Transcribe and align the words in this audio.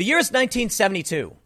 The 0.00 0.06
year 0.06 0.16
is 0.16 0.32
1972. 0.32 1.36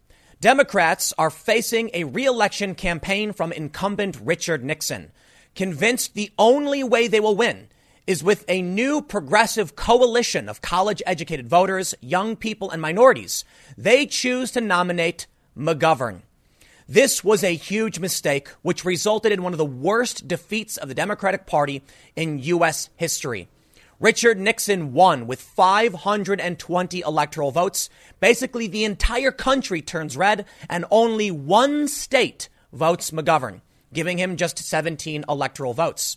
Democrats 0.41 1.13
are 1.19 1.29
facing 1.29 1.91
a 1.93 2.05
reelection 2.05 2.77
campaign 2.77 3.33
from 3.33 3.51
incumbent 3.51 4.17
Richard 4.23 4.63
Nixon, 4.63 5.11
convinced 5.57 6.15
the 6.15 6.31
only 6.39 6.85
way 6.85 7.09
they 7.09 7.19
will 7.19 7.35
win 7.35 7.67
is 8.07 8.23
with 8.23 8.45
a 8.47 8.63
new 8.63 9.03
progressive 9.03 9.75
coalition 9.75 10.49
of 10.49 10.63
college 10.63 11.03
educated 11.05 11.49
voters, 11.49 11.97
young 12.01 12.37
people, 12.37 12.71
and 12.71 12.81
minorities. 12.81 13.45
They 13.77 14.07
choose 14.07 14.53
to 14.53 14.61
nominate 14.61 15.27
McGovern. 15.59 16.21
This 16.89 17.25
was 17.25 17.43
a 17.43 17.57
huge 17.57 17.99
mistake, 17.99 18.51
which 18.63 18.85
resulted 18.85 19.33
in 19.33 19.43
one 19.43 19.53
of 19.53 19.59
the 19.59 19.65
worst 19.65 20.29
defeats 20.29 20.77
of 20.77 20.87
the 20.87 20.95
Democratic 20.95 21.45
Party 21.45 21.83
in 22.15 22.39
U.S. 22.39 22.89
history. 22.95 23.49
Richard 24.01 24.41
Nixon 24.41 24.93
won 24.93 25.27
with 25.27 25.41
520 25.41 27.01
electoral 27.01 27.53
votes. 27.53 27.89
Basically, 28.19 28.67
the 28.67 28.85
entire 28.85 29.31
country 29.31 29.81
turns 29.81 30.17
red, 30.17 30.47
and 30.69 30.85
only 30.91 31.31
one 31.31 31.87
state 31.87 32.49
votes 32.73 33.13
McGovern, 33.13 33.61
giving 33.93 34.19
him 34.19 34.37
just 34.37 34.59
17 34.59 35.25
electoral 35.29 35.75
votes. 35.75 36.17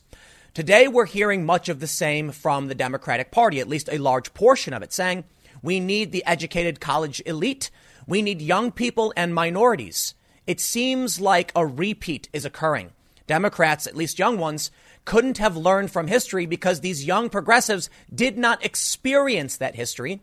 Today, 0.55 0.87
we're 0.87 1.05
hearing 1.05 1.45
much 1.45 1.69
of 1.69 1.79
the 1.79 1.87
same 1.87 2.31
from 2.31 2.67
the 2.67 2.75
Democratic 2.75 3.29
Party, 3.29 3.59
at 3.59 3.69
least 3.69 3.89
a 3.91 3.99
large 3.99 4.33
portion 4.33 4.73
of 4.73 4.81
it, 4.81 4.91
saying 4.91 5.23
we 5.61 5.79
need 5.79 6.11
the 6.11 6.25
educated 6.25 6.79
college 6.79 7.21
elite, 7.27 7.69
we 8.07 8.23
need 8.23 8.41
young 8.41 8.71
people 8.71 9.13
and 9.15 9.35
minorities. 9.35 10.15
It 10.47 10.59
seems 10.59 11.19
like 11.19 11.51
a 11.55 11.65
repeat 11.65 12.27
is 12.33 12.45
occurring. 12.45 12.91
Democrats, 13.27 13.85
at 13.85 13.95
least 13.95 14.17
young 14.17 14.39
ones, 14.39 14.71
couldn't 15.07 15.37
have 15.37 15.55
learned 15.55 15.89
from 15.89 16.05
history 16.07 16.45
because 16.45 16.81
these 16.81 17.05
young 17.05 17.29
progressives 17.29 17.89
did 18.13 18.37
not 18.37 18.63
experience 18.63 19.55
that 19.55 19.73
history. 19.73 20.19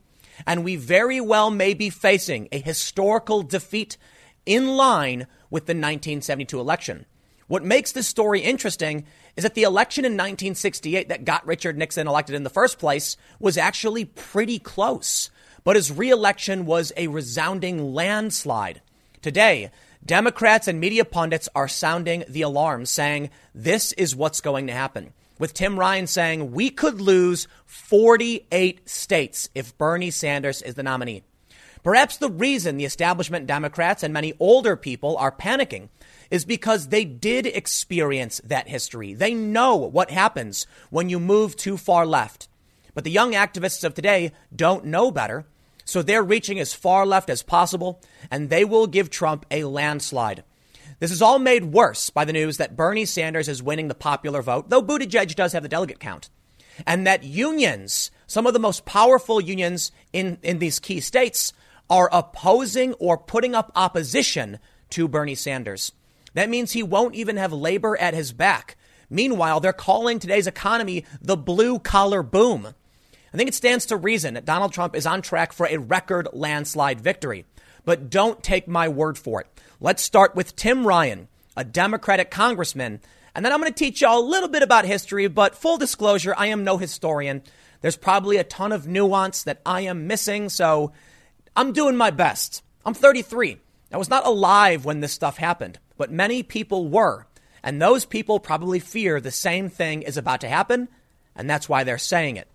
And 0.46 0.62
we 0.62 0.76
very 0.76 1.22
well 1.22 1.50
may 1.50 1.72
be 1.72 1.88
facing 1.88 2.48
a 2.52 2.60
historical 2.60 3.42
defeat 3.42 3.96
in 4.44 4.76
line 4.76 5.26
with 5.48 5.64
the 5.64 5.72
1972 5.72 6.60
election. 6.60 7.06
What 7.46 7.64
makes 7.64 7.92
this 7.92 8.06
story 8.06 8.40
interesting 8.40 9.06
is 9.36 9.44
that 9.44 9.54
the 9.54 9.62
election 9.62 10.04
in 10.04 10.12
1968 10.12 11.08
that 11.08 11.24
got 11.24 11.46
Richard 11.46 11.78
Nixon 11.78 12.06
elected 12.06 12.34
in 12.34 12.44
the 12.44 12.50
first 12.50 12.78
place 12.78 13.16
was 13.40 13.56
actually 13.56 14.04
pretty 14.04 14.58
close, 14.58 15.30
but 15.64 15.76
his 15.76 15.90
reelection 15.90 16.66
was 16.66 16.92
a 16.94 17.06
resounding 17.06 17.94
landslide. 17.94 18.82
Today, 19.22 19.70
Democrats 20.06 20.68
and 20.68 20.78
media 20.78 21.02
pundits 21.02 21.48
are 21.54 21.66
sounding 21.66 22.24
the 22.28 22.42
alarm, 22.42 22.84
saying 22.84 23.30
this 23.54 23.92
is 23.92 24.14
what's 24.14 24.42
going 24.42 24.66
to 24.66 24.72
happen. 24.74 25.14
With 25.38 25.54
Tim 25.54 25.78
Ryan 25.78 26.06
saying 26.06 26.52
we 26.52 26.68
could 26.68 27.00
lose 27.00 27.48
48 27.64 28.86
states 28.86 29.48
if 29.54 29.76
Bernie 29.78 30.10
Sanders 30.10 30.60
is 30.60 30.74
the 30.74 30.82
nominee. 30.82 31.22
Perhaps 31.82 32.18
the 32.18 32.28
reason 32.28 32.76
the 32.76 32.84
establishment 32.84 33.46
Democrats 33.46 34.02
and 34.02 34.12
many 34.12 34.34
older 34.38 34.76
people 34.76 35.16
are 35.16 35.32
panicking 35.32 35.88
is 36.30 36.44
because 36.44 36.88
they 36.88 37.06
did 37.06 37.46
experience 37.46 38.42
that 38.44 38.68
history. 38.68 39.14
They 39.14 39.32
know 39.32 39.76
what 39.76 40.10
happens 40.10 40.66
when 40.90 41.08
you 41.08 41.18
move 41.18 41.56
too 41.56 41.78
far 41.78 42.04
left. 42.04 42.48
But 42.92 43.04
the 43.04 43.10
young 43.10 43.32
activists 43.32 43.84
of 43.84 43.94
today 43.94 44.32
don't 44.54 44.84
know 44.84 45.10
better. 45.10 45.46
So 45.84 46.02
they're 46.02 46.22
reaching 46.22 46.58
as 46.58 46.72
far 46.72 47.04
left 47.06 47.28
as 47.28 47.42
possible, 47.42 48.00
and 48.30 48.48
they 48.48 48.64
will 48.64 48.86
give 48.86 49.10
Trump 49.10 49.46
a 49.50 49.64
landslide. 49.64 50.44
This 51.00 51.10
is 51.10 51.22
all 51.22 51.38
made 51.38 51.66
worse 51.66 52.10
by 52.10 52.24
the 52.24 52.32
news 52.32 52.56
that 52.56 52.76
Bernie 52.76 53.04
Sanders 53.04 53.48
is 53.48 53.62
winning 53.62 53.88
the 53.88 53.94
popular 53.94 54.42
vote, 54.42 54.70
though 54.70 54.82
Buttigieg 54.82 55.34
does 55.34 55.52
have 55.52 55.62
the 55.62 55.68
delegate 55.68 56.00
count, 56.00 56.30
and 56.86 57.06
that 57.06 57.24
unions, 57.24 58.10
some 58.26 58.46
of 58.46 58.52
the 58.52 58.58
most 58.58 58.84
powerful 58.84 59.40
unions 59.40 59.92
in, 60.12 60.38
in 60.42 60.58
these 60.58 60.78
key 60.78 61.00
states, 61.00 61.52
are 61.90 62.08
opposing 62.12 62.94
or 62.94 63.18
putting 63.18 63.54
up 63.54 63.70
opposition 63.74 64.58
to 64.90 65.08
Bernie 65.08 65.34
Sanders. 65.34 65.92
That 66.34 66.48
means 66.48 66.72
he 66.72 66.82
won't 66.82 67.14
even 67.14 67.36
have 67.36 67.52
labor 67.52 67.96
at 67.98 68.14
his 68.14 68.32
back. 68.32 68.76
Meanwhile, 69.10 69.60
they're 69.60 69.72
calling 69.72 70.18
today's 70.18 70.46
economy 70.46 71.04
the 71.20 71.36
blue 71.36 71.78
collar 71.78 72.22
boom. 72.22 72.74
I 73.34 73.36
think 73.36 73.48
it 73.48 73.54
stands 73.54 73.86
to 73.86 73.96
reason 73.96 74.34
that 74.34 74.44
Donald 74.44 74.72
Trump 74.72 74.94
is 74.94 75.06
on 75.06 75.20
track 75.20 75.52
for 75.52 75.66
a 75.66 75.78
record 75.78 76.28
landslide 76.32 77.00
victory. 77.00 77.46
But 77.84 78.08
don't 78.08 78.40
take 78.44 78.68
my 78.68 78.86
word 78.86 79.18
for 79.18 79.40
it. 79.40 79.48
Let's 79.80 80.04
start 80.04 80.36
with 80.36 80.54
Tim 80.54 80.86
Ryan, 80.86 81.26
a 81.56 81.64
Democratic 81.64 82.30
congressman, 82.30 83.00
and 83.34 83.44
then 83.44 83.52
I'm 83.52 83.60
going 83.60 83.72
to 83.72 83.76
teach 83.76 84.02
y'all 84.02 84.20
a 84.20 84.24
little 84.24 84.48
bit 84.48 84.62
about 84.62 84.84
history, 84.84 85.26
but 85.26 85.56
full 85.56 85.78
disclosure, 85.78 86.32
I 86.38 86.46
am 86.46 86.62
no 86.62 86.78
historian. 86.78 87.42
There's 87.80 87.96
probably 87.96 88.36
a 88.36 88.44
ton 88.44 88.70
of 88.70 88.86
nuance 88.86 89.42
that 89.42 89.60
I 89.66 89.80
am 89.80 90.06
missing, 90.06 90.48
so 90.48 90.92
I'm 91.56 91.72
doing 91.72 91.96
my 91.96 92.12
best. 92.12 92.62
I'm 92.86 92.94
33. 92.94 93.58
I 93.92 93.96
was 93.96 94.08
not 94.08 94.24
alive 94.24 94.84
when 94.84 95.00
this 95.00 95.12
stuff 95.12 95.38
happened, 95.38 95.80
but 95.96 96.12
many 96.12 96.44
people 96.44 96.86
were. 96.86 97.26
And 97.64 97.82
those 97.82 98.04
people 98.04 98.38
probably 98.38 98.78
fear 98.78 99.20
the 99.20 99.32
same 99.32 99.70
thing 99.70 100.02
is 100.02 100.16
about 100.16 100.42
to 100.42 100.48
happen, 100.48 100.88
and 101.34 101.50
that's 101.50 101.68
why 101.68 101.82
they're 101.82 101.98
saying 101.98 102.36
it. 102.36 102.46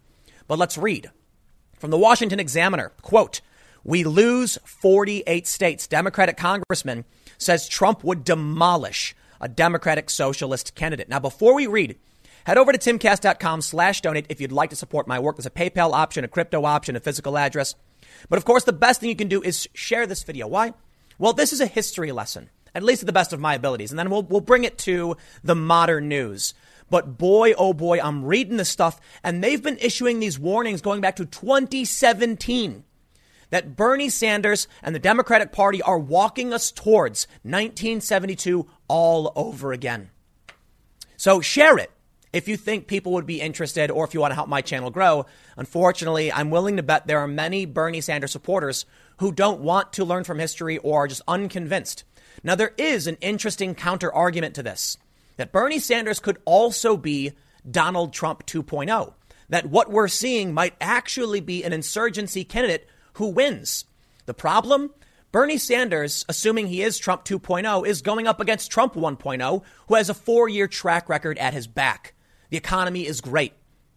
But 0.50 0.58
let's 0.58 0.80
read 0.80 1.12
from 1.78 1.92
the 1.92 1.98
Washington 1.98 2.40
Examiner. 2.40 2.92
Quote, 3.04 3.40
we 3.84 4.04
lose 4.04 4.58
48 4.66 5.46
states. 5.48 5.88
Democratic 5.88 6.38
congressman 6.38 7.06
says 7.38 7.70
Trump 7.70 8.04
would 8.04 8.24
demolish 8.24 9.16
a 9.40 9.48
Democratic 9.48 10.10
socialist 10.10 10.74
candidate. 10.74 11.08
Now, 11.08 11.20
before 11.20 11.54
we 11.54 11.68
read, 11.68 12.00
head 12.46 12.58
over 12.58 12.72
to 12.72 12.80
timcast.com 12.80 13.62
slash 13.62 14.02
donate 14.02 14.26
if 14.28 14.42
you'd 14.42 14.52
like 14.52 14.72
to 14.72 14.76
support 14.76 15.08
my 15.08 15.20
work. 15.20 15.38
There's 15.38 15.46
a 15.46 15.52
PayPal 15.52 15.94
option, 15.94 16.24
a 16.24 16.28
crypto 16.28 16.66
option, 16.66 16.96
a 16.96 17.00
physical 17.00 17.38
address. 17.38 17.76
But 18.28 18.38
of 18.38 18.44
course, 18.44 18.64
the 18.64 18.74
best 18.74 19.00
thing 19.00 19.10
you 19.10 19.16
can 19.16 19.28
do 19.30 19.44
is 19.44 19.70
share 19.76 20.08
this 20.08 20.24
video. 20.24 20.48
Why? 20.48 20.74
Well, 21.20 21.34
this 21.34 21.54
is 21.54 21.62
a 21.62 21.68
history 21.68 22.12
lesson, 22.12 22.50
at 22.74 22.82
least 22.82 23.02
to 23.02 23.06
the 23.06 23.14
best 23.14 23.34
of 23.34 23.40
my 23.40 23.54
abilities. 23.54 23.92
And 23.92 24.00
then 24.00 24.10
we'll, 24.10 24.24
we'll 24.24 24.42
bring 24.42 24.64
it 24.64 24.80
to 24.80 25.16
the 25.44 25.56
modern 25.56 26.10
news. 26.10 26.56
But 26.90 27.18
boy, 27.18 27.54
oh 27.54 27.74
boy, 27.74 28.00
I'm 28.00 28.26
reading 28.26 28.58
this 28.58 28.70
stuff, 28.70 29.00
and 29.24 29.44
they've 29.44 29.62
been 29.62 29.78
issuing 29.78 30.20
these 30.20 30.40
warnings 30.40 30.82
going 30.82 31.02
back 31.02 31.16
to 31.18 31.26
2017 31.26 32.84
that 33.50 33.76
Bernie 33.76 34.10
Sanders 34.10 34.68
and 34.84 34.94
the 34.94 35.00
Democratic 35.00 35.52
Party 35.52 35.82
are 35.82 36.00
walking 36.00 36.54
us 36.54 36.72
towards 36.72 37.28
1972 37.44 38.68
all 38.88 39.32
over 39.36 39.72
again. 39.72 40.10
So 41.18 41.42
share 41.42 41.78
it 41.78 41.92
if 42.32 42.48
you 42.48 42.58
think 42.58 42.88
people 42.88 43.14
would 43.14 43.26
be 43.26 43.42
interested 43.42 43.90
or 43.90 44.06
if 44.06 44.14
you 44.14 44.20
want 44.20 44.32
to 44.32 44.36
help 44.36 44.50
my 44.50 44.62
channel 44.62 44.92
grow. 44.92 45.26
Unfortunately, 45.58 46.32
I'm 46.32 46.52
willing 46.52 46.78
to 46.78 46.84
bet 46.84 47.08
there 47.08 47.20
are 47.20 47.28
many 47.28 47.66
Bernie 47.66 48.02
Sanders 48.02 48.32
supporters 48.32 48.86
who 49.18 49.32
don't 49.32 49.62
want 49.62 49.94
to 49.94 50.06
learn 50.06 50.24
from 50.24 50.40
history 50.40 50.78
or 50.78 51.04
are 51.04 51.08
just 51.08 51.22
unconvinced. 51.28 52.04
Now, 52.44 52.56
there 52.56 52.74
is 52.78 53.08
an 53.08 53.18
interesting 53.20 53.76
counter 53.76 54.14
argument 54.14 54.56
to 54.56 54.64
this 54.64 54.98
that 55.40 55.54
Bernie 55.54 55.80
Sanders 55.80 56.20
could 56.20 56.38
also 56.44 56.98
be 56.98 57.32
Donald 57.70 58.12
Trump 58.12 58.46
2.0. 58.46 59.14
That 59.48 59.68
what 59.68 59.90
we're 59.90 60.10
seeing 60.10 60.54
might 60.54 60.76
actually 60.82 61.40
be 61.40 61.64
an 61.64 61.72
insurgency 61.72 62.44
candidate 62.44 62.86
who 63.14 63.28
wins. 63.30 63.86
The 64.26 64.34
problem? 64.34 64.92
Bernie 65.32 65.58
Sanders, 65.58 66.26
assuming 66.28 66.68
he 66.68 66.82
is 66.82 66.98
Trump 66.98 67.24
2.0, 67.24 67.88
is 67.88 68.02
going 68.02 68.28
up 68.28 68.42
against 68.42 68.70
Trump 68.70 68.96
1.0, 68.96 69.64
who 69.88 69.96
has 69.96 70.10
a 70.10 70.14
four 70.14 70.50
year 70.50 70.68
track 70.68 71.08
record 71.08 71.38
at 71.38 71.54
his 71.54 71.68
back. 71.68 72.16
The 72.50 72.58
economy 72.58 73.08
is 73.08 73.22
great. 73.22 73.54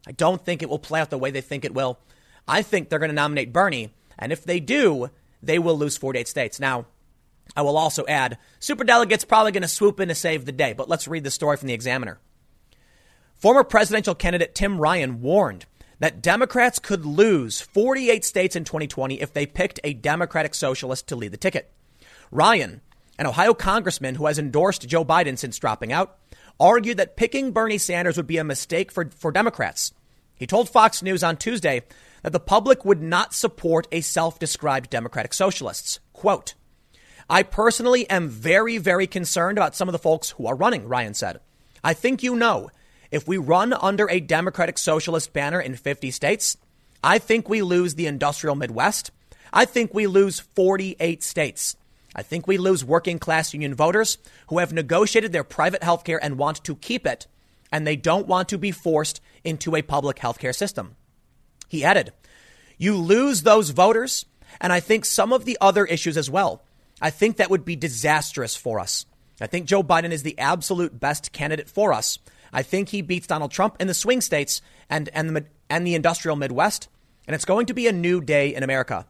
I 0.06 0.12
don't 0.12 0.44
think 0.44 0.62
it 0.62 0.68
will 0.68 0.78
play 0.78 1.00
out 1.00 1.10
the 1.10 1.18
way 1.18 1.32
they 1.32 1.40
think 1.40 1.64
it 1.64 1.74
will. 1.74 1.98
I 2.46 2.62
think 2.62 2.88
they're 2.88 3.00
going 3.00 3.10
to 3.10 3.14
nominate 3.16 3.52
Bernie, 3.52 3.92
and 4.16 4.30
if 4.30 4.44
they 4.44 4.60
do, 4.60 5.10
they 5.42 5.58
will 5.58 5.76
lose 5.76 5.96
48 5.96 6.28
states. 6.28 6.60
Now, 6.60 6.86
I 7.56 7.62
will 7.62 7.76
also 7.76 8.04
add, 8.06 8.38
superdelegates 8.60 9.28
probably 9.28 9.52
going 9.52 9.62
to 9.62 9.68
swoop 9.68 10.00
in 10.00 10.08
to 10.08 10.14
save 10.14 10.44
the 10.44 10.52
day, 10.52 10.72
but 10.72 10.88
let's 10.88 11.08
read 11.08 11.24
the 11.24 11.30
story 11.30 11.56
from 11.56 11.68
the 11.68 11.74
Examiner. 11.74 12.18
Former 13.36 13.64
presidential 13.64 14.14
candidate 14.14 14.54
Tim 14.54 14.78
Ryan 14.78 15.20
warned 15.20 15.66
that 15.98 16.22
Democrats 16.22 16.78
could 16.78 17.04
lose 17.04 17.60
48 17.60 18.24
states 18.24 18.56
in 18.56 18.64
2020 18.64 19.20
if 19.20 19.32
they 19.32 19.46
picked 19.46 19.80
a 19.84 19.94
Democratic 19.94 20.54
socialist 20.54 21.08
to 21.08 21.16
lead 21.16 21.32
the 21.32 21.36
ticket. 21.36 21.72
Ryan, 22.30 22.80
an 23.18 23.26
Ohio 23.26 23.54
congressman 23.54 24.14
who 24.14 24.26
has 24.26 24.38
endorsed 24.38 24.88
Joe 24.88 25.04
Biden 25.04 25.36
since 25.36 25.58
dropping 25.58 25.92
out, 25.92 26.18
argued 26.58 26.96
that 26.96 27.16
picking 27.16 27.52
Bernie 27.52 27.78
Sanders 27.78 28.16
would 28.16 28.26
be 28.26 28.38
a 28.38 28.44
mistake 28.44 28.90
for, 28.90 29.10
for 29.10 29.30
Democrats. 29.30 29.92
He 30.34 30.46
told 30.46 30.68
Fox 30.68 31.02
News 31.02 31.22
on 31.22 31.36
Tuesday 31.36 31.82
that 32.22 32.32
the 32.32 32.40
public 32.40 32.84
would 32.84 33.02
not 33.02 33.34
support 33.34 33.86
a 33.92 34.00
self 34.00 34.38
described 34.38 34.90
Democratic 34.90 35.34
socialist. 35.34 36.00
Quote, 36.12 36.54
I 37.28 37.42
personally 37.42 38.08
am 38.08 38.28
very, 38.28 38.78
very 38.78 39.06
concerned 39.06 39.58
about 39.58 39.74
some 39.74 39.88
of 39.88 39.92
the 39.92 39.98
folks 39.98 40.30
who 40.30 40.46
are 40.46 40.54
running, 40.54 40.88
Ryan 40.88 41.14
said. 41.14 41.40
I 41.82 41.94
think 41.94 42.22
you 42.22 42.36
know, 42.36 42.70
if 43.10 43.26
we 43.26 43.36
run 43.36 43.72
under 43.72 44.08
a 44.08 44.20
Democratic 44.20 44.78
Socialist 44.78 45.32
banner 45.32 45.60
in 45.60 45.76
50 45.76 46.10
states, 46.10 46.56
I 47.02 47.18
think 47.18 47.48
we 47.48 47.62
lose 47.62 47.94
the 47.94 48.06
industrial 48.06 48.54
Midwest. 48.54 49.10
I 49.52 49.64
think 49.64 49.92
we 49.92 50.06
lose 50.06 50.40
48 50.40 51.22
states. 51.22 51.76
I 52.14 52.22
think 52.22 52.46
we 52.46 52.58
lose 52.58 52.84
working 52.84 53.18
class 53.18 53.52
union 53.52 53.74
voters 53.74 54.18
who 54.48 54.58
have 54.58 54.72
negotiated 54.72 55.32
their 55.32 55.44
private 55.44 55.82
health 55.82 56.04
care 56.04 56.22
and 56.22 56.38
want 56.38 56.62
to 56.64 56.76
keep 56.76 57.06
it, 57.06 57.26
and 57.70 57.86
they 57.86 57.96
don't 57.96 58.26
want 58.26 58.48
to 58.50 58.58
be 58.58 58.70
forced 58.70 59.20
into 59.44 59.74
a 59.74 59.82
public 59.82 60.18
health 60.18 60.38
care 60.38 60.52
system. 60.52 60.96
He 61.68 61.84
added, 61.84 62.12
You 62.78 62.96
lose 62.96 63.42
those 63.42 63.70
voters 63.70 64.26
And 64.60 64.72
I 64.72 64.80
think 64.80 65.04
some 65.04 65.32
of 65.32 65.44
the 65.44 65.58
other 65.60 65.84
issues 65.84 66.16
as 66.16 66.30
well. 66.30 66.62
I 67.02 67.10
think 67.10 67.36
that 67.36 67.50
would 67.50 67.64
be 67.64 67.74
disastrous 67.74 68.56
for 68.56 68.78
us. 68.78 69.04
I 69.40 69.48
think 69.48 69.66
Joe 69.66 69.82
Biden 69.82 70.12
is 70.12 70.22
the 70.22 70.38
absolute 70.38 70.98
best 70.98 71.32
candidate 71.32 71.68
for 71.68 71.92
us. 71.92 72.20
I 72.52 72.62
think 72.62 72.88
he 72.88 73.02
beats 73.02 73.26
Donald 73.26 73.50
Trump 73.50 73.76
in 73.80 73.88
the 73.88 73.94
swing 73.94 74.20
states 74.20 74.62
and, 74.88 75.08
and, 75.12 75.34
the, 75.34 75.44
and 75.68 75.84
the 75.84 75.96
industrial 75.96 76.36
Midwest. 76.36 76.88
And 77.26 77.34
it's 77.34 77.44
going 77.44 77.66
to 77.66 77.74
be 77.74 77.88
a 77.88 77.92
new 77.92 78.20
day 78.20 78.54
in 78.54 78.62
America. 78.62 79.06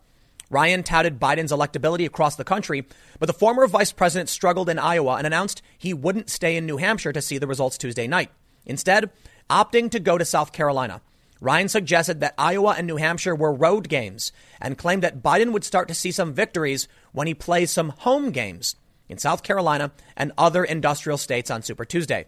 Ryan 0.49 0.83
touted 0.83 1.21
Biden's 1.21 1.53
electability 1.53 2.06
across 2.06 2.37
the 2.37 2.44
country, 2.44 2.87
but 3.19 3.27
the 3.27 3.33
former 3.33 3.67
vice 3.67 3.93
president 3.93 4.31
struggled 4.31 4.71
in 4.71 4.79
Iowa 4.79 5.17
and 5.17 5.27
announced 5.27 5.62
he 5.77 5.93
wouldn't 5.93 6.31
stay 6.31 6.56
in 6.56 6.67
New 6.67 6.79
Hampshire 6.79 7.12
to 7.12 7.23
see 7.23 7.39
the 7.39 7.47
results 7.47 7.77
Tuesday 7.77 8.06
night. 8.06 8.31
Instead, 8.65 9.11
opting 9.50 9.91
to 9.91 10.00
go 10.00 10.17
to 10.17 10.25
South 10.25 10.53
Carolina. 10.53 11.03
Ryan 11.43 11.69
suggested 11.69 12.21
that 12.21 12.35
Iowa 12.39 12.77
and 12.79 12.87
New 12.87 12.99
Hampshire 12.99 13.35
were 13.35 13.53
road 13.53 13.89
games 13.89 14.31
and 14.61 14.79
claimed 14.79 15.03
that 15.03 15.25
Biden 15.25 15.50
would 15.50 15.65
start 15.65 15.89
to 15.89 15.94
see 15.94 16.12
some 16.12 16.33
victories 16.33 16.87
when 17.11 17.27
he 17.27 17.35
plays 17.35 17.73
some 17.73 17.89
home 17.89 18.31
games 18.31 18.77
in 19.09 19.19
South 19.19 19.43
Carolina 19.43 19.91
and 20.17 20.31
other 20.39 20.62
industrial 20.62 21.19
states 21.19 21.50
on 21.50 21.62
Super 21.62 21.85
Tuesday. 21.85 22.27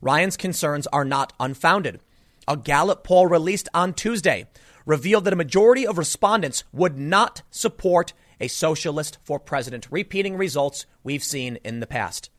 Ryan's 0.00 0.36
concerns 0.36 0.88
are 0.88 1.04
not 1.04 1.32
unfounded. 1.38 2.00
A 2.48 2.56
Gallup 2.56 3.04
poll 3.04 3.28
released 3.28 3.68
on 3.72 3.94
Tuesday 3.94 4.48
revealed 4.84 5.26
that 5.26 5.32
a 5.32 5.36
majority 5.36 5.86
of 5.86 5.96
respondents 5.96 6.64
would 6.72 6.98
not 6.98 7.42
support 7.52 8.14
a 8.40 8.48
socialist 8.48 9.18
for 9.22 9.38
president, 9.38 9.86
repeating 9.92 10.36
results 10.36 10.86
we've 11.04 11.22
seen 11.22 11.60
in 11.62 11.78
the 11.78 11.86
past. 11.86 12.30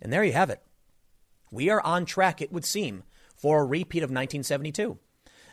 And 0.00 0.12
there 0.12 0.22
you 0.22 0.32
have 0.32 0.48
it. 0.48 0.62
We 1.50 1.70
are 1.70 1.80
on 1.80 2.04
track, 2.04 2.40
it 2.40 2.52
would 2.52 2.64
seem, 2.64 3.02
for 3.34 3.60
a 3.60 3.64
repeat 3.64 4.04
of 4.04 4.10
1972. 4.10 5.00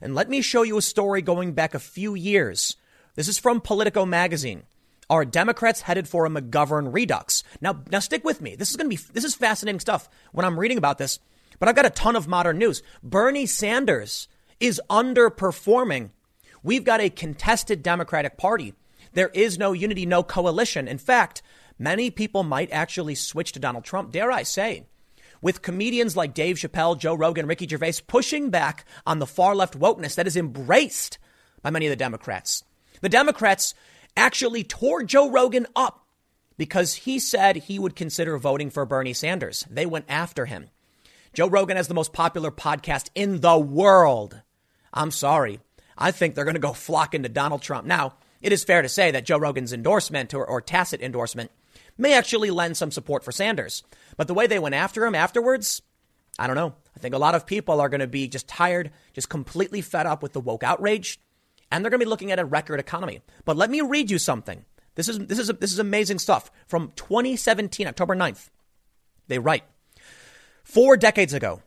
And 0.01 0.16
let 0.16 0.30
me 0.30 0.42
show 0.42 0.63
you 0.63 0.78
a 0.78 0.81
story 0.81 1.22
going 1.22 1.54
back 1.54 1.74
a 1.74 1.80
few 1.80 2.16
years. 2.16 2.75
This 3.16 3.28
is 3.28 3.40
from 3.40 3.62
Politico 3.62 4.06
magazine. 4.06 4.63
Are 5.10 5.25
Democrats 5.25 5.81
headed 5.81 6.07
for 6.07 6.25
a 6.25 6.30
McGovern 6.30 6.94
redux? 6.94 7.44
Now, 7.62 7.81
now 7.92 8.00
stick 8.00 8.24
with 8.24 8.42
me. 8.42 8.56
This 8.56 8.69
is 8.69 8.75
going 8.75 8.90
to 8.90 8.96
be 8.96 9.01
this 9.13 9.24
is 9.24 9.36
fascinating 9.36 9.80
stuff 9.80 10.07
when 10.31 10.46
I'm 10.46 10.60
reading 10.60 10.78
about 10.78 10.98
this. 10.98 11.19
But 11.57 11.68
I've 11.68 11.75
got 11.75 11.86
a 11.86 11.90
ton 11.90 12.16
of 12.16 12.28
modern 12.28 12.57
news. 12.57 12.84
Bernie 13.04 13.46
Sanders 13.46 14.28
is 14.60 14.81
underperforming. 14.90 16.12
We've 16.63 16.84
got 16.84 17.02
a 17.02 17.10
contested 17.10 17.81
Democratic 17.81 18.38
Party. 18.38 18.74
There 19.13 19.30
is 19.30 19.57
no 19.57 19.74
unity, 19.74 20.06
no 20.06 20.24
coalition. 20.24 20.88
In 20.88 21.00
fact, 21.00 21.42
many 21.80 22.12
people 22.12 22.44
might 22.44 22.72
actually 22.72 23.16
switch 23.16 23.52
to 23.54 23.60
Donald 23.60 23.84
Trump, 23.84 24.12
dare 24.12 24.31
I 24.31 24.44
say 24.44 24.86
with 25.42 25.62
comedians 25.62 26.18
like 26.18 26.34
Dave 26.34 26.58
Chappelle, 26.58 26.98
Joe 26.98 27.16
Rogan, 27.16 27.48
Ricky 27.48 27.68
Gervais 27.68 28.02
pushing 28.08 28.50
back 28.50 28.86
on 29.06 29.20
the 29.20 29.28
far 29.28 29.56
left 29.56 29.80
wokeness 29.80 30.16
that 30.16 30.28
is 30.28 30.38
embraced 30.38 31.18
by 31.62 31.70
many 31.70 31.86
of 31.86 31.92
the 31.92 31.96
Democrats. 31.96 32.64
The 33.02 33.10
Democrats 33.10 33.74
actually 34.18 34.64
tore 34.64 35.04
Joe 35.04 35.30
Rogan 35.30 35.68
up 35.76 36.06
because 36.58 36.94
he 36.94 37.20
said 37.20 37.56
he 37.56 37.80
would 37.80 37.96
consider 37.96 38.38
voting 38.38 38.70
for 38.70 38.86
Bernie 38.86 39.14
Sanders. 39.14 39.66
They 39.70 39.86
went 39.86 40.06
after 40.10 40.46
him. 40.46 40.70
Joe 41.34 41.48
Rogan 41.48 41.78
has 41.78 41.88
the 41.88 41.94
most 41.94 42.12
popular 42.12 42.52
podcast 42.52 43.10
in 43.16 43.40
the 43.40 43.58
world. 43.58 44.42
I'm 44.94 45.12
sorry. 45.12 45.60
I 45.98 46.12
think 46.12 46.36
they're 46.36 46.46
going 46.46 46.56
to 46.56 46.60
go 46.60 46.74
flocking 46.74 47.24
to 47.24 47.30
Donald 47.30 47.62
Trump. 47.62 47.86
Now, 47.86 48.16
it 48.42 48.52
is 48.52 48.64
fair 48.64 48.82
to 48.82 48.90
say 48.90 49.12
that 49.12 49.26
Joe 49.26 49.38
Rogan's 49.38 49.74
endorsement 49.74 50.34
or, 50.34 50.46
or 50.46 50.62
tacit 50.62 51.02
endorsement 51.02 51.52
may 52.00 52.13
actually 52.13 52.50
lend 52.50 52.78
some 52.78 52.92
support 52.92 53.24
for 53.24 53.31
Sanders. 53.31 53.84
But 54.18 54.28
the 54.28 54.34
way 54.34 54.48
they 54.48 54.60
went 54.60 54.75
after 54.75 55.06
him 55.06 55.16
afterwards, 55.16 55.81
I 56.40 56.48
don't 56.48 56.56
know. 56.56 56.74
I 56.96 57.00
think 57.00 57.13
a 57.13 57.19
lot 57.19 57.36
of 57.36 57.46
people 57.46 57.81
are 57.81 57.90
going 57.90 58.00
to 58.00 58.07
be 58.07 58.28
just 58.28 58.48
tired, 58.48 58.92
just 59.13 59.30
completely 59.30 59.81
fed 59.81 60.06
up 60.06 60.24
with 60.24 60.34
the 60.34 60.40
woke 60.40 60.63
outrage, 60.63 61.19
and 61.72 61.84
they're 61.84 61.92
going 61.92 62.00
to 62.00 62.06
be 62.06 62.10
looking 62.10 62.31
at 62.31 62.40
a 62.40 62.46
record 62.46 62.80
economy. 62.80 63.22
But 63.46 63.57
let 63.57 63.69
me 63.69 63.81
read 63.81 64.10
you 64.10 64.18
something. 64.18 64.66
This 64.96 65.07
is 65.07 65.19
this 65.19 65.40
is 65.40 65.48
this 65.48 65.72
is 65.72 65.80
amazing 65.80 66.19
stuff 66.19 66.51
from 66.68 66.92
2017, 66.96 67.88
October 67.88 68.16
9th. 68.16 68.50
They 69.28 69.40
write, 69.40 69.63
four 70.63 70.98
decades 70.98 71.34
ago, 71.34 71.62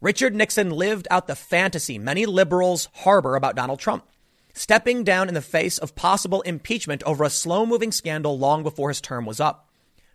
Richard 0.00 0.34
Nixon 0.34 0.70
lived 0.70 1.08
out 1.10 1.26
the 1.26 1.34
fantasy 1.34 1.98
many 1.98 2.24
liberals 2.24 2.88
harbor 2.94 3.34
about 3.34 3.56
Donald 3.56 3.80
Trump, 3.80 4.06
stepping 4.54 5.04
down 5.04 5.28
in 5.28 5.34
the 5.34 5.42
face 5.42 5.76
of 5.76 5.96
possible 5.96 6.40
impeachment 6.42 7.02
over 7.02 7.24
a 7.24 7.30
slow 7.30 7.66
moving 7.66 7.92
scandal 7.92 8.38
long 8.38 8.62
before 8.62 8.88
his 8.88 9.00
term 9.00 9.26
was 9.26 9.40
up. 9.40 9.67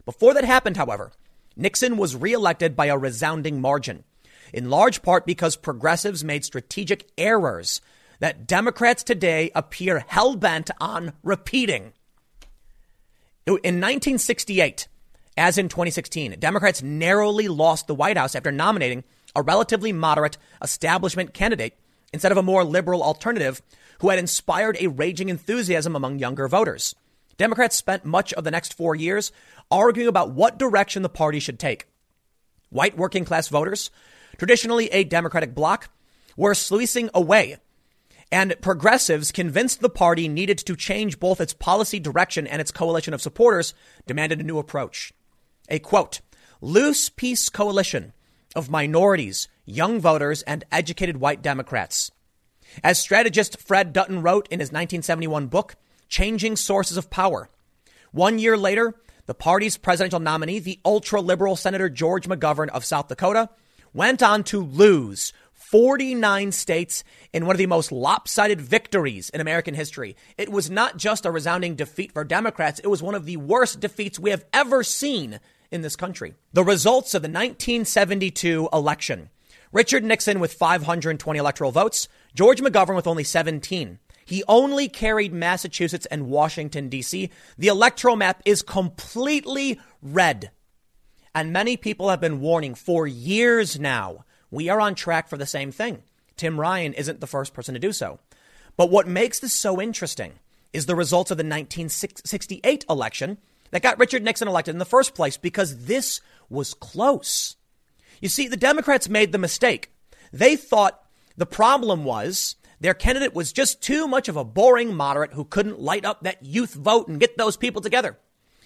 Before 0.05 0.33
that 0.33 0.43
happened, 0.43 0.77
however, 0.77 1.11
Nixon 1.55 1.97
was 1.97 2.15
reelected 2.15 2.75
by 2.75 2.87
a 2.87 2.97
resounding 2.97 3.61
margin, 3.61 4.03
in 4.51 4.69
large 4.69 5.01
part 5.01 5.25
because 5.25 5.55
progressives 5.55 6.23
made 6.23 6.43
strategic 6.43 7.09
errors 7.17 7.81
that 8.19 8.47
Democrats 8.47 9.03
today 9.03 9.51
appear 9.55 10.05
hell 10.07 10.35
bent 10.35 10.71
on 10.79 11.13
repeating. 11.23 11.93
In 13.45 13.81
1968, 13.81 14.87
as 15.35 15.57
in 15.57 15.67
2016, 15.67 16.39
Democrats 16.39 16.81
narrowly 16.81 17.47
lost 17.47 17.87
the 17.87 17.95
White 17.95 18.17
House 18.17 18.35
after 18.35 18.51
nominating 18.51 19.03
a 19.35 19.41
relatively 19.41 19.91
moderate 19.91 20.37
establishment 20.61 21.33
candidate 21.33 21.77
instead 22.13 22.31
of 22.31 22.37
a 22.37 22.43
more 22.43 22.63
liberal 22.63 23.03
alternative 23.03 23.61
who 23.99 24.09
had 24.09 24.19
inspired 24.19 24.77
a 24.79 24.87
raging 24.87 25.29
enthusiasm 25.29 25.95
among 25.95 26.19
younger 26.19 26.47
voters. 26.47 26.95
Democrats 27.37 27.75
spent 27.75 28.05
much 28.05 28.31
of 28.33 28.43
the 28.43 28.51
next 28.51 28.73
four 28.75 28.95
years 28.95 29.31
arguing 29.73 30.07
about 30.07 30.31
what 30.31 30.59
direction 30.59 31.01
the 31.01 31.09
party 31.09 31.39
should 31.39 31.59
take. 31.59 31.87
White 32.69 32.95
working 32.95 33.25
class 33.25 33.47
voters, 33.49 33.89
traditionally 34.37 34.87
a 34.87 35.03
Democratic 35.03 35.53
bloc, 35.53 35.89
were 36.37 36.53
sluicing 36.53 37.09
away. 37.13 37.57
And 38.31 38.55
progressives, 38.61 39.31
convinced 39.31 39.81
the 39.81 39.89
party 39.89 40.27
needed 40.27 40.57
to 40.59 40.75
change 40.75 41.19
both 41.19 41.41
its 41.41 41.53
policy 41.53 41.99
direction 41.99 42.47
and 42.47 42.61
its 42.61 42.71
coalition 42.71 43.13
of 43.13 43.21
supporters, 43.21 43.73
demanded 44.07 44.39
a 44.39 44.43
new 44.43 44.57
approach. 44.57 45.11
A 45.69 45.79
quote, 45.79 46.21
loose 46.61 47.09
peace 47.09 47.49
coalition 47.49 48.13
of 48.55 48.69
minorities, 48.69 49.47
young 49.65 49.99
voters, 49.99 50.41
and 50.43 50.63
educated 50.71 51.17
white 51.17 51.41
Democrats. 51.41 52.11
As 52.83 52.99
strategist 52.99 53.59
Fred 53.59 53.93
Dutton 53.93 54.21
wrote 54.21 54.47
in 54.49 54.59
his 54.59 54.69
1971 54.69 55.47
book, 55.47 55.75
Changing 56.09 56.55
Sources 56.55 56.97
of 56.97 57.09
Power. 57.09 57.49
One 58.11 58.39
year 58.39 58.57
later, 58.57 58.95
the 59.25 59.33
party's 59.33 59.77
presidential 59.77 60.19
nominee, 60.19 60.59
the 60.59 60.79
ultra 60.83 61.21
liberal 61.21 61.55
Senator 61.55 61.89
George 61.89 62.27
McGovern 62.27 62.69
of 62.69 62.85
South 62.85 63.07
Dakota, 63.07 63.49
went 63.93 64.21
on 64.23 64.43
to 64.45 64.61
lose 64.61 65.33
49 65.53 66.51
states 66.51 67.03
in 67.31 67.45
one 67.45 67.55
of 67.55 67.57
the 67.57 67.65
most 67.65 67.91
lopsided 67.91 68.61
victories 68.61 69.29
in 69.29 69.41
American 69.41 69.73
history. 69.73 70.15
It 70.37 70.49
was 70.49 70.69
not 70.69 70.97
just 70.97 71.25
a 71.25 71.31
resounding 71.31 71.75
defeat 71.75 72.11
for 72.11 72.23
Democrats, 72.23 72.79
it 72.79 72.87
was 72.87 73.01
one 73.01 73.15
of 73.15 73.25
the 73.25 73.37
worst 73.37 73.79
defeats 73.79 74.19
we 74.19 74.29
have 74.29 74.45
ever 74.53 74.83
seen 74.83 75.39
in 75.71 75.81
this 75.81 75.95
country. 75.95 76.35
The 76.51 76.63
results 76.63 77.15
of 77.15 77.21
the 77.21 77.29
1972 77.29 78.69
election 78.71 79.29
Richard 79.71 80.03
Nixon 80.03 80.39
with 80.39 80.53
520 80.53 81.39
electoral 81.39 81.71
votes, 81.71 82.07
George 82.35 82.61
McGovern 82.61 82.95
with 82.95 83.07
only 83.07 83.23
17. 83.23 83.97
He 84.25 84.43
only 84.47 84.87
carried 84.87 85.33
Massachusetts 85.33 86.05
and 86.07 86.27
Washington, 86.27 86.89
D.C. 86.89 87.29
The 87.57 87.67
electoral 87.67 88.15
map 88.15 88.41
is 88.45 88.61
completely 88.61 89.79
red. 90.01 90.51
And 91.35 91.51
many 91.51 91.77
people 91.77 92.09
have 92.09 92.21
been 92.21 92.39
warning 92.39 92.75
for 92.75 93.07
years 93.07 93.79
now. 93.79 94.25
We 94.51 94.69
are 94.69 94.79
on 94.79 94.95
track 94.95 95.27
for 95.27 95.37
the 95.37 95.45
same 95.45 95.71
thing. 95.71 96.03
Tim 96.37 96.59
Ryan 96.59 96.93
isn't 96.93 97.21
the 97.21 97.27
first 97.27 97.53
person 97.53 97.73
to 97.73 97.79
do 97.79 97.91
so. 97.91 98.19
But 98.77 98.89
what 98.89 99.07
makes 99.07 99.39
this 99.39 99.53
so 99.53 99.81
interesting 99.81 100.33
is 100.71 100.85
the 100.85 100.95
results 100.95 101.31
of 101.31 101.37
the 101.37 101.43
1968 101.43 102.85
election 102.89 103.37
that 103.71 103.81
got 103.81 103.99
Richard 103.99 104.23
Nixon 104.23 104.47
elected 104.47 104.75
in 104.75 104.79
the 104.79 104.85
first 104.85 105.15
place 105.15 105.37
because 105.37 105.85
this 105.85 106.21
was 106.49 106.73
close. 106.73 107.55
You 108.21 108.29
see, 108.29 108.47
the 108.47 108.57
Democrats 108.57 109.09
made 109.09 109.31
the 109.31 109.37
mistake. 109.37 109.91
They 110.31 110.55
thought 110.55 111.03
the 111.35 111.45
problem 111.45 112.03
was 112.03 112.55
their 112.83 112.93
candidate 112.93 113.33
was 113.33 113.53
just 113.53 113.81
too 113.81 114.09
much 114.09 114.27
of 114.27 114.35
a 114.35 114.43
boring 114.43 114.93
moderate 114.93 115.31
who 115.31 115.45
couldn't 115.45 115.79
light 115.79 116.03
up 116.03 116.23
that 116.23 116.43
youth 116.43 116.73
vote 116.73 117.07
and 117.07 117.17
get 117.17 117.37
those 117.37 117.55
people 117.55 117.81
together. 117.81 118.19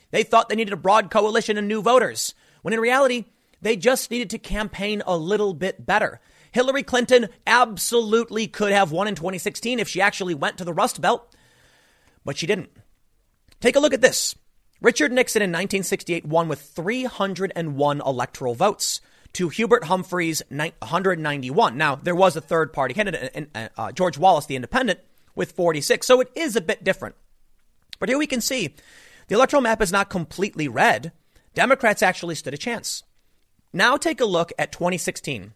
They 0.09 0.23
thought 0.23 0.49
they 0.49 0.55
needed 0.55 0.73
a 0.73 0.77
broad 0.77 1.11
coalition 1.11 1.55
and 1.55 1.67
new 1.67 1.83
voters, 1.83 2.33
when 2.63 2.73
in 2.73 2.79
reality, 2.79 3.25
they 3.61 3.75
just 3.75 4.09
needed 4.09 4.31
to 4.31 4.39
campaign 4.39 5.03
a 5.05 5.15
little 5.15 5.53
bit 5.53 5.85
better. 5.85 6.19
Hillary 6.51 6.81
Clinton 6.81 7.29
absolutely 7.45 8.47
could 8.47 8.73
have 8.73 8.91
won 8.91 9.07
in 9.07 9.13
2016 9.13 9.79
if 9.79 9.87
she 9.87 10.01
actually 10.01 10.33
went 10.33 10.57
to 10.57 10.65
the 10.65 10.73
Rust 10.73 10.99
Belt, 10.99 11.35
but 12.25 12.37
she 12.37 12.47
didn't. 12.47 12.71
Take 13.59 13.75
a 13.75 13.79
look 13.79 13.93
at 13.93 14.01
this. 14.01 14.33
Richard 14.81 15.11
Nixon 15.11 15.43
in 15.43 15.51
1968 15.51 16.25
won 16.25 16.47
with 16.47 16.61
301 16.61 18.01
electoral 18.01 18.55
votes 18.55 18.99
to 19.33 19.49
Hubert 19.49 19.85
Humphrey's 19.85 20.41
191. 20.49 21.77
Now, 21.77 21.95
there 21.95 22.15
was 22.15 22.35
a 22.35 22.41
third 22.41 22.73
party 22.73 22.93
candidate, 22.93 23.49
uh, 23.53 23.69
uh, 23.77 23.91
George 23.91 24.17
Wallace, 24.17 24.45
the 24.45 24.55
independent, 24.55 24.99
with 25.35 25.51
46. 25.51 26.05
So 26.05 26.21
it 26.21 26.31
is 26.35 26.55
a 26.55 26.61
bit 26.61 26.83
different. 26.83 27.15
But 27.99 28.09
here 28.09 28.17
we 28.17 28.27
can 28.27 28.41
see 28.41 28.75
the 29.27 29.35
electoral 29.35 29.61
map 29.61 29.81
is 29.81 29.91
not 29.91 30.09
completely 30.09 30.67
red. 30.67 31.11
Democrats 31.53 32.03
actually 32.03 32.35
stood 32.35 32.53
a 32.53 32.57
chance. 32.57 33.03
Now 33.73 33.97
take 33.97 34.21
a 34.21 34.25
look 34.25 34.53
at 34.57 34.71
2016. 34.71 35.53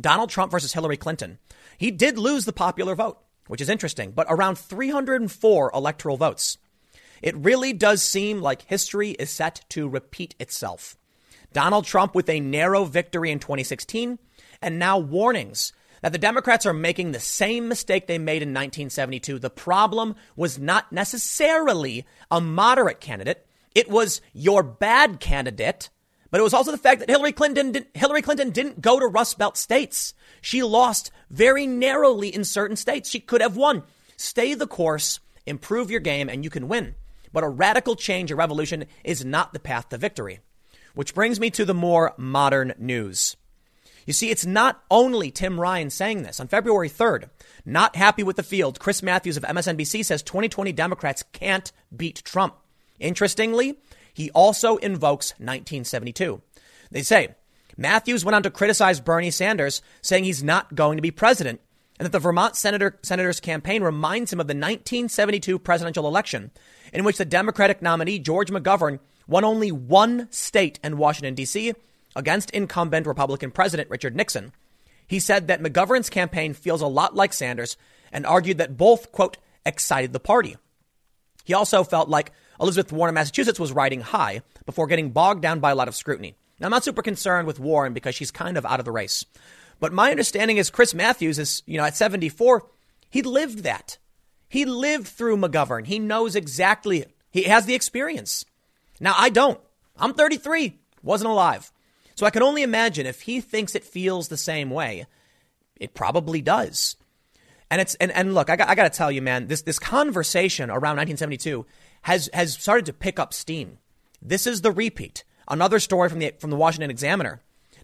Donald 0.00 0.30
Trump 0.30 0.50
versus 0.50 0.72
Hillary 0.72 0.96
Clinton. 0.96 1.38
He 1.78 1.90
did 1.90 2.18
lose 2.18 2.44
the 2.44 2.52
popular 2.52 2.94
vote, 2.94 3.18
which 3.46 3.60
is 3.60 3.68
interesting, 3.68 4.10
but 4.12 4.26
around 4.28 4.58
304 4.58 5.70
electoral 5.74 6.16
votes. 6.16 6.58
it 7.22 7.36
really 7.36 7.72
does 7.72 8.02
seem 8.02 8.42
like 8.42 8.62
history 8.62 9.10
is 9.12 9.30
set 9.30 9.64
to 9.70 9.88
repeat 9.88 10.34
itself. 10.38 10.96
Donald 11.56 11.86
Trump 11.86 12.14
with 12.14 12.28
a 12.28 12.38
narrow 12.38 12.84
victory 12.84 13.30
in 13.30 13.38
2016, 13.38 14.18
and 14.60 14.78
now 14.78 14.98
warnings 14.98 15.72
that 16.02 16.12
the 16.12 16.18
Democrats 16.18 16.66
are 16.66 16.74
making 16.74 17.12
the 17.12 17.18
same 17.18 17.66
mistake 17.66 18.06
they 18.06 18.18
made 18.18 18.42
in 18.42 18.50
1972. 18.50 19.38
The 19.38 19.48
problem 19.48 20.16
was 20.36 20.58
not 20.58 20.92
necessarily 20.92 22.04
a 22.30 22.42
moderate 22.42 23.00
candidate. 23.00 23.46
It 23.74 23.88
was 23.88 24.20
your 24.34 24.62
bad 24.62 25.18
candidate, 25.18 25.88
but 26.30 26.40
it 26.40 26.42
was 26.42 26.52
also 26.52 26.72
the 26.72 26.76
fact 26.76 27.00
that 27.00 27.08
Hillary 27.08 27.32
Clinton 27.32 27.72
didn't, 27.72 27.96
Hillary 27.96 28.20
Clinton 28.20 28.50
didn't 28.50 28.82
go 28.82 29.00
to 29.00 29.06
Rust 29.06 29.38
Belt 29.38 29.56
states. 29.56 30.12
She 30.42 30.62
lost 30.62 31.10
very 31.30 31.66
narrowly 31.66 32.28
in 32.28 32.44
certain 32.44 32.76
states. 32.76 33.08
She 33.08 33.18
could 33.18 33.40
have 33.40 33.56
won. 33.56 33.82
Stay 34.18 34.52
the 34.52 34.66
course, 34.66 35.20
improve 35.46 35.90
your 35.90 36.00
game, 36.00 36.28
and 36.28 36.44
you 36.44 36.50
can 36.50 36.68
win. 36.68 36.96
But 37.32 37.44
a 37.44 37.48
radical 37.48 37.96
change, 37.96 38.30
a 38.30 38.36
revolution, 38.36 38.84
is 39.04 39.24
not 39.24 39.54
the 39.54 39.58
path 39.58 39.88
to 39.88 39.96
victory. 39.96 40.40
Which 40.96 41.14
brings 41.14 41.38
me 41.38 41.50
to 41.50 41.66
the 41.66 41.74
more 41.74 42.14
modern 42.16 42.72
news. 42.78 43.36
You 44.06 44.14
see, 44.14 44.30
it's 44.30 44.46
not 44.46 44.82
only 44.90 45.30
Tim 45.30 45.60
Ryan 45.60 45.90
saying 45.90 46.22
this. 46.22 46.40
On 46.40 46.48
February 46.48 46.88
3rd, 46.88 47.28
not 47.66 47.96
happy 47.96 48.22
with 48.22 48.36
the 48.36 48.42
field, 48.42 48.80
Chris 48.80 49.02
Matthews 49.02 49.36
of 49.36 49.42
MSNBC 49.42 50.06
says 50.06 50.22
2020 50.22 50.72
Democrats 50.72 51.22
can't 51.34 51.70
beat 51.94 52.22
Trump. 52.24 52.54
Interestingly, 52.98 53.78
he 54.14 54.30
also 54.30 54.78
invokes 54.78 55.32
1972. 55.32 56.40
They 56.90 57.02
say 57.02 57.34
Matthews 57.76 58.24
went 58.24 58.36
on 58.36 58.42
to 58.44 58.50
criticize 58.50 58.98
Bernie 58.98 59.30
Sanders, 59.30 59.82
saying 60.00 60.24
he's 60.24 60.42
not 60.42 60.74
going 60.74 60.96
to 60.96 61.02
be 61.02 61.10
president, 61.10 61.60
and 61.98 62.06
that 62.06 62.12
the 62.12 62.18
Vermont 62.18 62.56
senator, 62.56 62.98
senator's 63.02 63.40
campaign 63.40 63.82
reminds 63.82 64.32
him 64.32 64.40
of 64.40 64.46
the 64.46 64.52
1972 64.52 65.58
presidential 65.58 66.08
election, 66.08 66.52
in 66.94 67.04
which 67.04 67.18
the 67.18 67.26
Democratic 67.26 67.82
nominee 67.82 68.18
George 68.18 68.50
McGovern 68.50 68.98
won 69.26 69.44
only 69.44 69.72
one 69.72 70.28
state 70.30 70.78
in 70.82 70.98
Washington, 70.98 71.34
D.C., 71.34 71.74
against 72.14 72.50
incumbent 72.50 73.06
Republican 73.06 73.50
President 73.50 73.90
Richard 73.90 74.16
Nixon. 74.16 74.52
He 75.06 75.20
said 75.20 75.48
that 75.48 75.62
McGovern's 75.62 76.10
campaign 76.10 76.54
feels 76.54 76.80
a 76.80 76.86
lot 76.86 77.14
like 77.14 77.32
Sanders 77.32 77.76
and 78.10 78.26
argued 78.26 78.58
that 78.58 78.76
both, 78.76 79.12
quote, 79.12 79.36
excited 79.64 80.12
the 80.12 80.20
party. 80.20 80.56
He 81.44 81.54
also 81.54 81.84
felt 81.84 82.08
like 82.08 82.32
Elizabeth 82.60 82.92
Warren 82.92 83.10
of 83.10 83.14
Massachusetts 83.14 83.60
was 83.60 83.72
riding 83.72 84.00
high 84.00 84.40
before 84.64 84.86
getting 84.86 85.10
bogged 85.10 85.42
down 85.42 85.60
by 85.60 85.70
a 85.70 85.74
lot 85.74 85.88
of 85.88 85.94
scrutiny. 85.94 86.34
Now, 86.58 86.66
I'm 86.66 86.70
not 86.70 86.84
super 86.84 87.02
concerned 87.02 87.46
with 87.46 87.60
Warren 87.60 87.92
because 87.92 88.14
she's 88.14 88.30
kind 88.30 88.56
of 88.56 88.64
out 88.64 88.78
of 88.78 88.84
the 88.84 88.92
race. 88.92 89.24
But 89.78 89.92
my 89.92 90.10
understanding 90.10 90.56
is 90.56 90.70
Chris 90.70 90.94
Matthews 90.94 91.38
is, 91.38 91.62
you 91.66 91.76
know, 91.76 91.84
at 91.84 91.96
74, 91.96 92.66
he 93.10 93.22
lived 93.22 93.60
that. 93.60 93.98
He 94.48 94.64
lived 94.64 95.06
through 95.06 95.36
McGovern. 95.36 95.86
He 95.86 95.98
knows 95.98 96.34
exactly, 96.34 97.04
he 97.30 97.42
has 97.44 97.66
the 97.66 97.74
experience. 97.74 98.44
Now, 99.00 99.14
I 99.16 99.28
don't. 99.28 99.60
I'm 99.98 100.14
33, 100.14 100.78
wasn't 101.02 101.30
alive. 101.30 101.72
So 102.14 102.26
I 102.26 102.30
can 102.30 102.42
only 102.42 102.62
imagine 102.62 103.06
if 103.06 103.22
he 103.22 103.40
thinks 103.40 103.74
it 103.74 103.84
feels 103.84 104.28
the 104.28 104.36
same 104.36 104.70
way, 104.70 105.06
it 105.78 105.94
probably 105.94 106.40
does. 106.40 106.96
And 107.70 107.80
it's 107.80 107.94
and, 107.96 108.12
and 108.12 108.34
look, 108.34 108.48
I 108.48 108.56
got, 108.56 108.68
I 108.68 108.74
got 108.74 108.90
to 108.90 108.96
tell 108.96 109.10
you, 109.10 109.20
man, 109.20 109.48
this 109.48 109.62
this 109.62 109.78
conversation 109.78 110.70
around 110.70 110.96
1972 110.96 111.66
has 112.02 112.30
has 112.32 112.54
started 112.54 112.86
to 112.86 112.92
pick 112.92 113.18
up 113.18 113.34
steam. 113.34 113.78
This 114.22 114.46
is 114.46 114.62
the 114.62 114.72
repeat. 114.72 115.24
Another 115.48 115.78
story 115.78 116.08
from 116.08 116.20
the 116.20 116.32
from 116.38 116.50
the 116.50 116.56
Washington 116.56 116.90
Examiner. 116.90 117.40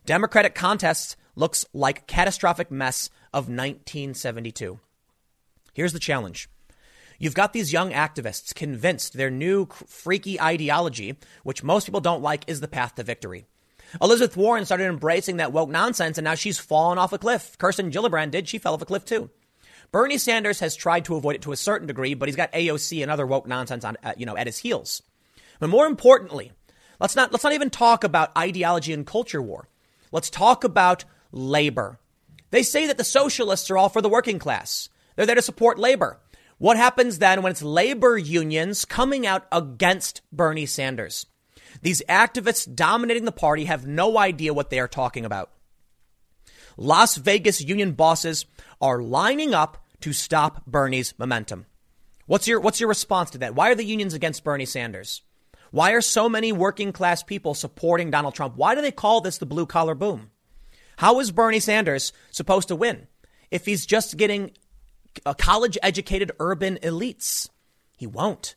Democratic 0.06 0.54
contests 0.54 1.16
looks 1.34 1.64
like 1.72 2.06
catastrophic 2.06 2.70
mess 2.70 3.10
of 3.32 3.44
1972. 3.48 4.78
Here's 5.72 5.92
the 5.92 5.98
challenge. 5.98 6.48
You've 7.22 7.34
got 7.34 7.52
these 7.52 7.72
young 7.72 7.92
activists 7.92 8.52
convinced 8.52 9.12
their 9.12 9.30
new 9.30 9.68
freaky 9.86 10.40
ideology, 10.40 11.20
which 11.44 11.62
most 11.62 11.84
people 11.84 12.00
don't 12.00 12.20
like, 12.20 12.42
is 12.48 12.60
the 12.60 12.66
path 12.66 12.96
to 12.96 13.04
victory. 13.04 13.46
Elizabeth 14.02 14.36
Warren 14.36 14.64
started 14.64 14.88
embracing 14.88 15.36
that 15.36 15.52
woke 15.52 15.70
nonsense 15.70 16.18
and 16.18 16.24
now 16.24 16.34
she's 16.34 16.58
fallen 16.58 16.98
off 16.98 17.12
a 17.12 17.18
cliff. 17.18 17.56
Kirsten 17.58 17.92
Gillibrand 17.92 18.32
did. 18.32 18.48
She 18.48 18.58
fell 18.58 18.74
off 18.74 18.82
a 18.82 18.86
cliff 18.86 19.04
too. 19.04 19.30
Bernie 19.92 20.18
Sanders 20.18 20.58
has 20.58 20.74
tried 20.74 21.04
to 21.04 21.14
avoid 21.14 21.36
it 21.36 21.42
to 21.42 21.52
a 21.52 21.56
certain 21.56 21.86
degree, 21.86 22.14
but 22.14 22.28
he's 22.28 22.34
got 22.34 22.50
AOC 22.50 23.02
and 23.02 23.10
other 23.10 23.24
woke 23.24 23.46
nonsense 23.46 23.84
on, 23.84 23.96
uh, 24.02 24.14
you 24.16 24.26
know, 24.26 24.36
at 24.36 24.48
his 24.48 24.58
heels. 24.58 25.00
But 25.60 25.70
more 25.70 25.86
importantly, 25.86 26.50
let's 26.98 27.14
not, 27.14 27.30
let's 27.30 27.44
not 27.44 27.52
even 27.52 27.70
talk 27.70 28.02
about 28.02 28.36
ideology 28.36 28.92
and 28.92 29.06
culture 29.06 29.40
war. 29.40 29.68
Let's 30.10 30.28
talk 30.28 30.64
about 30.64 31.04
labor. 31.30 32.00
They 32.50 32.64
say 32.64 32.88
that 32.88 32.98
the 32.98 33.04
socialists 33.04 33.70
are 33.70 33.78
all 33.78 33.88
for 33.88 34.02
the 34.02 34.08
working 34.08 34.40
class. 34.40 34.88
They're 35.14 35.26
there 35.26 35.36
to 35.36 35.42
support 35.42 35.78
labor. 35.78 36.18
What 36.62 36.76
happens 36.76 37.18
then 37.18 37.42
when 37.42 37.50
it's 37.50 37.60
labor 37.60 38.16
unions 38.16 38.84
coming 38.84 39.26
out 39.26 39.48
against 39.50 40.22
Bernie 40.30 40.64
Sanders? 40.64 41.26
These 41.80 42.04
activists 42.08 42.72
dominating 42.72 43.24
the 43.24 43.32
party 43.32 43.64
have 43.64 43.84
no 43.84 44.16
idea 44.16 44.54
what 44.54 44.70
they 44.70 44.78
are 44.78 44.86
talking 44.86 45.24
about. 45.24 45.50
Las 46.76 47.16
Vegas 47.16 47.60
union 47.60 47.94
bosses 47.94 48.46
are 48.80 49.02
lining 49.02 49.54
up 49.54 49.84
to 50.02 50.12
stop 50.12 50.64
Bernie's 50.64 51.18
momentum. 51.18 51.66
What's 52.26 52.46
your, 52.46 52.60
what's 52.60 52.78
your 52.78 52.88
response 52.88 53.30
to 53.30 53.38
that? 53.38 53.56
Why 53.56 53.72
are 53.72 53.74
the 53.74 53.84
unions 53.84 54.14
against 54.14 54.44
Bernie 54.44 54.64
Sanders? 54.64 55.22
Why 55.72 55.90
are 55.90 56.00
so 56.00 56.28
many 56.28 56.52
working 56.52 56.92
class 56.92 57.24
people 57.24 57.54
supporting 57.54 58.12
Donald 58.12 58.36
Trump? 58.36 58.54
Why 58.54 58.76
do 58.76 58.82
they 58.82 58.92
call 58.92 59.20
this 59.20 59.38
the 59.38 59.46
blue 59.46 59.66
collar 59.66 59.96
boom? 59.96 60.30
How 60.98 61.18
is 61.18 61.32
Bernie 61.32 61.58
Sanders 61.58 62.12
supposed 62.30 62.68
to 62.68 62.76
win 62.76 63.08
if 63.50 63.66
he's 63.66 63.84
just 63.84 64.16
getting 64.16 64.52
Uh, 65.24 65.34
college 65.34 65.78
educated 65.82 66.32
urban 66.40 66.78
elites? 66.82 67.48
He 67.96 68.06
won't. 68.06 68.54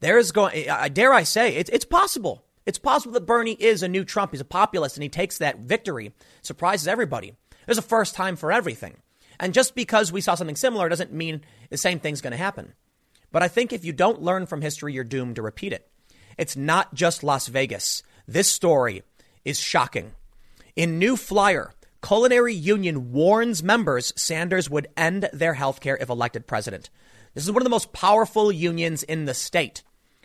There 0.00 0.18
is 0.18 0.32
going, 0.32 0.68
I 0.70 0.88
dare 0.88 1.12
I 1.12 1.22
say, 1.22 1.56
it's, 1.56 1.70
it's 1.70 1.84
possible. 1.84 2.44
It's 2.66 2.78
possible 2.78 3.12
that 3.14 3.26
Bernie 3.26 3.56
is 3.58 3.82
a 3.82 3.88
new 3.88 4.04
Trump. 4.04 4.32
He's 4.32 4.40
a 4.40 4.44
populist 4.44 4.96
and 4.96 5.02
he 5.02 5.08
takes 5.08 5.38
that 5.38 5.60
victory, 5.60 6.12
surprises 6.42 6.88
everybody. 6.88 7.34
There's 7.64 7.78
a 7.78 7.82
first 7.82 8.14
time 8.14 8.36
for 8.36 8.52
everything. 8.52 8.96
And 9.38 9.54
just 9.54 9.74
because 9.74 10.12
we 10.12 10.20
saw 10.20 10.34
something 10.34 10.56
similar 10.56 10.88
doesn't 10.88 11.12
mean 11.12 11.42
the 11.70 11.76
same 11.76 12.00
thing's 12.00 12.20
going 12.20 12.32
to 12.32 12.36
happen. 12.36 12.74
But 13.32 13.42
I 13.42 13.48
think 13.48 13.72
if 13.72 13.84
you 13.84 13.92
don't 13.92 14.22
learn 14.22 14.46
from 14.46 14.62
history, 14.62 14.92
you're 14.92 15.04
doomed 15.04 15.36
to 15.36 15.42
repeat 15.42 15.72
it. 15.72 15.88
It's 16.38 16.56
not 16.56 16.94
just 16.94 17.22
Las 17.22 17.48
Vegas. 17.48 18.02
This 18.26 18.48
story 18.48 19.02
is 19.44 19.58
shocking. 19.60 20.12
In 20.74 20.98
New 20.98 21.16
Flyer, 21.16 21.72
Culinary 22.06 22.54
Union 22.54 23.10
warns 23.10 23.64
members 23.64 24.12
Sanders 24.14 24.70
would 24.70 24.86
end 24.96 25.28
their 25.32 25.54
health 25.54 25.80
care 25.80 25.96
if 25.96 26.08
elected 26.08 26.46
president. 26.46 26.88
This 27.34 27.42
is 27.42 27.50
one 27.50 27.62
of 27.62 27.64
the 27.64 27.70
most 27.70 27.92
powerful 27.92 28.52
unions 28.52 29.02
in 29.02 29.24
the 29.24 29.34
state 29.34 29.82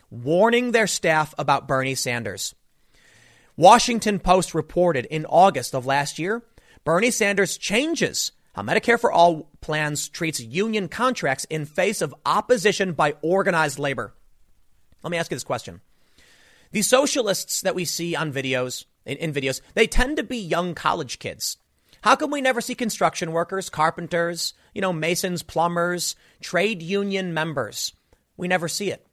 warning 0.08 0.70
their 0.70 0.86
staff 0.86 1.34
about 1.38 1.66
Bernie 1.66 1.96
Sanders. 1.96 2.54
Washington 3.56 4.20
Post 4.20 4.54
reported 4.54 5.06
in 5.06 5.26
August 5.26 5.74
of 5.74 5.84
last 5.84 6.20
year 6.20 6.44
Bernie 6.84 7.10
Sanders 7.10 7.58
changes 7.58 8.30
how 8.52 8.62
Medicare 8.62 9.00
for 9.00 9.10
All 9.10 9.50
plans 9.60 10.08
treats 10.08 10.38
union 10.38 10.86
contracts 10.86 11.46
in 11.50 11.64
face 11.64 12.00
of 12.00 12.14
opposition 12.24 12.92
by 12.92 13.16
organized 13.22 13.80
labor. 13.80 14.14
Let 15.02 15.10
me 15.10 15.18
ask 15.18 15.32
you 15.32 15.34
this 15.34 15.42
question. 15.42 15.80
The 16.70 16.82
socialists 16.82 17.60
that 17.62 17.74
we 17.74 17.84
see 17.84 18.14
on 18.14 18.32
videos, 18.32 18.84
in, 19.04 19.16
in 19.16 19.32
videos, 19.32 19.60
they 19.74 19.88
tend 19.88 20.18
to 20.18 20.22
be 20.22 20.38
young 20.38 20.76
college 20.76 21.18
kids. 21.18 21.56
How 22.02 22.16
come 22.16 22.32
we 22.32 22.40
never 22.40 22.60
see 22.60 22.74
construction 22.74 23.30
workers, 23.30 23.70
carpenters, 23.70 24.54
you 24.74 24.80
know, 24.80 24.92
masons, 24.92 25.44
plumbers, 25.44 26.16
trade 26.40 26.82
union 26.82 27.32
members? 27.32 27.92
We 28.36 28.48
never 28.48 28.66
see 28.66 28.90
it. 28.90 29.06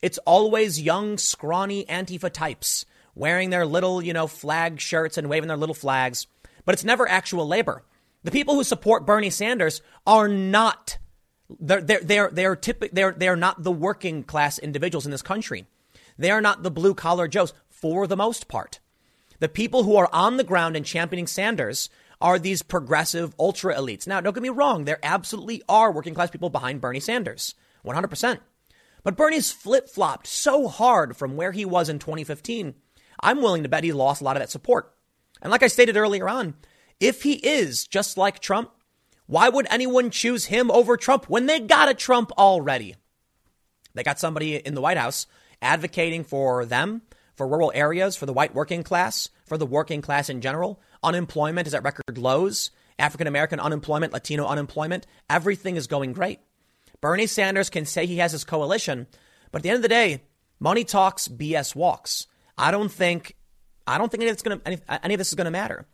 It's 0.00 0.18
always 0.18 0.80
young, 0.80 1.18
scrawny 1.18 1.84
Antifa 1.86 2.32
types 2.32 2.86
wearing 3.16 3.50
their 3.50 3.66
little, 3.66 4.00
you 4.00 4.12
know, 4.12 4.28
flag 4.28 4.78
shirts 4.80 5.18
and 5.18 5.28
waving 5.28 5.48
their 5.48 5.56
little 5.56 5.74
flags, 5.74 6.28
but 6.64 6.72
it's 6.72 6.84
never 6.84 7.08
actual 7.08 7.48
labor. 7.48 7.82
The 8.22 8.30
people 8.30 8.54
who 8.54 8.62
support 8.62 9.06
Bernie 9.06 9.30
Sanders 9.30 9.82
are 10.06 10.28
not 10.28 10.98
they're 11.60 11.80
they're 11.80 12.00
they're 12.00 12.30
they're, 12.32 12.56
typic, 12.56 12.90
they're 12.92 13.12
they're 13.12 13.36
not 13.36 13.64
the 13.64 13.72
working 13.72 14.22
class 14.22 14.58
individuals 14.58 15.04
in 15.04 15.10
this 15.10 15.22
country. 15.22 15.66
They 16.16 16.30
are 16.30 16.40
not 16.40 16.62
the 16.62 16.70
blue 16.70 16.94
collar 16.94 17.26
Joes 17.26 17.52
for 17.68 18.06
the 18.06 18.16
most 18.16 18.46
part. 18.46 18.78
The 19.38 19.48
people 19.48 19.82
who 19.82 19.96
are 19.96 20.08
on 20.12 20.36
the 20.36 20.44
ground 20.44 20.76
and 20.76 20.86
championing 20.86 21.26
Sanders 21.26 21.90
are 22.20 22.38
these 22.38 22.62
progressive 22.62 23.34
ultra 23.38 23.74
elites. 23.74 24.06
Now, 24.06 24.20
don't 24.20 24.34
get 24.34 24.42
me 24.42 24.48
wrong, 24.48 24.84
there 24.84 24.98
absolutely 25.02 25.62
are 25.68 25.92
working 25.92 26.14
class 26.14 26.30
people 26.30 26.50
behind 26.50 26.80
Bernie 26.80 27.00
Sanders. 27.00 27.54
100%. 27.84 28.38
But 29.02 29.16
Bernie's 29.16 29.52
flip 29.52 29.88
flopped 29.88 30.26
so 30.26 30.66
hard 30.68 31.16
from 31.16 31.36
where 31.36 31.52
he 31.52 31.64
was 31.64 31.88
in 31.88 31.98
2015, 31.98 32.74
I'm 33.20 33.40
willing 33.40 33.62
to 33.62 33.68
bet 33.68 33.84
he 33.84 33.92
lost 33.92 34.20
a 34.20 34.24
lot 34.24 34.36
of 34.36 34.40
that 34.40 34.50
support. 34.50 34.92
And 35.40 35.50
like 35.50 35.62
I 35.62 35.68
stated 35.68 35.96
earlier 35.96 36.28
on, 36.28 36.54
if 36.98 37.22
he 37.22 37.34
is 37.34 37.86
just 37.86 38.16
like 38.16 38.40
Trump, 38.40 38.70
why 39.26 39.48
would 39.48 39.66
anyone 39.70 40.10
choose 40.10 40.46
him 40.46 40.70
over 40.70 40.96
Trump 40.96 41.28
when 41.28 41.46
they 41.46 41.60
got 41.60 41.88
a 41.88 41.94
Trump 41.94 42.32
already? 42.38 42.96
They 43.94 44.02
got 44.02 44.18
somebody 44.18 44.56
in 44.56 44.74
the 44.74 44.80
White 44.80 44.98
House 44.98 45.26
advocating 45.60 46.24
for 46.24 46.64
them, 46.64 47.02
for 47.36 47.46
rural 47.46 47.72
areas, 47.74 48.16
for 48.16 48.26
the 48.26 48.32
white 48.32 48.54
working 48.54 48.82
class, 48.82 49.28
for 49.44 49.56
the 49.58 49.66
working 49.66 50.02
class 50.02 50.28
in 50.28 50.40
general. 50.40 50.80
Unemployment 51.02 51.66
is 51.66 51.74
at 51.74 51.84
record 51.84 52.18
lows. 52.18 52.70
African 52.98 53.26
American 53.26 53.60
unemployment, 53.60 54.12
Latino 54.12 54.46
unemployment, 54.46 55.06
everything 55.28 55.76
is 55.76 55.86
going 55.86 56.14
great. 56.14 56.40
Bernie 57.02 57.26
Sanders 57.26 57.68
can 57.68 57.84
say 57.84 58.06
he 58.06 58.18
has 58.18 58.32
his 58.32 58.42
coalition, 58.42 59.06
but 59.52 59.58
at 59.58 59.62
the 59.62 59.68
end 59.68 59.76
of 59.76 59.82
the 59.82 59.88
day, 59.88 60.22
Money 60.58 60.84
talks, 60.84 61.28
BS 61.28 61.74
walks. 61.74 62.26
I 62.56 62.70
don't 62.70 62.90
think, 62.90 63.36
I 63.86 63.98
don't 63.98 64.10
think 64.10 64.22
it's 64.22 64.42
going 64.42 64.58
to, 64.58 64.66
any, 64.66 64.78
any 65.02 65.14
of 65.14 65.18
this 65.18 65.28
is 65.28 65.34
going 65.34 65.46
to 65.46 65.50
matter. 65.50 65.86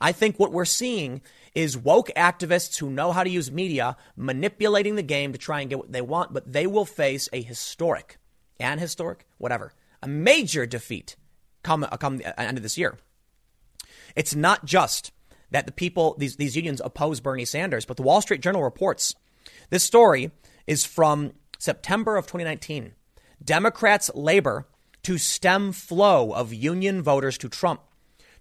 I 0.00 0.12
think 0.12 0.38
what 0.38 0.52
we're 0.52 0.64
seeing 0.64 1.22
is 1.54 1.76
woke 1.76 2.10
activists 2.16 2.78
who 2.78 2.90
know 2.90 3.12
how 3.12 3.24
to 3.24 3.30
use 3.30 3.50
media 3.50 3.96
manipulating 4.16 4.94
the 4.94 5.02
game 5.02 5.32
to 5.32 5.38
try 5.38 5.60
and 5.60 5.68
get 5.68 5.78
what 5.78 5.92
they 5.92 6.00
want, 6.00 6.32
but 6.32 6.50
they 6.50 6.66
will 6.66 6.84
face 6.84 7.28
a 7.32 7.42
historic 7.42 8.18
and 8.58 8.80
historic, 8.80 9.26
whatever, 9.38 9.72
a 10.02 10.08
major 10.08 10.66
defeat 10.66 11.16
come, 11.62 11.84
uh, 11.84 11.96
come 11.96 12.18
the 12.18 12.40
end 12.40 12.56
of 12.56 12.62
this 12.62 12.78
year. 12.78 12.98
It's 14.16 14.34
not 14.34 14.64
just 14.64 15.12
that 15.50 15.66
the 15.66 15.72
people, 15.72 16.14
these, 16.18 16.36
these 16.36 16.56
unions 16.56 16.80
oppose 16.84 17.20
Bernie 17.20 17.44
Sanders, 17.44 17.84
but 17.84 17.96
the 17.96 18.02
Wall 18.02 18.20
Street 18.20 18.40
Journal 18.40 18.62
reports 18.62 19.14
this 19.70 19.84
story 19.84 20.30
is 20.66 20.84
from 20.84 21.32
September 21.58 22.16
of 22.16 22.26
2019. 22.26 22.92
Democrats 23.42 24.10
labor 24.14 24.66
to 25.02 25.18
stem 25.18 25.72
flow 25.72 26.32
of 26.32 26.52
union 26.52 27.02
voters 27.02 27.38
to 27.38 27.48
Trump. 27.48 27.80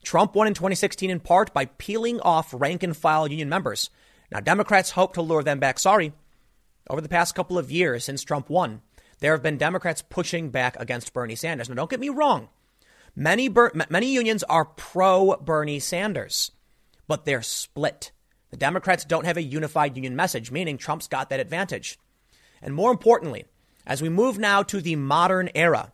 Trump 0.04 0.36
won 0.36 0.48
in 0.48 0.54
2016 0.54 1.10
in 1.10 1.20
part 1.20 1.54
by 1.54 1.66
peeling 1.66 2.20
off 2.22 2.54
rank 2.54 2.84
and 2.84 2.96
file 2.96 3.28
union 3.28 3.50
members. 3.50 3.90
Now, 4.32 4.40
Democrats 4.40 4.92
hope 4.92 5.14
to 5.14 5.22
lure 5.22 5.44
them 5.44 5.60
back. 5.60 5.80
Sorry. 5.80 6.14
Over 6.90 7.02
the 7.02 7.10
past 7.10 7.36
couple 7.36 7.58
of 7.58 7.72
years 7.72 8.04
since 8.04 8.24
Trump 8.24 8.50
won, 8.50 8.82
there 9.20 9.34
have 9.34 9.44
been 9.44 9.58
Democrats 9.58 10.02
pushing 10.02 10.50
back 10.50 10.78
against 10.80 11.14
Bernie 11.14 11.36
Sanders. 11.36 11.70
Now, 11.70 11.76
don't 11.76 11.90
get 11.90 12.00
me 12.00 12.10
wrong. 12.10 12.50
Many, 13.16 13.50
many 13.90 14.14
unions 14.14 14.44
are 14.44 14.66
pro 14.66 15.36
Bernie 15.38 15.80
Sanders, 15.80 16.52
but 17.08 17.26
they're 17.26 17.42
split. 17.42 18.12
The 18.52 18.58
Democrats 18.58 19.06
don't 19.06 19.26
have 19.26 19.38
a 19.38 19.42
unified 19.42 19.96
union 19.96 20.16
message, 20.16 20.52
meaning 20.52 20.78
Trump's 20.78 21.08
got 21.08 21.30
that 21.30 21.40
advantage. 21.40 22.00
And 22.62 22.74
more 22.74 22.92
importantly, 22.92 23.46
as 23.86 24.02
we 24.02 24.10
move 24.10 24.38
now 24.38 24.64
to 24.64 24.82
the 24.82 24.96
modern 24.96 25.50
era, 25.54 25.92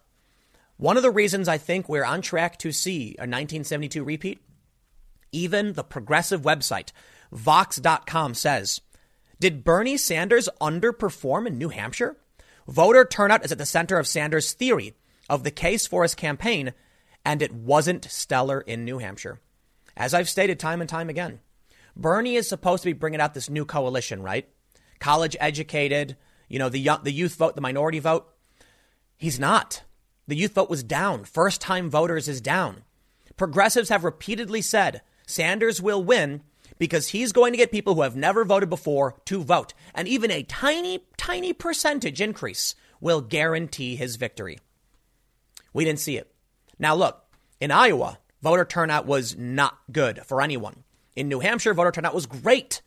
one 0.78 0.98
of 0.98 1.04
the 1.04 1.12
reasons 1.12 1.48
I 1.48 1.58
think 1.58 1.88
we're 1.88 2.06
on 2.06 2.22
track 2.22 2.58
to 2.60 2.72
see 2.72 3.16
a 3.18 3.24
1972 3.24 4.04
repeat, 4.04 4.42
even 5.32 5.74
the 5.74 5.84
progressive 5.84 6.42
website, 6.42 6.92
Vox.com 7.32 8.34
says, 8.34 8.82
Did 9.40 9.64
Bernie 9.64 9.98
Sanders 9.98 10.50
underperform 10.62 11.48
in 11.48 11.58
New 11.58 11.70
Hampshire? 11.70 12.18
Voter 12.68 13.06
turnout 13.06 13.46
is 13.46 13.52
at 13.52 13.58
the 13.58 13.66
center 13.66 13.98
of 13.98 14.08
Sanders' 14.08 14.54
theory 14.54 14.96
of 15.30 15.44
the 15.44 15.52
case 15.52 15.86
for 15.86 16.04
his 16.04 16.16
campaign, 16.16 16.74
and 17.24 17.42
it 17.42 17.54
wasn't 17.54 18.06
stellar 18.06 18.62
in 18.62 18.86
New 18.86 18.98
Hampshire. 18.98 19.40
As 19.96 20.14
I've 20.14 20.30
stated 20.30 20.60
time 20.60 20.82
and 20.82 20.90
time 20.90 21.10
again, 21.10 21.40
Bernie 21.96 22.36
is 22.36 22.50
supposed 22.50 22.84
to 22.84 22.90
be 22.90 22.94
bringing 22.94 23.22
out 23.22 23.34
this 23.34 23.50
new 23.50 23.66
coalition, 23.66 24.22
right? 24.22 24.48
College 25.00 25.38
educated, 25.40 26.18
you 26.50 26.60
know, 26.60 26.70
the, 26.70 26.80
young, 26.80 27.04
the 27.04 27.12
youth 27.12 27.36
vote, 27.36 27.56
the 27.56 27.62
minority 27.62 28.00
vote. 28.00 28.28
He's 29.18 29.40
not. 29.40 29.84
The 30.28 30.36
youth 30.36 30.54
vote 30.54 30.70
was 30.70 30.84
down. 30.84 31.24
First 31.24 31.62
time 31.62 31.90
voters 31.90 32.28
is 32.28 32.42
down. 32.42 32.84
Progressives 33.38 33.90
have 33.90 34.04
repeatedly 34.04 34.62
said 34.62 35.02
Sanders 35.28 35.82
will 35.82 36.04
win 36.04 36.42
because 36.78 37.10
he's 37.10 37.32
going 37.32 37.54
to 37.54 37.58
get 37.58 37.72
people 37.72 37.96
who 37.96 38.02
have 38.02 38.16
never 38.16 38.44
voted 38.46 38.70
before 38.70 39.16
to 39.26 39.44
vote. 39.44 39.74
And 39.94 40.08
even 40.08 40.32
a 40.32 40.44
tiny, 40.44 41.06
tiny 41.18 41.54
percentage 41.54 42.22
increase 42.22 42.76
will 43.00 43.22
guarantee 43.22 43.96
his 43.96 44.16
victory. 44.16 44.60
We 45.74 45.86
didn't 45.86 46.00
see 46.00 46.18
it. 46.18 46.34
Now, 46.80 46.96
look, 46.96 47.24
in 47.60 47.72
Iowa, 47.72 48.20
voter 48.42 48.66
turnout 48.66 49.06
was 49.06 49.38
not 49.38 49.78
good 49.92 50.26
for 50.26 50.42
anyone. 50.42 50.84
In 51.16 51.30
New 51.30 51.40
Hampshire, 51.40 51.74
voter 51.74 51.92
turnout 51.92 52.14
was 52.14 52.26
great. 52.26 52.82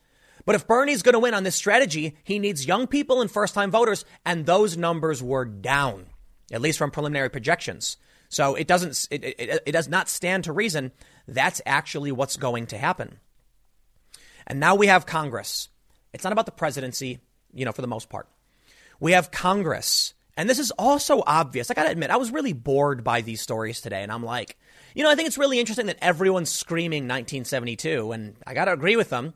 But 0.44 0.54
if 0.54 0.66
Bernie's 0.66 1.02
going 1.02 1.14
to 1.14 1.18
win 1.18 1.34
on 1.34 1.44
this 1.44 1.56
strategy, 1.56 2.16
he 2.24 2.38
needs 2.38 2.66
young 2.66 2.86
people 2.86 3.20
and 3.20 3.30
first 3.30 3.54
time 3.54 3.70
voters, 3.70 4.04
and 4.24 4.46
those 4.46 4.76
numbers 4.76 5.22
were 5.22 5.44
down 5.44 6.06
at 6.50 6.60
least 6.60 6.78
from 6.78 6.90
preliminary 6.90 7.28
projections. 7.28 7.96
So 8.28 8.54
it 8.54 8.66
doesn't, 8.66 9.08
it, 9.10 9.24
it, 9.24 9.62
it 9.66 9.72
does 9.72 9.88
not 9.88 10.08
stand 10.08 10.44
to 10.44 10.52
reason 10.52 10.92
that's 11.26 11.62
actually 11.66 12.12
what's 12.12 12.36
going 12.36 12.66
to 12.68 12.78
happen. 12.78 13.18
And 14.48 14.58
now 14.58 14.74
we 14.74 14.86
have 14.88 15.06
Congress. 15.06 15.68
It's 16.12 16.24
not 16.24 16.32
about 16.32 16.46
the 16.46 16.52
presidency, 16.52 17.20
you 17.52 17.64
know, 17.64 17.72
for 17.72 17.82
the 17.82 17.86
most 17.86 18.08
part. 18.08 18.28
We 18.98 19.12
have 19.12 19.30
Congress. 19.30 20.14
And 20.36 20.48
this 20.48 20.58
is 20.58 20.70
also 20.72 21.22
obvious. 21.26 21.70
I 21.70 21.74
got 21.74 21.84
to 21.84 21.90
admit, 21.90 22.10
I 22.10 22.16
was 22.16 22.32
really 22.32 22.54
bored 22.54 23.04
by 23.04 23.20
these 23.20 23.42
stories 23.42 23.80
today. 23.80 24.02
And 24.02 24.10
I'm 24.10 24.24
like, 24.24 24.56
you 24.94 25.04
know, 25.04 25.10
I 25.10 25.14
think 25.14 25.28
it's 25.28 25.38
really 25.38 25.60
interesting 25.60 25.86
that 25.86 25.98
everyone's 26.00 26.50
screaming 26.50 27.02
1972. 27.02 28.10
And 28.10 28.36
I 28.46 28.54
got 28.54 28.64
to 28.64 28.72
agree 28.72 28.96
with 28.96 29.10
them. 29.10 29.34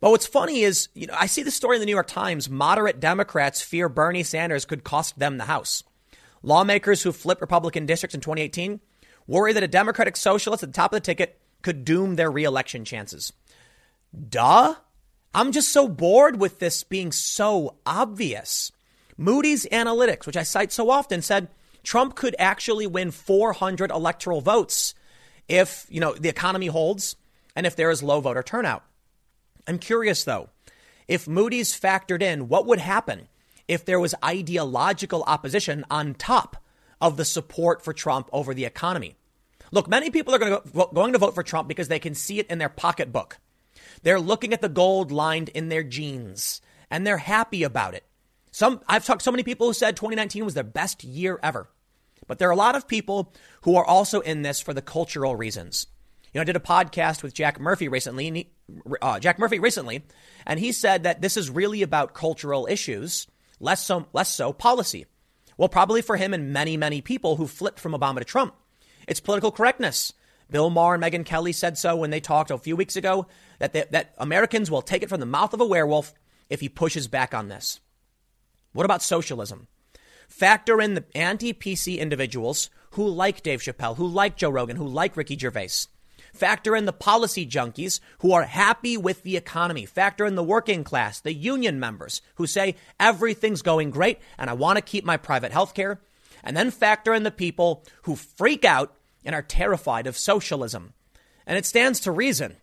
But 0.00 0.10
what's 0.10 0.26
funny 0.26 0.60
is, 0.60 0.88
you 0.92 1.06
know, 1.06 1.16
I 1.18 1.26
see 1.26 1.42
the 1.42 1.50
story 1.50 1.76
in 1.76 1.80
the 1.80 1.86
New 1.86 1.92
York 1.92 2.08
Times. 2.08 2.50
Moderate 2.50 3.00
Democrats 3.00 3.62
fear 3.62 3.88
Bernie 3.88 4.22
Sanders 4.22 4.66
could 4.66 4.84
cost 4.84 5.18
them 5.18 5.38
the 5.38 5.44
House. 5.44 5.82
Lawmakers 6.42 7.02
who 7.02 7.12
flipped 7.12 7.40
Republican 7.40 7.86
districts 7.86 8.14
in 8.14 8.20
2018 8.20 8.80
worry 9.26 9.54
that 9.54 9.62
a 9.62 9.68
Democratic 9.68 10.16
socialist 10.16 10.62
at 10.62 10.68
the 10.68 10.76
top 10.76 10.92
of 10.92 10.96
the 10.96 11.00
ticket 11.00 11.40
could 11.62 11.86
doom 11.86 12.16
their 12.16 12.30
reelection 12.30 12.84
chances. 12.84 13.32
Duh. 14.28 14.74
I'm 15.34 15.52
just 15.52 15.70
so 15.70 15.88
bored 15.88 16.38
with 16.38 16.60
this 16.60 16.84
being 16.84 17.10
so 17.10 17.76
obvious. 17.84 18.70
Moody's 19.16 19.66
Analytics, 19.66 20.26
which 20.26 20.36
I 20.36 20.44
cite 20.44 20.72
so 20.72 20.90
often, 20.90 21.22
said 21.22 21.48
Trump 21.82 22.14
could 22.14 22.36
actually 22.38 22.86
win 22.86 23.10
400 23.10 23.90
electoral 23.90 24.40
votes 24.40 24.94
if, 25.48 25.86
you 25.88 26.00
know, 26.00 26.14
the 26.14 26.28
economy 26.28 26.66
holds 26.66 27.16
and 27.56 27.66
if 27.66 27.76
there 27.76 27.90
is 27.90 28.02
low 28.02 28.20
voter 28.20 28.42
turnout. 28.42 28.84
I'm 29.66 29.78
curious 29.78 30.24
though, 30.24 30.50
if 31.08 31.28
Moody's 31.28 31.78
factored 31.78 32.22
in 32.22 32.48
what 32.48 32.66
would 32.66 32.78
happen 32.78 33.28
if 33.66 33.84
there 33.84 34.00
was 34.00 34.14
ideological 34.24 35.24
opposition 35.26 35.84
on 35.90 36.14
top 36.14 36.62
of 37.00 37.16
the 37.16 37.24
support 37.24 37.82
for 37.82 37.92
Trump 37.92 38.28
over 38.32 38.54
the 38.54 38.64
economy. 38.64 39.16
Look, 39.70 39.88
many 39.88 40.10
people 40.10 40.34
are 40.34 40.38
going 40.38 40.52
to, 40.52 40.70
go, 40.70 40.90
going 40.92 41.12
to 41.12 41.18
vote 41.18 41.34
for 41.34 41.42
Trump 41.42 41.68
because 41.68 41.88
they 41.88 41.98
can 41.98 42.14
see 42.14 42.38
it 42.38 42.46
in 42.48 42.58
their 42.58 42.68
pocketbook. 42.68 43.38
They're 44.02 44.20
looking 44.20 44.52
at 44.52 44.60
the 44.60 44.68
gold 44.68 45.12
lined 45.12 45.48
in 45.50 45.68
their 45.68 45.82
jeans 45.82 46.60
and 46.90 47.06
they're 47.06 47.18
happy 47.18 47.62
about 47.62 47.94
it. 47.94 48.04
Some, 48.50 48.80
I've 48.86 49.04
talked 49.04 49.20
to 49.20 49.24
so 49.24 49.32
many 49.32 49.42
people 49.42 49.66
who 49.66 49.72
said 49.72 49.96
2019 49.96 50.44
was 50.44 50.54
their 50.54 50.62
best 50.62 51.02
year 51.02 51.40
ever. 51.42 51.68
But 52.26 52.38
there 52.38 52.48
are 52.48 52.52
a 52.52 52.56
lot 52.56 52.76
of 52.76 52.88
people 52.88 53.32
who 53.62 53.76
are 53.76 53.84
also 53.84 54.20
in 54.20 54.42
this 54.42 54.60
for 54.60 54.72
the 54.72 54.82
cultural 54.82 55.34
reasons. 55.36 55.86
You 56.32 56.38
know, 56.38 56.42
I 56.42 56.44
did 56.44 56.56
a 56.56 56.60
podcast 56.60 57.22
with 57.22 57.34
Jack 57.34 57.60
Murphy 57.60 57.88
recently, 57.88 58.28
and 58.28 58.36
he, 58.36 58.48
uh, 59.02 59.18
Jack 59.20 59.38
Murphy 59.38 59.58
recently, 59.58 60.04
and 60.46 60.58
he 60.58 60.72
said 60.72 61.02
that 61.02 61.20
this 61.20 61.36
is 61.36 61.50
really 61.50 61.82
about 61.82 62.14
cultural 62.14 62.66
issues 62.70 63.26
less 63.60 63.84
so, 63.84 64.06
less 64.12 64.32
so 64.32 64.52
policy. 64.52 65.06
Well, 65.56 65.68
probably 65.68 66.02
for 66.02 66.16
him 66.16 66.34
and 66.34 66.52
many, 66.52 66.76
many 66.76 67.00
people 67.00 67.36
who 67.36 67.46
flipped 67.46 67.78
from 67.78 67.92
Obama 67.92 68.18
to 68.18 68.24
Trump. 68.24 68.54
It's 69.06 69.20
political 69.20 69.52
correctness. 69.52 70.12
Bill 70.50 70.70
Maher 70.70 70.94
and 70.94 71.02
Megyn 71.02 71.24
Kelly 71.24 71.52
said 71.52 71.78
so 71.78 71.96
when 71.96 72.10
they 72.10 72.20
talked 72.20 72.50
a 72.50 72.58
few 72.58 72.76
weeks 72.76 72.96
ago 72.96 73.26
that, 73.58 73.72
they, 73.72 73.84
that 73.90 74.14
Americans 74.18 74.70
will 74.70 74.82
take 74.82 75.02
it 75.02 75.08
from 75.08 75.20
the 75.20 75.26
mouth 75.26 75.54
of 75.54 75.60
a 75.60 75.66
werewolf 75.66 76.14
if 76.48 76.60
he 76.60 76.68
pushes 76.68 77.08
back 77.08 77.34
on 77.34 77.48
this. 77.48 77.80
What 78.72 78.84
about 78.84 79.02
socialism? 79.02 79.68
Factor 80.28 80.80
in 80.80 80.94
the 80.94 81.04
anti 81.14 81.52
PC 81.52 81.98
individuals 81.98 82.70
who 82.92 83.08
like 83.08 83.42
Dave 83.42 83.60
Chappelle, 83.60 83.96
who 83.96 84.06
like 84.06 84.36
Joe 84.36 84.50
Rogan, 84.50 84.76
who 84.76 84.86
like 84.86 85.16
Ricky 85.16 85.36
Gervais. 85.36 85.86
Factor 86.32 86.74
in 86.74 86.84
the 86.84 86.92
policy 86.92 87.46
junkies 87.46 88.00
who 88.18 88.32
are 88.32 88.42
happy 88.42 88.96
with 88.96 89.22
the 89.22 89.36
economy. 89.36 89.86
Factor 89.86 90.26
in 90.26 90.34
the 90.34 90.42
working 90.42 90.82
class, 90.82 91.20
the 91.20 91.32
union 91.32 91.78
members 91.78 92.20
who 92.34 92.46
say 92.46 92.74
everything's 92.98 93.62
going 93.62 93.90
great 93.90 94.18
and 94.36 94.50
I 94.50 94.54
want 94.54 94.76
to 94.76 94.82
keep 94.82 95.04
my 95.04 95.16
private 95.16 95.52
health 95.52 95.74
care. 95.74 96.00
And 96.42 96.56
then 96.56 96.72
factor 96.72 97.14
in 97.14 97.22
the 97.22 97.30
people 97.30 97.84
who 98.02 98.16
freak 98.16 98.64
out 98.64 98.96
and 99.24 99.34
are 99.34 99.42
terrified 99.42 100.08
of 100.08 100.18
socialism. 100.18 100.92
And 101.46 101.56
it 101.56 101.66
stands 101.66 102.00
to 102.00 102.10
reason. 102.10 102.56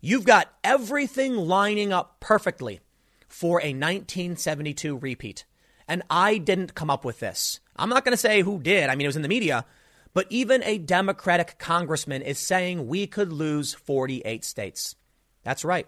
You've 0.00 0.24
got 0.24 0.52
everything 0.62 1.34
lining 1.34 1.92
up 1.92 2.20
perfectly 2.20 2.80
for 3.26 3.60
a 3.60 3.74
1972 3.74 4.96
repeat. 4.96 5.44
And 5.88 6.02
I 6.08 6.38
didn't 6.38 6.74
come 6.74 6.90
up 6.90 7.04
with 7.04 7.20
this. 7.20 7.60
I'm 7.76 7.88
not 7.88 8.04
going 8.04 8.12
to 8.12 8.16
say 8.16 8.42
who 8.42 8.60
did. 8.60 8.90
I 8.90 8.94
mean, 8.94 9.06
it 9.06 9.08
was 9.08 9.16
in 9.16 9.22
the 9.22 9.28
media, 9.28 9.64
but 10.14 10.26
even 10.30 10.62
a 10.62 10.78
Democratic 10.78 11.58
congressman 11.58 12.22
is 12.22 12.38
saying 12.38 12.86
we 12.86 13.06
could 13.06 13.32
lose 13.32 13.74
48 13.74 14.44
states. 14.44 14.96
That's 15.44 15.64
right. 15.64 15.86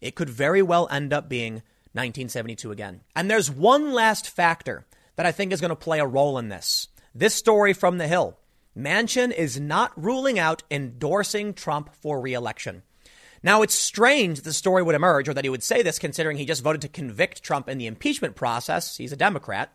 It 0.00 0.14
could 0.14 0.28
very 0.28 0.62
well 0.62 0.88
end 0.90 1.12
up 1.12 1.28
being 1.28 1.54
1972 1.92 2.70
again. 2.70 3.00
And 3.14 3.30
there's 3.30 3.50
one 3.50 3.92
last 3.92 4.28
factor 4.28 4.84
that 5.16 5.26
I 5.26 5.32
think 5.32 5.52
is 5.52 5.60
going 5.60 5.70
to 5.70 5.76
play 5.76 5.98
a 5.98 6.06
role 6.06 6.38
in 6.38 6.48
this. 6.48 6.88
This 7.14 7.34
story 7.34 7.72
from 7.72 7.96
The 7.96 8.08
Hill 8.08 8.36
Manchin 8.76 9.32
is 9.32 9.58
not 9.58 9.92
ruling 9.96 10.38
out 10.38 10.62
endorsing 10.70 11.54
Trump 11.54 11.94
for 11.94 12.20
reelection. 12.20 12.82
Now, 13.46 13.62
it's 13.62 13.76
strange 13.76 14.40
the 14.40 14.52
story 14.52 14.82
would 14.82 14.96
emerge 14.96 15.28
or 15.28 15.34
that 15.34 15.44
he 15.44 15.48
would 15.48 15.62
say 15.62 15.80
this 15.80 16.00
considering 16.00 16.36
he 16.36 16.44
just 16.44 16.64
voted 16.64 16.82
to 16.82 16.88
convict 16.88 17.44
Trump 17.44 17.68
in 17.68 17.78
the 17.78 17.86
impeachment 17.86 18.34
process. 18.34 18.96
He's 18.96 19.12
a 19.12 19.16
Democrat. 19.16 19.72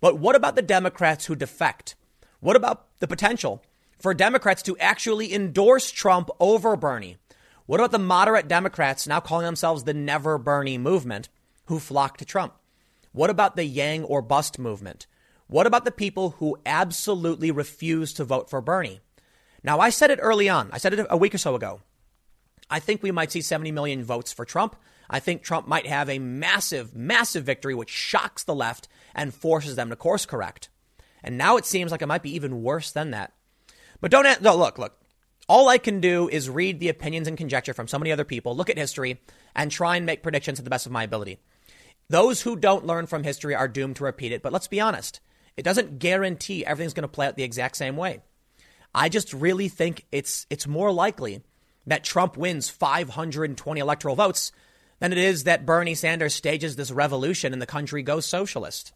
But 0.00 0.20
what 0.20 0.36
about 0.36 0.54
the 0.54 0.62
Democrats 0.62 1.26
who 1.26 1.34
defect? 1.34 1.96
What 2.38 2.54
about 2.54 2.96
the 3.00 3.08
potential 3.08 3.60
for 3.98 4.14
Democrats 4.14 4.62
to 4.62 4.78
actually 4.78 5.34
endorse 5.34 5.90
Trump 5.90 6.30
over 6.38 6.76
Bernie? 6.76 7.16
What 7.66 7.80
about 7.80 7.90
the 7.90 7.98
moderate 7.98 8.46
Democrats 8.46 9.08
now 9.08 9.18
calling 9.18 9.46
themselves 9.46 9.82
the 9.82 9.94
Never 9.94 10.38
Bernie 10.38 10.78
movement 10.78 11.28
who 11.64 11.80
flock 11.80 12.18
to 12.18 12.24
Trump? 12.24 12.54
What 13.10 13.30
about 13.30 13.56
the 13.56 13.64
Yang 13.64 14.04
or 14.04 14.22
Bust 14.22 14.60
movement? 14.60 15.08
What 15.48 15.66
about 15.66 15.84
the 15.84 15.90
people 15.90 16.36
who 16.38 16.56
absolutely 16.64 17.50
refuse 17.50 18.12
to 18.12 18.22
vote 18.22 18.48
for 18.48 18.60
Bernie? 18.60 19.00
Now, 19.64 19.80
I 19.80 19.90
said 19.90 20.12
it 20.12 20.20
early 20.22 20.48
on. 20.48 20.70
I 20.72 20.78
said 20.78 20.92
it 20.92 21.04
a 21.10 21.16
week 21.16 21.34
or 21.34 21.38
so 21.38 21.56
ago. 21.56 21.80
I 22.72 22.80
think 22.80 23.02
we 23.02 23.10
might 23.10 23.30
see 23.30 23.42
70 23.42 23.70
million 23.70 24.02
votes 24.02 24.32
for 24.32 24.46
Trump. 24.46 24.76
I 25.10 25.20
think 25.20 25.42
Trump 25.42 25.68
might 25.68 25.86
have 25.86 26.08
a 26.08 26.18
massive, 26.18 26.96
massive 26.96 27.44
victory, 27.44 27.74
which 27.74 27.90
shocks 27.90 28.44
the 28.44 28.54
left 28.54 28.88
and 29.14 29.34
forces 29.34 29.76
them 29.76 29.90
to 29.90 29.96
course 29.96 30.24
correct. 30.24 30.70
And 31.22 31.36
now 31.36 31.58
it 31.58 31.66
seems 31.66 31.92
like 31.92 32.00
it 32.00 32.06
might 32.06 32.22
be 32.22 32.34
even 32.34 32.62
worse 32.62 32.90
than 32.90 33.10
that. 33.10 33.34
But 34.00 34.10
don't 34.10 34.40
no, 34.40 34.56
look, 34.56 34.78
look. 34.78 34.98
All 35.50 35.68
I 35.68 35.76
can 35.76 36.00
do 36.00 36.30
is 36.30 36.48
read 36.48 36.80
the 36.80 36.88
opinions 36.88 37.28
and 37.28 37.36
conjecture 37.36 37.74
from 37.74 37.88
so 37.88 37.98
many 37.98 38.10
other 38.10 38.24
people, 38.24 38.56
look 38.56 38.70
at 38.70 38.78
history, 38.78 39.20
and 39.54 39.70
try 39.70 39.96
and 39.96 40.06
make 40.06 40.22
predictions 40.22 40.56
to 40.56 40.64
the 40.64 40.70
best 40.70 40.86
of 40.86 40.92
my 40.92 41.02
ability. 41.02 41.40
Those 42.08 42.40
who 42.40 42.56
don't 42.56 42.86
learn 42.86 43.06
from 43.06 43.22
history 43.22 43.54
are 43.54 43.68
doomed 43.68 43.96
to 43.96 44.04
repeat 44.04 44.32
it. 44.32 44.42
But 44.42 44.52
let's 44.54 44.66
be 44.66 44.80
honest, 44.80 45.20
it 45.58 45.62
doesn't 45.62 45.98
guarantee 45.98 46.64
everything's 46.64 46.94
going 46.94 47.02
to 47.02 47.08
play 47.08 47.26
out 47.26 47.36
the 47.36 47.42
exact 47.42 47.76
same 47.76 47.98
way. 47.98 48.20
I 48.94 49.10
just 49.10 49.34
really 49.34 49.68
think 49.68 50.06
it's 50.10 50.46
it's 50.48 50.66
more 50.66 50.90
likely 50.90 51.42
that 51.86 52.04
Trump 52.04 52.36
wins 52.36 52.68
520 52.68 53.80
electoral 53.80 54.16
votes 54.16 54.52
than 54.98 55.12
it 55.12 55.18
is 55.18 55.44
that 55.44 55.66
Bernie 55.66 55.94
Sanders 55.94 56.34
stages 56.34 56.76
this 56.76 56.92
revolution 56.92 57.52
and 57.52 57.60
the 57.60 57.66
country 57.66 58.02
goes 58.02 58.24
socialist. 58.24 58.92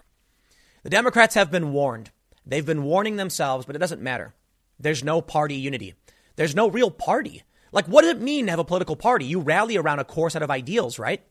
The 0.82 0.90
Democrats 0.90 1.34
have 1.34 1.50
been 1.50 1.72
warned. 1.72 2.10
They've 2.46 2.64
been 2.64 2.84
warning 2.84 3.16
themselves, 3.16 3.66
but 3.66 3.74
it 3.74 3.80
doesn't 3.80 4.00
matter. 4.00 4.34
There's 4.78 5.02
no 5.02 5.20
party 5.20 5.56
unity. 5.56 5.94
There's 6.36 6.54
no 6.54 6.68
real 6.70 6.90
party. 6.90 7.42
Like, 7.72 7.86
what 7.86 8.02
does 8.02 8.12
it 8.12 8.20
mean 8.20 8.46
to 8.46 8.52
have 8.52 8.58
a 8.60 8.64
political 8.64 8.94
party? 8.94 9.24
You 9.24 9.40
rally 9.40 9.76
around 9.76 9.98
a 9.98 10.04
core 10.04 10.30
set 10.30 10.42
of 10.42 10.50
ideals, 10.50 10.98
right? 10.98 11.22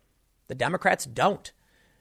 The 0.47 0.55
Democrats 0.55 1.05
don't. 1.05 1.51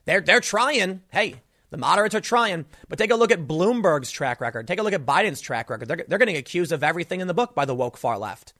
They're, 0.05 0.21
they're 0.21 0.41
trying. 0.41 1.03
Hey, 1.13 1.43
the 1.71 1.77
moderates 1.77 2.15
are 2.15 2.21
trying. 2.21 2.67
But 2.89 2.99
take 2.99 3.13
a 3.13 3.17
look 3.17 3.31
at 3.31 3.47
Bloomberg's 3.47 4.11
track 4.11 4.41
record. 4.41 4.67
Take 4.67 4.81
a 4.81 4.83
look 4.83 4.93
at 4.93 5.07
Biden's 5.07 5.41
track 5.41 5.71
record. 5.71 5.89
They're, 5.89 6.05
they're 6.09 6.19
getting 6.19 6.37
accused 6.37 6.73
of 6.73 6.83
everything 6.83 7.21
in 7.21 7.29
the 7.29 7.35
book 7.35 7.55
by 7.55 7.65
the 7.65 7.75
woke 7.75 7.97
far 7.97 8.19
left. 8.19 8.53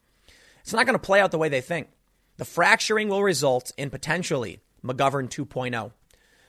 It's 0.65 0.73
not 0.73 0.87
going 0.87 0.99
to 0.99 0.99
play 0.99 1.21
out 1.21 1.31
the 1.31 1.39
way 1.39 1.51
they 1.51 1.61
think. 1.61 1.89
The 2.39 2.47
fracturing 2.47 3.11
will 3.11 3.23
result 3.23 3.71
in 3.77 3.91
potentially 3.91 4.61
McGovern 4.83 5.29
2.0. 5.29 5.93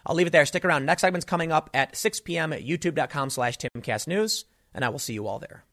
I'll 0.06 0.16
leave 0.16 0.28
it 0.28 0.30
there. 0.30 0.46
Stick 0.46 0.64
around. 0.64 0.86
Next 0.86 1.02
segment's 1.02 1.26
coming 1.26 1.52
up 1.52 1.70
at 1.74 1.98
6 1.98 2.22
p.m. 2.22 2.54
at 2.54 2.64
youtube.com 2.64 3.30
slash 3.30 3.58
timcastnews, 3.58 4.46
and 4.74 4.86
I 4.86 4.90
will 4.90 5.00
see 5.00 5.14
you 5.14 5.28
all 5.28 5.40
there. 5.40 5.66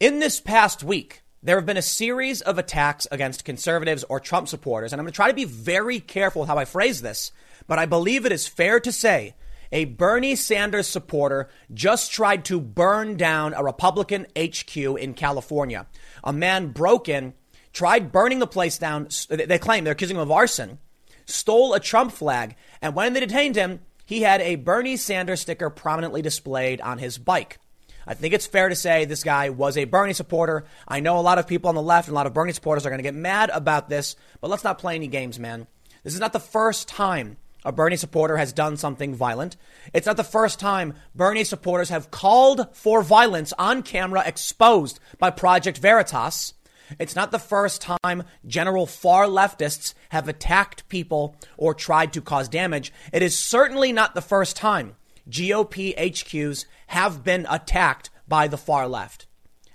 In 0.00 0.18
this 0.18 0.40
past 0.40 0.82
week, 0.82 1.22
there 1.44 1.56
have 1.56 1.66
been 1.66 1.76
a 1.76 1.82
series 1.82 2.40
of 2.40 2.58
attacks 2.58 3.06
against 3.12 3.44
conservatives 3.44 4.04
or 4.08 4.18
Trump 4.18 4.48
supporters, 4.48 4.92
and 4.92 4.98
I'm 4.98 5.04
going 5.04 5.12
to 5.12 5.16
try 5.16 5.28
to 5.28 5.34
be 5.34 5.44
very 5.44 6.00
careful 6.00 6.40
with 6.40 6.48
how 6.48 6.58
I 6.58 6.64
phrase 6.64 7.02
this, 7.02 7.30
but 7.68 7.78
I 7.78 7.86
believe 7.86 8.26
it 8.26 8.32
is 8.32 8.48
fair 8.48 8.80
to 8.80 8.90
say 8.90 9.36
a 9.72 9.84
Bernie 9.84 10.36
Sanders 10.36 10.88
supporter 10.88 11.48
just 11.72 12.12
tried 12.12 12.44
to 12.46 12.60
burn 12.60 13.16
down 13.16 13.54
a 13.54 13.64
Republican 13.64 14.26
HQ 14.36 14.76
in 14.76 15.14
California. 15.14 15.86
A 16.24 16.32
man 16.32 16.68
broke 16.68 17.08
in, 17.08 17.34
tried 17.72 18.12
burning 18.12 18.38
the 18.38 18.46
place 18.46 18.78
down. 18.78 19.08
They 19.28 19.58
claim 19.58 19.84
they're 19.84 19.92
accusing 19.92 20.16
him 20.16 20.22
of 20.22 20.30
arson, 20.30 20.78
stole 21.26 21.74
a 21.74 21.80
Trump 21.80 22.12
flag, 22.12 22.56
and 22.82 22.94
when 22.94 23.12
they 23.12 23.20
detained 23.20 23.56
him, 23.56 23.80
he 24.04 24.22
had 24.22 24.40
a 24.40 24.56
Bernie 24.56 24.96
Sanders 24.96 25.40
sticker 25.40 25.70
prominently 25.70 26.20
displayed 26.20 26.80
on 26.80 26.98
his 26.98 27.16
bike. 27.16 27.58
I 28.06 28.14
think 28.14 28.34
it's 28.34 28.46
fair 28.46 28.68
to 28.68 28.74
say 28.74 29.04
this 29.04 29.22
guy 29.22 29.50
was 29.50 29.76
a 29.76 29.84
Bernie 29.84 30.14
supporter. 30.14 30.64
I 30.88 30.98
know 30.98 31.18
a 31.18 31.20
lot 31.20 31.38
of 31.38 31.46
people 31.46 31.68
on 31.68 31.76
the 31.76 31.82
left 31.82 32.08
and 32.08 32.12
a 32.12 32.16
lot 32.16 32.26
of 32.26 32.34
Bernie 32.34 32.52
supporters 32.52 32.84
are 32.84 32.90
going 32.90 32.98
to 32.98 33.04
get 33.04 33.14
mad 33.14 33.50
about 33.52 33.88
this, 33.88 34.16
but 34.40 34.50
let's 34.50 34.64
not 34.64 34.78
play 34.78 34.96
any 34.96 35.06
games, 35.06 35.38
man. 35.38 35.68
This 36.02 36.14
is 36.14 36.18
not 36.18 36.32
the 36.32 36.40
first 36.40 36.88
time 36.88 37.36
a 37.64 37.72
Bernie 37.72 37.96
supporter 37.96 38.36
has 38.36 38.52
done 38.52 38.76
something 38.76 39.14
violent. 39.14 39.56
It's 39.92 40.06
not 40.06 40.16
the 40.16 40.24
first 40.24 40.58
time 40.58 40.94
Bernie 41.14 41.44
supporters 41.44 41.90
have 41.90 42.10
called 42.10 42.74
for 42.74 43.02
violence 43.02 43.52
on 43.58 43.82
camera 43.82 44.22
exposed 44.24 45.00
by 45.18 45.30
Project 45.30 45.78
Veritas. 45.78 46.54
It's 46.98 47.14
not 47.14 47.30
the 47.30 47.38
first 47.38 47.82
time 48.02 48.24
general 48.46 48.86
far 48.86 49.26
leftists 49.26 49.94
have 50.08 50.28
attacked 50.28 50.88
people 50.88 51.36
or 51.56 51.74
tried 51.74 52.12
to 52.14 52.20
cause 52.20 52.48
damage. 52.48 52.92
It 53.12 53.22
is 53.22 53.38
certainly 53.38 53.92
not 53.92 54.14
the 54.14 54.22
first 54.22 54.56
time 54.56 54.96
GOP 55.28 55.96
HQs 55.96 56.64
have 56.88 57.22
been 57.22 57.46
attacked 57.48 58.10
by 58.26 58.48
the 58.48 58.58
far 58.58 58.88
left. 58.88 59.26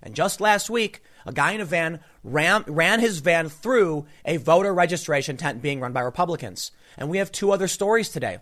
And 0.02 0.14
just 0.14 0.42
last 0.42 0.70
week, 0.70 1.02
a 1.26 1.32
guy 1.32 1.54
in 1.54 1.62
a 1.62 1.66
van 1.66 2.00
ran, 2.26 2.64
ran 2.68 3.00
his 3.00 3.20
van 3.20 3.48
through 3.48 4.06
a 4.26 4.38
voter 4.38 4.74
registration 4.74 5.38
tent 5.38 5.62
being 5.62 5.80
run 5.80 5.94
by 5.94 6.02
Republicans. 6.02 6.72
And 6.98 7.10
we 7.10 7.20
have 7.20 7.32
two 7.32 7.52
other 7.52 7.68
stories 7.68 8.10
today. 8.10 8.40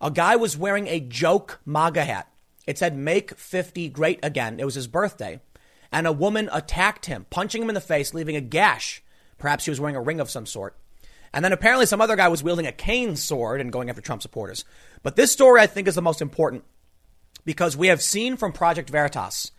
A 0.00 0.10
guy 0.10 0.36
was 0.36 0.58
wearing 0.58 0.88
a 0.88 1.00
joke 1.00 1.60
MAGA 1.64 2.04
hat. 2.04 2.30
It 2.66 2.76
said, 2.76 2.96
Make 2.96 3.36
50 3.36 3.88
Great 3.88 4.20
Again. 4.22 4.60
It 4.60 4.64
was 4.64 4.74
his 4.74 4.86
birthday. 4.86 5.40
And 5.90 6.06
a 6.06 6.12
woman 6.12 6.50
attacked 6.52 7.06
him, 7.06 7.26
punching 7.30 7.62
him 7.62 7.70
in 7.70 7.74
the 7.74 7.80
face, 7.80 8.12
leaving 8.12 8.36
a 8.36 8.42
gash. 8.42 9.02
Perhaps 9.38 9.64
he 9.64 9.70
was 9.70 9.80
wearing 9.80 9.96
a 9.96 10.02
ring 10.02 10.20
of 10.20 10.28
some 10.28 10.44
sort. 10.44 10.76
And 11.32 11.44
then 11.44 11.52
apparently 11.52 11.86
some 11.86 12.00
other 12.00 12.16
guy 12.16 12.28
was 12.28 12.42
wielding 12.42 12.66
a 12.66 12.72
cane 12.72 13.16
sword 13.16 13.60
and 13.60 13.72
going 13.72 13.88
after 13.88 14.02
Trump 14.02 14.22
supporters. 14.22 14.64
But 15.02 15.16
this 15.16 15.32
story, 15.32 15.60
I 15.60 15.66
think, 15.66 15.88
is 15.88 15.94
the 15.94 16.02
most 16.02 16.20
important 16.20 16.64
because 17.44 17.76
we 17.76 17.88
have 17.88 18.02
seen 18.02 18.36
from 18.36 18.52
Project 18.52 18.90
Veritas 18.90 19.52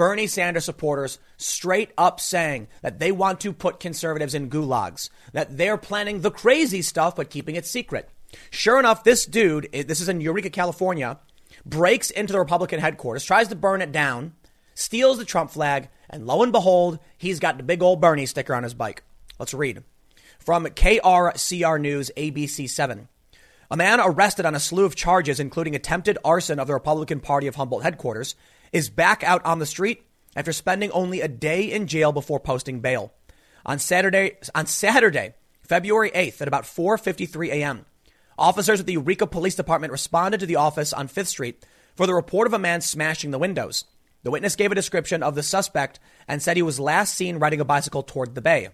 Bernie 0.00 0.28
Sanders 0.28 0.64
supporters 0.64 1.18
straight 1.36 1.90
up 1.98 2.20
saying 2.20 2.68
that 2.80 3.00
they 3.00 3.12
want 3.12 3.38
to 3.40 3.52
put 3.52 3.80
conservatives 3.80 4.34
in 4.34 4.48
gulags, 4.48 5.10
that 5.34 5.58
they're 5.58 5.76
planning 5.76 6.22
the 6.22 6.30
crazy 6.30 6.80
stuff 6.80 7.16
but 7.16 7.28
keeping 7.28 7.54
it 7.54 7.66
secret. 7.66 8.08
Sure 8.48 8.78
enough, 8.78 9.04
this 9.04 9.26
dude, 9.26 9.68
eh, 9.74 9.82
this 9.82 10.00
is 10.00 10.08
in 10.08 10.22
Eureka, 10.22 10.48
California, 10.48 11.18
breaks 11.66 12.08
into 12.10 12.32
the 12.32 12.38
Republican 12.38 12.80
headquarters, 12.80 13.26
tries 13.26 13.48
to 13.48 13.54
burn 13.54 13.82
it 13.82 13.92
down, 13.92 14.32
steals 14.72 15.18
the 15.18 15.26
Trump 15.26 15.50
flag, 15.50 15.90
and 16.08 16.26
lo 16.26 16.42
and 16.42 16.50
behold, 16.50 16.98
he's 17.18 17.38
got 17.38 17.58
the 17.58 17.62
big 17.62 17.82
old 17.82 18.00
Bernie 18.00 18.24
sticker 18.24 18.54
on 18.54 18.62
his 18.62 18.72
bike. 18.72 19.02
Let's 19.38 19.52
read. 19.52 19.82
From 20.38 20.64
KRCR 20.64 21.78
News, 21.78 22.10
ABC 22.16 22.70
7. 22.70 23.06
A 23.70 23.76
man 23.76 24.00
arrested 24.00 24.46
on 24.46 24.54
a 24.54 24.60
slew 24.60 24.86
of 24.86 24.96
charges, 24.96 25.38
including 25.38 25.74
attempted 25.74 26.16
arson 26.24 26.58
of 26.58 26.68
the 26.68 26.72
Republican 26.72 27.20
Party 27.20 27.48
of 27.48 27.56
Humboldt 27.56 27.82
headquarters, 27.82 28.34
is 28.72 28.90
back 28.90 29.22
out 29.22 29.44
on 29.44 29.58
the 29.58 29.66
street 29.66 30.02
after 30.36 30.52
spending 30.52 30.90
only 30.92 31.20
a 31.20 31.28
day 31.28 31.70
in 31.70 31.86
jail 31.86 32.12
before 32.12 32.40
posting 32.40 32.80
bail. 32.80 33.12
On 33.66 33.78
Saturday, 33.78 34.36
on 34.54 34.66
Saturday, 34.66 35.34
February 35.62 36.10
8th 36.10 36.40
at 36.40 36.48
about 36.48 36.64
4:53 36.64 37.48
a.m., 37.48 37.86
officers 38.38 38.80
at 38.80 38.86
the 38.86 38.94
Eureka 38.94 39.26
Police 39.26 39.54
Department 39.54 39.92
responded 39.92 40.40
to 40.40 40.46
the 40.46 40.56
office 40.56 40.92
on 40.92 41.08
5th 41.08 41.26
Street 41.26 41.64
for 41.94 42.06
the 42.06 42.14
report 42.14 42.46
of 42.46 42.54
a 42.54 42.58
man 42.58 42.80
smashing 42.80 43.30
the 43.30 43.38
windows. 43.38 43.84
The 44.22 44.30
witness 44.30 44.56
gave 44.56 44.72
a 44.72 44.74
description 44.74 45.22
of 45.22 45.34
the 45.34 45.42
suspect 45.42 45.98
and 46.28 46.42
said 46.42 46.56
he 46.56 46.62
was 46.62 46.80
last 46.80 47.14
seen 47.14 47.38
riding 47.38 47.60
a 47.60 47.64
bicycle 47.64 48.02
toward 48.02 48.34
the 48.34 48.42
bay. 48.42 48.68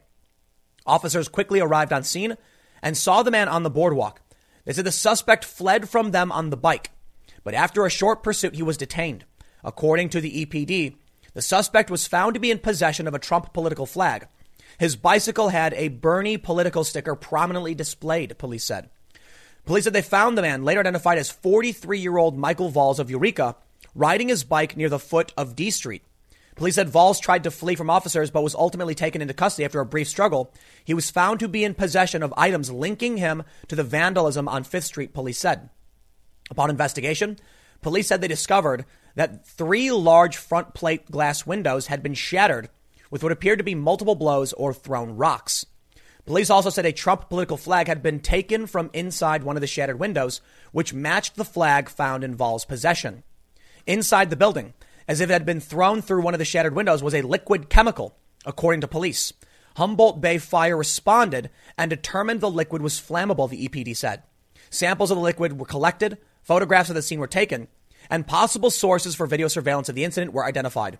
Officers 0.86 1.28
quickly 1.28 1.60
arrived 1.60 1.92
on 1.92 2.04
scene 2.04 2.36
and 2.82 2.96
saw 2.96 3.22
the 3.22 3.30
man 3.30 3.48
on 3.48 3.62
the 3.62 3.70
boardwalk. 3.70 4.20
They 4.64 4.72
said 4.72 4.84
the 4.84 4.92
suspect 4.92 5.44
fled 5.44 5.88
from 5.88 6.10
them 6.10 6.32
on 6.32 6.50
the 6.50 6.56
bike, 6.56 6.90
but 7.44 7.54
after 7.54 7.84
a 7.84 7.90
short 7.90 8.22
pursuit, 8.22 8.56
he 8.56 8.62
was 8.62 8.76
detained. 8.76 9.24
According 9.66 10.10
to 10.10 10.20
the 10.20 10.46
EPD, 10.46 10.94
the 11.34 11.42
suspect 11.42 11.90
was 11.90 12.06
found 12.06 12.34
to 12.34 12.40
be 12.40 12.52
in 12.52 12.60
possession 12.60 13.08
of 13.08 13.14
a 13.14 13.18
Trump 13.18 13.52
political 13.52 13.84
flag. 13.84 14.28
His 14.78 14.94
bicycle 14.94 15.48
had 15.48 15.74
a 15.74 15.88
Bernie 15.88 16.38
political 16.38 16.84
sticker 16.84 17.16
prominently 17.16 17.74
displayed, 17.74 18.38
police 18.38 18.62
said. 18.62 18.88
Police 19.64 19.84
said 19.84 19.92
they 19.92 20.02
found 20.02 20.38
the 20.38 20.42
man, 20.42 20.62
later 20.62 20.80
identified 20.80 21.18
as 21.18 21.30
43 21.30 21.98
year 21.98 22.16
old 22.16 22.38
Michael 22.38 22.70
Valls 22.70 23.00
of 23.00 23.10
Eureka, 23.10 23.56
riding 23.94 24.28
his 24.28 24.44
bike 24.44 24.76
near 24.76 24.88
the 24.88 25.00
foot 25.00 25.32
of 25.36 25.56
D 25.56 25.70
Street. 25.70 26.04
Police 26.54 26.76
said 26.76 26.88
Valls 26.88 27.20
tried 27.20 27.42
to 27.42 27.50
flee 27.50 27.74
from 27.74 27.90
officers 27.90 28.30
but 28.30 28.44
was 28.44 28.54
ultimately 28.54 28.94
taken 28.94 29.20
into 29.20 29.34
custody 29.34 29.64
after 29.64 29.80
a 29.80 29.86
brief 29.86 30.06
struggle. 30.06 30.54
He 30.84 30.94
was 30.94 31.10
found 31.10 31.40
to 31.40 31.48
be 31.48 31.64
in 31.64 31.74
possession 31.74 32.22
of 32.22 32.32
items 32.36 32.70
linking 32.70 33.16
him 33.16 33.42
to 33.66 33.74
the 33.74 33.82
vandalism 33.82 34.48
on 34.48 34.62
5th 34.62 34.84
Street, 34.84 35.12
police 35.12 35.38
said. 35.38 35.70
Upon 36.50 36.70
investigation, 36.70 37.38
police 37.82 38.08
said 38.08 38.20
they 38.20 38.28
discovered 38.28 38.84
that 39.14 39.46
three 39.46 39.90
large 39.90 40.36
front 40.36 40.74
plate 40.74 41.10
glass 41.10 41.46
windows 41.46 41.86
had 41.86 42.02
been 42.02 42.14
shattered 42.14 42.68
with 43.10 43.22
what 43.22 43.32
appeared 43.32 43.58
to 43.58 43.64
be 43.64 43.74
multiple 43.74 44.14
blows 44.14 44.52
or 44.52 44.72
thrown 44.72 45.16
rocks. 45.16 45.64
Police 46.26 46.50
also 46.50 46.70
said 46.70 46.84
a 46.84 46.92
Trump 46.92 47.28
political 47.28 47.56
flag 47.56 47.86
had 47.86 48.02
been 48.02 48.18
taken 48.18 48.66
from 48.66 48.90
inside 48.92 49.44
one 49.44 49.56
of 49.56 49.60
the 49.60 49.66
shattered 49.66 50.00
windows, 50.00 50.40
which 50.72 50.92
matched 50.92 51.36
the 51.36 51.44
flag 51.44 51.88
found 51.88 52.24
in 52.24 52.36
Valls' 52.36 52.64
possession. 52.64 53.22
Inside 53.86 54.30
the 54.30 54.36
building, 54.36 54.74
as 55.06 55.20
if 55.20 55.30
it 55.30 55.32
had 55.32 55.46
been 55.46 55.60
thrown 55.60 56.02
through 56.02 56.22
one 56.22 56.34
of 56.34 56.38
the 56.38 56.44
shattered 56.44 56.74
windows, 56.74 57.00
was 57.00 57.14
a 57.14 57.22
liquid 57.22 57.70
chemical, 57.70 58.16
according 58.44 58.80
to 58.80 58.88
police. 58.88 59.32
Humboldt 59.76 60.20
Bay 60.20 60.38
Fire 60.38 60.76
responded 60.76 61.48
and 61.78 61.90
determined 61.90 62.40
the 62.40 62.50
liquid 62.50 62.82
was 62.82 63.00
flammable, 63.00 63.48
the 63.48 63.68
EPD 63.68 63.96
said. 63.96 64.24
Samples 64.68 65.12
of 65.12 65.16
the 65.16 65.22
liquid 65.22 65.60
were 65.60 65.66
collected, 65.66 66.18
photographs 66.46 66.88
of 66.88 66.94
the 66.94 67.02
scene 67.02 67.18
were 67.18 67.26
taken, 67.26 67.66
and 68.08 68.26
possible 68.26 68.70
sources 68.70 69.16
for 69.16 69.26
video 69.26 69.48
surveillance 69.48 69.88
of 69.88 69.96
the 69.96 70.04
incident 70.04 70.32
were 70.32 70.44
identified. 70.44 70.98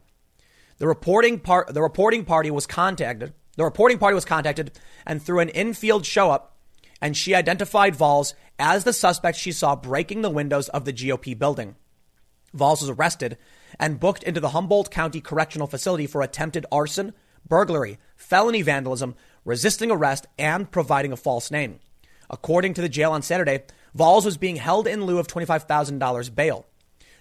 The 0.79 0.89
reporting, 0.89 1.39
part, 1.39 1.73
the 1.73 1.83
reporting 1.83 2.25
party 2.25 2.51
was 2.51 2.67
contacted. 2.67 3.33
The 3.57 3.65
reporting 3.65 3.99
party 3.99 4.17
was 4.17 4.25
contacted, 4.25 4.73
and 5.07 5.23
through 5.23 5.39
an 5.39 5.49
infield 5.51 6.05
show 6.05 6.31
up, 6.31 6.57
and 7.01 7.17
she 7.17 7.35
identified 7.35 7.95
Valls 7.95 8.35
as 8.59 8.85
the 8.85 8.93
suspect 8.93 9.39
she 9.39 9.53
saw 9.53 9.77
breaking 9.77 10.23
the 10.23 10.31
windows 10.31 10.69
of 10.71 10.85
the 10.85 10.93
GOP 10.93 11.39
building. 11.39 11.77
Valls 12.53 12.81
was 12.81 12.91
arrested 12.91 13.39
and 13.79 14.01
booked 14.01 14.25
into 14.25 14.41
the 14.41 14.51
Humboldt 14.51 14.91
County 14.91 15.21
Correctional 15.21 15.67
Facility 15.69 16.07
for 16.07 16.23
attempted 16.23 16.67
arson, 16.73 17.15
burglary, 17.49 17.99
felony 18.17 18.63
vandalism, 18.63 19.15
resisting 19.45 19.91
arrest, 19.91 20.27
and 20.39 20.71
providing 20.71 21.13
a 21.13 21.17
false 21.17 21.51
name. 21.51 21.79
According 22.29 22.75
to 22.75 22.83
the 22.83 22.89
jail 22.89 23.13
on 23.13 23.23
Saturday, 23.23 23.63
Valls 23.97 24.27
was 24.27 24.37
being 24.37 24.57
held 24.57 24.87
in 24.87 25.07
lieu 25.07 25.19
of 25.19 25.27
$25,000 25.27 26.35
bail. 26.35 26.67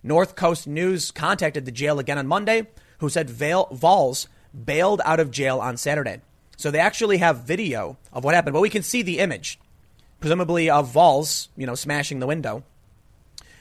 North 0.03 0.35
Coast 0.35 0.67
News 0.67 1.09
contacted 1.09 1.63
the 1.63 1.71
jail 1.71 1.99
again 1.99 2.17
on 2.17 2.27
Monday, 2.27 2.67
who 2.97 3.07
said 3.07 3.29
Valls 3.29 4.27
bailed 4.65 4.99
out 5.05 5.21
of 5.21 5.31
jail 5.31 5.59
on 5.59 5.77
Saturday. 5.77 6.19
So 6.57 6.71
they 6.71 6.79
actually 6.79 7.17
have 7.19 7.39
video 7.39 7.97
of 8.11 8.25
what 8.25 8.35
happened, 8.35 8.53
but 8.53 8.61
we 8.61 8.69
can 8.69 8.83
see 8.83 9.01
the 9.01 9.19
image, 9.19 9.57
presumably 10.19 10.69
of 10.69 10.91
Valls, 10.91 11.47
you 11.55 11.65
know, 11.65 11.75
smashing 11.75 12.19
the 12.19 12.27
window. 12.27 12.63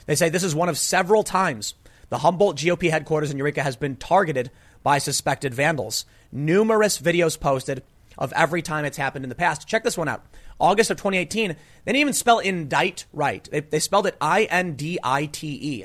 They 0.06 0.16
say 0.16 0.28
this 0.28 0.42
is 0.42 0.54
one 0.54 0.68
of 0.68 0.76
several 0.76 1.22
times 1.22 1.74
the 2.08 2.18
Humboldt 2.18 2.56
GOP 2.56 2.90
headquarters 2.90 3.30
in 3.30 3.38
Eureka 3.38 3.62
has 3.62 3.76
been 3.76 3.94
targeted 3.94 4.50
by 4.82 4.98
suspected 4.98 5.54
vandals. 5.54 6.04
Numerous 6.32 7.00
videos 7.00 7.38
posted 7.38 7.84
of 8.18 8.32
every 8.34 8.62
time 8.62 8.84
it's 8.84 8.96
happened 8.96 9.24
in 9.24 9.28
the 9.28 9.34
past. 9.34 9.68
Check 9.68 9.84
this 9.84 9.96
one 9.96 10.08
out. 10.08 10.24
August 10.64 10.90
of 10.90 10.96
2018, 10.96 11.48
they 11.48 11.56
didn't 11.92 12.00
even 12.00 12.12
spell 12.14 12.38
indict 12.38 13.04
right. 13.12 13.46
They, 13.50 13.60
they 13.60 13.78
spelled 13.78 14.06
it 14.06 14.16
I 14.18 14.44
N 14.44 14.76
D 14.76 14.98
I 15.02 15.26
T 15.26 15.48
E. 15.60 15.84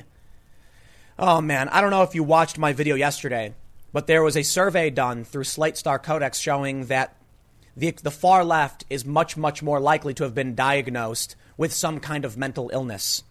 Oh 1.18 1.42
man, 1.42 1.68
I 1.68 1.82
don't 1.82 1.90
know 1.90 2.02
if 2.02 2.14
you 2.14 2.24
watched 2.24 2.56
my 2.56 2.72
video 2.72 2.94
yesterday, 2.94 3.54
but 3.92 4.06
there 4.06 4.22
was 4.22 4.38
a 4.38 4.42
survey 4.42 4.88
done 4.88 5.24
through 5.24 5.44
Slate 5.44 5.76
Star 5.76 5.98
Codex 5.98 6.38
showing 6.38 6.86
that 6.86 7.14
the, 7.76 7.90
the 7.90 8.10
far 8.10 8.42
left 8.42 8.86
is 8.88 9.04
much, 9.04 9.36
much 9.36 9.62
more 9.62 9.80
likely 9.80 10.14
to 10.14 10.24
have 10.24 10.34
been 10.34 10.54
diagnosed 10.54 11.36
with 11.58 11.74
some 11.74 12.00
kind 12.00 12.24
of 12.24 12.38
mental 12.38 12.70
illness. 12.72 13.22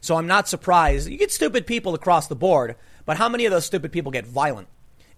So 0.00 0.16
I'm 0.16 0.26
not 0.26 0.48
surprised. 0.48 1.08
You 1.08 1.18
get 1.18 1.32
stupid 1.32 1.66
people 1.66 1.94
across 1.94 2.28
the 2.28 2.34
board, 2.34 2.76
but 3.04 3.18
how 3.18 3.28
many 3.28 3.44
of 3.44 3.52
those 3.52 3.66
stupid 3.66 3.92
people 3.92 4.10
get 4.10 4.26
violent? 4.26 4.68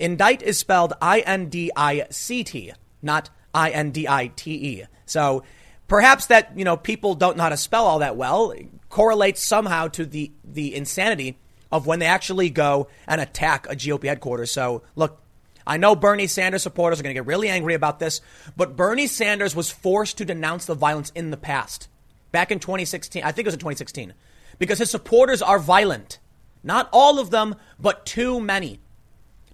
Indict 0.01 0.43
is 0.43 0.59
spelled 0.59 0.95
I 1.01 1.21
N 1.21 1.49
D 1.49 1.71
I 1.77 2.07
C 2.11 2.43
T, 2.43 2.73
not 3.03 3.31
I 3.55 3.71
N 3.71 3.93
D 3.93 4.09
I 4.09 4.33
T 4.35 4.53
E. 4.53 4.85
So 5.07 5.45
perhaps 5.89 6.27
that, 6.27 6.57
you 6.57 6.65
know, 6.65 6.77
people 6.77 7.15
don't 7.15 7.37
know 7.37 7.45
how 7.45 7.49
to 7.49 7.57
spell 7.57 7.87
all 7.87 8.01
that 8.01 8.17
well 8.17 8.55
correlates 8.89 9.45
somehow 9.45 9.89
to 9.89 10.07
the, 10.07 10.33
the 10.45 10.75
insanity 10.75 11.39
of 11.71 11.87
when 11.87 11.99
they 11.99 12.07
actually 12.07 12.51
go 12.51 12.89
and 13.07 13.21
attack 13.21 13.67
a 13.69 13.77
GOP 13.77 14.05
headquarters. 14.05 14.51
So 14.51 14.83
look, 14.95 15.21
I 15.67 15.77
know 15.79 15.97
Bernie 15.97 16.29
Sanders 16.29 16.63
supporters 16.63 17.01
are 17.01 17.03
going 17.03 17.15
to 17.15 17.21
get 17.21 17.27
really 17.27 17.49
angry 17.49 17.75
about 17.75 17.99
this, 17.99 18.21
but 18.57 18.77
Bernie 18.77 19.09
Sanders 19.09 19.57
was 19.57 19.71
forced 19.71 20.19
to 20.19 20.25
denounce 20.25 20.67
the 20.67 20.75
violence 20.75 21.11
in 21.15 21.31
the 21.31 21.37
past. 21.37 21.89
Back 22.31 22.53
in 22.53 22.61
2016, 22.61 23.23
I 23.25 23.33
think 23.33 23.47
it 23.47 23.49
was 23.49 23.55
in 23.55 23.61
2016 23.61 24.15
because 24.59 24.79
his 24.79 24.91
supporters 24.91 25.43
are 25.43 25.59
violent. 25.59 26.19
Not 26.63 26.89
all 26.93 27.19
of 27.19 27.31
them, 27.31 27.57
but 27.79 28.07
too 28.07 28.41
many. 28.41 28.81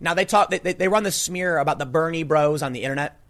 Now 0.00 0.14
they 0.14 0.24
talk, 0.24 0.50
they, 0.50 0.58
they 0.58 0.88
run 0.88 1.02
the 1.02 1.12
smear 1.12 1.58
about 1.58 1.78
the 1.78 1.86
Bernie 1.86 2.24
bros 2.24 2.62
on 2.62 2.72
the 2.72 2.82
internet 2.82 3.21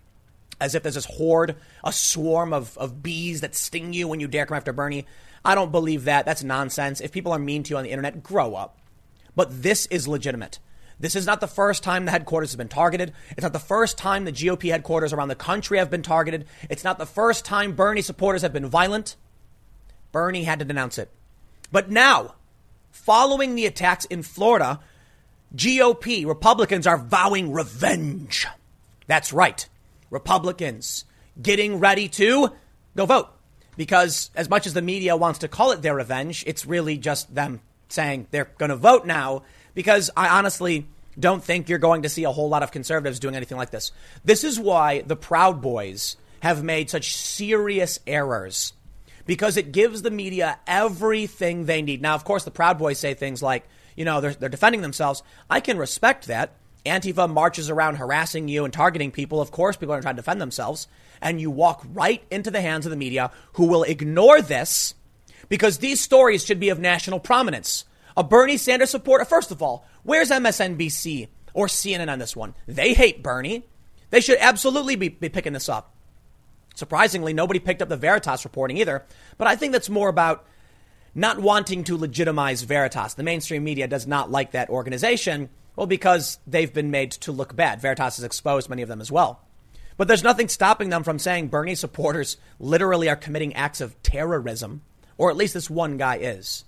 as 0.63 0.75
if 0.75 0.83
there's 0.83 0.95
this 0.95 1.05
horde, 1.05 1.57
a 1.85 1.93
swarm 1.93 2.53
of, 2.53 2.79
of 2.79 3.03
bees 3.03 3.41
that 3.41 3.55
sting 3.55 3.93
you 3.93 4.09
when 4.09 4.21
you 4.21 4.29
dare 4.29 4.47
come 4.47 4.57
after 4.57 4.73
Bernie. 4.73 5.07
I 5.45 5.55
don't 5.55 5.73
believe 5.73 6.05
that. 6.05 6.25
That's 6.25 6.45
nonsense. 6.45 7.01
If 7.01 7.13
people 7.13 7.33
are 7.33 7.39
mean 7.39 7.65
to 7.65 7.71
you 7.71 7.77
on 7.77 7.85
the 7.85 7.91
internet, 7.91 8.23
grow 8.23 8.55
up. 8.55 8.79
But 9.35 9.63
this 9.63 9.87
is 9.87 10.07
legitimate. 10.07 10.61
This 11.01 11.17
is 11.17 11.27
not 11.27 11.41
the 11.41 11.49
first 11.49 11.83
time 11.83 12.05
the 12.05 12.13
headquarters 12.13 12.51
has 12.51 12.57
been 12.57 12.69
targeted. 12.69 13.13
It's 13.31 13.43
not 13.43 13.53
the 13.53 13.59
first 13.59 13.99
time 13.99 14.25
the 14.25 14.33
GOP 14.33 14.71
headquarters 14.71 15.13
around 15.13 15.29
the 15.29 15.35
country 15.35 15.79
have 15.79 15.91
been 15.91 16.03
targeted. 16.03 16.47
It's 16.71 16.85
not 16.85 16.99
the 16.99 17.07
first 17.07 17.45
time 17.45 17.73
Bernie 17.73 18.03
supporters 18.03 18.43
have 18.43 18.53
been 18.53 18.67
violent. 18.67 19.17
Bernie 20.13 20.45
had 20.45 20.61
to 20.61 20.65
denounce 20.65 20.99
it. 20.99 21.11
But 21.73 21.91
now, 21.91 22.37
following 22.93 23.57
the 23.57 23.67
attacks 23.67 24.05
in 24.05 24.23
Florida, 24.23 24.79
GOP 25.57 26.25
Republicans 26.25 26.87
are 26.87 26.99
vowing 26.99 27.53
revenge. 27.53 28.47
That's 29.09 29.33
right. 29.33 29.69
Republicans 30.13 31.07
getting 31.41 31.81
ready 31.81 32.09
to 32.11 32.53
go 32.95 33.07
vote. 33.07 33.29
Because 33.77 34.31
as 34.37 34.51
much 34.51 34.67
as 34.67 34.75
the 34.75 34.83
media 34.83 35.17
wants 35.17 35.41
to 35.41 35.49
call 35.49 35.73
it 35.73 35.81
their 35.81 35.97
revenge, 35.97 36.45
it's 36.47 36.67
really 36.67 36.99
just 36.99 37.35
them 37.35 37.61
saying 37.89 38.27
they're 38.31 38.51
going 38.59 38.69
to 38.69 38.77
vote 38.77 39.07
now. 39.07 39.43
Because 39.75 40.11
I 40.15 40.29
honestly 40.29 40.87
don't 41.19 41.43
think 41.43 41.69
you're 41.69 41.79
going 41.79 42.03
to 42.03 42.11
see 42.11 42.25
a 42.25 42.31
whole 42.31 42.51
lot 42.51 42.63
of 42.63 42.71
conservatives 42.71 43.19
doing 43.19 43.35
anything 43.35 43.57
like 43.57 43.71
this. 43.71 43.93
This 44.25 44.45
is 44.45 44.61
why 44.61 45.01
the 45.01 45.17
Proud 45.17 45.63
Boys 45.63 46.17
have 46.41 46.63
made 46.63 46.91
such 46.91 47.17
serious 47.17 47.99
errors 48.07 48.75
because 49.25 49.57
it 49.57 49.73
gives 49.73 50.03
the 50.03 50.11
media 50.11 50.59
everything 50.67 51.65
they 51.65 51.81
need. 51.81 52.03
Now, 52.03 52.15
of 52.15 52.25
course, 52.25 52.45
the 52.45 52.51
Proud 52.51 52.79
Boys 52.79 52.99
say 52.99 53.15
things 53.15 53.43
like, 53.43 53.67
you 53.97 54.05
know, 54.05 54.21
they're, 54.21 54.35
they're 54.35 54.49
defending 54.49 54.83
themselves. 54.83 55.23
I 55.49 55.61
can 55.61 55.79
respect 55.79 56.27
that. 56.27 56.57
Antifa 56.85 57.31
marches 57.31 57.71
around 57.71 57.97
harassing 57.97 58.49
you 58.49 58.65
and 58.65 58.73
targeting 58.73 59.11
people. 59.11 59.41
Of 59.41 59.51
course, 59.51 59.77
people 59.77 59.95
are 59.95 60.03
trying 60.03 60.17
to 60.17 60.23
defend 60.23 60.41
themselves. 60.41 60.89
And 61.21 61.41
you 61.41 61.51
walk 61.51 61.85
right 61.93 62.23
into 62.31 62.51
the 62.51 62.61
hands 62.61 62.87
of 62.87 62.91
the 62.91 62.97
media 62.97 63.31
who 63.53 63.67
will 63.67 63.85
ignore 63.85 64.43
this 64.43 64.95
because 65.49 65.79
these 65.79 66.01
stories 66.01 66.45
should 66.45 66.59
be 66.59 66.71
of 66.71 66.81
national 66.81 67.21
prominence. 67.21 67.85
A 68.17 68.25
Bernie 68.25 68.57
Sanders 68.57 68.91
supporter, 68.91 69.25
first 69.25 69.51
of 69.51 69.63
all, 69.63 69.87
where's 70.03 70.31
MSNBC 70.31 71.29
or 71.55 71.67
CNN 71.67 72.11
on 72.11 72.19
this 72.19 72.35
one? 72.35 72.55
They 72.67 72.95
hate 72.95 73.23
Bernie. 73.23 73.65
They 74.11 74.21
should 74.21 74.39
absolutely 74.41 74.97
be, 74.97 75.09
be 75.09 75.29
picking 75.29 75.53
this 75.53 75.69
up. 75.69 75.95
Surprisingly, 76.75 77.33
nobody 77.33 77.61
picked 77.61 77.83
up 77.83 77.89
the 77.89 77.97
Veritas 77.97 78.45
reporting 78.45 78.79
either. 78.79 79.05
But 79.39 79.47
I 79.47 79.57
think 79.57 79.73
that's 79.73 79.91
more 79.91 80.09
about 80.09 80.47
not 81.15 81.39
wanting 81.39 81.85
to 81.85 81.97
legitimize 81.97 82.63
Veritas. 82.63 83.15
The 83.15 83.23
mainstream 83.23 83.65
media 83.65 83.87
does 83.87 84.07
not 84.07 84.31
like 84.31 84.53
that 84.53 84.71
organization. 84.71 85.51
Well, 85.77 85.87
because 85.87 86.39
they've 86.47 86.73
been 86.73 86.91
made 86.91 87.13
to 87.13 87.33
look 87.33 87.57
bad. 87.57 87.81
Veritas 87.81 88.17
has 88.17 88.25
exposed 88.25 88.69
many 88.69 88.83
of 88.83 88.89
them 88.89 89.01
as 89.01 89.11
well. 89.11 89.41
But 89.97 90.09
there's 90.09 90.23
nothing 90.23 90.49
stopping 90.49 90.91
them 90.91 91.05
from 91.05 91.19
saying 91.19 91.49
Bernie 91.49 91.75
supporters 91.75 92.37
literally 92.59 93.09
are 93.09 93.17
committing 93.17 93.55
acts 93.55 93.81
of 93.81 94.01
terrorism, 94.03 94.83
or 95.17 95.31
at 95.31 95.37
least 95.37 95.55
this 95.55 95.71
one 95.71 95.97
guy 95.97 96.17
is. 96.17 96.65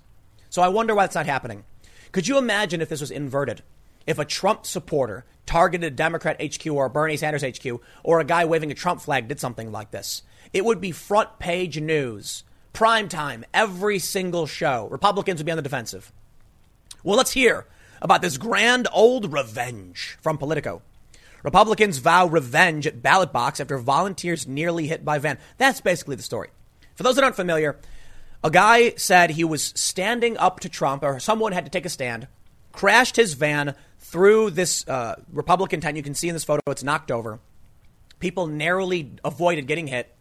So 0.51 0.63
I 0.63 0.69
wonder 0.69 0.95
why 0.95 1.05
that's 1.05 1.15
not 1.15 1.27
happening. 1.27 1.65
Could 2.13 2.29
you 2.29 2.39
imagine 2.39 2.81
if 2.81 2.89
this 2.89 3.01
was 3.01 3.11
inverted? 3.11 3.63
If 4.07 4.19
a 4.19 4.25
Trump 4.25 4.67
supporter 4.67 5.25
targeted 5.47 5.93
a 5.93 5.97
Democrat 5.97 6.41
HQ 6.41 6.67
or 6.67 6.87
a 6.87 6.91
Bernie 6.91 7.17
Sanders 7.17 7.43
HQ 7.43 7.81
or 8.03 8.21
a 8.21 8.25
guy 8.25 8.45
waving 8.45 8.71
a 8.71 8.75
Trump 8.75 9.01
flag 9.01 9.29
did 9.29 9.41
something 9.41 9.73
like 9.73 9.91
this, 9.91 10.23
it 10.53 10.65
would 10.65 10.81
be 10.81 10.93
front 10.93 11.39
page 11.39 11.81
news, 11.81 12.45
prime 12.73 13.09
time, 13.09 13.45
every 13.53 13.99
single 13.99 14.47
show. 14.47 14.87
Republicans 14.91 15.41
would 15.41 15.47
be 15.47 15.53
on 15.53 15.57
the 15.57 15.63
defensive. 15.63 16.13
Well, 17.03 17.17
let's 17.17 17.33
hear 17.33 17.67
about 18.05 18.21
this 18.23 18.37
grand 18.37 18.87
old 18.93 19.33
revenge 19.33 20.19
from 20.21 20.37
Politico. 20.39 20.83
Republicans 21.43 21.99
vow 21.99 22.27
revenge 22.27 22.87
at 22.87 23.03
ballot 23.03 23.33
box 23.33 23.61
after 23.61 23.79
volunteers 23.79 24.47
nearly 24.47 24.87
hit 24.87 25.05
by 25.05 25.19
van. 25.19 25.39
That's 25.57 25.81
basically 25.81 26.17
the 26.17 26.23
story. 26.23 26.51
For 26.95 27.03
those 27.03 27.17
that 27.17 27.25
aren't 27.25 27.35
familiar, 27.35 27.79
a 28.45 28.51
guy 28.51 28.95
said 28.97 29.31
he 29.31 29.43
was 29.43 29.73
standing 29.75 30.37
up 30.37 30.61
to 30.61 30.69
Trump, 30.69 31.03
or 31.03 31.19
someone 31.19 31.53
had 31.53 31.65
to 31.65 31.71
take 31.71 31.87
a 31.87 31.91
stand, 31.91 32.29
crashed 32.73 33.17
his 33.17 33.35
van 33.35 33.75
through 33.99 34.51
this 34.51 34.87
uh, 34.87 35.17
Republican 35.33 35.81
tent. 35.81 35.97
You 35.97 36.03
can 36.03 36.15
see 36.15 36.29
in 36.29 36.35
this 36.35 36.45
photo, 36.45 36.61
it's 36.69 36.85
knocked 36.85 37.11
over. 37.11 37.41
People 38.21 38.47
narrowly 38.47 39.13
avoided 39.25 39.67
getting 39.67 39.87
hit. 39.87 40.15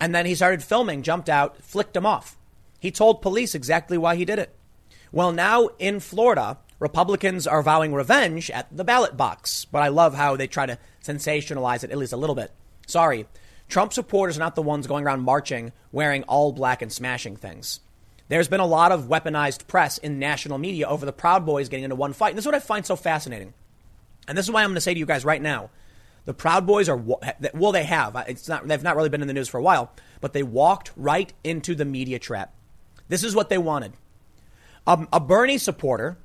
And 0.00 0.12
then 0.12 0.26
he 0.26 0.34
started 0.34 0.62
filming, 0.64 1.02
jumped 1.02 1.28
out, 1.28 1.62
flicked 1.62 1.96
him 1.96 2.04
off. 2.04 2.36
He 2.80 2.90
told 2.90 3.22
police 3.22 3.54
exactly 3.54 3.96
why 3.96 4.16
he 4.16 4.24
did 4.24 4.40
it. 4.40 4.54
Well, 5.12 5.30
now 5.30 5.68
in 5.78 6.00
Florida, 6.00 6.58
Republicans 6.82 7.46
are 7.46 7.62
vowing 7.62 7.94
revenge 7.94 8.50
at 8.50 8.76
the 8.76 8.84
ballot 8.84 9.16
box. 9.16 9.64
But 9.64 9.82
I 9.82 9.88
love 9.88 10.14
how 10.14 10.36
they 10.36 10.48
try 10.48 10.66
to 10.66 10.78
sensationalize 11.02 11.84
it 11.84 11.92
at 11.92 11.96
least 11.96 12.12
a 12.12 12.16
little 12.16 12.34
bit. 12.34 12.50
Sorry, 12.86 13.26
Trump 13.68 13.92
supporters 13.92 14.36
are 14.36 14.40
not 14.40 14.56
the 14.56 14.62
ones 14.62 14.88
going 14.88 15.04
around 15.04 15.20
marching 15.20 15.72
wearing 15.92 16.24
all 16.24 16.52
black 16.52 16.82
and 16.82 16.92
smashing 16.92 17.36
things. 17.36 17.80
There's 18.28 18.48
been 18.48 18.60
a 18.60 18.66
lot 18.66 18.92
of 18.92 19.04
weaponized 19.04 19.66
press 19.66 19.98
in 19.98 20.18
national 20.18 20.58
media 20.58 20.88
over 20.88 21.06
the 21.06 21.12
Proud 21.12 21.46
Boys 21.46 21.68
getting 21.68 21.84
into 21.84 21.96
one 21.96 22.12
fight. 22.12 22.30
And 22.30 22.38
this 22.38 22.42
is 22.42 22.46
what 22.46 22.54
I 22.54 22.60
find 22.60 22.84
so 22.84 22.96
fascinating. 22.96 23.54
And 24.26 24.36
this 24.36 24.46
is 24.46 24.50
why 24.50 24.62
I'm 24.62 24.70
going 24.70 24.74
to 24.74 24.80
say 24.80 24.94
to 24.94 24.98
you 24.98 25.06
guys 25.06 25.24
right 25.24 25.40
now 25.40 25.70
the 26.24 26.34
Proud 26.34 26.66
Boys 26.66 26.88
are, 26.88 26.96
well, 26.96 27.72
they 27.72 27.84
have. 27.84 28.16
It's 28.28 28.48
not, 28.48 28.66
they've 28.66 28.82
not 28.82 28.96
really 28.96 29.08
been 29.08 29.22
in 29.22 29.28
the 29.28 29.34
news 29.34 29.48
for 29.48 29.58
a 29.58 29.62
while, 29.62 29.92
but 30.20 30.32
they 30.32 30.42
walked 30.42 30.92
right 30.96 31.32
into 31.42 31.74
the 31.74 31.84
media 31.84 32.18
trap. 32.18 32.54
This 33.08 33.24
is 33.24 33.34
what 33.34 33.48
they 33.48 33.58
wanted. 33.58 33.92
Um, 34.86 35.08
a 35.12 35.20
Bernie 35.20 35.58
supporter, 35.58 36.18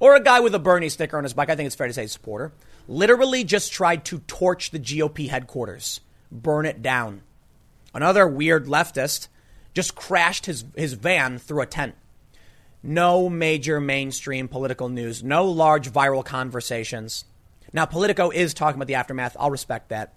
or 0.00 0.14
a 0.14 0.22
guy 0.22 0.40
with 0.40 0.54
a 0.54 0.58
Bernie 0.58 0.88
sticker 0.88 1.16
on 1.16 1.24
his 1.24 1.34
bike, 1.34 1.50
I 1.50 1.56
think 1.56 1.66
it's 1.66 1.76
fair 1.76 1.86
to 1.86 1.92
say 1.92 2.06
supporter, 2.06 2.52
literally 2.88 3.44
just 3.44 3.72
tried 3.72 4.04
to 4.06 4.18
torch 4.20 4.70
the 4.70 4.78
GOP 4.78 5.28
headquarters, 5.28 6.00
burn 6.30 6.66
it 6.66 6.82
down. 6.82 7.22
Another 7.94 8.26
weird 8.26 8.66
leftist 8.66 9.28
just 9.74 9.94
crashed 9.94 10.46
his, 10.46 10.64
his 10.76 10.94
van 10.94 11.38
through 11.38 11.62
a 11.62 11.66
tent. 11.66 11.94
No 12.82 13.28
major 13.28 13.80
mainstream 13.80 14.48
political 14.48 14.88
news, 14.88 15.22
no 15.22 15.46
large 15.46 15.90
viral 15.90 16.24
conversations. 16.24 17.24
Now, 17.72 17.84
Politico 17.84 18.30
is 18.30 18.54
talking 18.54 18.78
about 18.78 18.86
the 18.86 18.94
aftermath. 18.94 19.36
I'll 19.40 19.50
respect 19.50 19.88
that. 19.88 20.14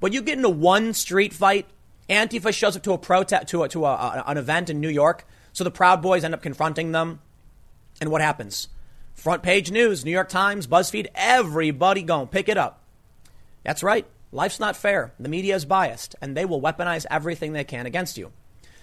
But 0.00 0.12
you 0.12 0.22
get 0.22 0.36
into 0.36 0.50
one 0.50 0.92
street 0.92 1.32
fight 1.32 1.66
Antifa 2.08 2.52
shows 2.52 2.76
up 2.76 2.82
to 2.82 2.92
a 2.92 2.98
protest, 2.98 3.48
to, 3.48 3.62
a, 3.62 3.68
to 3.70 3.86
a, 3.86 3.92
a, 3.92 4.24
an 4.26 4.36
event 4.36 4.70
in 4.70 4.80
New 4.80 4.88
York. 4.88 5.26
So 5.52 5.64
the 5.64 5.70
Proud 5.70 6.02
Boys 6.02 6.24
end 6.24 6.34
up 6.34 6.42
confronting 6.42 6.92
them. 6.92 7.20
And 8.00 8.10
what 8.10 8.20
happens? 8.20 8.68
Front 9.14 9.42
page 9.42 9.70
news, 9.70 10.04
New 10.04 10.10
York 10.10 10.28
Times, 10.28 10.66
BuzzFeed, 10.66 11.06
everybody 11.14 12.02
going, 12.02 12.28
pick 12.28 12.48
it 12.48 12.58
up. 12.58 12.82
That's 13.62 13.82
right. 13.82 14.06
Life's 14.32 14.60
not 14.60 14.76
fair. 14.76 15.14
The 15.18 15.28
media 15.28 15.54
is 15.54 15.64
biased, 15.64 16.16
and 16.20 16.36
they 16.36 16.44
will 16.44 16.60
weaponize 16.60 17.06
everything 17.10 17.52
they 17.52 17.64
can 17.64 17.86
against 17.86 18.18
you. 18.18 18.32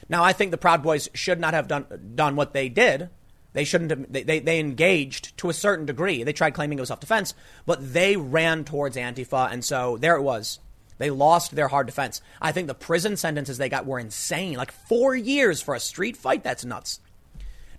Now, 0.10 0.24
I 0.24 0.34
think 0.34 0.52
the 0.52 0.58
Proud 0.58 0.82
Boys 0.82 1.10
should 1.14 1.40
not 1.40 1.54
have 1.54 1.68
done, 1.68 1.86
done 2.16 2.36
what 2.36 2.54
they 2.54 2.70
did. 2.70 3.10
They 3.54 3.66
shouldn't 3.66 3.92
have, 3.92 4.12
they, 4.12 4.24
they, 4.24 4.40
they 4.40 4.60
engaged 4.60 5.38
to 5.38 5.50
a 5.50 5.54
certain 5.54 5.86
degree. 5.86 6.24
They 6.24 6.34
tried 6.34 6.54
claiming 6.54 6.78
it 6.78 6.82
was 6.82 6.88
self 6.88 7.02
defense, 7.02 7.34
but 7.66 7.94
they 7.94 8.16
ran 8.16 8.64
towards 8.64 8.96
Antifa, 8.96 9.52
and 9.52 9.64
so 9.64 9.98
there 9.98 10.16
it 10.16 10.22
was. 10.22 10.60
They 10.98 11.10
lost 11.10 11.56
their 11.56 11.68
hard 11.68 11.88
defense. 11.88 12.22
I 12.42 12.52
think 12.52 12.68
the 12.68 12.74
prison 12.74 13.18
sentences 13.18 13.58
they 13.58 13.70
got 13.70 13.86
were 13.86 14.00
insane. 14.00 14.56
Like 14.56 14.72
four 14.72 15.16
years 15.16 15.62
for 15.62 15.76
a 15.76 15.80
street 15.80 16.16
fight? 16.16 16.44
That's 16.44 16.64
nuts. 16.64 17.00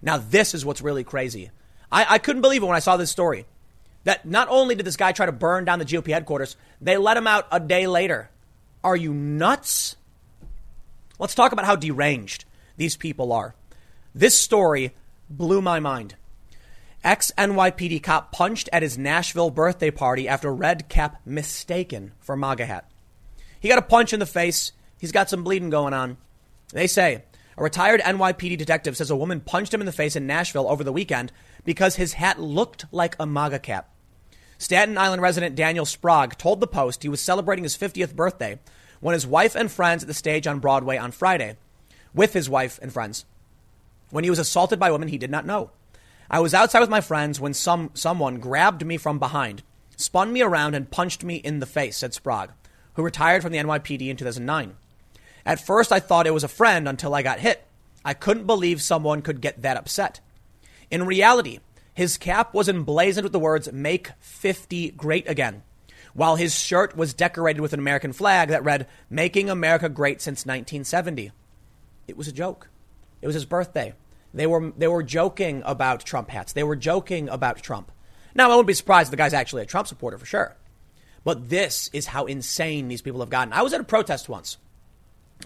Now, 0.03 0.19
this 0.19 0.55
is 0.55 0.65
what's 0.65 0.83
really 0.83 1.05
crazy. 1.05 1.51
I, 1.93 2.15
I 2.15 2.19
couldn't 2.19 2.43
believe 2.43 2.63
it 2.63 2.67
when 2.67 2.75
I 2.75 2.81
saw 2.81 2.97
this 2.97 3.11
story. 3.11 3.47
That 4.05 4.27
not 4.27 4.49
only 4.49 4.75
did 4.75 4.87
this 4.87 4.97
guy 4.97 5.13
try 5.13 5.27
to 5.27 5.33
burn 5.33 5.65
down 5.65 5.79
the 5.79 5.85
GOP 5.85 6.09
headquarters, 6.09 6.57
they 6.81 6.97
let 6.97 7.17
him 7.17 7.29
out 7.29 7.47
a 7.53 7.61
day 7.61 7.87
later. 7.87 8.31
Are 8.83 8.97
you 8.97 9.15
nuts? 9.15 9.95
Let's 11.21 11.37
talk 11.37 11.53
about 11.53 11.67
how 11.67 11.77
deranged 11.77 12.45
these 12.77 12.97
people 12.97 13.33
are. 13.33 13.55
This 14.13 14.39
story 14.39 14.93
blew 15.31 15.63
my 15.63 15.79
mind. 15.79 16.17
Ex 17.05 17.31
NYPD 17.37 18.03
cop 18.03 18.33
punched 18.33 18.69
at 18.73 18.83
his 18.83 18.99
Nashville 18.99 19.51
birthday 19.51 19.91
party 19.91 20.29
after 20.29 20.53
red 20.53 20.89
cap 20.89 21.21
mistaken 21.25 22.13
for 22.21 22.37
MAGA 22.37 22.67
hat. 22.67 22.91
He 23.61 23.69
got 23.69 23.79
a 23.79 23.83
punch 23.83 24.13
in 24.13 24.21
the 24.21 24.27
face. 24.27 24.73
He's 24.99 25.13
got 25.13 25.31
some 25.31 25.45
bleeding 25.45 25.71
going 25.71 25.95
on. 25.95 26.17
They 26.73 26.87
say 26.87 27.25
a 27.57 27.63
retired 27.63 28.01
NYPD 28.01 28.57
detective 28.57 28.97
says 28.97 29.11
a 29.11 29.17
woman 29.17 29.41
punched 29.41 29.75
him 29.75 29.81
in 29.81 29.87
the 29.87 29.93
face 29.93 30.17
in 30.17 30.27
Nashville 30.27 30.69
over 30.69 30.85
the 30.85 30.93
weekend 30.93 31.33
because 31.65 31.97
his 31.97 32.15
hat 32.15 32.41
looked 32.41 32.85
like 32.91 33.17
a 33.19 33.27
MAGA 33.27 33.61
cap. 33.61 33.89
Staten 34.59 34.97
Island 34.97 35.23
resident 35.23 35.57
Daniel 35.57 35.85
Sprague 35.85 36.39
told 36.39 36.61
the 36.61 36.67
Post 36.67 37.03
he 37.03 37.09
was 37.09 37.21
celebrating 37.21 37.65
his 37.65 37.77
50th 37.77 38.15
birthday 38.15 38.59
when 39.01 39.15
his 39.15 39.27
wife 39.27 39.55
and 39.55 39.71
friends 39.71 40.03
at 40.03 40.07
the 40.07 40.15
stage 40.15 40.47
on 40.47 40.61
Broadway 40.61 40.97
on 40.97 41.11
Friday. 41.11 41.57
With 42.15 42.33
his 42.33 42.49
wife 42.49 42.79
and 42.83 42.93
friends. 42.93 43.25
When 44.11 44.25
he 44.25 44.31
was 44.31 44.39
assaulted 44.39 44.79
by 44.79 44.91
women 44.91 45.09
he 45.09 45.19
did 45.19 45.31
not 45.31 45.47
know. 45.47 45.71
I 46.31 46.41
was 46.41 46.55
outside 46.55 46.81
with 46.81 46.91
my 46.91 47.01
friends 47.01 47.41
when 47.41 47.55
some 47.55 47.91
someone 47.95 48.39
grabbed 48.39 48.87
me 48.87 48.97
from 48.97 49.19
behind, 49.19 49.63
spun 49.97 50.33
me 50.33 50.43
around, 50.43 50.75
and 50.75 50.91
punched 50.91 51.25
me 51.25 51.37
in 51.37 51.59
the 51.59 51.67
face, 51.67 51.97
said 51.97 52.15
Sprague 52.15 52.51
who 52.95 53.03
retired 53.03 53.43
from 53.43 53.53
the 53.53 53.59
NYPD 53.59 54.09
in 54.09 54.17
2009. 54.17 54.77
At 55.45 55.65
first, 55.65 55.93
I 55.93 56.01
thought 56.01 56.27
it 56.27 56.35
was 56.35 56.45
a 56.45 56.49
friend 56.49 56.89
until 56.89 57.15
I 57.15 57.23
got 57.23 57.41
hit. 57.41 57.67
I 58.05 58.15
couldn't 58.15 58.47
believe 58.47 58.83
someone 58.83 59.23
could 59.23 59.41
get 59.41 59.63
that 59.63 59.77
upset. 59.77 60.21
In 60.93 61.07
reality, 61.07 61.61
his 61.95 62.19
cap 62.19 62.53
was 62.53 62.69
emblazoned 62.69 63.25
with 63.25 63.33
the 63.33 63.39
words, 63.39 63.73
Make 63.73 64.11
50 64.21 64.91
Great 64.91 65.27
Again, 65.27 65.63
while 66.13 66.37
his 66.37 66.55
shirt 66.55 66.95
was 66.95 67.15
decorated 67.15 67.63
with 67.63 67.73
an 67.73 67.81
American 67.81 68.13
flag 68.13 68.51
that 68.51 68.63
read, 68.63 68.87
Making 69.09 69.49
America 69.49 69.89
Great 69.89 70.21
Since 70.21 70.45
1970. 70.45 71.33
It 72.07 72.17
was 72.19 72.29
a 72.29 72.33
joke. 72.33 72.69
It 73.23 73.27
was 73.27 73.33
his 73.33 73.47
birthday. 73.47 73.95
They 74.35 74.47
were, 74.47 74.71
they 74.77 74.87
were 74.87 75.03
joking 75.03 75.63
about 75.65 76.05
Trump 76.05 76.29
hats. 76.29 76.53
They 76.53 76.63
were 76.63 76.77
joking 76.77 77.31
about 77.31 77.63
Trump. 77.63 77.91
Now, 78.35 78.45
I 78.45 78.49
wouldn't 78.49 78.67
be 78.67 78.75
surprised 78.75 79.07
if 79.07 79.13
the 79.13 79.17
guy's 79.17 79.33
actually 79.33 79.63
a 79.63 79.67
Trump 79.67 79.89
supporter 79.89 80.19
for 80.19 80.27
sure. 80.27 80.57
But 81.25 81.49
this 81.49 81.89
is 81.95 82.05
how 82.05 82.27
insane 82.27 82.89
these 82.89 83.01
people 83.01 83.21
have 83.21 83.31
gotten. 83.31 83.55
I 83.55 83.63
was 83.63 83.73
at 83.73 83.81
a 83.81 83.85
protest 83.85 84.29
once, 84.29 84.59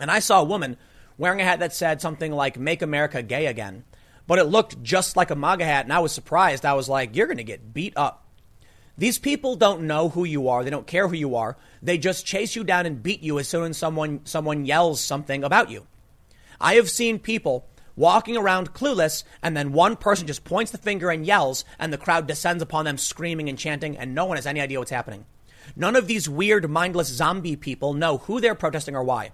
and 0.00 0.11
I 0.11 0.18
saw 0.18 0.40
a 0.40 0.44
woman 0.44 0.76
wearing 1.18 1.40
a 1.40 1.44
hat 1.44 1.61
that 1.61 1.72
said 1.72 2.00
something 2.00 2.32
like 2.32 2.59
"Make 2.59 2.82
America 2.82 3.22
Gay 3.22 3.46
Again," 3.46 3.85
but 4.26 4.38
it 4.38 4.44
looked 4.44 4.82
just 4.82 5.16
like 5.16 5.30
a 5.30 5.36
MAGA 5.36 5.64
hat, 5.64 5.84
and 5.84 5.92
I 5.92 6.00
was 6.00 6.12
surprised. 6.12 6.64
I 6.64 6.74
was 6.74 6.88
like, 6.88 7.14
"You're 7.14 7.26
going 7.26 7.36
to 7.36 7.44
get 7.44 7.74
beat 7.74 7.92
up." 7.96 8.24
These 8.98 9.18
people 9.18 9.56
don't 9.56 9.86
know 9.86 10.08
who 10.08 10.24
you 10.24 10.48
are. 10.48 10.64
They 10.64 10.70
don't 10.70 10.86
care 10.86 11.08
who 11.08 11.16
you 11.16 11.36
are. 11.36 11.56
They 11.82 11.98
just 11.98 12.24
chase 12.24 12.56
you 12.56 12.64
down 12.64 12.86
and 12.86 13.02
beat 13.02 13.22
you 13.22 13.38
as 13.38 13.48
soon 13.48 13.70
as 13.70 13.76
someone 13.76 14.20
someone 14.24 14.64
yells 14.64 15.00
something 15.00 15.44
about 15.44 15.70
you. 15.70 15.86
I 16.60 16.74
have 16.74 16.90
seen 16.90 17.18
people 17.18 17.66
walking 17.94 18.36
around 18.36 18.74
clueless, 18.74 19.24
and 19.42 19.56
then 19.56 19.72
one 19.72 19.96
person 19.96 20.26
just 20.26 20.44
points 20.44 20.70
the 20.70 20.78
finger 20.78 21.10
and 21.10 21.26
yells, 21.26 21.64
and 21.78 21.92
the 21.92 21.98
crowd 21.98 22.26
descends 22.26 22.62
upon 22.62 22.84
them 22.84 22.98
screaming 22.98 23.48
and 23.48 23.58
chanting, 23.58 23.96
and 23.96 24.14
no 24.14 24.24
one 24.26 24.36
has 24.36 24.46
any 24.46 24.60
idea 24.60 24.78
what's 24.78 24.90
happening. 24.90 25.24
None 25.74 25.96
of 25.96 26.06
these 26.06 26.28
weird, 26.28 26.70
mindless 26.70 27.08
zombie 27.08 27.56
people 27.56 27.94
know 27.94 28.18
who 28.18 28.40
they're 28.40 28.54
protesting 28.54 28.94
or 28.94 29.02
why. 29.02 29.30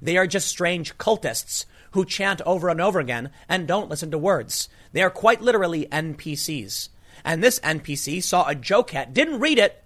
They 0.00 0.16
are 0.16 0.26
just 0.26 0.48
strange 0.48 0.98
cultists 0.98 1.64
who 1.92 2.04
chant 2.04 2.40
over 2.46 2.68
and 2.68 2.80
over 2.80 2.98
again 3.00 3.30
and 3.48 3.66
don't 3.66 3.90
listen 3.90 4.10
to 4.10 4.18
words. 4.18 4.68
They 4.92 5.02
are 5.02 5.10
quite 5.10 5.42
literally 5.42 5.86
NPCs. 5.86 6.88
And 7.24 7.42
this 7.42 7.60
NPC 7.60 8.22
saw 8.22 8.46
a 8.46 8.54
joke 8.54 8.90
hat, 8.90 9.14
didn't 9.14 9.40
read 9.40 9.58
it. 9.58 9.82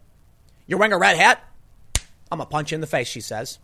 You're 0.66 0.78
wearing 0.78 0.92
a 0.92 0.98
red 0.98 1.16
hat? 1.16 1.42
I'm 2.30 2.38
going 2.38 2.46
to 2.46 2.50
punch 2.50 2.70
you 2.70 2.76
in 2.76 2.80
the 2.80 2.86
face, 2.86 3.08
she 3.08 3.20
says. 3.20 3.58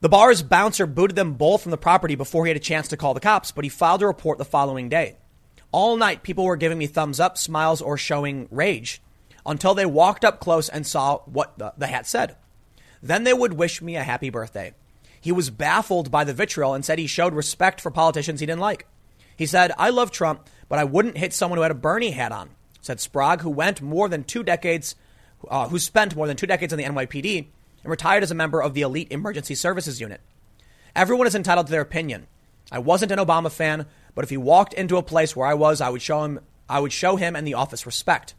The 0.00 0.08
bar's 0.08 0.42
bouncer 0.42 0.86
booted 0.86 1.16
them 1.16 1.34
both 1.34 1.62
from 1.62 1.70
the 1.70 1.76
property 1.76 2.14
before 2.14 2.44
he 2.44 2.50
had 2.50 2.56
a 2.56 2.60
chance 2.60 2.88
to 2.88 2.96
call 2.96 3.14
the 3.14 3.20
cops, 3.20 3.50
but 3.50 3.64
he 3.64 3.68
filed 3.68 4.02
a 4.02 4.06
report 4.06 4.38
the 4.38 4.44
following 4.44 4.88
day. 4.88 5.16
All 5.72 5.96
night, 5.96 6.22
people 6.22 6.44
were 6.44 6.56
giving 6.56 6.78
me 6.78 6.86
thumbs 6.86 7.20
up, 7.20 7.36
smiles, 7.36 7.82
or 7.82 7.96
showing 7.98 8.48
rage 8.50 9.02
until 9.44 9.74
they 9.74 9.86
walked 9.86 10.24
up 10.24 10.40
close 10.40 10.68
and 10.68 10.86
saw 10.86 11.18
what 11.26 11.58
the, 11.58 11.72
the 11.76 11.88
hat 11.88 12.06
said. 12.06 12.36
Then 13.02 13.24
they 13.24 13.32
would 13.32 13.54
wish 13.54 13.82
me 13.82 13.96
a 13.96 14.02
happy 14.02 14.30
birthday. 14.30 14.72
He 15.20 15.32
was 15.32 15.50
baffled 15.50 16.10
by 16.10 16.24
the 16.24 16.34
vitriol 16.34 16.74
and 16.74 16.84
said 16.84 16.98
he 16.98 17.06
showed 17.06 17.34
respect 17.34 17.80
for 17.80 17.90
politicians 17.90 18.40
he 18.40 18.46
didn't 18.46 18.60
like. 18.60 18.86
He 19.36 19.46
said, 19.46 19.72
I 19.78 19.90
love 19.90 20.10
Trump, 20.10 20.48
but 20.68 20.78
I 20.78 20.84
wouldn't 20.84 21.18
hit 21.18 21.32
someone 21.32 21.58
who 21.58 21.62
had 21.62 21.70
a 21.70 21.76
Bernie 21.76 22.10
hat 22.10 22.32
on, 22.32 22.50
said 22.80 23.00
Sprague, 23.00 23.42
who 23.42 23.50
went 23.50 23.80
more 23.80 24.08
than 24.08 24.24
two 24.24 24.42
decades, 24.42 24.96
uh, 25.48 25.68
who 25.68 25.78
spent 25.78 26.16
more 26.16 26.26
than 26.26 26.36
two 26.36 26.46
decades 26.46 26.72
in 26.72 26.78
the 26.78 26.84
NYPD 26.84 27.46
and 27.82 27.90
retired 27.90 28.22
as 28.22 28.30
a 28.30 28.34
member 28.34 28.60
of 28.62 28.74
the 28.74 28.82
elite 28.82 29.12
emergency 29.12 29.54
services 29.54 30.00
unit. 30.00 30.20
Everyone 30.96 31.26
is 31.26 31.34
entitled 31.34 31.66
to 31.66 31.70
their 31.70 31.80
opinion. 31.80 32.26
I 32.72 32.80
wasn't 32.80 33.12
an 33.12 33.18
Obama 33.18 33.50
fan, 33.50 33.86
but 34.14 34.24
if 34.24 34.30
he 34.30 34.36
walked 34.36 34.74
into 34.74 34.96
a 34.96 35.02
place 35.02 35.36
where 35.36 35.46
I 35.46 35.54
was, 35.54 35.80
I 35.80 35.88
would 35.88 36.02
show 36.02 36.24
him, 36.24 36.40
I 36.68 36.80
would 36.80 36.92
show 36.92 37.16
him 37.16 37.36
and 37.36 37.46
the 37.46 37.54
office 37.54 37.86
respect. 37.86 38.34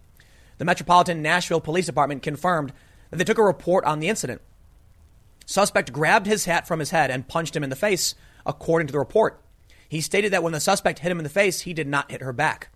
The 0.58 0.66
Metropolitan 0.66 1.22
Nashville 1.22 1.62
Police 1.62 1.86
Department 1.86 2.22
confirmed 2.22 2.74
that 3.10 3.18
they 3.18 3.24
took 3.24 3.38
a 3.38 3.44
report 3.44 3.86
on 3.86 4.00
the 4.00 4.10
incident. 4.10 4.42
Suspect 5.50 5.92
grabbed 5.92 6.28
his 6.28 6.46
hat 6.46 6.68
from 6.68 6.78
his 6.78 6.92
head 6.92 7.10
and 7.10 7.28
punched 7.28 7.56
him 7.56 7.64
in 7.64 7.72
the 7.72 7.76
face, 7.76 8.14
according 8.46 8.86
to 8.86 8.92
the 8.92 9.00
report. 9.00 9.42
He 9.88 10.00
stated 10.00 10.32
that 10.32 10.44
when 10.44 10.54
the 10.54 10.60
suspect 10.60 11.00
hit 11.00 11.12
him 11.12 11.18
in 11.18 11.24
the 11.24 11.30
face, 11.30 11.62
he 11.62 11.74
did 11.74 11.88
not 11.88 12.12
hit 12.12 12.22
her 12.22 12.32
back. 12.32 12.70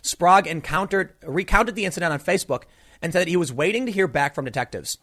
Sprague 0.00 0.46
recounted 0.46 1.74
the 1.74 1.84
incident 1.84 2.14
on 2.14 2.18
Facebook 2.18 2.62
and 3.02 3.12
said 3.12 3.20
that 3.20 3.28
he 3.28 3.36
was 3.36 3.52
waiting 3.52 3.84
to 3.84 3.92
hear 3.92 4.08
back 4.08 4.34
from 4.34 4.46
detectives. 4.46 4.96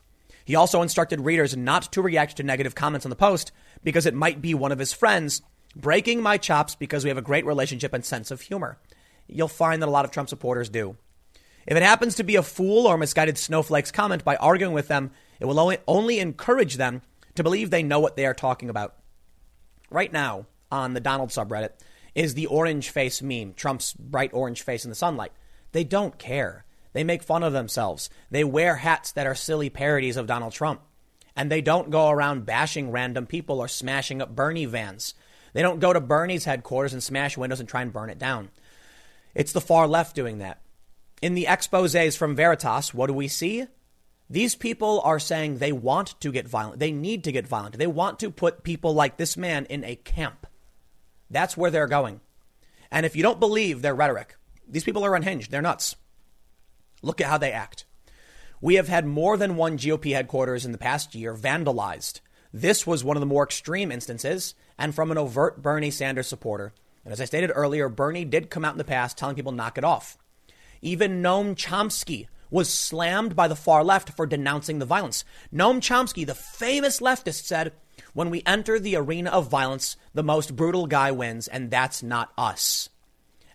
He 0.45 0.55
also 0.55 0.81
instructed 0.81 1.21
readers 1.21 1.55
not 1.55 1.91
to 1.91 2.01
react 2.01 2.37
to 2.37 2.43
negative 2.43 2.73
comments 2.73 3.05
on 3.05 3.11
the 3.11 3.15
post 3.15 3.51
because 3.83 4.07
it 4.07 4.15
might 4.15 4.41
be 4.41 4.55
one 4.55 4.71
of 4.71 4.79
his 4.79 4.91
friends 4.91 5.43
breaking 5.75 6.23
my 6.23 6.39
chops 6.39 6.73
because 6.73 7.03
we 7.03 7.11
have 7.11 7.19
a 7.19 7.21
great 7.21 7.45
relationship 7.45 7.93
and 7.93 8.03
sense 8.03 8.31
of 8.31 8.41
humor. 8.41 8.79
You'll 9.27 9.47
find 9.47 9.79
that 9.83 9.89
a 9.89 9.91
lot 9.91 10.05
of 10.05 10.11
Trump 10.11 10.27
supporters 10.27 10.69
do. 10.69 10.97
If 11.67 11.77
it 11.77 11.83
happens 11.83 12.15
to 12.15 12.23
be 12.23 12.37
a 12.37 12.41
fool 12.41 12.87
or 12.87 12.97
misguided 12.97 13.37
snowflake's 13.37 13.91
comment 13.91 14.23
by 14.23 14.37
arguing 14.37 14.73
with 14.73 14.87
them, 14.87 15.11
it 15.39 15.45
will 15.45 15.77
only 15.87 16.19
encourage 16.19 16.77
them 16.77 17.03
to 17.35 17.43
believe 17.43 17.69
they 17.69 17.83
know 17.83 17.99
what 17.99 18.15
they 18.15 18.25
are 18.25 18.33
talking 18.33 18.69
about. 18.69 18.95
Right 19.89 20.11
now, 20.11 20.45
on 20.71 20.93
the 20.93 20.99
Donald 20.99 21.29
subreddit, 21.29 21.71
is 22.15 22.33
the 22.33 22.47
orange 22.47 22.89
face 22.89 23.21
meme, 23.21 23.53
Trump's 23.53 23.93
bright 23.93 24.33
orange 24.33 24.61
face 24.61 24.83
in 24.83 24.89
the 24.89 24.95
sunlight. 24.95 25.31
They 25.71 25.83
don't 25.83 26.17
care. 26.17 26.65
They 26.93 27.03
make 27.03 27.23
fun 27.23 27.43
of 27.43 27.53
themselves. 27.53 28.09
They 28.29 28.43
wear 28.43 28.77
hats 28.77 29.11
that 29.13 29.27
are 29.27 29.35
silly 29.35 29.69
parodies 29.69 30.17
of 30.17 30.27
Donald 30.27 30.53
Trump. 30.53 30.81
And 31.35 31.49
they 31.49 31.61
don't 31.61 31.89
go 31.89 32.09
around 32.09 32.45
bashing 32.45 32.91
random 32.91 33.25
people 33.25 33.59
or 33.59 33.69
smashing 33.69 34.21
up 34.21 34.35
Bernie 34.35 34.65
vans. 34.65 35.13
They 35.53 35.61
don't 35.61 35.79
go 35.79 35.93
to 35.93 36.01
Bernie's 36.01 36.45
headquarters 36.45 36.93
and 36.93 37.01
smash 37.01 37.37
windows 37.37 37.61
and 37.61 37.69
try 37.69 37.81
and 37.81 37.93
burn 37.93 38.09
it 38.09 38.19
down. 38.19 38.49
It's 39.33 39.53
the 39.53 39.61
far 39.61 39.87
left 39.87 40.15
doing 40.15 40.39
that. 40.39 40.61
In 41.21 41.35
the 41.35 41.47
exposes 41.47 42.17
from 42.17 42.35
Veritas, 42.35 42.93
what 42.93 43.07
do 43.07 43.13
we 43.13 43.27
see? 43.27 43.67
These 44.31 44.55
people 44.55 45.01
are 45.03 45.19
saying 45.19 45.57
they 45.57 45.73
want 45.73 46.17
to 46.21 46.31
get 46.31 46.47
violent. 46.47 46.79
They 46.79 46.93
need 46.93 47.25
to 47.25 47.33
get 47.33 47.45
violent. 47.45 47.77
They 47.77 47.85
want 47.85 48.17
to 48.19 48.31
put 48.31 48.63
people 48.63 48.93
like 48.93 49.17
this 49.17 49.35
man 49.35 49.65
in 49.65 49.83
a 49.83 49.97
camp. 49.97 50.47
That's 51.29 51.57
where 51.57 51.69
they're 51.69 51.85
going. 51.85 52.21
And 52.89 53.05
if 53.05 53.13
you 53.13 53.23
don't 53.23 53.41
believe 53.41 53.81
their 53.81 53.93
rhetoric, 53.93 54.37
these 54.65 54.85
people 54.85 55.03
are 55.03 55.17
unhinged. 55.17 55.51
They're 55.51 55.61
nuts. 55.61 55.97
Look 57.01 57.19
at 57.19 57.27
how 57.27 57.39
they 57.39 57.51
act. 57.51 57.83
We 58.61 58.75
have 58.75 58.87
had 58.87 59.05
more 59.05 59.35
than 59.35 59.57
one 59.57 59.77
GOP 59.77 60.13
headquarters 60.13 60.65
in 60.65 60.71
the 60.71 60.77
past 60.77 61.13
year 61.13 61.35
vandalized. 61.35 62.21
This 62.53 62.87
was 62.87 63.03
one 63.03 63.17
of 63.17 63.21
the 63.21 63.25
more 63.25 63.43
extreme 63.43 63.91
instances 63.91 64.55
and 64.77 64.95
from 64.95 65.11
an 65.11 65.17
overt 65.17 65.61
Bernie 65.61 65.91
Sanders 65.91 66.27
supporter. 66.27 66.71
And 67.03 67.11
as 67.11 67.19
I 67.19 67.25
stated 67.25 67.51
earlier, 67.53 67.89
Bernie 67.89 68.23
did 68.23 68.49
come 68.49 68.63
out 68.63 68.75
in 68.75 68.77
the 68.77 68.85
past 68.85 69.17
telling 69.17 69.35
people 69.35 69.51
knock 69.51 69.77
it 69.77 69.83
off. 69.83 70.17
Even 70.81 71.21
Noam 71.21 71.53
Chomsky 71.53 72.27
was 72.51 72.69
slammed 72.69 73.35
by 73.35 73.47
the 73.47 73.55
far 73.55 73.83
left 73.83 74.09
for 74.11 74.27
denouncing 74.27 74.77
the 74.77 74.85
violence. 74.85 75.25
Noam 75.51 75.77
Chomsky, 75.77 76.27
the 76.27 76.35
famous 76.35 76.99
leftist, 76.99 77.45
said, 77.45 77.71
When 78.13 78.29
we 78.29 78.43
enter 78.45 78.77
the 78.77 78.97
arena 78.97 79.31
of 79.31 79.49
violence, 79.49 79.95
the 80.13 80.21
most 80.21 80.55
brutal 80.55 80.85
guy 80.85 81.11
wins, 81.11 81.47
and 81.47 81.71
that's 81.71 82.03
not 82.03 82.31
us. 82.37 82.89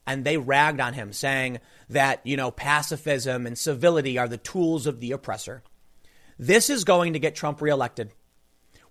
And 0.06 0.24
they 0.24 0.38
ragged 0.38 0.80
on 0.80 0.94
him, 0.94 1.12
saying 1.12 1.60
that, 1.90 2.20
you 2.24 2.36
know, 2.36 2.50
pacifism 2.50 3.46
and 3.46 3.56
civility 3.56 4.18
are 4.18 4.28
the 4.28 4.38
tools 4.38 4.86
of 4.86 4.98
the 5.00 5.12
oppressor. 5.12 5.62
This 6.38 6.70
is 6.70 6.84
going 6.84 7.12
to 7.12 7.18
get 7.18 7.36
Trump 7.36 7.60
reelected. 7.60 8.12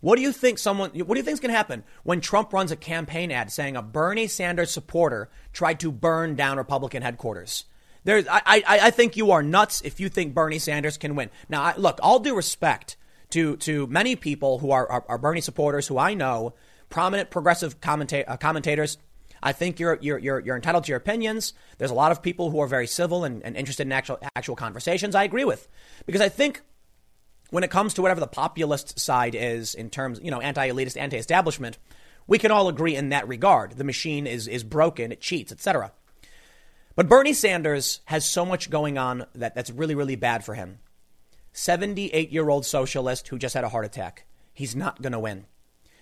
What 0.02 0.18
do 0.18 0.22
you 0.22 0.32
think 0.32 0.60
someone 0.60 0.92
what 0.92 1.16
do 1.16 1.18
you 1.18 1.24
think 1.24 1.34
is 1.34 1.40
going 1.40 1.52
to 1.52 1.58
happen 1.58 1.84
when 2.04 2.22
Trump 2.22 2.54
runs 2.54 2.72
a 2.72 2.76
campaign 2.76 3.32
ad 3.32 3.52
saying 3.52 3.76
a 3.76 3.82
Bernie 3.82 4.28
Sanders 4.28 4.70
supporter 4.70 5.32
tried 5.52 5.80
to 5.80 5.92
burn 5.92 6.36
down 6.36 6.58
Republican 6.58 7.02
headquarters? 7.02 7.66
There's, 8.06 8.28
I, 8.28 8.42
I, 8.46 8.64
I 8.68 8.92
think 8.92 9.18
you 9.18 9.32
are 9.32 9.44
nuts 9.44 9.82
if 9.82 10.00
you 10.00 10.10
think 10.10 10.34
Bernie 10.34 10.60
Sanders 10.60 10.98
can 10.98 11.16
win. 11.16 11.30
Now, 11.50 11.64
I, 11.64 11.74
look, 11.76 12.00
all 12.02 12.20
due 12.20 12.36
respect 12.36 12.96
to, 13.32 13.58
to 13.58 13.88
many 13.88 14.16
people 14.16 14.60
who 14.60 14.72
are, 14.72 14.90
are, 14.90 15.04
are 15.10 15.18
Bernie 15.18 15.42
supporters 15.42 15.88
who 15.88 15.98
I 15.98 16.14
know, 16.14 16.54
prominent 16.90 17.32
progressive 17.32 17.82
commenta- 17.82 18.24
uh, 18.28 18.38
commentators. 18.38 18.98
I 19.42 19.52
think 19.52 19.80
you're, 19.80 19.98
you're, 20.02 20.20
you're, 20.20 20.40
you're 20.40 20.56
entitled 20.56 20.86
to 20.86 20.90
your 20.90 20.98
opinions. 20.98 21.54
There's 21.78 21.92
a 21.92 21.96
lot 21.96 22.12
of 22.12 22.22
people 22.22 22.52
who 22.52 22.60
are 22.62 22.68
very 22.68 22.88
civil 22.88 23.26
and, 23.26 23.44
and 23.44 23.58
interested 23.58 23.86
in 23.86 23.92
actual, 23.92 24.20
actual 24.36 24.56
conversations. 24.56 25.16
I 25.16 25.24
agree 25.24 25.44
with. 25.44 25.68
Because 26.06 26.22
I 26.22 26.30
think 26.30 26.62
when 27.50 27.64
it 27.64 27.72
comes 27.72 27.96
to 27.96 28.02
whatever 28.02 28.20
the 28.20 28.28
populist 28.28 29.00
side 29.00 29.36
is 29.36 29.74
in 29.74 29.90
terms, 29.90 30.20
you 30.22 30.30
know, 30.30 30.42
anti-elitist, 30.42 30.96
anti-establishment, 30.96 31.80
we 32.28 32.38
can 32.38 32.52
all 32.52 32.70
agree 32.70 32.96
in 32.96 33.10
that 33.10 33.28
regard. 33.28 33.74
The 33.74 33.84
machine 33.84 34.28
is, 34.28 34.48
is 34.48 34.64
broken, 34.64 35.12
it 35.12 35.22
cheats, 35.22 35.52
etc. 35.52 35.92
But 36.96 37.10
Bernie 37.10 37.34
Sanders 37.34 38.00
has 38.06 38.26
so 38.26 38.46
much 38.46 38.70
going 38.70 38.98
on 38.98 39.26
that 39.36 39.54
that's 39.54 39.70
really, 39.70 39.96
really 39.96 40.16
bad 40.16 40.46
for 40.46 40.54
him. 40.56 40.80
78 41.52 42.32
year 42.32 42.50
old 42.50 42.66
socialist 42.66 43.28
who 43.28 43.38
just 43.38 43.54
had 43.54 43.64
a 43.64 43.70
heart 43.70 43.86
attack. 43.86 44.26
He's 44.54 44.76
not 44.76 45.02
going 45.02 45.14
to 45.14 45.20
win. 45.20 45.46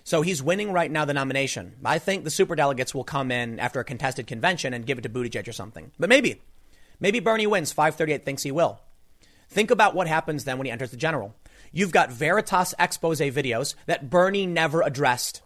So 0.04 0.22
he's 0.22 0.44
winning 0.44 0.72
right 0.72 0.92
now 0.92 1.06
the 1.06 1.14
nomination. 1.14 1.76
I 1.84 1.98
think 1.98 2.24
the 2.24 2.30
superdelegates 2.30 2.94
will 2.94 3.04
come 3.04 3.32
in 3.32 3.60
after 3.60 3.80
a 3.80 3.86
contested 3.86 4.28
convention 4.28 4.74
and 4.74 4.86
give 4.86 4.98
it 4.98 5.02
to 5.02 5.10
Buttigieg 5.10 5.48
or 5.48 5.54
something. 5.54 5.92
But 5.98 6.10
maybe, 6.10 6.42
maybe 7.00 7.20
Bernie 7.20 7.48
wins. 7.48 7.72
538 7.72 8.26
thinks 8.26 8.44
he 8.44 8.52
will. 8.52 8.80
Think 9.50 9.72
about 9.72 9.96
what 9.96 10.08
happens 10.08 10.44
then 10.44 10.58
when 10.58 10.66
he 10.66 10.72
enters 10.72 10.92
the 10.92 10.98
general. 10.98 11.34
You've 11.72 11.92
got 11.92 12.12
Veritas 12.12 12.76
expose 12.78 13.20
videos 13.20 13.76
that 13.86 14.10
Bernie 14.10 14.46
never 14.46 14.82
addressed. 14.82 15.42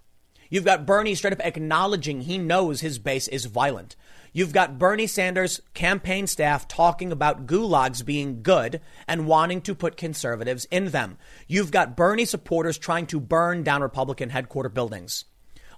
You've 0.50 0.66
got 0.66 0.86
Bernie 0.86 1.16
straight 1.16 1.34
up 1.34 1.46
acknowledging 1.46 2.22
he 2.22 2.38
knows 2.38 2.82
his 2.82 3.00
base 3.00 3.28
is 3.28 3.46
violent. 3.46 3.96
You've 4.38 4.54
got 4.54 4.78
Bernie 4.78 5.08
Sanders' 5.08 5.64
campaign 5.74 6.28
staff 6.28 6.68
talking 6.68 7.12
about 7.12 7.48
gulags 7.48 8.06
being 8.06 8.44
good 8.44 8.82
and 9.08 9.26
wanting 9.26 9.62
to 9.62 9.74
put 9.74 9.98
conservatives 9.98 10.66
in 10.66 10.92
them. 10.92 11.18
You've 11.48 11.72
got 11.72 11.98
Bernie 11.98 12.24
supporters 12.24 12.78
trying 12.78 13.08
to 13.08 13.20
burn 13.20 13.64
down 13.64 13.82
Republican 13.82 14.30
headquarter 14.30 14.70
buildings. 14.70 15.26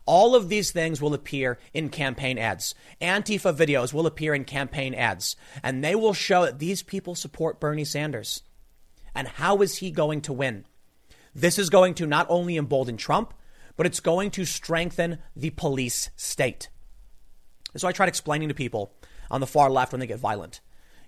All 0.05 0.35
of 0.35 0.49
these 0.49 0.71
things 0.71 1.01
will 1.01 1.13
appear 1.13 1.57
in 1.73 1.87
campaign 1.87 2.37
ads. 2.37 2.75
Antifa 2.99 3.55
videos 3.55 3.93
will 3.93 4.05
appear 4.05 4.35
in 4.35 4.43
campaign 4.43 4.93
ads, 4.93 5.37
and 5.63 5.81
they 5.81 5.95
will 5.95 6.11
show 6.11 6.43
that 6.43 6.59
these 6.59 6.83
people 6.83 7.15
support 7.15 7.61
Bernie 7.61 7.85
Sanders. 7.85 8.43
And 9.15 9.29
how 9.29 9.61
is 9.61 9.77
he 9.77 9.89
going 9.89 10.19
to 10.23 10.33
win? 10.33 10.65
This 11.33 11.57
is 11.57 11.69
going 11.69 11.93
to 11.93 12.05
not 12.05 12.27
only 12.29 12.57
embolden 12.57 12.97
Trump, 12.97 13.33
but 13.77 13.85
it's 13.85 14.01
going 14.01 14.31
to 14.31 14.43
strengthen 14.43 15.19
the 15.33 15.51
police 15.51 16.09
state. 16.17 16.67
So 17.75 17.87
I 17.87 17.91
tried 17.91 18.09
explaining 18.09 18.49
to 18.49 18.55
people 18.55 18.93
on 19.29 19.41
the 19.41 19.47
far 19.47 19.69
left 19.69 19.91
when 19.91 19.99
they 19.99 20.07
get 20.07 20.19
violent. 20.19 20.61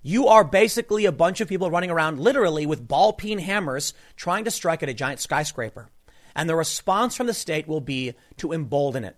You 0.04 0.28
are 0.28 0.44
basically 0.44 1.06
a 1.06 1.12
bunch 1.12 1.42
of 1.42 1.48
people 1.48 1.70
running 1.70 1.92
around 1.92 2.20
literally 2.20 2.66
with 2.66 2.88
ball 2.88 3.14
peen 3.14 3.40
hammers 3.40 3.94
trying 4.16 4.46
to 4.46 4.52
strike 4.52 4.82
at 4.82 4.90
a 4.90 4.94
giant 4.94 5.20
skyscraper. 5.20 5.90
And 6.36 6.50
the 6.50 6.56
response 6.56 7.16
from 7.16 7.28
the 7.28 7.34
state 7.34 7.68
will 7.68 7.82
be 7.82 8.14
to 8.38 8.52
embolden 8.52 9.04
it. 9.04 9.18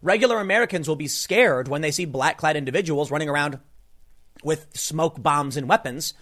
Regular 0.00 0.38
Americans 0.38 0.88
will 0.88 0.96
be 0.96 1.08
scared 1.08 1.68
when 1.68 1.80
they 1.80 1.90
see 1.90 2.04
black 2.04 2.36
clad 2.36 2.56
individuals 2.56 3.10
running 3.10 3.28
around 3.28 3.58
with 4.44 4.66
smoke 4.76 5.22
bombs 5.22 5.56
and 5.56 5.68
weapons, 5.68 6.14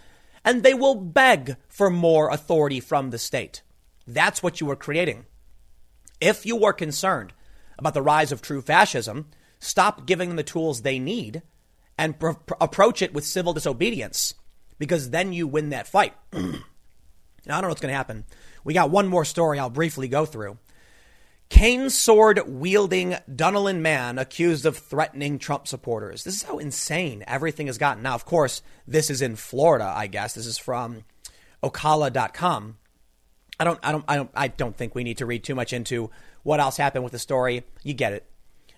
and 0.45 0.63
they 0.63 0.73
will 0.73 0.95
beg 0.95 1.57
for 1.67 1.89
more 1.89 2.29
authority 2.29 2.79
from 2.79 3.09
the 3.09 3.17
state. 3.17 3.61
That's 4.07 4.41
what 4.41 4.61
you 4.61 4.69
are 4.69 4.75
creating. 4.75 5.25
If 6.19 6.45
you 6.45 6.55
were 6.55 6.73
concerned 6.73 7.33
about 7.77 7.93
the 7.93 8.01
rise 8.01 8.31
of 8.31 8.41
true 8.41 8.61
fascism, 8.61 9.27
stop 9.61 10.05
giving 10.05 10.29
them 10.29 10.35
the 10.35 10.43
tools 10.43 10.81
they 10.81 10.99
need 10.99 11.41
and 11.97 12.19
pr- 12.19 12.31
pr- 12.31 12.55
approach 12.59 13.01
it 13.01 13.13
with 13.13 13.23
civil 13.23 13.53
disobedience 13.53 14.33
because 14.77 15.11
then 15.11 15.31
you 15.31 15.47
win 15.47 15.69
that 15.69 15.87
fight. 15.87 16.13
now, 16.33 16.39
I 17.47 17.51
don't 17.53 17.61
know 17.61 17.67
what's 17.69 17.79
going 17.79 17.91
to 17.91 17.97
happen. 17.97 18.25
We 18.63 18.73
got 18.73 18.89
one 18.89 19.07
more 19.07 19.23
story 19.23 19.59
I'll 19.59 19.69
briefly 19.69 20.07
go 20.07 20.25
through. 20.25 20.57
Cane 21.49 21.89
sword 21.89 22.41
wielding 22.47 23.17
Dunnellon 23.29 23.81
man 23.81 24.17
accused 24.17 24.65
of 24.65 24.77
threatening 24.77 25.37
Trump 25.37 25.67
supporters. 25.67 26.23
This 26.23 26.35
is 26.35 26.43
how 26.43 26.59
insane 26.59 27.23
everything 27.27 27.67
has 27.67 27.77
gotten. 27.77 28.03
Now, 28.03 28.15
of 28.15 28.25
course, 28.25 28.63
this 28.87 29.09
is 29.09 29.21
in 29.21 29.35
Florida, 29.35 29.93
I 29.93 30.07
guess. 30.07 30.33
This 30.33 30.45
is 30.45 30.57
from 30.57 31.03
Ocala.com. 31.61 32.77
I 33.59 33.63
don't, 33.65 33.79
I 33.83 33.91
don't, 33.91 34.05
I 34.07 34.15
don't, 34.15 34.31
I 34.33 34.47
don't 34.47 34.75
think 34.75 34.95
we 34.95 35.03
need 35.03 35.17
to 35.17 35.25
read 35.25 35.43
too 35.43 35.53
much 35.53 35.73
into 35.73 36.09
what 36.43 36.61
else 36.61 36.77
happened 36.77 37.03
with 37.03 37.13
the 37.13 37.19
story. 37.19 37.63
You 37.83 37.93
get 37.93 38.13
it 38.13 38.30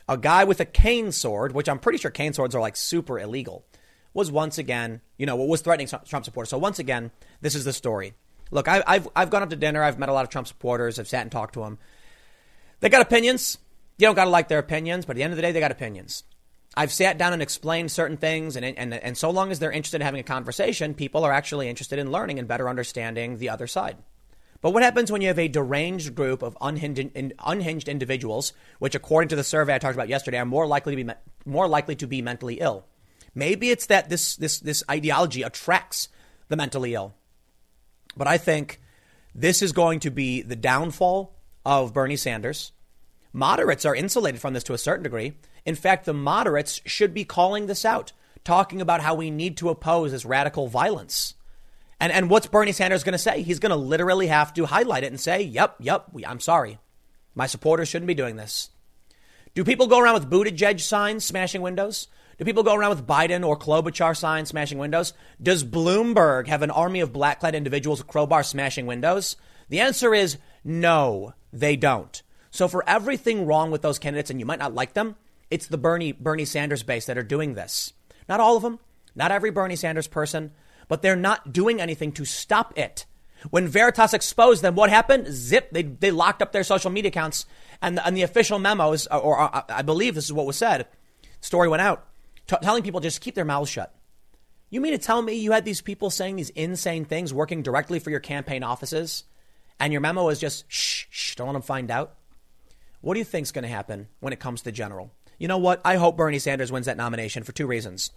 a 0.07 0.17
guy 0.17 0.43
with 0.43 0.59
a 0.59 0.65
cane 0.65 1.11
sword, 1.11 1.53
which 1.53 1.69
I'm 1.69 1.79
pretty 1.79 1.97
sure 1.97 2.11
cane 2.11 2.33
swords 2.33 2.55
are 2.55 2.61
like 2.61 2.75
super 2.75 3.19
illegal, 3.19 3.65
was 4.13 4.31
once 4.31 4.57
again, 4.57 5.01
you 5.17 5.25
know, 5.25 5.35
was 5.35 5.61
threatening 5.61 5.87
Trump 5.87 6.25
supporters. 6.25 6.49
So 6.49 6.57
once 6.57 6.79
again, 6.79 7.11
this 7.41 7.55
is 7.55 7.65
the 7.65 7.73
story. 7.73 8.13
Look, 8.51 8.67
I, 8.67 8.83
have 8.87 9.09
I've 9.15 9.29
gone 9.29 9.43
up 9.43 9.49
to 9.49 9.55
dinner. 9.55 9.81
I've 9.81 9.97
met 9.97 10.09
a 10.09 10.13
lot 10.13 10.23
of 10.23 10.29
Trump 10.29 10.47
supporters. 10.47 10.99
I've 10.99 11.07
sat 11.07 11.21
and 11.21 11.31
talked 11.31 11.55
to 11.55 11.61
them. 11.61 11.79
They 12.81 12.89
got 12.89 13.01
opinions. 13.01 13.57
You 13.97 14.07
don't 14.07 14.15
got 14.15 14.25
to 14.25 14.29
like 14.29 14.47
their 14.47 14.59
opinions, 14.59 15.05
but 15.05 15.11
at 15.11 15.17
the 15.17 15.23
end 15.23 15.33
of 15.33 15.37
the 15.37 15.41
day, 15.41 15.51
they 15.51 15.59
got 15.59 15.71
opinions. 15.71 16.23
I've 16.75 16.91
sat 16.91 17.17
down 17.17 17.33
and 17.33 17.41
explained 17.41 17.91
certain 17.91 18.17
things, 18.17 18.55
and, 18.55 18.65
and, 18.65 18.93
and 18.93 19.17
so 19.17 19.29
long 19.29 19.51
as 19.51 19.59
they're 19.59 19.71
interested 19.71 20.01
in 20.01 20.05
having 20.05 20.19
a 20.19 20.23
conversation, 20.23 20.95
people 20.95 21.23
are 21.23 21.31
actually 21.31 21.69
interested 21.69 21.99
in 21.99 22.11
learning 22.11 22.39
and 22.39 22.47
better 22.47 22.67
understanding 22.67 23.37
the 23.37 23.49
other 23.49 23.67
side. 23.67 23.97
But 24.64 24.72
what 24.72 24.82
happens 24.82 25.11
when 25.11 25.22
you 25.22 25.28
have 25.28 25.39
a 25.39 25.49
deranged 25.49 26.16
group 26.16 26.41
of 26.41 26.57
unhinged, 26.61 27.11
unhinged 27.39 27.89
individuals, 27.89 28.53
which, 28.80 28.95
according 28.95 29.28
to 29.28 29.36
the 29.36 29.43
survey 29.43 29.76
I 29.76 29.78
talked 29.78 29.93
about 29.93 30.07
yesterday, 30.07 30.38
are 30.38 30.45
more 30.45 30.66
likely 30.66 30.95
to 30.95 31.03
be 31.03 31.14
more 31.45 31.68
likely 31.68 31.97
to 31.97 32.07
be 32.07 32.22
mentally 32.22 32.61
ill? 32.61 32.86
Maybe 33.36 33.72
it's 33.72 33.88
that 33.88 34.09
this 34.09 34.38
this 34.38 34.59
this 34.59 34.82
ideology 34.89 35.43
attracts 35.43 36.07
the 36.47 36.55
mentally 36.55 36.93
ill. 36.93 37.14
But 38.16 38.28
I 38.28 38.38
think 38.38 38.80
this 39.36 39.61
is 39.61 39.74
going 39.74 39.99
to 39.99 40.09
be 40.09 40.41
the 40.41 40.55
downfall 40.55 41.36
of 41.66 41.93
Bernie 41.93 42.16
Sanders. 42.16 42.72
Moderates 43.34 43.84
are 43.84 43.95
insulated 43.95 44.39
from 44.39 44.53
this 44.53 44.64
to 44.64 44.74
a 44.74 44.78
certain 44.78 45.03
degree. 45.03 45.34
In 45.66 45.76
fact, 45.76 46.05
the 46.05 46.14
moderates 46.14 46.80
should 46.86 47.14
be 47.14 47.26
calling 47.26 47.66
this 47.66 47.84
out, 47.84 48.14
talking 48.45 48.80
about 48.80 49.01
how 49.01 49.14
we 49.14 49.30
need 49.30 49.57
to 49.57 49.68
oppose 49.68 50.14
this 50.14 50.24
radical 50.24 50.68
violence. 50.68 51.34
And, 52.03 52.11
and 52.11 52.29
what's 52.29 52.47
Bernie 52.47 52.73
Sanders 52.73 53.05
going 53.05 53.13
to 53.13 53.17
say? 53.17 53.43
He's 53.43 53.59
going 53.59 53.69
to 53.69 53.77
literally 53.77 54.27
have 54.27 54.53
to 54.55 54.65
highlight 54.65 55.05
it 55.05 55.13
and 55.13 55.17
say, 55.17 55.41
yep, 55.41 55.77
yep, 55.79 56.07
we, 56.11 56.25
I'm 56.25 56.41
sorry. 56.41 56.77
My 57.33 57.47
supporters 57.47 57.87
shouldn't 57.87 58.07
be 58.07 58.13
doing 58.13 58.35
this. 58.35 58.71
Do 59.53 59.63
people 59.63 59.87
go 59.87 59.99
around 59.99 60.15
with 60.15 60.29
Buttigieg 60.29 60.81
signs 60.81 61.23
smashing 61.23 61.61
windows? 61.61 62.09
Do 62.37 62.43
people 62.43 62.63
go 62.63 62.75
around 62.75 62.89
with 62.89 63.07
Biden 63.07 63.47
or 63.47 63.57
Klobuchar 63.57 64.17
signs 64.17 64.49
smashing 64.49 64.79
windows? 64.79 65.13
Does 65.41 65.63
Bloomberg 65.63 66.47
have 66.47 66.61
an 66.61 66.71
army 66.71 66.99
of 66.99 67.13
black 67.13 67.39
clad 67.39 67.55
individuals 67.55 67.99
with 67.99 68.11
crowbars 68.11 68.47
smashing 68.47 68.85
windows? 68.85 69.37
The 69.69 69.79
answer 69.79 70.13
is 70.13 70.37
no, 70.61 71.33
they 71.53 71.77
don't. 71.77 72.21
So 72.51 72.67
for 72.67 72.83
everything 72.85 73.45
wrong 73.45 73.71
with 73.71 73.81
those 73.81 73.97
candidates, 73.97 74.29
and 74.29 74.41
you 74.41 74.45
might 74.45 74.59
not 74.59 74.75
like 74.75 74.91
them, 74.91 75.15
it's 75.49 75.67
the 75.67 75.77
Bernie, 75.77 76.11
Bernie 76.11 76.43
Sanders 76.43 76.83
base 76.83 77.05
that 77.05 77.17
are 77.17 77.23
doing 77.23 77.53
this. 77.53 77.93
Not 78.27 78.41
all 78.41 78.57
of 78.57 78.63
them, 78.63 78.79
not 79.15 79.31
every 79.31 79.51
Bernie 79.51 79.77
Sanders 79.77 80.07
person, 80.07 80.51
but 80.88 81.01
they're 81.01 81.15
not 81.15 81.53
doing 81.53 81.81
anything 81.81 82.11
to 82.13 82.25
stop 82.25 82.77
it. 82.77 83.05
When 83.49 83.67
Veritas 83.67 84.13
exposed 84.13 84.61
them, 84.61 84.75
what 84.75 84.89
happened? 84.89 85.27
Zip, 85.27 85.69
they, 85.71 85.84
they 85.84 86.11
locked 86.11 86.41
up 86.41 86.51
their 86.51 86.63
social 86.63 86.91
media 86.91 87.09
accounts 87.09 87.45
and, 87.81 87.99
and 87.99 88.15
the 88.15 88.21
official 88.21 88.59
memos, 88.59 89.07
or, 89.07 89.19
or 89.19 89.39
uh, 89.41 89.63
I 89.69 89.81
believe 89.81 90.15
this 90.15 90.25
is 90.25 90.34
what 90.34 90.45
was 90.45 90.55
said, 90.55 90.88
story 91.41 91.67
went 91.67 91.81
out, 91.81 92.07
t- 92.47 92.55
telling 92.61 92.84
people 92.84 93.01
just 93.01 93.21
keep 93.21 93.36
their 93.36 93.43
mouths 93.43 93.69
shut. 93.69 93.93
You 94.69 94.81
mean 94.81 94.93
to 94.93 94.97
tell 94.97 95.21
me 95.21 95.34
you 95.34 95.51
had 95.51 95.65
these 95.65 95.81
people 95.81 96.09
saying 96.09 96.38
these 96.38 96.49
insane 96.51 97.05
things 97.05 97.34
working 97.34 97.61
directly 97.61 97.99
for 97.99 98.09
your 98.09 98.19
campaign 98.19 98.63
offices 98.63 99.25
and 99.79 99.91
your 99.91 100.01
memo 100.01 100.29
is 100.29 100.39
just 100.39 100.65
shh, 100.71 101.05
shh, 101.09 101.36
don't 101.36 101.47
let 101.47 101.53
them 101.53 101.61
find 101.61 101.91
out? 101.91 102.15
What 103.01 103.15
do 103.15 103.19
you 103.19 103.25
think 103.25 103.43
is 103.43 103.51
going 103.51 103.63
to 103.63 103.69
happen 103.69 104.07
when 104.21 104.34
it 104.34 104.39
comes 104.39 104.61
to 104.61 104.71
general? 104.71 105.11
You 105.38 105.47
know 105.49 105.57
what? 105.57 105.81
I 105.84 105.97
hope 105.97 106.15
Bernie 106.15 106.39
Sanders 106.39 106.71
wins 106.71 106.86
that 106.86 106.95
nomination 106.95 107.43
for 107.43 107.51
two 107.51 107.67
reasons. 107.67 108.11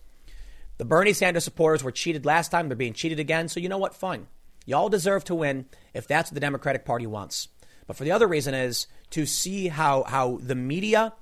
The 0.78 0.84
Bernie 0.84 1.12
Sanders 1.12 1.44
supporters 1.44 1.82
were 1.82 1.92
cheated 1.92 2.26
last 2.26 2.50
time. 2.50 2.68
They're 2.68 2.76
being 2.76 2.92
cheated 2.92 3.18
again. 3.18 3.48
So 3.48 3.60
you 3.60 3.68
know 3.68 3.78
what? 3.78 3.94
Fine. 3.94 4.26
Y'all 4.66 4.88
deserve 4.88 5.24
to 5.24 5.34
win 5.34 5.66
if 5.94 6.06
that's 6.06 6.30
what 6.30 6.34
the 6.34 6.40
Democratic 6.40 6.84
Party 6.84 7.06
wants. 7.06 7.48
But 7.86 7.96
for 7.96 8.04
the 8.04 8.12
other 8.12 8.26
reason 8.26 8.52
is 8.52 8.86
to 9.10 9.26
see 9.26 9.68
how, 9.68 10.02
how 10.04 10.38
the 10.42 10.54
media 10.54 11.14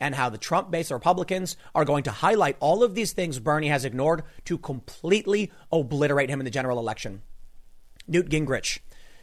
and 0.00 0.14
how 0.14 0.28
the 0.28 0.38
Trump 0.38 0.70
based 0.70 0.90
Republicans 0.90 1.56
are 1.74 1.84
going 1.84 2.04
to 2.04 2.10
highlight 2.10 2.56
all 2.60 2.82
of 2.82 2.94
these 2.94 3.12
things 3.12 3.38
Bernie 3.38 3.68
has 3.68 3.84
ignored 3.84 4.22
to 4.46 4.56
completely 4.56 5.52
obliterate 5.70 6.30
him 6.30 6.40
in 6.40 6.44
the 6.44 6.50
general 6.50 6.78
election. 6.78 7.22
Newt 8.06 8.28
Gingrich 8.28 8.80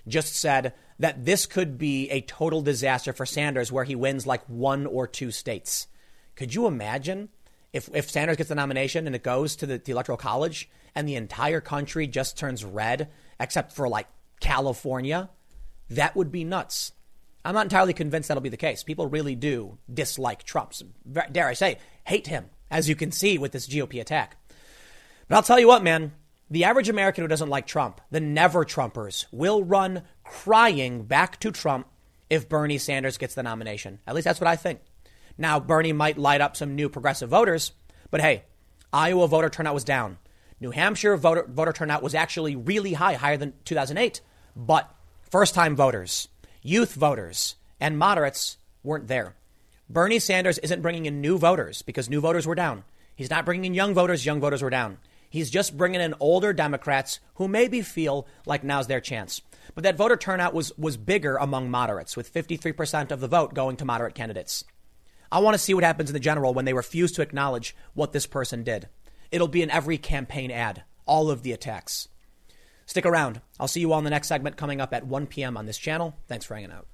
just 0.07 0.35
said 0.35 0.73
that 0.99 1.25
this 1.25 1.45
could 1.45 1.77
be 1.77 2.09
a 2.09 2.21
total 2.21 2.61
disaster 2.61 3.13
for 3.13 3.25
Sanders 3.25 3.71
where 3.71 3.83
he 3.83 3.95
wins 3.95 4.27
like 4.27 4.43
one 4.47 4.85
or 4.85 5.07
two 5.07 5.31
states. 5.31 5.87
Could 6.35 6.53
you 6.53 6.67
imagine 6.67 7.29
if, 7.74 7.89
if 7.93 8.09
Sanders 8.09 8.38
gets 8.38 8.49
the 8.49 8.55
nomination 8.55 9.05
and 9.05 9.15
it 9.15 9.24
goes 9.24 9.55
to 9.57 9.65
the, 9.65 9.78
the 9.78 9.91
Electoral 9.91 10.17
College 10.17 10.70
and 10.95 11.07
the 11.07 11.15
entire 11.15 11.61
country 11.61 12.07
just 12.07 12.38
turns 12.38 12.65
red, 12.65 13.09
except 13.39 13.74
for 13.74 13.88
like 13.88 14.07
California? 14.39 15.30
That 15.89 16.15
would 16.15 16.32
be 16.32 16.43
nuts. 16.43 16.91
I'm 17.43 17.55
not 17.55 17.65
entirely 17.65 17.93
convinced 17.93 18.28
that'll 18.28 18.41
be 18.41 18.49
the 18.49 18.57
case. 18.57 18.84
People 18.84 19.07
really 19.07 19.36
do 19.36 19.78
dislike 19.91 20.43
Trump. 20.43 20.74
Dare 21.32 21.47
I 21.47 21.53
say, 21.53 21.78
hate 22.05 22.28
him, 22.28 22.49
as 22.70 22.89
you 22.89 22.95
can 22.95 23.11
see 23.11 23.38
with 23.38 23.51
this 23.51 23.67
GOP 23.67 24.01
attack. 24.01 24.38
But 25.28 25.36
I'll 25.36 25.43
tell 25.43 25.59
you 25.59 25.67
what, 25.67 25.84
man, 25.84 26.11
the 26.49 26.65
average 26.65 26.89
American 26.89 27.24
who 27.24 27.28
doesn't 27.28 27.49
like 27.49 27.67
Trump, 27.67 28.01
the 28.11 28.20
never 28.20 28.65
Trumpers, 28.65 29.26
will 29.32 29.63
run 29.63 30.03
crying 30.24 31.03
back 31.03 31.39
to 31.41 31.51
Trump 31.51 31.88
if 32.30 32.49
Bernie 32.49 32.78
Sanders 32.78 33.17
gets 33.17 33.36
the 33.36 33.43
nomination. 33.43 33.99
At 34.05 34.15
least 34.15 34.26
that's 34.26 34.41
what 34.41 34.47
I 34.47 34.55
think. 34.55 34.82
Now, 35.39 35.57
Bernie 35.57 35.93
might 35.93 36.17
light 36.17 36.41
up 36.41 36.57
some 36.57 36.75
new 36.75 36.89
progressive 36.89 37.29
voters, 37.29 37.71
but 38.11 38.19
hey, 38.19 38.43
Iowa 38.91 39.25
voter 39.25 39.49
turnout 39.49 39.73
was 39.73 39.85
down. 39.85 40.17
New 40.59 40.71
Hampshire 40.71 41.15
voter, 41.15 41.45
voter 41.47 41.71
turnout 41.71 42.03
was 42.03 42.13
actually 42.13 42.57
really 42.57 42.91
high, 42.91 43.13
higher 43.13 43.37
than 43.37 43.53
2008. 43.63 44.19
But 44.53 44.93
first 45.31 45.55
time 45.55 45.77
voters, 45.77 46.27
youth 46.61 46.93
voters, 46.93 47.55
and 47.79 47.97
moderates 47.97 48.57
weren't 48.83 49.07
there. 49.07 49.35
Bernie 49.89 50.19
Sanders 50.19 50.57
isn't 50.57 50.81
bringing 50.81 51.05
in 51.05 51.21
new 51.21 51.37
voters 51.37 51.83
because 51.83 52.09
new 52.09 52.19
voters 52.19 52.45
were 52.45 52.53
down. 52.53 52.83
He's 53.15 53.29
not 53.29 53.45
bringing 53.45 53.63
in 53.63 53.73
young 53.73 53.93
voters, 53.93 54.25
young 54.25 54.41
voters 54.41 54.61
were 54.61 54.69
down. 54.69 54.97
He's 55.29 55.49
just 55.49 55.77
bringing 55.77 56.01
in 56.01 56.15
older 56.19 56.51
Democrats 56.51 57.21
who 57.35 57.47
maybe 57.47 57.81
feel 57.81 58.27
like 58.45 58.65
now's 58.65 58.87
their 58.87 58.99
chance. 58.99 59.41
But 59.73 59.85
that 59.85 59.95
voter 59.95 60.17
turnout 60.17 60.53
was, 60.53 60.77
was 60.77 60.97
bigger 60.97 61.37
among 61.37 61.71
moderates, 61.71 62.17
with 62.17 62.33
53% 62.33 63.11
of 63.11 63.21
the 63.21 63.27
vote 63.29 63.53
going 63.53 63.77
to 63.77 63.85
moderate 63.85 64.15
candidates. 64.15 64.65
I 65.32 65.39
want 65.39 65.53
to 65.53 65.59
see 65.59 65.73
what 65.73 65.84
happens 65.84 66.09
in 66.09 66.13
the 66.13 66.19
general 66.19 66.53
when 66.53 66.65
they 66.65 66.73
refuse 66.73 67.11
to 67.13 67.21
acknowledge 67.21 67.75
what 67.93 68.13
this 68.13 68.25
person 68.25 68.63
did. 68.63 68.89
It'll 69.32 69.47
be 69.47 69.61
in 69.61 69.69
every 69.69 69.97
campaign 69.97 70.49
ad, 70.49 70.84
all 71.05 71.30
of 71.30 71.43
the 71.43 71.51
attacks. 71.51 72.07
Stick 72.86 73.05
around. 73.05 73.41
I'll 73.59 73.67
see 73.67 73.82
you 73.82 73.93
all 73.93 73.99
in 73.99 74.03
the 74.03 74.09
next 74.09 74.27
segment 74.27 74.57
coming 74.57 74.82
up 74.82 74.93
at 74.93 75.05
1 75.05 75.27
p.m. 75.27 75.57
on 75.57 75.67
this 75.67 75.77
channel. 75.77 76.15
Thanks 76.27 76.45
for 76.45 76.55
hanging 76.55 76.71
out. 76.71 76.88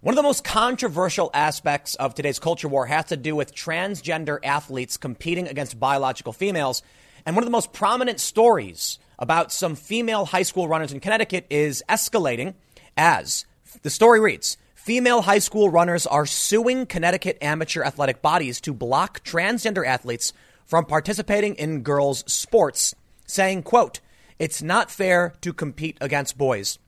One 0.00 0.12
of 0.12 0.16
the 0.16 0.22
most 0.22 0.44
controversial 0.44 1.30
aspects 1.32 1.94
of 1.94 2.14
today's 2.14 2.40
culture 2.40 2.68
war 2.68 2.86
has 2.86 3.06
to 3.06 3.16
do 3.16 3.36
with 3.36 3.54
transgender 3.54 4.38
athletes 4.42 4.96
competing 4.96 5.46
against 5.46 5.78
biological 5.78 6.32
females. 6.32 6.82
And 7.24 7.36
one 7.36 7.44
of 7.44 7.46
the 7.46 7.52
most 7.52 7.72
prominent 7.72 8.18
stories 8.18 8.98
about 9.18 9.52
some 9.52 9.76
female 9.76 10.24
high 10.24 10.42
school 10.42 10.66
runners 10.66 10.92
in 10.92 10.98
Connecticut 10.98 11.46
is 11.50 11.84
escalating 11.88 12.54
as 12.96 13.46
the 13.82 13.90
story 13.90 14.20
reads 14.20 14.56
Female 14.74 15.22
high 15.22 15.38
school 15.38 15.70
runners 15.70 16.06
are 16.06 16.26
suing 16.26 16.86
Connecticut 16.86 17.38
amateur 17.40 17.82
athletic 17.84 18.20
bodies 18.20 18.60
to 18.62 18.74
block 18.74 19.24
transgender 19.24 19.86
athletes 19.86 20.32
from 20.64 20.84
participating 20.84 21.54
in 21.54 21.82
girls' 21.82 22.24
sports, 22.26 22.94
saying, 23.26 23.62
quote, 23.62 24.00
it's 24.38 24.62
not 24.62 24.90
fair 24.90 25.34
to 25.40 25.52
compete 25.52 25.96
against 26.00 26.36
boys. 26.36 26.78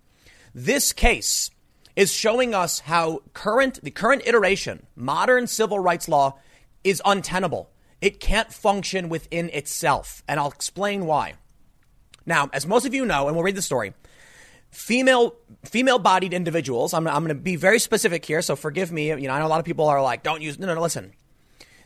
This 0.54 0.92
case 0.92 1.50
is 1.94 2.12
showing 2.12 2.54
us 2.54 2.80
how 2.80 3.22
current, 3.32 3.78
the 3.82 3.90
current 3.90 4.22
iteration, 4.26 4.86
modern 4.96 5.46
civil 5.46 5.78
rights 5.78 6.08
law 6.08 6.38
is 6.82 7.00
untenable. 7.04 7.70
It 8.00 8.20
can't 8.20 8.52
function 8.52 9.08
within 9.08 9.48
itself. 9.50 10.22
And 10.26 10.40
I'll 10.40 10.50
explain 10.50 11.06
why. 11.06 11.34
Now, 12.26 12.50
as 12.52 12.66
most 12.66 12.86
of 12.86 12.94
you 12.94 13.04
know, 13.06 13.28
and 13.28 13.36
we'll 13.36 13.44
read 13.44 13.54
the 13.54 13.62
story, 13.62 13.94
female 14.74 15.34
female 15.64 15.98
bodied 15.98 16.34
individuals. 16.34 16.92
I'm, 16.92 17.06
I'm 17.06 17.24
going 17.24 17.28
to 17.28 17.34
be 17.34 17.56
very 17.56 17.78
specific 17.78 18.24
here, 18.24 18.42
so 18.42 18.56
forgive 18.56 18.92
me. 18.92 19.08
You 19.08 19.16
know, 19.16 19.32
I 19.32 19.38
know 19.38 19.46
a 19.46 19.48
lot 19.48 19.60
of 19.60 19.64
people 19.64 19.86
are 19.86 20.02
like, 20.02 20.22
don't 20.22 20.42
use. 20.42 20.58
No, 20.58 20.66
no, 20.66 20.74
no. 20.74 20.82
Listen, 20.82 21.12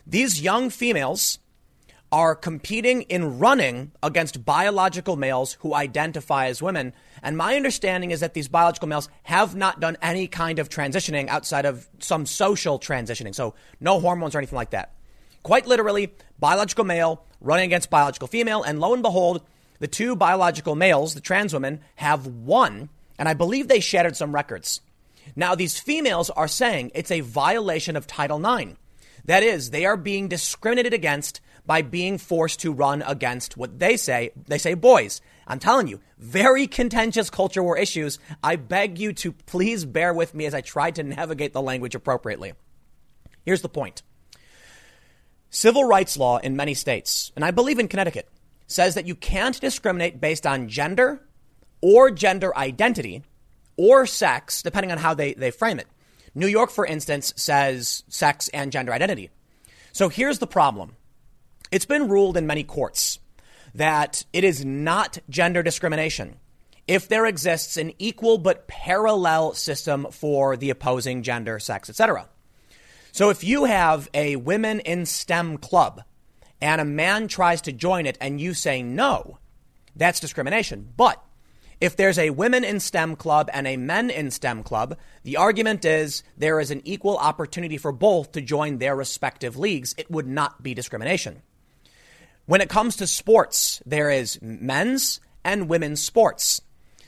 these 0.05 0.41
young 0.41 0.69
females 0.69 1.39
are 2.11 2.35
competing 2.35 3.03
in 3.03 3.37
running 3.37 3.91
against 4.01 4.43
biological 4.43 5.15
males 5.15 5.53
who 5.59 5.75
identify 5.75 6.47
as 6.47 6.61
women. 6.61 6.91
And 7.21 7.37
my 7.37 7.55
understanding 7.55 8.09
is 8.09 8.21
that 8.21 8.33
these 8.33 8.47
biological 8.47 8.87
males 8.87 9.09
have 9.23 9.55
not 9.55 9.79
done 9.79 9.95
any 10.01 10.27
kind 10.27 10.57
of 10.57 10.69
transitioning 10.69 11.27
outside 11.27 11.65
of 11.65 11.87
some 11.99 12.25
social 12.25 12.79
transitioning. 12.79 13.35
So 13.35 13.53
no 13.79 13.99
hormones 13.99 14.33
or 14.33 14.39
anything 14.39 14.57
like 14.57 14.71
that. 14.71 14.95
Quite 15.43 15.67
literally, 15.67 16.11
biological 16.39 16.83
male 16.83 17.23
running 17.39 17.65
against 17.65 17.91
biological 17.91 18.27
female. 18.27 18.63
And 18.63 18.79
lo 18.79 18.93
and 18.93 19.03
behold, 19.03 19.43
the 19.79 19.87
two 19.87 20.15
biological 20.15 20.75
males, 20.75 21.13
the 21.13 21.21
trans 21.21 21.53
women, 21.53 21.81
have 21.95 22.27
won, 22.27 22.89
and 23.17 23.27
I 23.27 23.33
believe 23.33 23.67
they 23.67 23.79
shattered 23.79 24.15
some 24.15 24.33
records. 24.33 24.81
Now, 25.35 25.55
these 25.55 25.79
females 25.79 26.29
are 26.29 26.47
saying 26.47 26.91
it's 26.93 27.11
a 27.11 27.21
violation 27.21 27.95
of 27.95 28.07
Title 28.07 28.43
IX. 28.45 28.75
That 29.25 29.43
is, 29.43 29.69
they 29.69 29.85
are 29.85 29.97
being 29.97 30.27
discriminated 30.27 30.93
against 30.93 31.41
by 31.65 31.81
being 31.81 32.17
forced 32.17 32.61
to 32.61 32.73
run 32.73 33.03
against 33.03 33.55
what 33.55 33.77
they 33.77 33.95
say. 33.95 34.31
They 34.47 34.57
say 34.57 34.73
boys. 34.73 35.21
I'm 35.45 35.59
telling 35.59 35.87
you, 35.87 35.99
very 36.17 36.67
contentious 36.67 37.29
culture 37.29 37.61
war 37.61 37.77
issues. 37.77 38.19
I 38.43 38.55
beg 38.55 38.99
you 38.99 39.13
to 39.13 39.31
please 39.31 39.85
bear 39.85 40.13
with 40.13 40.33
me 40.33 40.45
as 40.45 40.53
I 40.53 40.61
try 40.61 40.91
to 40.91 41.03
navigate 41.03 41.53
the 41.53 41.61
language 41.61 41.95
appropriately. 41.95 42.53
Here's 43.45 43.61
the 43.61 43.69
point. 43.69 44.03
Civil 45.49 45.83
rights 45.83 46.17
law 46.17 46.37
in 46.37 46.55
many 46.55 46.75
states, 46.75 47.31
and 47.35 47.43
I 47.43 47.51
believe 47.51 47.79
in 47.79 47.87
Connecticut, 47.87 48.29
says 48.69 48.93
that 48.93 49.07
you 49.07 49.15
can't 49.15 49.59
discriminate 49.59 50.21
based 50.21 50.47
on 50.47 50.69
gender 50.69 51.21
or 51.81 52.11
gender 52.11 52.55
identity 52.55 53.23
or 53.75 54.05
sex, 54.05 54.61
depending 54.61 54.91
on 54.91 54.97
how 54.97 55.13
they, 55.13 55.33
they 55.33 55.51
frame 55.51 55.79
it. 55.79 55.87
New 56.35 56.47
York, 56.47 56.69
for 56.69 56.85
instance, 56.85 57.33
says 57.35 58.03
sex 58.07 58.47
and 58.49 58.71
gender 58.71 58.93
identity. 58.93 59.29
So 59.91 60.07
here's 60.07 60.39
the 60.39 60.47
problem 60.47 60.95
it's 61.71 61.85
been 61.85 62.07
ruled 62.07 62.37
in 62.37 62.47
many 62.47 62.63
courts 62.63 63.19
that 63.75 64.23
it 64.33 64.43
is 64.43 64.63
not 64.63 65.17
gender 65.29 65.63
discrimination 65.63 66.37
if 66.87 67.07
there 67.07 67.25
exists 67.25 67.77
an 67.77 67.93
equal 67.99 68.37
but 68.37 68.67
parallel 68.67 69.53
system 69.53 70.07
for 70.11 70.57
the 70.57 70.71
opposing 70.71 71.21
gender, 71.21 71.59
sex, 71.59 71.89
etc. 71.89 72.27
So 73.11 73.29
if 73.29 73.43
you 73.43 73.65
have 73.65 74.09
a 74.13 74.35
women 74.37 74.79
in 74.79 75.05
STEM 75.05 75.57
club 75.57 76.01
and 76.61 76.81
a 76.81 76.85
man 76.85 77.27
tries 77.27 77.61
to 77.61 77.71
join 77.71 78.05
it 78.05 78.17
and 78.19 78.41
you 78.41 78.53
say 78.53 78.81
no, 78.81 79.39
that's 79.95 80.19
discrimination. 80.19 80.93
But 80.95 81.23
if 81.81 81.95
there's 81.95 82.19
a 82.19 82.31
women 82.31 82.65
in 82.65 82.79
STEM 82.79 83.15
club 83.15 83.49
and 83.53 83.65
a 83.65 83.77
men 83.77 84.09
in 84.09 84.31
STEM 84.31 84.63
club, 84.63 84.97
the 85.23 85.37
argument 85.37 85.85
is 85.85 86.23
there 86.37 86.59
is 86.59 86.71
an 86.71 86.81
equal 86.83 87.17
opportunity 87.17 87.77
for 87.77 87.93
both 87.93 88.33
to 88.33 88.41
join 88.41 88.77
their 88.77 88.95
respective 88.95 89.57
leagues. 89.57 89.95
It 89.97 90.11
would 90.11 90.27
not 90.27 90.61
be 90.61 90.73
discrimination. 90.73 91.41
When 92.45 92.61
it 92.61 92.69
comes 92.69 92.97
to 92.97 93.07
sports, 93.07 93.81
there 93.85 94.09
is 94.09 94.41
men's 94.41 95.21
and 95.45 95.69
women's 95.69 96.01
sports. 96.01 96.61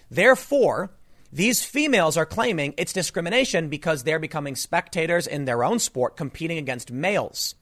Therefore, 0.10 0.92
these 1.34 1.64
females 1.64 2.16
are 2.16 2.26
claiming 2.26 2.74
it's 2.78 2.94
discrimination 2.94 3.68
because 3.68 4.04
they're 4.04 4.20
becoming 4.20 4.56
spectators 4.56 5.28
in 5.28 5.46
their 5.46 5.64
own 5.64 5.80
sport 5.80 6.16
competing 6.16 6.58
against 6.58 6.92
males. 6.92 7.56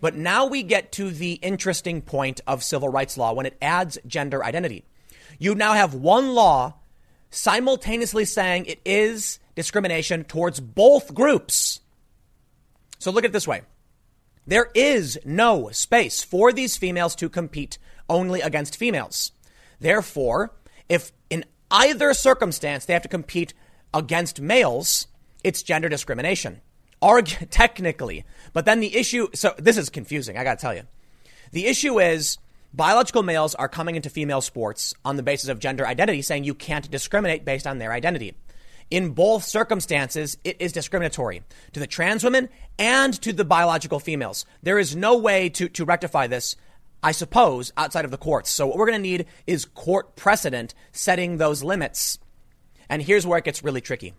But 0.00 0.16
now 0.16 0.46
we 0.46 0.62
get 0.62 0.92
to 0.92 1.10
the 1.10 1.34
interesting 1.34 2.00
point 2.02 2.40
of 2.46 2.64
civil 2.64 2.88
rights 2.88 3.18
law 3.18 3.32
when 3.32 3.46
it 3.46 3.56
adds 3.60 3.98
gender 4.06 4.42
identity. 4.42 4.84
You 5.38 5.54
now 5.54 5.74
have 5.74 5.94
one 5.94 6.34
law 6.34 6.74
simultaneously 7.30 8.24
saying 8.24 8.66
it 8.66 8.80
is 8.84 9.38
discrimination 9.54 10.24
towards 10.24 10.60
both 10.60 11.14
groups. 11.14 11.80
So 12.98 13.10
look 13.10 13.24
at 13.24 13.30
it 13.30 13.32
this 13.32 13.48
way. 13.48 13.62
There 14.46 14.70
is 14.74 15.18
no 15.24 15.70
space 15.70 16.22
for 16.22 16.52
these 16.52 16.76
females 16.76 17.14
to 17.16 17.28
compete 17.28 17.78
only 18.08 18.40
against 18.40 18.76
females. 18.76 19.32
Therefore, 19.78 20.54
if 20.88 21.12
in 21.28 21.44
either 21.70 22.12
circumstance 22.14 22.84
they 22.84 22.92
have 22.92 23.02
to 23.02 23.08
compete 23.08 23.54
against 23.94 24.40
males, 24.40 25.06
it's 25.44 25.62
gender 25.62 25.88
discrimination. 25.88 26.60
Argue, 27.02 27.46
technically. 27.50 28.24
But 28.52 28.64
then 28.64 28.80
the 28.80 28.96
issue, 28.96 29.28
so 29.34 29.54
this 29.58 29.76
is 29.76 29.88
confusing, 29.90 30.36
I 30.36 30.44
gotta 30.44 30.60
tell 30.60 30.74
you. 30.74 30.82
The 31.52 31.66
issue 31.66 32.00
is 32.00 32.38
biological 32.72 33.22
males 33.22 33.54
are 33.54 33.68
coming 33.68 33.96
into 33.96 34.10
female 34.10 34.40
sports 34.40 34.94
on 35.04 35.16
the 35.16 35.22
basis 35.22 35.48
of 35.48 35.58
gender 35.58 35.86
identity, 35.86 36.22
saying 36.22 36.44
you 36.44 36.54
can't 36.54 36.90
discriminate 36.90 37.44
based 37.44 37.66
on 37.66 37.78
their 37.78 37.92
identity. 37.92 38.34
In 38.90 39.10
both 39.10 39.44
circumstances, 39.44 40.36
it 40.42 40.56
is 40.60 40.72
discriminatory 40.72 41.42
to 41.72 41.80
the 41.80 41.86
trans 41.86 42.24
women 42.24 42.48
and 42.78 43.14
to 43.22 43.32
the 43.32 43.44
biological 43.44 44.00
females. 44.00 44.44
There 44.62 44.80
is 44.80 44.96
no 44.96 45.16
way 45.16 45.48
to, 45.50 45.68
to 45.68 45.84
rectify 45.84 46.26
this, 46.26 46.56
I 47.02 47.12
suppose, 47.12 47.72
outside 47.76 48.04
of 48.04 48.10
the 48.10 48.18
courts. 48.18 48.50
So 48.50 48.66
what 48.66 48.76
we're 48.76 48.86
going 48.86 48.98
to 48.98 49.08
need 49.08 49.26
is 49.46 49.64
court 49.64 50.16
precedent 50.16 50.74
setting 50.90 51.36
those 51.36 51.62
limits. 51.62 52.18
And 52.88 53.00
here's 53.00 53.26
where 53.26 53.38
it 53.38 53.44
gets 53.44 53.62
really 53.62 53.80
tricky. 53.80 54.12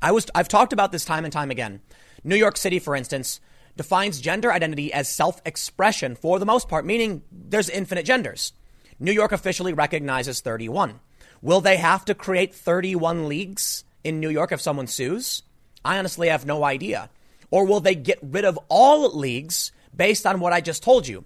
I 0.00 0.12
was, 0.12 0.26
I've 0.34 0.48
talked 0.48 0.72
about 0.72 0.92
this 0.92 1.04
time 1.04 1.24
and 1.24 1.32
time 1.32 1.50
again. 1.50 1.80
New 2.24 2.36
York 2.36 2.56
City, 2.56 2.78
for 2.78 2.94
instance, 2.94 3.40
defines 3.76 4.20
gender 4.20 4.52
identity 4.52 4.92
as 4.92 5.08
self 5.08 5.40
expression 5.44 6.14
for 6.14 6.38
the 6.38 6.46
most 6.46 6.68
part, 6.68 6.84
meaning 6.84 7.22
there's 7.32 7.70
infinite 7.70 8.04
genders. 8.04 8.52
New 8.98 9.12
York 9.12 9.32
officially 9.32 9.72
recognizes 9.72 10.40
31. 10.40 11.00
Will 11.40 11.60
they 11.60 11.76
have 11.76 12.04
to 12.06 12.14
create 12.14 12.54
31 12.54 13.28
leagues 13.28 13.84
in 14.02 14.20
New 14.20 14.28
York 14.28 14.52
if 14.52 14.60
someone 14.60 14.88
sues? 14.88 15.42
I 15.84 15.98
honestly 15.98 16.28
have 16.28 16.44
no 16.44 16.64
idea. 16.64 17.10
Or 17.50 17.64
will 17.64 17.80
they 17.80 17.94
get 17.94 18.18
rid 18.22 18.44
of 18.44 18.58
all 18.68 19.16
leagues 19.16 19.72
based 19.94 20.26
on 20.26 20.40
what 20.40 20.52
I 20.52 20.60
just 20.60 20.82
told 20.82 21.06
you? 21.06 21.24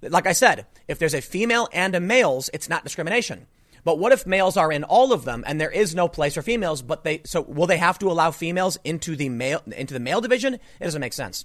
Like 0.00 0.26
I 0.26 0.32
said, 0.32 0.66
if 0.88 0.98
there's 0.98 1.14
a 1.14 1.20
female 1.20 1.68
and 1.72 1.94
a 1.94 2.00
males, 2.00 2.50
it's 2.54 2.68
not 2.68 2.84
discrimination. 2.84 3.46
But 3.84 3.98
what 3.98 4.12
if 4.12 4.26
males 4.26 4.56
are 4.56 4.70
in 4.70 4.84
all 4.84 5.12
of 5.12 5.24
them 5.24 5.42
and 5.46 5.60
there 5.60 5.70
is 5.70 5.94
no 5.94 6.06
place 6.08 6.34
for 6.34 6.42
females, 6.42 6.82
but 6.82 7.02
they, 7.04 7.22
so 7.24 7.40
will 7.40 7.66
they 7.66 7.78
have 7.78 7.98
to 7.98 8.10
allow 8.10 8.30
females 8.30 8.78
into 8.84 9.16
the 9.16 9.28
male, 9.28 9.62
into 9.66 9.94
the 9.94 10.00
male 10.00 10.20
division? 10.20 10.54
It 10.54 10.84
doesn't 10.84 11.00
make 11.00 11.12
sense. 11.12 11.44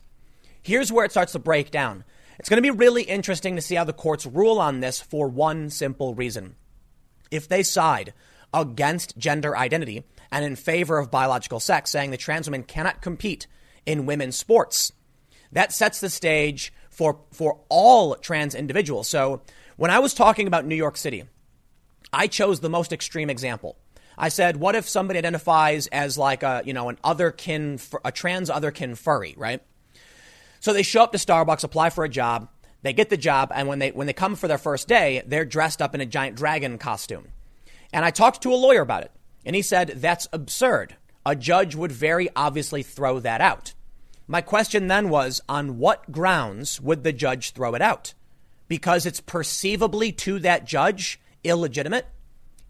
Here's 0.62 0.92
where 0.92 1.06
it 1.06 1.12
starts 1.12 1.32
to 1.32 1.40
break 1.40 1.72
down. 1.72 2.04
It's 2.40 2.50
going 2.50 2.62
to 2.62 2.72
be 2.72 2.78
really 2.78 3.04
interesting 3.04 3.56
to 3.56 3.62
see 3.62 3.76
how 3.76 3.84
the 3.84 3.94
courts 3.94 4.26
rule 4.26 4.60
on 4.60 4.80
this 4.80 5.02
for 5.02 5.28
one 5.28 5.70
simple 5.72 6.14
reason. 6.14 6.56
If 7.32 7.48
they 7.48 7.64
side 7.64 8.14
against 8.54 9.18
gender 9.18 9.58
identity 9.58 10.04
and 10.32 10.46
in 10.46 10.56
favor 10.56 11.00
of 11.00 11.10
biological 11.10 11.60
sex, 11.60 11.90
saying 11.90 12.12
that 12.12 12.20
trans 12.20 12.48
women 12.48 12.64
cannot 12.64 13.02
compete 13.02 13.48
in 13.86 14.06
women's 14.06 14.36
sports, 14.36 14.92
that 15.52 15.74
sets 15.74 16.00
the 16.00 16.10
stage 16.10 16.72
for, 16.90 17.22
for 17.32 17.62
all 17.70 18.16
trans 18.16 18.54
individuals. 18.54 19.08
So 19.08 19.42
when 19.76 19.92
I 19.92 20.00
was 20.00 20.14
talking 20.14 20.46
about 20.48 20.66
New 20.66 20.76
York 20.76 20.98
City, 20.98 21.24
I 22.12 22.28
chose 22.28 22.60
the 22.60 22.70
most 22.70 22.94
extreme 22.94 23.30
example. 23.30 23.78
I 24.18 24.30
said, 24.30 24.58
what 24.58 24.76
if 24.76 24.90
somebody 24.90 25.20
identifies 25.20 25.88
as 25.88 26.18
like 26.18 26.42
a, 26.42 26.64
you 26.66 26.74
know, 26.74 26.90
an 26.90 26.98
other 27.04 27.32
kin, 27.32 27.80
a 28.04 28.12
trans 28.12 28.50
other 28.50 28.72
kin 28.72 28.96
furry, 28.96 29.36
right? 29.38 29.62
So 30.60 30.74
they 30.74 30.84
show 30.84 31.04
up 31.04 31.12
to 31.12 31.18
Starbucks, 31.20 31.64
apply 31.64 31.92
for 31.92 32.04
a 32.04 32.10
job, 32.10 32.50
they 32.82 32.94
get 32.94 33.10
the 33.10 33.18
job, 33.18 33.52
and 33.54 33.68
when 33.68 33.80
they 33.80 33.92
when 33.92 34.08
they 34.08 34.14
come 34.14 34.36
for 34.36 34.48
their 34.48 34.58
first 34.58 34.88
day, 34.88 35.22
they're 35.26 35.46
dressed 35.46 35.82
up 35.82 35.94
in 35.94 36.02
a 36.02 36.06
giant 36.06 36.36
dragon 36.36 36.78
costume. 36.78 37.28
And 37.92 38.06
I 38.06 38.12
talked 38.12 38.42
to 38.44 38.54
a 38.54 38.56
lawyer 38.56 38.82
about 38.82 39.04
it, 39.04 39.12
and 39.46 39.56
he 39.56 39.62
said 39.62 39.94
that's 39.98 40.28
absurd. 40.32 40.96
A 41.26 41.36
judge 41.36 41.76
would 41.76 41.92
very 41.92 42.30
obviously 42.36 42.84
throw 42.84 43.20
that 43.20 43.42
out. 43.42 43.74
My 44.28 44.42
question 44.42 44.88
then 44.88 45.10
was 45.10 45.42
on 45.48 45.78
what 45.78 46.12
grounds 46.12 46.82
would 46.82 47.04
the 47.04 47.14
judge 47.14 47.52
throw 47.52 47.76
it 47.76 47.82
out? 47.82 48.14
Because 48.68 49.06
it's 49.06 49.22
perceivably 49.22 50.12
to 50.14 50.40
that 50.40 50.66
judge 50.66 51.20
illegitimate? 51.48 52.06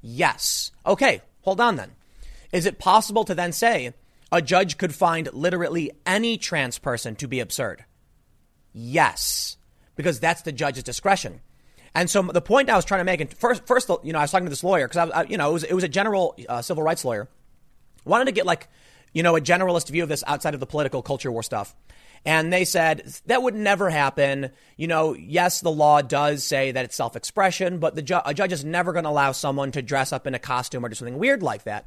Yes. 0.02 0.72
Okay, 0.86 1.22
hold 1.42 1.60
on 1.60 1.76
then. 1.76 1.92
Is 2.52 2.66
it 2.66 2.80
possible 2.80 3.26
to 3.26 3.36
then 3.36 3.52
say 3.52 3.94
a 4.32 4.42
judge 4.42 4.78
could 4.78 4.94
find 4.96 5.32
literally 5.34 5.92
any 6.06 6.38
trans 6.38 6.80
person 6.80 7.16
to 7.16 7.28
be 7.28 7.40
absurd? 7.40 7.84
Yes, 8.74 9.58
because 9.96 10.20
that's 10.20 10.44
the 10.44 10.52
judge's 10.52 10.84
discretion. 10.84 11.42
And 11.96 12.10
so 12.10 12.22
the 12.22 12.42
point 12.42 12.70
I 12.70 12.76
was 12.76 12.86
trying 12.86 13.00
to 13.00 13.06
make, 13.06 13.22
and 13.22 13.34
first, 13.34 13.66
first, 13.66 13.90
you 14.04 14.14
know, 14.14 14.20
I 14.20 14.24
was 14.24 14.32
talking 14.32 14.46
to 14.46 14.52
this 14.52 14.64
lawyer 14.64 14.88
because 14.88 15.10
I, 15.10 15.22
I, 15.22 15.24
you 15.24 15.38
know, 15.38 15.50
it 15.50 15.54
was, 15.54 15.64
it 15.64 15.74
was 15.74 15.84
a 15.84 15.90
general 15.90 16.36
uh, 16.48 16.62
civil 16.62 16.84
rights 16.84 17.04
lawyer. 17.04 17.28
Wanted 18.06 18.26
to 18.26 18.32
get 18.32 18.46
like, 18.46 18.68
you 19.14 19.24
know, 19.24 19.36
a 19.36 19.42
generalist 19.42 19.90
view 19.90 20.04
of 20.04 20.10
this 20.10 20.24
outside 20.28 20.54
of 20.54 20.60
the 20.60 20.68
political 20.68 21.02
culture 21.02 21.32
war 21.32 21.42
stuff. 21.42 21.76
And 22.26 22.52
they 22.52 22.66
said 22.66 23.14
that 23.26 23.44
would 23.44 23.56
never 23.56 23.90
happen. 23.90 24.52
You 24.76 24.88
know, 24.88 25.14
yes, 25.14 25.62
the 25.62 25.72
law 25.72 26.02
does 26.02 26.44
say 26.44 26.72
that 26.72 26.86
it's 26.86 26.96
self 26.96 27.16
expression, 27.16 27.80
but 27.80 27.96
the 27.96 28.02
ju- 28.02 28.22
a 28.26 28.34
judge 28.34 28.52
is 28.52 28.66
never 28.66 28.94
going 28.94 29.04
to 29.04 29.10
allow 29.10 29.32
someone 29.32 29.72
to 29.74 29.82
dress 29.82 30.12
up 30.12 30.28
in 30.28 30.34
a 30.34 30.40
costume 30.40 30.86
or 30.86 30.90
do 30.90 30.96
something 30.96 31.18
weird 31.20 31.44
like 31.44 31.64
that. 31.64 31.86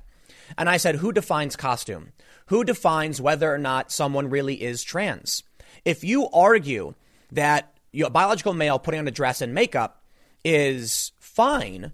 And 0.57 0.69
I 0.69 0.77
said, 0.79 0.97
who 0.97 1.13
defines 1.13 1.57
costume? 1.57 2.13
Who 2.47 2.65
defines 2.65 3.21
whether 3.21 3.53
or 3.53 3.59
not 3.59 3.93
someone 3.93 4.31
really 4.31 4.63
is 4.63 4.83
trans? 4.83 5.43
If 5.85 6.03
you 6.03 6.29
argue 6.31 6.95
that 7.33 7.73
a 7.95 8.11
biological 8.11 8.55
male 8.55 8.79
putting 8.79 9.01
on 9.01 9.09
a 9.09 9.13
dress 9.13 9.41
and 9.41 9.55
makeup 9.55 10.03
is 10.45 11.13
fine, 11.19 11.93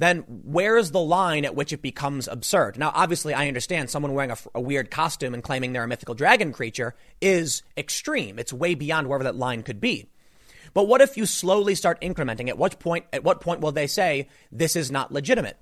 then 0.00 0.24
where's 0.26 0.92
the 0.92 1.00
line 1.00 1.44
at 1.44 1.54
which 1.54 1.74
it 1.74 1.82
becomes 1.82 2.26
absurd? 2.26 2.78
Now, 2.78 2.90
obviously, 2.94 3.34
I 3.34 3.48
understand 3.48 3.90
someone 3.90 4.14
wearing 4.14 4.30
a, 4.30 4.38
a, 4.54 4.60
weird 4.60 4.90
costume 4.90 5.34
and 5.34 5.42
claiming 5.42 5.74
they're 5.74 5.84
a 5.84 5.88
mythical 5.88 6.14
dragon 6.14 6.54
creature 6.54 6.94
is 7.20 7.62
extreme. 7.76 8.38
It's 8.38 8.50
way 8.50 8.74
beyond 8.74 9.08
wherever 9.08 9.24
that 9.24 9.36
line 9.36 9.62
could 9.62 9.78
be. 9.78 10.08
But 10.72 10.88
what 10.88 11.02
if 11.02 11.18
you 11.18 11.26
slowly 11.26 11.74
start 11.74 12.00
incrementing? 12.00 12.48
At 12.48 12.56
what 12.56 12.80
point? 12.80 13.04
At 13.12 13.24
what 13.24 13.42
point 13.42 13.60
will 13.60 13.72
they 13.72 13.86
say 13.86 14.28
this 14.50 14.74
is 14.74 14.90
not 14.90 15.12
legitimate? 15.12 15.58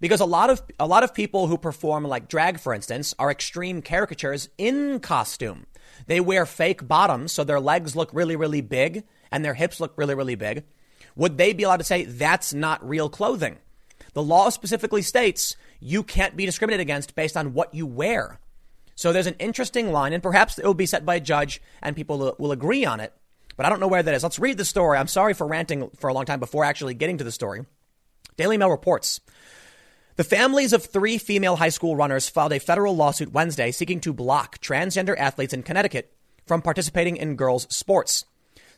Because 0.00 0.20
a 0.20 0.24
lot 0.24 0.48
of 0.48 0.62
a 0.80 0.86
lot 0.86 1.04
of 1.04 1.12
people 1.12 1.46
who 1.46 1.58
perform 1.58 2.04
like 2.04 2.26
drag, 2.26 2.60
for 2.60 2.72
instance, 2.72 3.14
are 3.18 3.30
extreme 3.30 3.82
caricatures 3.82 4.48
in 4.56 4.98
costume. 5.00 5.66
They 6.06 6.20
wear 6.20 6.46
fake 6.46 6.88
bottoms, 6.88 7.32
so 7.32 7.44
their 7.44 7.60
legs 7.60 7.94
look 7.94 8.08
really, 8.14 8.34
really 8.34 8.62
big 8.62 9.04
and 9.30 9.44
their 9.44 9.52
hips 9.52 9.78
look 9.78 9.92
really, 9.96 10.14
really 10.14 10.36
big. 10.36 10.64
Would 11.16 11.36
they 11.36 11.52
be 11.52 11.64
allowed 11.64 11.76
to 11.76 11.84
say 11.84 12.04
that's 12.04 12.54
not 12.54 12.88
real 12.88 13.10
clothing? 13.10 13.58
The 14.14 14.22
law 14.22 14.48
specifically 14.48 15.02
states 15.02 15.56
you 15.80 16.02
can't 16.02 16.36
be 16.36 16.46
discriminated 16.46 16.80
against 16.82 17.14
based 17.14 17.36
on 17.36 17.52
what 17.52 17.74
you 17.74 17.86
wear. 17.86 18.38
So 18.94 19.12
there's 19.12 19.26
an 19.26 19.36
interesting 19.38 19.92
line, 19.92 20.12
and 20.12 20.22
perhaps 20.22 20.58
it 20.58 20.64
will 20.64 20.72
be 20.72 20.86
set 20.86 21.04
by 21.04 21.16
a 21.16 21.20
judge 21.20 21.60
and 21.82 21.96
people 21.96 22.34
will 22.38 22.52
agree 22.52 22.84
on 22.84 23.00
it. 23.00 23.12
But 23.56 23.66
I 23.66 23.68
don't 23.68 23.80
know 23.80 23.88
where 23.88 24.02
that 24.02 24.14
is. 24.14 24.22
Let's 24.22 24.38
read 24.38 24.56
the 24.56 24.64
story. 24.64 24.98
I'm 24.98 25.08
sorry 25.08 25.34
for 25.34 25.46
ranting 25.46 25.90
for 25.96 26.08
a 26.08 26.14
long 26.14 26.24
time 26.24 26.40
before 26.40 26.64
actually 26.64 26.94
getting 26.94 27.18
to 27.18 27.24
the 27.24 27.32
story. 27.32 27.64
Daily 28.36 28.56
Mail 28.56 28.70
reports 28.70 29.20
the 30.16 30.24
families 30.24 30.72
of 30.72 30.84
three 30.84 31.18
female 31.18 31.56
high 31.56 31.68
school 31.70 31.96
runners 31.96 32.28
filed 32.28 32.52
a 32.52 32.60
federal 32.60 32.94
lawsuit 32.94 33.32
Wednesday 33.32 33.72
seeking 33.72 34.00
to 34.00 34.12
block 34.12 34.58
transgender 34.60 35.16
athletes 35.18 35.52
in 35.52 35.64
Connecticut 35.64 36.12
from 36.46 36.62
participating 36.62 37.16
in 37.16 37.34
girls' 37.34 37.66
sports. 37.74 38.24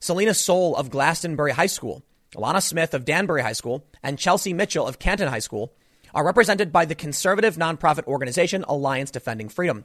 Selina 0.01 0.33
Soule 0.33 0.77
of 0.77 0.89
Glastonbury 0.89 1.53
High 1.53 1.67
School 1.67 2.03
Alana 2.35 2.63
Smith 2.63 2.95
of 2.95 3.05
Danbury 3.05 3.43
High 3.43 3.53
School 3.53 3.85
and 4.03 4.19
Chelsea 4.19 4.53
Mitchell 4.53 4.87
of 4.87 4.99
Canton 4.99 5.29
High 5.29 5.39
School 5.39 5.73
are 6.15 6.25
represented 6.25 6.73
by 6.73 6.85
the 6.85 6.95
conservative 6.95 7.57
nonprofit 7.57 8.07
organization 8.07 8.65
Alliance 8.69 9.11
Defending 9.11 9.49
Freedom. 9.49 9.85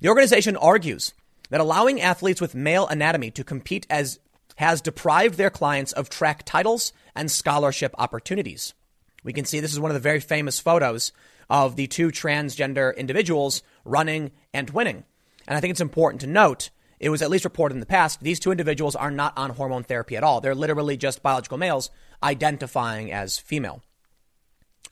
The 0.00 0.08
organization 0.08 0.56
argues 0.56 1.12
that 1.50 1.60
allowing 1.60 2.00
athletes 2.00 2.40
with 2.40 2.54
male 2.54 2.86
anatomy 2.86 3.30
to 3.32 3.44
compete 3.44 3.86
as 3.90 4.18
has 4.56 4.80
deprived 4.80 5.36
their 5.36 5.50
clients 5.50 5.92
of 5.92 6.10
track 6.10 6.44
titles 6.44 6.92
and 7.14 7.30
scholarship 7.30 7.94
opportunities. 7.98 8.74
We 9.24 9.32
can 9.32 9.44
see 9.44 9.60
this 9.60 9.72
is 9.72 9.80
one 9.80 9.90
of 9.90 9.94
the 9.94 10.00
very 10.00 10.20
famous 10.20 10.60
photos 10.60 11.12
of 11.48 11.76
the 11.76 11.86
two 11.86 12.08
transgender 12.08 12.94
individuals 12.96 13.62
running 13.84 14.32
and 14.52 14.70
winning. 14.70 15.04
And 15.48 15.56
I 15.56 15.60
think 15.60 15.72
it's 15.72 15.80
important 15.80 16.20
to 16.22 16.26
note 16.26 16.70
it 17.00 17.08
was 17.08 17.22
at 17.22 17.30
least 17.30 17.44
reported 17.44 17.74
in 17.74 17.80
the 17.80 17.86
past, 17.86 18.20
these 18.20 18.38
two 18.38 18.50
individuals 18.50 18.94
are 18.94 19.10
not 19.10 19.36
on 19.38 19.50
hormone 19.50 19.82
therapy 19.82 20.16
at 20.16 20.22
all. 20.22 20.42
They're 20.42 20.54
literally 20.54 20.98
just 20.98 21.22
biological 21.22 21.56
males 21.56 21.88
identifying 22.22 23.10
as 23.10 23.38
female. 23.38 23.82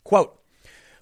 Quote, 0.04 0.40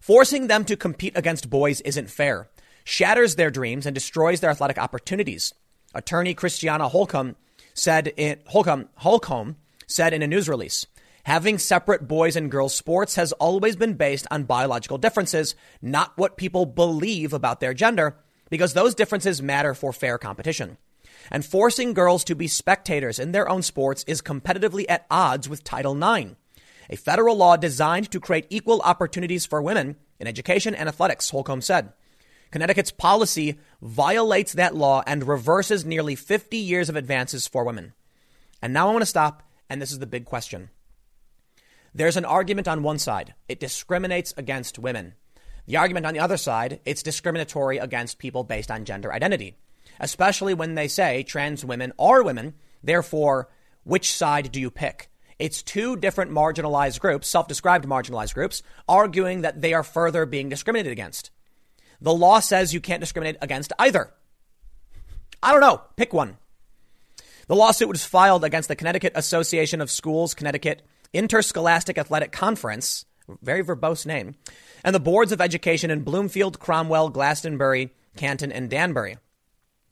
forcing 0.01 0.49
them 0.49 0.65
to 0.65 0.77
compete 0.77 1.17
against 1.17 1.49
boys 1.49 1.81
isn't 1.83 2.11
fair, 2.11 2.51
shatters 2.83 3.37
their 3.37 3.53
dreams, 3.53 3.87
and 3.87 3.95
destroys 3.95 4.41
their 4.41 4.51
athletic 4.51 4.79
opportunities. 4.79 5.55
Attorney 5.95 6.35
Christiana 6.35 6.89
Holcomb 6.89 7.37
said 7.73 8.13
in 8.17 8.41
Holcomb, 8.47 8.89
Holcomb 8.97 9.57
said 9.87 10.13
in 10.13 10.23
a 10.23 10.27
news 10.27 10.49
release. 10.49 10.87
Having 11.23 11.59
separate 11.59 12.09
boys 12.09 12.35
and 12.35 12.51
girls 12.51 12.75
sports 12.75 13.15
has 13.15 13.33
always 13.33 13.77
been 13.77 13.95
based 13.95 14.27
on 14.31 14.45
biological 14.45 14.99
differences, 14.99 15.55
not 15.81 16.17
what 16.17 16.37
people 16.37 16.67
believe 16.67 17.33
about 17.33 17.61
their 17.61 17.75
gender, 17.75 18.17
because 18.51 18.75
those 18.75 18.95
differences 18.95 19.43
matter 19.43 19.75
for 19.75 19.93
fair 19.93 20.19
competition 20.19 20.79
and 21.31 21.45
forcing 21.45 21.93
girls 21.93 22.25
to 22.25 22.35
be 22.35 22.49
spectators 22.49 23.19
in 23.19 23.33
their 23.33 23.49
own 23.49 23.63
sports 23.63 24.05
is 24.07 24.23
competitively 24.23 24.85
at 24.89 25.07
odds 25.11 25.49
with 25.49 25.65
Title 25.65 25.97
IX, 25.97 26.33
a 26.91 26.97
federal 26.97 27.37
law 27.37 27.57
designed 27.57 28.11
to 28.11 28.21
create 28.21 28.47
equal 28.51 28.81
opportunities 28.83 29.47
for 29.47 29.61
women 29.61 29.97
in 30.19 30.27
education 30.27 30.75
and 30.75 30.89
athletics, 30.89 31.31
Holcomb 31.31 31.61
said. 31.61 31.93
Connecticut's 32.51 32.93
policy 32.93 33.59
violates 33.83 34.53
that 34.53 34.75
law 34.75 35.03
and 35.07 35.27
reverses 35.27 35.85
nearly 35.85 36.15
50 36.15 36.57
years 36.57 36.89
of 36.89 36.97
advances 36.97 37.49
for 37.49 37.65
women. 37.65 37.93
And 38.63 38.73
now 38.73 38.89
I 38.89 38.93
want 38.93 39.03
to 39.03 39.07
stop, 39.07 39.43
and 39.69 39.83
this 39.83 39.93
is 39.93 39.99
the 39.99 40.07
big 40.07 40.25
question. 40.25 40.71
There's 41.93 42.17
an 42.17 42.25
argument 42.25 42.69
on 42.69 42.83
one 42.83 42.99
side, 42.99 43.35
it 43.49 43.59
discriminates 43.59 44.33
against 44.37 44.79
women. 44.79 45.15
The 45.67 45.79
argument 45.79 46.07
on 46.07 46.15
the 46.15 46.21
other 46.21 46.37
side, 46.37 46.81
it's 46.85 47.03
discriminatory 47.03 47.79
against 47.79 48.19
people 48.19 48.45
based 48.45 48.71
on 48.71 48.85
gender 48.85 49.13
identity 49.13 49.57
especially 50.01 50.55
when 50.55 50.75
they 50.75 50.89
say 50.89 51.23
trans 51.23 51.65
women 51.65 51.93
are 51.99 52.23
women. 52.23 52.55
Therefore, 52.83 53.49
which 53.85 54.13
side 54.13 54.53
do 54.53 54.61
you 54.61 54.71
pick? 54.71 55.11
It's 55.39 55.63
two 55.63 55.97
different 55.97 56.31
marginalized 56.31 57.01
groups, 57.01 57.29
self 57.29 57.47
described 57.47 57.87
marginalized 57.87 58.35
groups, 58.35 58.63
arguing 58.89 59.43
that 59.43 59.61
they 59.61 59.75
are 59.75 59.83
further 59.83 60.25
being 60.25 60.49
discriminated 60.49 60.93
against. 60.93 61.31
The 62.01 62.15
law 62.15 62.41
says 62.41 62.75
you 62.75 62.81
can't 62.81 63.01
discriminate 63.01 63.37
against 63.41 63.73
either. 63.79 64.13
I 65.43 65.53
don't 65.53 65.61
know. 65.61 65.83
Pick 65.97 66.13
one. 66.13 66.39
The 67.49 67.57
lawsuit 67.57 67.89
was 67.89 68.05
filed 68.05 68.45
against 68.45 68.69
the 68.69 68.77
Connecticut 68.77 69.13
Association 69.15 69.81
of 69.81 69.91
Schools, 69.91 70.35
Connecticut 70.35 70.83
Interscholastic 71.13 71.97
Athletic 71.97 72.33
Conference, 72.33 73.05
Very 73.43 73.63
verbose 73.63 74.07
name. 74.07 74.35
And 74.83 74.95
the 74.95 75.01
boards 75.01 75.33
of 75.33 75.41
education 75.41 75.91
in 75.91 76.03
Bloomfield, 76.03 76.59
Cromwell, 76.59 77.11
Glastonbury, 77.11 77.95
Canton, 78.17 78.53
and 78.53 78.69
Danbury. 78.71 79.19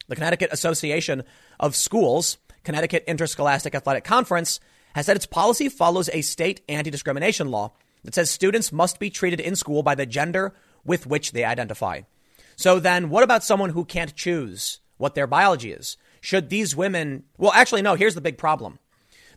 The 0.09 0.15
Connecticut 0.15 0.53
Association 0.53 1.25
of 1.59 1.75
Schools, 1.75 2.39
Connecticut 2.63 3.05
Interscholastic 3.07 3.75
Athletic 3.75 4.05
Conference, 4.05 4.61
has 4.95 5.07
said 5.07 5.17
its 5.17 5.27
policy 5.27 5.69
follows 5.69 6.11
a 6.13 6.23
state 6.23 6.61
anti 6.69 6.91
discrimination 6.91 7.51
law 7.51 7.73
that 8.05 8.15
says 8.15 8.31
students 8.31 8.73
must 8.73 8.99
be 8.99 9.11
treated 9.11 9.41
in 9.41 9.57
school 9.57 9.83
by 9.83 9.95
the 9.95 10.07
gender 10.07 10.55
with 10.85 11.07
which 11.07 11.33
they 11.33 11.45
identify. 11.45 12.03
So 12.57 12.79
then, 12.79 13.11
what 13.11 13.25
about 13.25 13.43
someone 13.43 13.71
who 13.71 13.85
can't 13.85 14.15
choose 14.15 14.81
what 14.99 15.15
their 15.15 15.27
biology 15.27 15.73
is? 15.73 15.97
Should 16.21 16.49
these 16.49 16.77
women, 16.77 17.25
well, 17.37 17.53
actually, 17.53 17.83
no, 17.83 17.95
here's 17.95 18.15
the 18.15 18.21
big 18.21 18.39
problem. 18.39 18.79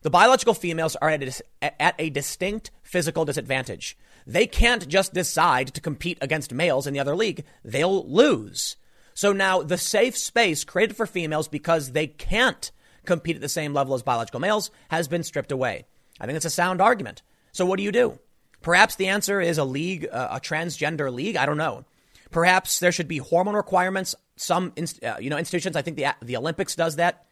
The 0.04 0.10
biological 0.10 0.54
females 0.54 0.96
are 0.98 1.10
at 1.10 1.24
a, 1.62 1.82
at 1.82 1.96
a 1.98 2.10
distinct 2.10 2.72
physical 2.84 3.26
disadvantage. 3.26 3.98
They 4.28 4.46
can't 4.46 4.88
just 4.88 5.14
decide 5.14 5.74
to 5.74 5.82
compete 5.82 6.18
against 6.22 6.54
males 6.54 6.86
in 6.86 6.94
the 6.94 7.00
other 7.00 7.16
league. 7.16 7.46
They'll 7.64 8.08
lose. 8.08 8.76
So 9.18 9.34
now 9.34 9.64
the 9.64 9.80
safe 9.80 10.16
space 10.16 10.64
created 10.64 10.96
for 10.96 11.08
females 11.08 11.48
because 11.48 11.92
they 11.92 12.06
can't 12.06 12.70
compete 13.04 13.36
at 13.36 13.42
the 13.42 13.50
same 13.50 13.74
level 13.74 13.96
as 13.96 14.04
biological 14.04 14.40
males 14.40 14.70
has 14.90 15.08
been 15.08 15.24
stripped 15.24 15.52
away. 15.52 15.86
I 16.20 16.28
think 16.28 16.36
it's 16.36 16.46
a 16.46 16.52
sound 16.52 16.82
argument. 16.82 17.24
So 17.52 17.66
what 17.66 17.78
do 17.78 17.84
you 17.84 17.92
do? 17.92 18.20
Perhaps 18.62 18.96
the 18.96 19.08
answer 19.08 19.42
is 19.42 19.58
a 19.58 19.64
league, 19.64 20.08
uh, 20.12 20.28
a 20.34 20.40
transgender 20.40 21.12
league. 21.12 21.36
I 21.36 21.48
don't 21.48 21.58
know. 21.58 21.84
Perhaps 22.30 22.80
there 22.80 22.92
should 22.92 23.08
be 23.08 23.18
hormone 23.18 23.56
requirements. 23.56 24.14
Some, 24.36 24.74
uh, 25.02 25.16
you 25.20 25.32
know, 25.32 25.40
institutions. 25.40 25.76
I 25.76 25.82
think 25.82 25.98
the 25.98 26.14
the 26.22 26.38
Olympics 26.38 26.76
does 26.76 26.98
that. 26.98 27.26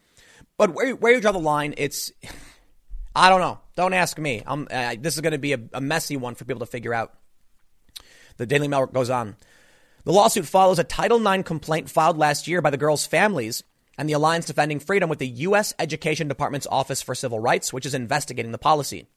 But 0.56 0.74
where 0.74 0.96
where 0.96 1.14
you 1.14 1.20
draw 1.20 1.30
the 1.30 1.38
line, 1.38 1.72
it's 1.76 2.10
I 3.14 3.28
don't 3.28 3.40
know. 3.40 3.60
Don't 3.76 3.94
ask 3.94 4.18
me. 4.18 4.42
Uh, 4.44 4.96
this 4.98 5.14
is 5.14 5.20
going 5.20 5.34
to 5.34 5.38
be 5.38 5.52
a, 5.52 5.60
a 5.72 5.80
messy 5.80 6.16
one 6.16 6.34
for 6.34 6.44
people 6.46 6.60
to 6.60 6.66
figure 6.66 6.92
out. 6.92 7.14
The 8.38 8.46
Daily 8.46 8.66
Mail 8.66 8.86
goes 8.86 9.08
on. 9.08 9.36
The 10.06 10.12
lawsuit 10.12 10.46
follows 10.46 10.78
a 10.78 10.84
Title 10.84 11.26
IX 11.26 11.42
complaint 11.42 11.90
filed 11.90 12.16
last 12.16 12.46
year 12.46 12.62
by 12.62 12.70
the 12.70 12.76
girls' 12.76 13.04
families 13.04 13.64
and 13.98 14.08
the 14.08 14.12
Alliance 14.12 14.46
Defending 14.46 14.78
Freedom 14.78 15.10
with 15.10 15.18
the 15.18 15.26
U.S. 15.26 15.74
Education 15.80 16.28
Department's 16.28 16.68
Office 16.70 17.02
for 17.02 17.16
Civil 17.16 17.40
Rights, 17.40 17.72
which 17.72 17.84
is 17.84 17.92
investigating 17.92 18.52
the 18.52 18.56
policy. 18.56 19.08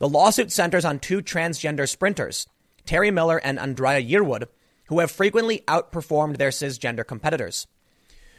The 0.00 0.08
lawsuit 0.08 0.52
centers 0.52 0.84
on 0.84 0.98
two 0.98 1.22
transgender 1.22 1.88
sprinters, 1.88 2.46
Terry 2.84 3.10
Miller 3.10 3.38
and 3.38 3.58
Andraya 3.58 4.06
Yearwood, 4.06 4.48
who 4.88 4.98
have 4.98 5.10
frequently 5.10 5.64
outperformed 5.66 6.36
their 6.36 6.50
cisgender 6.50 7.06
competitors. 7.06 7.66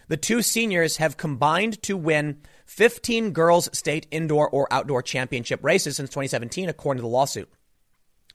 The 0.10 0.18
two 0.18 0.44
seniors 0.44 0.98
have 0.98 1.18
combined 1.18 1.82
to 1.82 1.98
win 1.98 2.40
15 2.68 3.32
girls' 3.32 3.68
state 3.76 4.06
indoor 4.12 4.48
or 4.48 4.72
outdoor 4.72 5.02
championship 5.02 5.64
races 5.64 5.96
since 5.96 6.12
2017, 6.12 6.70
according 6.70 7.00
to 7.00 7.02
the 7.02 7.08
lawsuit. 7.08 7.50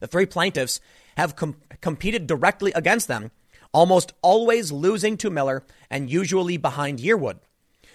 The 0.01 0.09
three 0.09 0.27
plaintiffs 0.27 0.81
have 1.17 1.37
com- 1.37 1.59
competed 1.81 2.27
directly 2.27 2.73
against 2.75 3.07
them 3.07 3.31
almost 3.75 4.15
always 4.23 4.73
losing 4.73 5.19
to 5.19 5.29
Miller 5.29 5.65
and 5.91 6.09
usually 6.09 6.57
behind 6.57 7.01
Yearwood. 7.01 7.41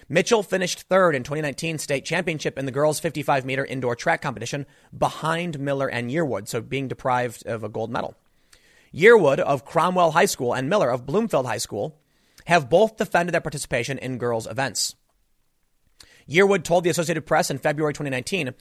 Mitchell 0.10 0.44
finished 0.44 0.82
third 0.84 1.16
in 1.16 1.24
2019 1.24 1.78
state 1.78 2.04
championship 2.04 2.58
in 2.60 2.66
the 2.66 2.72
girls 2.72 3.00
55 3.00 3.46
meter 3.46 3.66
indoor 3.66 3.96
track 3.96 4.22
competition 4.22 4.66
behind 4.96 5.60
Miller 5.60 5.88
and 5.88 6.12
Yearwood, 6.12 6.48
so 6.48 6.62
being 6.62 6.88
deprived 6.88 7.46
of 7.48 7.64
a 7.64 7.70
gold 7.70 7.92
medal. 7.92 8.16
Yearwood 8.94 9.40
of 9.40 9.66
Cromwell 9.66 10.12
High 10.12 10.26
School 10.26 10.54
and 10.54 10.70
Miller 10.70 10.90
of 10.90 11.06
Bloomfield 11.06 11.46
High 11.46 11.60
School 11.60 12.00
have 12.46 12.70
both 12.70 12.98
defended 12.98 13.34
their 13.34 13.42
participation 13.42 14.00
in 14.00 14.18
girls' 14.18 14.48
events. 14.48 14.96
Yearwood 16.28 16.64
told 16.64 16.84
the 16.84 16.90
Associated 16.90 17.26
Press 17.26 17.52
in 17.52 17.60
February 17.60 17.94
2019 17.94 18.54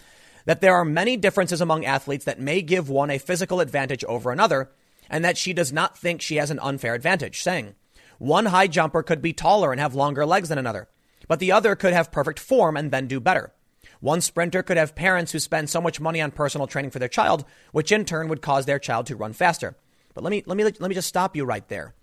that 0.44 0.60
there 0.60 0.74
are 0.74 0.84
many 0.84 1.16
differences 1.16 1.60
among 1.60 1.84
athletes 1.84 2.26
that 2.26 2.40
may 2.40 2.62
give 2.62 2.88
one 2.88 3.10
a 3.10 3.18
physical 3.18 3.60
advantage 3.60 4.04
over 4.04 4.30
another, 4.30 4.70
and 5.10 5.24
that 5.24 5.38
she 5.38 5.52
does 5.52 5.72
not 5.72 5.96
think 5.96 6.20
she 6.20 6.36
has 6.36 6.50
an 6.50 6.58
unfair 6.60 6.94
advantage, 6.94 7.42
saying, 7.42 7.74
One 8.18 8.46
high 8.46 8.66
jumper 8.66 9.02
could 9.02 9.22
be 9.22 9.32
taller 9.32 9.72
and 9.72 9.80
have 9.80 9.94
longer 9.94 10.26
legs 10.26 10.48
than 10.48 10.58
another, 10.58 10.88
but 11.26 11.38
the 11.38 11.52
other 11.52 11.76
could 11.76 11.92
have 11.92 12.12
perfect 12.12 12.38
form 12.38 12.76
and 12.76 12.90
then 12.90 13.06
do 13.06 13.20
better. 13.20 13.52
One 14.00 14.20
sprinter 14.20 14.62
could 14.62 14.76
have 14.76 14.94
parents 14.94 15.32
who 15.32 15.38
spend 15.38 15.70
so 15.70 15.80
much 15.80 16.00
money 16.00 16.20
on 16.20 16.30
personal 16.30 16.66
training 16.66 16.90
for 16.90 16.98
their 16.98 17.08
child, 17.08 17.44
which 17.72 17.90
in 17.90 18.04
turn 18.04 18.28
would 18.28 18.42
cause 18.42 18.66
their 18.66 18.78
child 18.78 19.06
to 19.06 19.16
run 19.16 19.32
faster. 19.32 19.76
But 20.14 20.24
let 20.24 20.30
me, 20.30 20.42
let 20.46 20.56
me, 20.56 20.64
let 20.64 20.80
me 20.80 20.94
just 20.94 21.08
stop 21.08 21.36
you 21.36 21.44
right 21.44 21.66
there. 21.68 21.94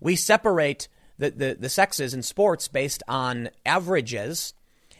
We 0.00 0.16
separate 0.16 0.88
the, 1.18 1.30
the, 1.30 1.56
the 1.58 1.68
sexes 1.68 2.14
in 2.14 2.22
sports 2.22 2.68
based 2.68 3.02
on 3.08 3.50
averages. 3.66 4.54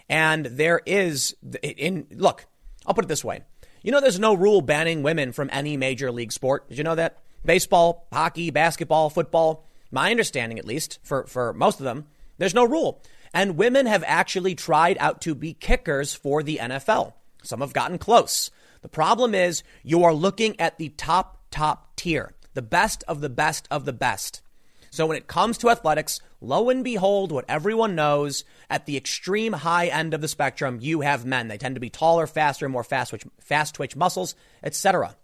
And 0.09 0.47
there 0.47 0.81
is, 0.87 1.37
in, 1.63 2.07
look, 2.11 2.47
I'll 2.87 2.95
put 2.95 3.05
it 3.05 3.09
this 3.09 3.25
way. 3.25 3.43
You 3.83 3.93
know, 3.93 4.01
there's 4.01 4.19
no 4.19 4.35
rule 4.35 4.61
banning 4.61 5.03
women 5.03 5.33
from 5.33 5.49
any 5.53 5.77
major 5.77 6.11
league 6.13 6.33
sport. 6.33 6.69
Did 6.69 6.79
you 6.79 6.85
know 6.85 6.97
that? 6.97 7.23
Baseball, 7.45 8.07
hockey, 8.13 8.51
basketball, 8.51 9.11
football, 9.11 9.67
my 9.91 10.11
understanding 10.11 10.59
at 10.59 10.67
least, 10.67 10.99
for, 11.03 11.27
for 11.27 11.53
most 11.53 11.81
of 11.81 11.85
them, 11.85 12.07
there's 12.39 12.55
no 12.55 12.65
rule. 12.65 13.03
And 13.33 13.57
women 13.57 13.87
have 13.87 14.05
actually 14.07 14.55
tried 14.55 14.99
out 14.99 15.21
to 15.23 15.35
be 15.35 15.55
kickers 15.55 16.15
for 16.15 16.43
the 16.43 16.59
NFL. 16.61 17.15
Some 17.43 17.61
have 17.61 17.73
gotten 17.73 17.99
close. 17.99 18.51
The 18.83 18.89
problem 18.89 19.35
is 19.35 19.63
you 19.83 20.05
are 20.05 20.15
looking 20.15 20.59
at 20.61 20.79
the 20.79 20.89
top, 20.91 21.39
top 21.51 21.97
tier, 21.97 22.35
the 22.55 22.63
best 22.63 23.05
of 23.07 23.21
the 23.21 23.29
best 23.29 23.69
of 23.71 23.85
the 23.85 23.93
best. 23.93 24.43
So 24.91 25.07
when 25.07 25.17
it 25.17 25.29
comes 25.29 25.57
to 25.59 25.71
athletics, 25.71 26.21
lo 26.41 26.69
and 26.69 26.83
behold, 26.83 27.31
what 27.31 27.45
everyone 27.49 27.95
knows, 27.95 28.45
at 28.69 28.87
the 28.87 28.97
extreme 28.97 29.53
high 29.53 29.87
end 29.87 30.15
of 30.15 30.21
the 30.21 30.27
spectrum, 30.27 30.79
you 30.81 31.03
have 31.03 31.25
men. 31.25 31.47
They 31.47 31.59
tend 31.59 31.77
to 31.77 31.81
be 31.81 31.91
taller, 31.91 32.27
faster, 32.27 32.69
more 32.69 32.83
fast 32.83 33.11
twitch, 33.11 33.25
fast 33.41 33.75
twitch 33.77 33.95
muscles, 33.95 34.35
etc. 34.65 35.15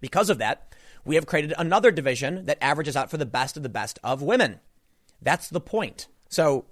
Because 0.00 0.30
of 0.30 0.38
that, 0.38 0.69
we 1.04 1.14
have 1.14 1.26
created 1.26 1.54
another 1.58 1.90
division 1.90 2.46
that 2.46 2.62
averages 2.62 2.96
out 2.96 3.10
for 3.10 3.16
the 3.16 3.26
best 3.26 3.56
of 3.56 3.62
the 3.62 3.68
best 3.68 3.98
of 4.02 4.22
women. 4.22 4.60
That's 5.22 5.48
the 5.48 5.60
point. 5.60 6.08
So, 6.28 6.66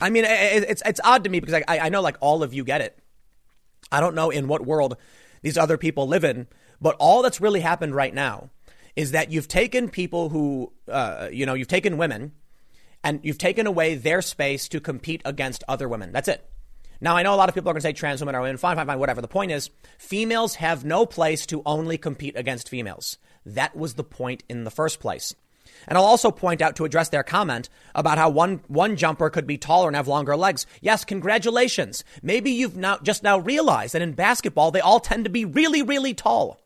I 0.00 0.10
mean, 0.10 0.24
it's 0.26 0.82
it's 0.84 1.00
odd 1.04 1.24
to 1.24 1.30
me 1.30 1.40
because 1.40 1.62
I, 1.68 1.78
I 1.78 1.88
know 1.88 2.00
like 2.00 2.16
all 2.20 2.42
of 2.42 2.54
you 2.54 2.64
get 2.64 2.80
it. 2.80 2.98
I 3.90 4.00
don't 4.00 4.14
know 4.14 4.30
in 4.30 4.48
what 4.48 4.64
world 4.64 4.96
these 5.42 5.58
other 5.58 5.76
people 5.76 6.06
live 6.08 6.24
in, 6.24 6.46
but 6.80 6.96
all 6.98 7.22
that's 7.22 7.40
really 7.40 7.60
happened 7.60 7.94
right 7.94 8.14
now 8.14 8.50
is 8.96 9.12
that 9.12 9.30
you've 9.30 9.48
taken 9.48 9.88
people 9.88 10.28
who, 10.28 10.72
uh, 10.88 11.28
you 11.32 11.46
know, 11.46 11.54
you've 11.54 11.68
taken 11.68 11.96
women 11.96 12.32
and 13.02 13.20
you've 13.22 13.38
taken 13.38 13.66
away 13.66 13.94
their 13.94 14.22
space 14.22 14.68
to 14.68 14.80
compete 14.80 15.22
against 15.24 15.64
other 15.68 15.88
women. 15.88 16.12
That's 16.12 16.28
it. 16.28 16.48
Now, 17.00 17.16
I 17.16 17.24
know 17.24 17.34
a 17.34 17.36
lot 17.36 17.48
of 17.48 17.54
people 17.54 17.68
are 17.68 17.72
going 17.72 17.80
to 17.80 17.88
say 17.88 17.92
trans 17.92 18.20
women 18.20 18.36
are 18.36 18.42
women. 18.42 18.58
Fine, 18.58 18.76
fine, 18.76 18.86
fine, 18.86 18.98
whatever. 18.98 19.20
The 19.20 19.28
point 19.28 19.50
is, 19.50 19.70
females 19.98 20.54
have 20.56 20.84
no 20.84 21.04
place 21.04 21.46
to 21.46 21.60
only 21.66 21.98
compete 21.98 22.36
against 22.36 22.68
females. 22.68 23.18
That 23.44 23.76
was 23.76 23.94
the 23.94 24.04
point 24.04 24.44
in 24.48 24.64
the 24.64 24.70
first 24.70 25.00
place. 25.00 25.34
And 25.86 25.98
I'll 25.98 26.04
also 26.04 26.30
point 26.30 26.62
out 26.62 26.76
to 26.76 26.84
address 26.84 27.08
their 27.08 27.22
comment 27.22 27.68
about 27.94 28.18
how 28.18 28.30
one, 28.30 28.60
one 28.68 28.96
jumper 28.96 29.30
could 29.30 29.46
be 29.46 29.58
taller 29.58 29.88
and 29.88 29.96
have 29.96 30.08
longer 30.08 30.36
legs. 30.36 30.66
Yes, 30.80 31.04
congratulations. 31.04 32.04
Maybe 32.22 32.50
you've 32.50 32.76
now 32.76 32.98
just 33.02 33.22
now 33.22 33.38
realized 33.38 33.94
that 33.94 34.02
in 34.02 34.12
basketball, 34.12 34.70
they 34.70 34.80
all 34.80 35.00
tend 35.00 35.24
to 35.24 35.30
be 35.30 35.44
really, 35.44 35.82
really 35.82 36.14
tall. 36.14 36.60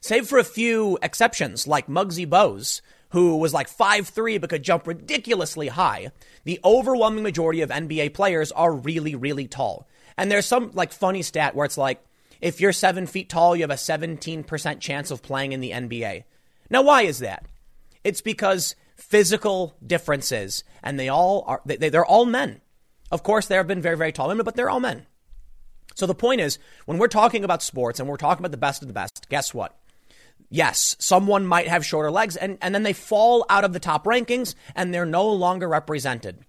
Save 0.00 0.28
for 0.28 0.38
a 0.38 0.44
few 0.44 0.98
exceptions 1.02 1.66
like 1.66 1.88
Muggsy 1.88 2.26
Bogues, 2.26 2.80
who 3.10 3.36
was 3.38 3.54
like 3.54 3.68
5'3 3.68 4.40
but 4.40 4.50
could 4.50 4.62
jump 4.62 4.86
ridiculously 4.86 5.68
high. 5.68 6.10
The 6.44 6.60
overwhelming 6.64 7.22
majority 7.22 7.62
of 7.62 7.70
NBA 7.70 8.14
players 8.14 8.52
are 8.52 8.72
really, 8.72 9.14
really 9.14 9.46
tall. 9.46 9.86
And 10.16 10.30
there's 10.30 10.46
some 10.46 10.70
like 10.74 10.92
funny 10.92 11.22
stat 11.22 11.54
where 11.54 11.64
it's 11.64 11.78
like 11.78 12.02
if 12.40 12.60
you're 12.60 12.72
seven 12.72 13.06
feet 13.06 13.28
tall, 13.28 13.56
you 13.56 13.62
have 13.62 13.70
a 13.70 13.74
17% 13.74 14.80
chance 14.80 15.10
of 15.10 15.22
playing 15.22 15.52
in 15.52 15.60
the 15.60 15.70
NBA. 15.70 16.24
Now, 16.70 16.82
why 16.82 17.02
is 17.02 17.20
that? 17.20 17.46
It's 18.04 18.20
because 18.20 18.74
physical 18.96 19.76
differences, 19.84 20.64
and 20.82 20.98
they 20.98 21.08
all 21.08 21.44
are, 21.46 21.62
they, 21.64 21.76
they're 21.76 22.04
all 22.04 22.24
men. 22.24 22.60
Of 23.10 23.22
course, 23.22 23.46
there 23.46 23.58
have 23.58 23.68
been 23.68 23.82
very, 23.82 23.96
very 23.96 24.12
tall 24.12 24.28
women, 24.28 24.44
but 24.44 24.56
they're 24.56 24.70
all 24.70 24.80
men. 24.80 25.06
So 25.94 26.06
the 26.06 26.14
point 26.14 26.40
is, 26.40 26.58
when 26.84 26.98
we're 26.98 27.08
talking 27.08 27.42
about 27.42 27.62
sports 27.62 28.00
and 28.00 28.08
we're 28.08 28.16
talking 28.16 28.42
about 28.42 28.50
the 28.50 28.58
best 28.58 28.82
of 28.82 28.88
the 28.88 28.94
best, 28.94 29.28
guess 29.30 29.54
what? 29.54 29.78
Yes, 30.50 30.94
someone 30.98 31.46
might 31.46 31.68
have 31.68 31.84
shorter 31.84 32.10
legs 32.10 32.36
and, 32.36 32.58
and 32.60 32.74
then 32.74 32.82
they 32.82 32.92
fall 32.92 33.46
out 33.48 33.64
of 33.64 33.72
the 33.72 33.80
top 33.80 34.04
rankings 34.04 34.54
and 34.74 34.92
they're 34.92 35.06
no 35.06 35.26
longer 35.28 35.68
represented. 35.68 36.44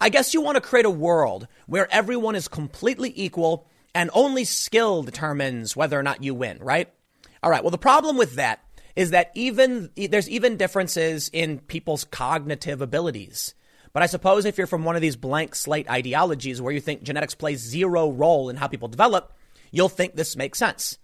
I 0.00 0.10
guess 0.10 0.34
you 0.34 0.42
want 0.42 0.56
to 0.56 0.60
create 0.60 0.84
a 0.84 0.90
world 0.90 1.48
where 1.66 1.92
everyone 1.92 2.36
is 2.36 2.48
completely 2.48 3.12
equal 3.16 3.66
and 3.96 4.10
only 4.12 4.44
skill 4.44 5.02
determines 5.02 5.74
whether 5.74 5.98
or 5.98 6.02
not 6.02 6.22
you 6.22 6.34
win, 6.34 6.58
right? 6.60 6.92
All 7.42 7.50
right. 7.50 7.64
Well, 7.64 7.70
the 7.70 7.78
problem 7.78 8.18
with 8.18 8.34
that 8.34 8.62
is 8.94 9.10
that 9.10 9.30
even 9.34 9.90
there's 9.96 10.28
even 10.28 10.58
differences 10.58 11.30
in 11.32 11.60
people's 11.60 12.04
cognitive 12.04 12.82
abilities. 12.82 13.54
But 13.94 14.02
I 14.02 14.06
suppose 14.06 14.44
if 14.44 14.58
you're 14.58 14.66
from 14.66 14.84
one 14.84 14.96
of 14.96 15.02
these 15.02 15.16
blank 15.16 15.54
slate 15.54 15.88
ideologies 15.88 16.60
where 16.60 16.74
you 16.74 16.80
think 16.80 17.04
genetics 17.04 17.34
plays 17.34 17.60
zero 17.60 18.10
role 18.10 18.50
in 18.50 18.56
how 18.56 18.66
people 18.66 18.88
develop, 18.88 19.32
you'll 19.70 19.88
think 19.88 20.14
this 20.14 20.36
makes 20.36 20.58
sense. 20.58 20.98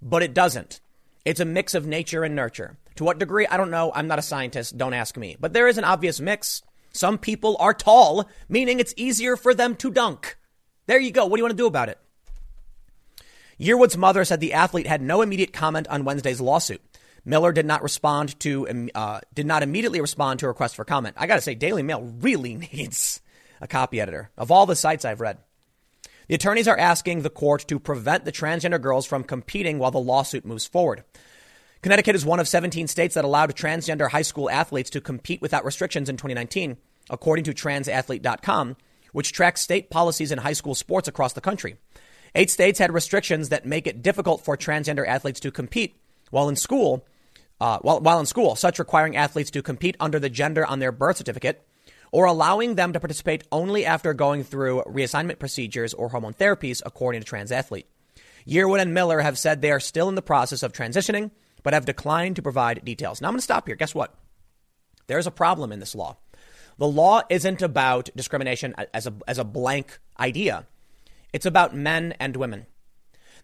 But 0.00 0.22
it 0.22 0.32
doesn't. 0.32 0.80
It's 1.24 1.40
a 1.40 1.44
mix 1.44 1.74
of 1.74 1.88
nature 1.88 2.22
and 2.22 2.36
nurture. 2.36 2.78
To 2.96 3.04
what 3.04 3.18
degree? 3.18 3.48
I 3.48 3.56
don't 3.56 3.72
know. 3.72 3.90
I'm 3.92 4.06
not 4.06 4.20
a 4.20 4.22
scientist. 4.22 4.78
Don't 4.78 4.94
ask 4.94 5.16
me. 5.16 5.36
But 5.40 5.54
there 5.54 5.66
is 5.66 5.76
an 5.76 5.84
obvious 5.84 6.20
mix. 6.20 6.62
Some 6.92 7.18
people 7.18 7.56
are 7.58 7.74
tall, 7.74 8.28
meaning 8.48 8.78
it's 8.78 8.94
easier 8.96 9.36
for 9.36 9.54
them 9.54 9.74
to 9.76 9.90
dunk. 9.90 10.36
There 10.86 11.00
you 11.00 11.10
go. 11.10 11.26
What 11.26 11.36
do 11.36 11.40
you 11.40 11.44
want 11.44 11.56
to 11.56 11.62
do 11.62 11.66
about 11.66 11.88
it? 11.88 11.98
Yearwood's 13.60 13.96
mother 13.96 14.24
said 14.24 14.40
the 14.40 14.52
athlete 14.52 14.86
had 14.86 15.02
no 15.02 15.22
immediate 15.22 15.52
comment 15.52 15.88
on 15.88 16.04
Wednesday's 16.04 16.40
lawsuit. 16.40 16.80
Miller 17.24 17.52
did 17.52 17.66
not 17.66 17.82
respond 17.82 18.38
to, 18.40 18.90
uh, 18.94 19.20
did 19.34 19.46
not 19.46 19.62
immediately 19.62 20.00
respond 20.00 20.40
to 20.40 20.46
a 20.46 20.48
request 20.48 20.76
for 20.76 20.84
comment. 20.84 21.16
I 21.18 21.26
got 21.26 21.34
to 21.36 21.40
say, 21.40 21.54
Daily 21.54 21.82
Mail 21.82 22.02
really 22.20 22.54
needs 22.72 23.20
a 23.60 23.66
copy 23.66 24.00
editor 24.00 24.30
of 24.36 24.50
all 24.50 24.66
the 24.66 24.76
sites 24.76 25.04
I've 25.04 25.20
read. 25.20 25.38
The 26.28 26.34
attorneys 26.34 26.68
are 26.68 26.78
asking 26.78 27.22
the 27.22 27.30
court 27.30 27.66
to 27.68 27.78
prevent 27.78 28.24
the 28.24 28.32
transgender 28.32 28.80
girls 28.80 29.06
from 29.06 29.24
competing 29.24 29.78
while 29.78 29.90
the 29.90 29.98
lawsuit 29.98 30.44
moves 30.44 30.66
forward. 30.66 31.02
Connecticut 31.82 32.14
is 32.14 32.26
one 32.26 32.40
of 32.40 32.48
17 32.48 32.86
states 32.86 33.14
that 33.14 33.24
allowed 33.24 33.54
transgender 33.54 34.10
high 34.10 34.22
school 34.22 34.50
athletes 34.50 34.90
to 34.90 35.00
compete 35.00 35.40
without 35.40 35.64
restrictions 35.64 36.08
in 36.08 36.16
2019, 36.16 36.76
according 37.08 37.44
to 37.44 37.54
transathlete.com, 37.54 38.76
which 39.12 39.32
tracks 39.32 39.62
state 39.62 39.88
policies 39.90 40.30
in 40.32 40.38
high 40.38 40.52
school 40.52 40.74
sports 40.74 41.08
across 41.08 41.32
the 41.32 41.40
country. 41.40 41.76
Eight 42.38 42.50
states 42.50 42.78
had 42.78 42.94
restrictions 42.94 43.48
that 43.48 43.66
make 43.66 43.88
it 43.88 44.00
difficult 44.00 44.44
for 44.44 44.56
transgender 44.56 45.04
athletes 45.04 45.40
to 45.40 45.50
compete 45.50 46.00
while 46.30 46.48
in 46.48 46.54
school. 46.54 47.04
Uh, 47.60 47.80
while, 47.80 47.98
while 47.98 48.20
in 48.20 48.26
school, 48.26 48.54
such 48.54 48.78
requiring 48.78 49.16
athletes 49.16 49.50
to 49.50 49.60
compete 49.60 49.96
under 49.98 50.20
the 50.20 50.30
gender 50.30 50.64
on 50.64 50.78
their 50.78 50.92
birth 50.92 51.16
certificate 51.16 51.66
or 52.12 52.26
allowing 52.26 52.76
them 52.76 52.92
to 52.92 53.00
participate 53.00 53.42
only 53.50 53.84
after 53.84 54.14
going 54.14 54.44
through 54.44 54.84
reassignment 54.86 55.40
procedures 55.40 55.92
or 55.94 56.10
hormone 56.10 56.32
therapies, 56.32 56.80
according 56.86 57.20
to 57.20 57.24
Trans 57.26 57.50
Athlete. 57.50 57.88
Yearwood 58.46 58.80
and 58.80 58.94
Miller 58.94 59.18
have 59.18 59.36
said 59.36 59.60
they 59.60 59.72
are 59.72 59.80
still 59.80 60.08
in 60.08 60.14
the 60.14 60.22
process 60.22 60.62
of 60.62 60.72
transitioning, 60.72 61.32
but 61.64 61.74
have 61.74 61.86
declined 61.86 62.36
to 62.36 62.42
provide 62.42 62.84
details. 62.84 63.20
Now 63.20 63.26
I'm 63.26 63.32
going 63.32 63.40
to 63.40 63.42
stop 63.42 63.66
here. 63.66 63.74
Guess 63.74 63.96
what? 63.96 64.14
There's 65.08 65.26
a 65.26 65.32
problem 65.32 65.72
in 65.72 65.80
this 65.80 65.96
law. 65.96 66.18
The 66.78 66.86
law 66.86 67.22
isn't 67.28 67.62
about 67.62 68.10
discrimination 68.14 68.76
as 68.94 69.08
a, 69.08 69.14
as 69.26 69.38
a 69.38 69.44
blank 69.44 69.98
idea. 70.20 70.68
It's 71.32 71.46
about 71.46 71.74
men 71.74 72.14
and 72.18 72.36
women. 72.36 72.66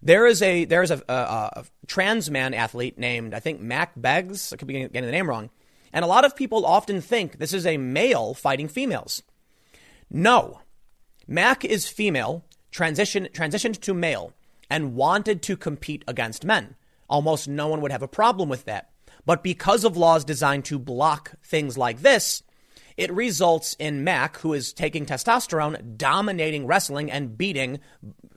There 0.03 0.27
is 0.27 0.43
a 0.43 0.65
there 0.65 0.83
is 0.83 0.91
a, 0.91 1.03
a, 1.09 1.13
a 1.61 1.65
trans 1.87 2.31
man 2.31 2.55
athlete 2.55 2.99
named 2.99 3.35
I 3.35 3.41
think 3.41 3.61
Mack 3.61 3.93
Beggs. 3.97 4.53
I 4.53 4.57
could 4.57 4.69
be 4.69 4.75
getting 4.75 5.05
the 5.05 5.11
name 5.11 5.29
wrong. 5.29 5.51
And 5.93 6.05
a 6.05 6.09
lot 6.09 6.25
of 6.25 6.37
people 6.37 6.67
often 6.67 7.01
think 7.01 7.39
this 7.39 7.53
is 7.53 7.67
a 7.67 7.77
male 7.79 8.35
fighting 8.35 8.69
females. 8.69 9.23
No, 10.11 10.61
Mack 11.27 11.65
is 11.65 11.89
female, 11.89 12.45
transition 12.71 13.29
transitioned 13.33 13.81
to 13.81 13.95
male, 13.95 14.33
and 14.69 14.95
wanted 14.95 15.41
to 15.43 15.57
compete 15.57 16.05
against 16.07 16.45
men. 16.45 16.77
Almost 17.09 17.49
no 17.49 17.69
one 17.69 17.81
would 17.81 17.93
have 17.93 18.03
a 18.03 18.09
problem 18.09 18.49
with 18.49 18.65
that. 18.65 18.91
But 19.27 19.43
because 19.43 19.85
of 19.85 19.97
laws 19.97 20.25
designed 20.25 20.67
to 20.67 20.79
block 20.79 21.33
things 21.43 21.79
like 21.79 22.01
this, 22.01 22.43
it 22.97 23.13
results 23.13 23.75
in 23.79 24.05
Mack, 24.05 24.39
who 24.39 24.53
is 24.53 24.73
taking 24.73 25.05
testosterone, 25.07 25.97
dominating 25.97 26.67
wrestling 26.67 27.11
and 27.11 27.37
beating 27.37 27.81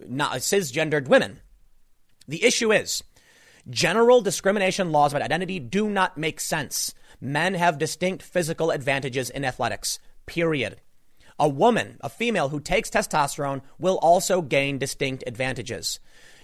cisgendered 0.10 1.08
women. 1.08 1.42
The 2.28 2.44
issue 2.44 2.72
is 2.72 3.04
general 3.70 4.22
discrimination 4.22 4.92
laws 4.92 5.14
about 5.14 5.22
identity 5.22 5.60
do 5.60 5.90
not 5.90 6.18
make 6.18 6.40
sense. 6.40 6.94
Men 7.20 7.54
have 7.54 7.78
distinct 7.78 8.24
physical 8.24 8.72
advantages 8.72 9.30
in 9.30 9.46
athletics, 9.46 10.00
period. 10.26 10.82
A 11.40 11.48
woman, 11.48 11.98
a 12.02 12.10
female 12.10 12.50
who 12.50 12.60
takes 12.60 12.90
testosterone, 12.90 13.62
will 13.78 13.98
also 14.00 14.42
gain 14.42 14.80
distinct 14.80 15.24
advantages. 15.28 16.00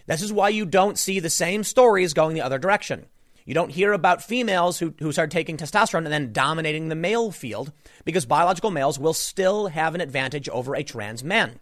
This 0.05 0.21
is 0.21 0.33
why 0.33 0.49
you 0.49 0.65
don't 0.65 0.99
see 0.99 1.19
the 1.19 1.29
same 1.29 1.63
stories 1.63 2.13
going 2.13 2.35
the 2.35 2.41
other 2.41 2.59
direction. 2.59 3.07
You 3.45 3.53
don't 3.53 3.71
hear 3.71 3.91
about 3.91 4.23
females 4.23 4.79
who, 4.79 4.93
who 4.99 5.11
start 5.11 5.31
taking 5.31 5.57
testosterone 5.57 6.05
and 6.05 6.13
then 6.13 6.31
dominating 6.31 6.87
the 6.87 6.95
male 6.95 7.31
field 7.31 7.71
because 8.05 8.25
biological 8.25 8.71
males 8.71 8.97
will 8.97 9.13
still 9.13 9.67
have 9.67 9.95
an 9.95 10.01
advantage 10.01 10.47
over 10.49 10.75
a 10.75 10.83
trans 10.83 11.23
man. 11.23 11.59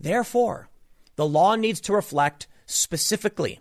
Therefore, 0.00 0.68
the 1.16 1.26
law 1.26 1.54
needs 1.54 1.80
to 1.82 1.92
reflect 1.92 2.46
specifically 2.66 3.60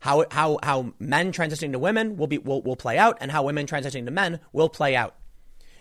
how, 0.00 0.24
how, 0.30 0.58
how 0.62 0.94
men 0.98 1.32
transitioning 1.32 1.72
to 1.72 1.78
women 1.78 2.16
will, 2.16 2.26
be, 2.26 2.38
will, 2.38 2.62
will 2.62 2.76
play 2.76 2.96
out 2.96 3.18
and 3.20 3.30
how 3.30 3.44
women 3.44 3.66
transitioning 3.66 4.06
to 4.06 4.10
men 4.10 4.40
will 4.52 4.68
play 4.68 4.96
out. 4.96 5.16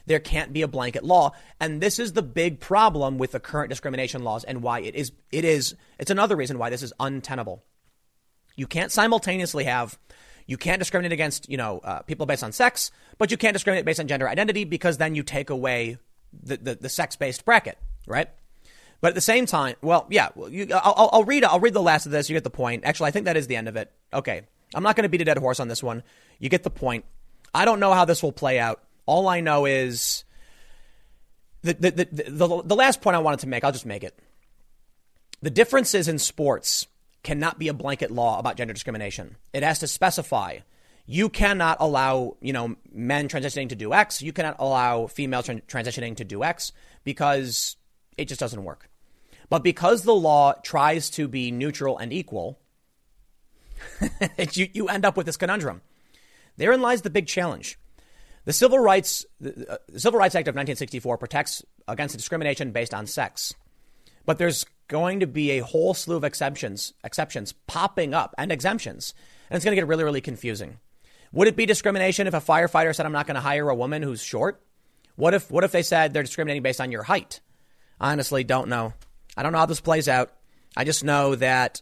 There 0.05 0.19
can't 0.19 0.51
be 0.51 0.61
a 0.61 0.67
blanket 0.67 1.03
law. 1.03 1.31
And 1.59 1.81
this 1.81 1.99
is 1.99 2.13
the 2.13 2.21
big 2.21 2.59
problem 2.59 3.17
with 3.17 3.31
the 3.31 3.39
current 3.39 3.69
discrimination 3.69 4.23
laws 4.23 4.43
and 4.43 4.61
why 4.61 4.81
it 4.81 4.95
is, 4.95 5.11
it 5.31 5.45
is, 5.45 5.75
it's 5.99 6.11
another 6.11 6.35
reason 6.35 6.57
why 6.57 6.69
this 6.69 6.83
is 6.83 6.93
untenable. 6.99 7.63
You 8.55 8.67
can't 8.67 8.91
simultaneously 8.91 9.65
have 9.65 9.97
you 10.49 10.57
can't 10.57 10.79
discriminate 10.79 11.11
against, 11.11 11.47
you 11.47 11.57
know, 11.57 11.79
uh, 11.83 12.01
people 12.01 12.25
based 12.25 12.43
on 12.43 12.51
sex, 12.51 12.89
but 13.19 13.29
you 13.29 13.37
can't 13.37 13.53
discriminate 13.53 13.85
based 13.85 13.99
on 13.99 14.07
gender 14.07 14.27
identity 14.27 14.63
because 14.63 14.97
then 14.97 15.13
you 15.13 15.21
take 15.21 15.51
away 15.51 15.99
the, 16.33 16.57
the, 16.57 16.75
the 16.75 16.89
sex-based 16.89 17.45
bracket, 17.45 17.77
right? 18.07 18.29
But 18.99 19.09
at 19.09 19.15
the 19.15 19.21
same 19.21 19.45
time, 19.45 19.75
well, 19.83 20.07
yeah, 20.09 20.29
you, 20.49 20.67
I'll, 20.73 21.09
I'll, 21.13 21.23
read. 21.23 21.43
I'll 21.43 21.59
read 21.59 21.75
the 21.75 21.81
last 21.83 22.07
of 22.07 22.11
this. 22.11 22.31
You 22.31 22.35
get 22.35 22.43
the 22.43 22.49
point. 22.49 22.83
Actually, 22.83 23.09
I 23.09 23.11
think 23.11 23.25
that 23.25 23.37
is 23.37 23.45
the 23.45 23.55
end 23.57 23.67
of 23.67 23.75
it. 23.75 23.91
Okay, 24.11 24.41
I'm 24.73 24.81
not 24.81 24.95
going 24.95 25.03
to 25.03 25.09
beat 25.09 25.21
a 25.21 25.25
dead 25.25 25.37
horse 25.37 25.59
on 25.59 25.67
this 25.67 25.83
one. 25.83 26.01
You 26.39 26.49
get 26.49 26.63
the 26.63 26.71
point. 26.71 27.05
I 27.53 27.63
don't 27.65 27.79
know 27.79 27.93
how 27.93 28.05
this 28.05 28.23
will 28.23 28.31
play 28.31 28.57
out. 28.57 28.81
All 29.05 29.27
I 29.27 29.41
know 29.41 29.65
is 29.65 30.23
the 31.61 31.75
the 31.75 31.91
the, 31.91 32.05
the, 32.05 32.61
the 32.65 32.75
last 32.75 33.01
point 33.01 33.15
I 33.15 33.19
wanted 33.19 33.41
to 33.41 33.47
make. 33.47 33.63
I'll 33.63 33.71
just 33.71 33.85
make 33.85 34.03
it. 34.03 34.17
The 35.43 35.51
differences 35.51 36.07
in 36.07 36.17
sports 36.17 36.87
cannot 37.23 37.59
be 37.59 37.67
a 37.67 37.73
blanket 37.73 38.11
law 38.11 38.39
about 38.39 38.55
gender 38.55 38.73
discrimination. 38.73 39.35
It 39.53 39.63
has 39.63 39.79
to 39.79 39.87
specify. 39.87 40.59
You 41.05 41.29
cannot 41.29 41.77
allow, 41.79 42.37
you 42.41 42.53
know, 42.53 42.75
men 42.91 43.27
transitioning 43.27 43.69
to 43.69 43.75
do 43.75 43.93
X. 43.93 44.21
You 44.21 44.31
cannot 44.31 44.57
allow 44.59 45.07
females 45.07 45.45
tra- 45.45 45.61
transitioning 45.61 46.15
to 46.17 46.23
do 46.23 46.43
X 46.43 46.71
because 47.03 47.77
it 48.17 48.27
just 48.27 48.39
doesn't 48.39 48.63
work. 48.63 48.89
But 49.49 49.63
because 49.63 50.03
the 50.03 50.13
law 50.13 50.53
tries 50.53 51.09
to 51.11 51.27
be 51.27 51.51
neutral 51.51 51.97
and 51.97 52.13
equal, 52.13 52.59
you, 54.53 54.67
you 54.73 54.87
end 54.87 55.05
up 55.05 55.17
with 55.17 55.25
this 55.25 55.37
conundrum. 55.37 55.81
Therein 56.57 56.81
lies 56.81 57.01
the 57.01 57.09
big 57.09 57.25
challenge. 57.25 57.79
The 58.45 58.53
Civil 58.53 58.79
Rights, 58.79 59.25
the, 59.39 59.73
uh, 59.73 59.77
the 59.87 59.99
Civil 59.99 60.19
Rights 60.19 60.35
Act 60.35 60.47
of 60.47 60.53
1964 60.53 61.17
protects 61.17 61.63
against 61.87 62.15
discrimination 62.15 62.71
based 62.71 62.93
on 62.93 63.07
sex. 63.07 63.53
But 64.25 64.37
there's 64.37 64.65
going 64.89 65.21
to 65.21 65.27
be 65.27 65.51
a 65.51 65.63
whole 65.63 65.93
slew 65.93 66.17
of 66.17 66.25
exceptions, 66.25 66.93
exceptions 67.03 67.53
popping 67.53 68.13
up 68.13 68.35
and 68.37 68.51
exemptions. 68.51 69.13
And 69.49 69.55
it's 69.55 69.63
going 69.63 69.75
to 69.75 69.81
get 69.81 69.87
really, 69.87 70.03
really 70.03 70.19
confusing. 70.19 70.79
Would 71.31 71.47
it 71.47 71.55
be 71.55 71.65
discrimination 71.65 72.27
if 72.27 72.33
a 72.33 72.41
firefighter 72.41 72.93
said, 72.93 73.05
I'm 73.05 73.13
not 73.13 73.27
going 73.27 73.35
to 73.35 73.41
hire 73.41 73.69
a 73.69 73.75
woman 73.75 74.01
who's 74.01 74.21
short? 74.21 74.61
What 75.15 75.33
if, 75.33 75.49
what 75.49 75.63
if 75.63 75.71
they 75.71 75.83
said 75.83 76.13
they're 76.13 76.23
discriminating 76.23 76.63
based 76.63 76.81
on 76.81 76.91
your 76.91 77.03
height? 77.03 77.39
Honestly, 78.01 78.43
don't 78.43 78.67
know. 78.67 78.93
I 79.37 79.43
don't 79.43 79.51
know 79.51 79.59
how 79.59 79.65
this 79.65 79.81
plays 79.81 80.09
out. 80.09 80.31
I 80.75 80.83
just 80.83 81.03
know 81.03 81.35
that 81.35 81.81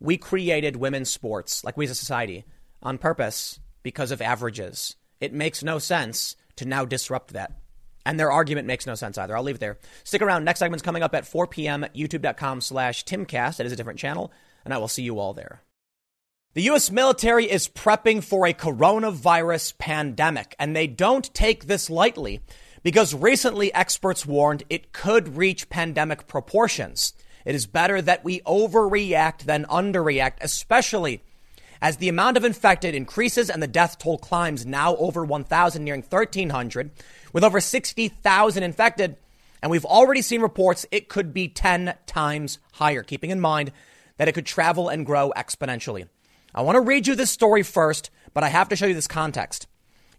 we 0.00 0.16
created 0.16 0.76
women's 0.76 1.10
sports, 1.10 1.62
like 1.62 1.76
we 1.76 1.84
as 1.84 1.90
a 1.90 1.94
society, 1.94 2.44
on 2.82 2.98
purpose 2.98 3.60
because 3.82 4.10
of 4.10 4.20
averages. 4.20 4.96
It 5.20 5.32
makes 5.32 5.62
no 5.62 5.78
sense 5.78 6.36
to 6.56 6.64
now 6.64 6.84
disrupt 6.84 7.34
that. 7.34 7.59
And 8.06 8.18
their 8.18 8.32
argument 8.32 8.66
makes 8.66 8.86
no 8.86 8.94
sense 8.94 9.18
either. 9.18 9.36
I'll 9.36 9.42
leave 9.42 9.56
it 9.56 9.60
there. 9.60 9.78
Stick 10.04 10.22
around. 10.22 10.44
Next 10.44 10.58
segment's 10.58 10.82
coming 10.82 11.02
up 11.02 11.14
at 11.14 11.26
4 11.26 11.46
p.m. 11.46 11.84
youtube.com 11.94 12.60
slash 12.60 13.04
timcast. 13.04 13.56
That 13.56 13.66
is 13.66 13.72
a 13.72 13.76
different 13.76 13.98
channel. 13.98 14.32
And 14.64 14.72
I 14.72 14.78
will 14.78 14.88
see 14.88 15.02
you 15.02 15.18
all 15.18 15.34
there. 15.34 15.62
The 16.52 16.62
U.S. 16.62 16.90
military 16.90 17.48
is 17.48 17.68
prepping 17.68 18.24
for 18.24 18.44
a 18.44 18.52
coronavirus 18.52 19.78
pandemic, 19.78 20.56
and 20.58 20.74
they 20.74 20.88
don't 20.88 21.32
take 21.32 21.66
this 21.66 21.88
lightly 21.88 22.40
because 22.82 23.14
recently 23.14 23.72
experts 23.72 24.26
warned 24.26 24.64
it 24.68 24.92
could 24.92 25.36
reach 25.36 25.68
pandemic 25.68 26.26
proportions. 26.26 27.12
It 27.44 27.54
is 27.54 27.66
better 27.66 28.02
that 28.02 28.24
we 28.24 28.40
overreact 28.40 29.42
than 29.42 29.64
underreact, 29.66 30.38
especially 30.40 31.22
as 31.80 31.98
the 31.98 32.08
amount 32.08 32.36
of 32.36 32.44
infected 32.44 32.94
increases 32.94 33.48
and 33.48 33.62
the 33.62 33.68
death 33.68 33.98
toll 33.98 34.18
climbs 34.18 34.66
now 34.66 34.96
over 34.96 35.24
1,000, 35.24 35.84
nearing 35.84 36.02
1,300 36.02 36.90
with 37.32 37.44
over 37.44 37.60
60,000 37.60 38.62
infected. 38.62 39.16
And 39.62 39.70
we've 39.70 39.84
already 39.84 40.22
seen 40.22 40.40
reports 40.40 40.86
it 40.90 41.08
could 41.08 41.34
be 41.34 41.48
10 41.48 41.94
times 42.06 42.58
higher, 42.72 43.02
keeping 43.02 43.30
in 43.30 43.40
mind 43.40 43.72
that 44.16 44.28
it 44.28 44.32
could 44.32 44.46
travel 44.46 44.88
and 44.88 45.06
grow 45.06 45.32
exponentially. 45.36 46.08
I 46.54 46.62
want 46.62 46.76
to 46.76 46.80
read 46.80 47.06
you 47.06 47.14
this 47.14 47.30
story 47.30 47.62
first, 47.62 48.10
but 48.34 48.44
I 48.44 48.48
have 48.48 48.68
to 48.70 48.76
show 48.76 48.86
you 48.86 48.94
this 48.94 49.06
context. 49.06 49.66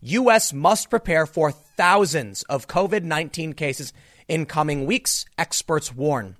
U.S. 0.01 0.53
must 0.53 0.89
prepare 0.89 1.26
for 1.26 1.51
thousands 1.51 2.43
of 2.43 2.68
COVID 2.68 3.03
19 3.03 3.53
cases 3.53 3.93
in 4.28 4.45
coming 4.45 4.86
weeks, 4.86 5.26
experts 5.38 5.93
warn. 5.93 6.38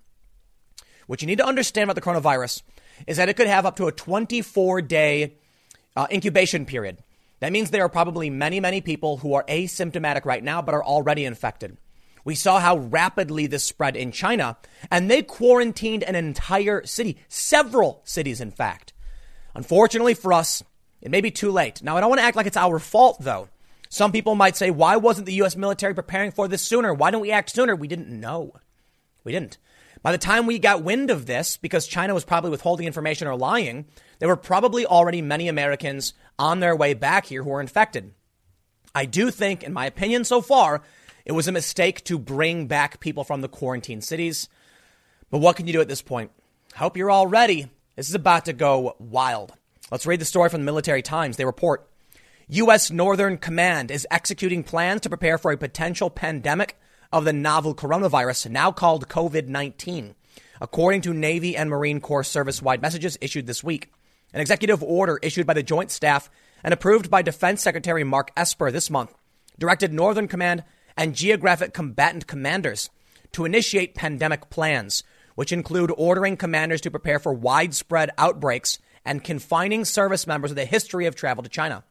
What 1.08 1.22
you 1.22 1.28
need 1.28 1.40
to 1.40 1.46
understand 1.46 1.90
about 1.90 1.96
the 1.96 2.02
coronavirus 2.02 2.62
is 3.06 3.18
that 3.18 3.30
it 3.30 3.36
could 3.36 3.48
have 3.48 3.66
up 3.66 3.76
to 3.76 3.88
a 3.88 3.92
24 3.92 4.82
day 4.82 5.36
uh, 5.96 6.08
incubation 6.12 6.66
period. 6.66 6.98
That 7.42 7.52
means 7.52 7.70
there 7.70 7.84
are 7.84 7.90
probably 7.90 8.30
many, 8.30 8.60
many 8.60 8.82
people 8.82 9.18
who 9.18 9.34
are 9.34 9.44
asymptomatic 9.50 10.26
right 10.26 10.44
now, 10.44 10.62
but 10.62 10.76
are 10.76 10.84
already 10.84 11.26
infected. 11.26 11.78
We 12.24 12.36
saw 12.36 12.60
how 12.60 12.78
rapidly 12.78 13.48
this 13.48 13.64
spread 13.64 13.96
in 13.96 14.12
China, 14.12 14.58
and 14.92 15.10
they 15.10 15.24
quarantined 15.24 16.04
an 16.04 16.16
entire 16.16 16.86
city, 16.86 17.18
several 17.28 18.02
cities, 18.06 18.40
in 18.42 18.52
fact. 18.52 18.94
Unfortunately 19.56 20.14
for 20.14 20.32
us, 20.32 20.64
it 21.02 21.10
may 21.10 21.20
be 21.20 21.32
too 21.32 21.52
late. 21.52 21.82
Now, 21.82 21.98
I 21.98 22.00
don't 22.00 22.10
want 22.10 22.20
to 22.20 22.26
act 22.26 22.38
like 22.38 22.46
it's 22.46 22.56
our 22.56 22.78
fault, 22.78 23.18
though. 23.22 23.50
Some 23.90 24.12
people 24.12 24.36
might 24.36 24.56
say, 24.56 24.70
why 24.70 24.98
wasn't 24.98 25.26
the 25.26 25.34
U.S. 25.34 25.56
military 25.56 25.96
preparing 25.96 26.32
for 26.32 26.48
this 26.48 26.62
sooner? 26.62 26.94
Why 26.94 27.10
don't 27.10 27.22
we 27.22 27.32
act 27.32 27.50
sooner? 27.50 27.76
We 27.76 27.88
didn't 27.88 28.08
know. 28.08 28.54
We 29.24 29.32
didn't. 29.32 29.58
By 30.04 30.12
the 30.12 30.18
time 30.18 30.46
we 30.46 30.60
got 30.60 30.84
wind 30.84 31.10
of 31.10 31.26
this, 31.26 31.58
because 31.58 31.88
China 31.88 32.14
was 32.14 32.24
probably 32.24 32.52
withholding 32.52 32.88
information 32.88 33.28
or 33.28 33.36
lying, 33.36 33.86
there 34.22 34.30
were 34.30 34.38
probably 34.38 34.86
already 34.86 35.20
many 35.20 35.48
Americans 35.48 36.14
on 36.38 36.60
their 36.60 36.76
way 36.76 36.94
back 36.94 37.26
here 37.26 37.42
who 37.42 37.50
were 37.50 37.60
infected. 37.60 38.14
I 38.94 39.06
do 39.06 39.32
think, 39.32 39.64
in 39.64 39.74
my 39.74 39.88
opinion 39.88 40.26
so 40.26 40.42
far, 40.42 40.84
it 41.26 41.32
was 41.32 41.48
a 41.48 41.52
mistake 41.52 42.04
to 42.04 42.20
bring 42.20 42.68
back 42.68 43.00
people 43.00 43.24
from 43.24 43.42
the 43.42 43.50
quarantine 43.50 44.00
cities. 44.00 44.48
But 45.32 45.40
what 45.40 45.56
can 45.56 45.66
you 45.66 45.74
do 45.74 45.82
at 45.82 45.88
this 45.88 46.04
point? 46.04 46.30
Hope 46.76 46.98
you're 46.98 47.10
all 47.10 47.26
ready. 47.26 47.72
This 47.96 48.10
is 48.10 48.14
about 48.14 48.46
to 48.46 48.54
go 48.54 48.96
wild. 49.00 49.54
Let's 49.90 50.06
read 50.06 50.22
the 50.22 50.26
story 50.26 50.50
from 50.50 50.62
the 50.62 50.66
Military 50.66 51.02
Times. 51.02 51.38
They 51.38 51.46
report 51.46 51.90
U.S. 52.48 52.92
Northern 52.92 53.40
Command 53.40 53.90
is 53.90 54.06
executing 54.12 54.62
plans 54.62 55.02
to 55.02 55.10
prepare 55.10 55.40
for 55.40 55.52
a 55.52 55.58
potential 55.58 56.12
pandemic 56.12 56.80
of 57.12 57.26
the 57.26 57.34
novel 57.34 57.74
coronavirus, 57.74 58.52
now 58.52 58.72
called 58.72 59.10
COVID 59.10 59.48
19, 59.48 60.14
according 60.62 61.02
to 61.02 61.12
Navy 61.12 61.58
and 61.58 61.72
Marine 61.72 62.00
Corps 62.00 62.24
service 62.24 62.62
wide 62.62 62.84
messages 62.84 63.18
issued 63.20 63.48
this 63.48 63.64
week. 63.64 63.92
An 64.34 64.42
executive 64.42 64.82
order 64.82 65.20
issued 65.22 65.46
by 65.46 65.54
the 65.54 65.64
Joint 65.64 65.92
Staff 65.92 66.30
and 66.64 66.74
approved 66.74 67.10
by 67.10 67.22
Defense 67.22 67.62
Secretary 67.62 68.04
Mark 68.04 68.32
Esper 68.38 68.72
this 68.72 68.90
month 68.90 69.14
directed 69.60 69.94
Northern 69.94 70.28
Command 70.28 70.64
and 70.96 71.16
geographic 71.16 71.74
combatant 71.74 72.28
commanders 72.28 72.90
to 73.34 73.46
initiate 73.46 73.96
pandemic 73.96 74.50
plans, 74.50 75.04
which 75.36 75.52
include 75.52 75.92
ordering 75.98 76.38
commanders 76.38 76.82
to 76.82 76.92
prepare 76.92 77.20
for 77.20 77.34
widespread 77.34 78.12
outbreaks 78.18 78.80
and 79.06 79.24
confining 79.24 79.86
service 79.86 80.28
members 80.28 80.52
with 80.52 80.60
a 80.60 80.66
history 80.66 81.06
of 81.06 81.16
travel 81.16 81.44
to 81.44 81.50
China. 81.50 81.84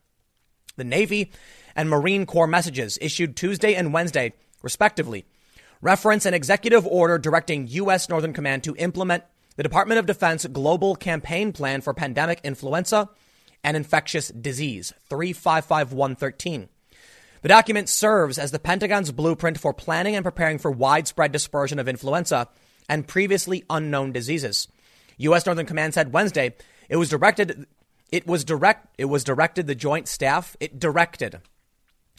The 0.77 0.85
Navy 0.85 1.33
and 1.75 1.91
Marine 1.91 2.27
Corps 2.27 2.47
messages 2.47 2.99
issued 3.01 3.37
Tuesday 3.37 3.75
and 3.75 3.93
Wednesday, 3.93 4.33
respectively, 4.63 5.27
reference 5.83 6.27
an 6.27 6.35
executive 6.35 6.87
order 6.87 7.19
directing 7.19 7.67
U.S. 7.69 8.09
Northern 8.09 8.33
Command 8.33 8.65
to 8.65 8.77
implement 8.77 9.25
the 9.57 9.63
Department 9.63 9.99
of 9.99 10.07
Defense 10.07 10.47
Global 10.47 10.97
Campaign 10.97 11.53
Plan 11.53 11.81
for 11.81 11.93
Pandemic 11.95 12.41
Influenza 12.45 13.09
and 13.63 13.77
Infectious 13.77 14.29
Disease 14.29 14.93
355113. 15.09 16.69
The 17.43 17.49
document 17.49 17.89
serves 17.89 18.39
as 18.39 18.51
the 18.51 18.59
Pentagon's 18.59 19.13
blueprint 19.13 19.59
for 19.59 19.73
planning 19.73 20.15
and 20.15 20.25
preparing 20.25 20.59
for 20.59 20.71
widespread 20.71 21.33
dispersion 21.33 21.79
of 21.79 21.89
influenza 21.89 22.49
and 22.89 23.09
previously 23.09 23.65
unknown 23.71 24.13
diseases. 24.13 24.69
U.S. 25.19 25.47
Northern 25.47 25.67
Command 25.67 25.95
said 25.95 26.13
Wednesday 26.13 26.55
it 26.89 26.97
was 26.97 27.09
directed 27.09 27.67
it 28.11 28.27
was 28.27 28.45
direct 28.45 28.89
it 28.99 29.07
was 29.07 29.25
directed 29.25 29.67
the 29.67 29.75
joint 29.75 30.09
staff 30.09 30.57
it 30.61 30.79
directed 30.79 31.41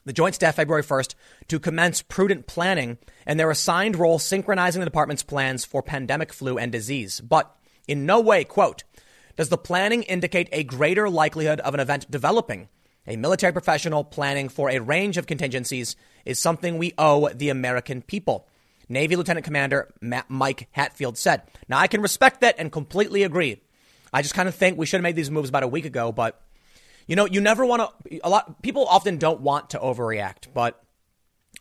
the 0.05 0.13
joint 0.13 0.35
staff 0.35 0.55
February 0.55 0.83
1st 0.83 1.15
to 1.47 1.59
commence 1.59 2.01
prudent 2.01 2.47
planning 2.47 2.97
and 3.25 3.39
their 3.39 3.51
assigned 3.51 3.95
role 3.95 4.19
synchronizing 4.19 4.79
the 4.79 4.85
department's 4.85 5.23
plans 5.23 5.65
for 5.65 5.83
pandemic 5.83 6.33
flu 6.33 6.57
and 6.57 6.71
disease. 6.71 7.21
But 7.21 7.55
in 7.87 8.05
no 8.05 8.19
way, 8.19 8.43
quote, 8.43 8.83
does 9.35 9.49
the 9.49 9.57
planning 9.57 10.03
indicate 10.03 10.49
a 10.51 10.63
greater 10.63 11.09
likelihood 11.09 11.59
of 11.61 11.73
an 11.73 11.79
event 11.79 12.09
developing. 12.09 12.67
A 13.07 13.15
military 13.15 13.53
professional 13.53 14.03
planning 14.03 14.49
for 14.49 14.69
a 14.69 14.79
range 14.79 15.17
of 15.17 15.25
contingencies 15.25 15.95
is 16.25 16.39
something 16.39 16.77
we 16.77 16.93
owe 16.97 17.29
the 17.29 17.49
American 17.49 18.01
people. 18.01 18.47
Navy 18.89 19.15
Lieutenant 19.15 19.45
Commander 19.45 19.91
Mike 20.27 20.67
Hatfield 20.71 21.17
said. 21.17 21.43
Now, 21.67 21.79
I 21.79 21.87
can 21.87 22.01
respect 22.01 22.41
that 22.41 22.55
and 22.59 22.71
completely 22.71 23.23
agree. 23.23 23.61
I 24.13 24.21
just 24.21 24.35
kind 24.35 24.49
of 24.49 24.55
think 24.55 24.77
we 24.77 24.85
should 24.85 24.97
have 24.97 25.03
made 25.03 25.15
these 25.15 25.31
moves 25.31 25.49
about 25.49 25.63
a 25.63 25.67
week 25.67 25.85
ago, 25.85 26.11
but 26.11 26.41
you 27.07 27.15
know, 27.15 27.25
you 27.25 27.41
never 27.41 27.65
want 27.65 27.81
to. 27.81 28.19
A 28.23 28.29
lot 28.29 28.61
people 28.61 28.85
often 28.87 29.17
don't 29.17 29.41
want 29.41 29.71
to 29.71 29.79
overreact, 29.79 30.47
but 30.53 30.81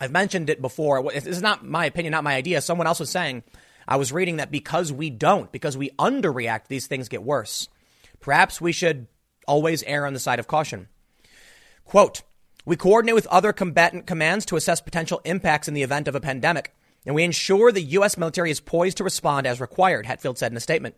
I've 0.00 0.10
mentioned 0.10 0.50
it 0.50 0.60
before. 0.60 1.02
This 1.12 1.26
is 1.26 1.42
not 1.42 1.64
my 1.64 1.86
opinion, 1.86 2.12
not 2.12 2.24
my 2.24 2.34
idea. 2.34 2.60
Someone 2.60 2.86
else 2.86 3.00
was 3.00 3.10
saying. 3.10 3.42
I 3.88 3.96
was 3.96 4.12
reading 4.12 4.36
that 4.36 4.52
because 4.52 4.92
we 4.92 5.10
don't, 5.10 5.50
because 5.50 5.76
we 5.76 5.90
underreact, 5.98 6.68
these 6.68 6.86
things 6.86 7.08
get 7.08 7.24
worse. 7.24 7.68
Perhaps 8.20 8.60
we 8.60 8.70
should 8.70 9.08
always 9.48 9.82
err 9.82 10.06
on 10.06 10.12
the 10.12 10.20
side 10.20 10.38
of 10.38 10.46
caution. 10.46 10.86
Quote, 11.84 12.22
we 12.64 12.76
coordinate 12.76 13.16
with 13.16 13.26
other 13.26 13.52
combatant 13.52 14.06
commands 14.06 14.46
to 14.46 14.56
assess 14.56 14.80
potential 14.80 15.20
impacts 15.24 15.66
in 15.66 15.74
the 15.74 15.82
event 15.82 16.06
of 16.06 16.14
a 16.14 16.20
pandemic, 16.20 16.72
and 17.04 17.16
we 17.16 17.24
ensure 17.24 17.72
the 17.72 17.82
U.S. 17.82 18.16
military 18.16 18.50
is 18.50 18.60
poised 18.60 18.98
to 18.98 19.04
respond 19.04 19.46
as 19.46 19.60
required, 19.60 20.06
Hatfield 20.06 20.38
said 20.38 20.52
in 20.52 20.56
a 20.56 20.60
statement. 20.60 20.94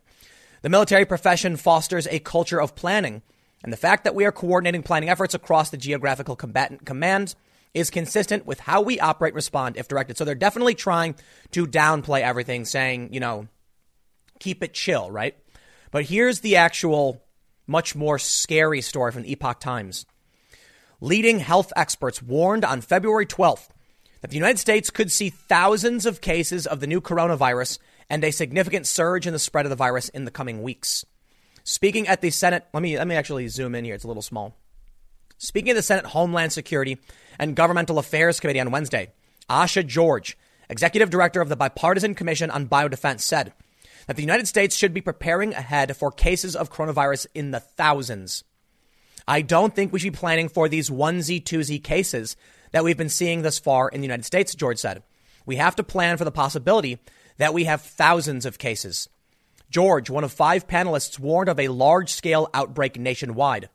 The 0.60 0.68
military 0.68 1.06
profession 1.06 1.56
fosters 1.56 2.06
a 2.08 2.18
culture 2.18 2.60
of 2.60 2.74
planning, 2.74 3.22
and 3.62 3.72
the 3.72 3.76
fact 3.76 4.04
that 4.04 4.14
we 4.14 4.24
are 4.24 4.32
coordinating 4.32 4.82
planning 4.82 5.08
efforts 5.08 5.34
across 5.34 5.70
the 5.70 5.76
geographical 5.76 6.36
combatant 6.36 6.84
commands 6.84 7.36
is 7.74 7.90
consistent 7.90 8.46
with 8.46 8.60
how 8.60 8.82
we 8.82 9.00
operate 9.00 9.34
respond 9.34 9.76
if 9.76 9.88
directed. 9.88 10.16
So 10.16 10.24
they're 10.24 10.34
definitely 10.34 10.74
trying 10.74 11.14
to 11.52 11.66
downplay 11.66 12.20
everything, 12.20 12.64
saying, 12.64 13.12
you 13.12 13.20
know, 13.20 13.48
keep 14.40 14.62
it 14.62 14.74
chill, 14.74 15.10
right? 15.10 15.36
But 15.90 16.04
here's 16.04 16.40
the 16.40 16.56
actual, 16.56 17.22
much 17.66 17.94
more 17.94 18.18
scary 18.18 18.80
story 18.80 19.12
from 19.12 19.22
the 19.22 19.32
Epoch 19.32 19.60
Times. 19.60 20.06
Leading 21.00 21.38
health 21.38 21.72
experts 21.74 22.22
warned 22.22 22.64
on 22.64 22.80
February 22.80 23.26
12th 23.26 23.68
that 24.20 24.30
the 24.30 24.36
United 24.36 24.58
States 24.58 24.90
could 24.90 25.10
see 25.10 25.30
thousands 25.30 26.06
of 26.06 26.20
cases 26.20 26.66
of 26.66 26.80
the 26.80 26.86
new 26.86 27.00
coronavirus 27.00 27.78
and 28.08 28.22
a 28.22 28.30
significant 28.30 28.86
surge 28.86 29.26
in 29.26 29.32
the 29.32 29.38
spread 29.38 29.66
of 29.66 29.70
the 29.70 29.76
virus 29.76 30.08
in 30.10 30.24
the 30.24 30.30
coming 30.30 30.62
weeks. 30.62 31.04
Speaking 31.64 32.08
at 32.08 32.20
the 32.20 32.30
Senate, 32.30 32.66
let 32.72 32.82
me 32.82 32.96
let 32.96 33.06
me 33.06 33.14
actually 33.14 33.48
zoom 33.48 33.74
in 33.74 33.84
here. 33.84 33.94
It's 33.94 34.04
a 34.04 34.08
little 34.08 34.22
small. 34.22 34.56
Speaking 35.38 35.70
of 35.70 35.76
the 35.76 35.82
Senate 35.82 36.06
Homeland 36.06 36.52
Security 36.52 36.98
and 37.38 37.56
Governmental 37.56 37.98
Affairs 37.98 38.40
Committee 38.40 38.60
on 38.60 38.70
Wednesday, 38.70 39.12
Asha 39.48 39.86
George, 39.86 40.36
executive 40.68 41.10
director 41.10 41.40
of 41.40 41.48
the 41.48 41.56
Bipartisan 41.56 42.14
Commission 42.14 42.50
on 42.50 42.68
Biodefense, 42.68 43.20
said 43.20 43.52
that 44.06 44.16
the 44.16 44.22
United 44.22 44.48
States 44.48 44.76
should 44.76 44.94
be 44.94 45.00
preparing 45.00 45.54
ahead 45.54 45.96
for 45.96 46.10
cases 46.10 46.56
of 46.56 46.70
coronavirus 46.72 47.26
in 47.34 47.50
the 47.50 47.60
thousands. 47.60 48.44
I 49.26 49.42
don't 49.42 49.74
think 49.74 49.92
we 49.92 49.98
should 49.98 50.12
be 50.12 50.18
planning 50.18 50.48
for 50.48 50.68
these 50.68 50.90
onesie 50.90 51.42
twosie 51.42 51.82
cases 51.82 52.36
that 52.72 52.84
we've 52.84 52.96
been 52.96 53.08
seeing 53.08 53.42
thus 53.42 53.58
far 53.58 53.88
in 53.88 54.00
the 54.00 54.06
United 54.06 54.24
States, 54.24 54.54
George 54.54 54.78
said. 54.78 55.02
We 55.46 55.56
have 55.56 55.76
to 55.76 55.82
plan 55.82 56.16
for 56.16 56.24
the 56.24 56.32
possibility 56.32 56.98
that 57.38 57.54
we 57.54 57.64
have 57.64 57.82
thousands 57.82 58.46
of 58.46 58.58
cases. 58.58 59.08
George, 59.72 60.10
one 60.10 60.22
of 60.22 60.32
five 60.32 60.68
panelists, 60.68 61.18
warned 61.18 61.48
of 61.48 61.58
a 61.58 61.68
large 61.68 62.12
scale 62.12 62.48
outbreak 62.52 62.98
nationwide. 62.98 63.70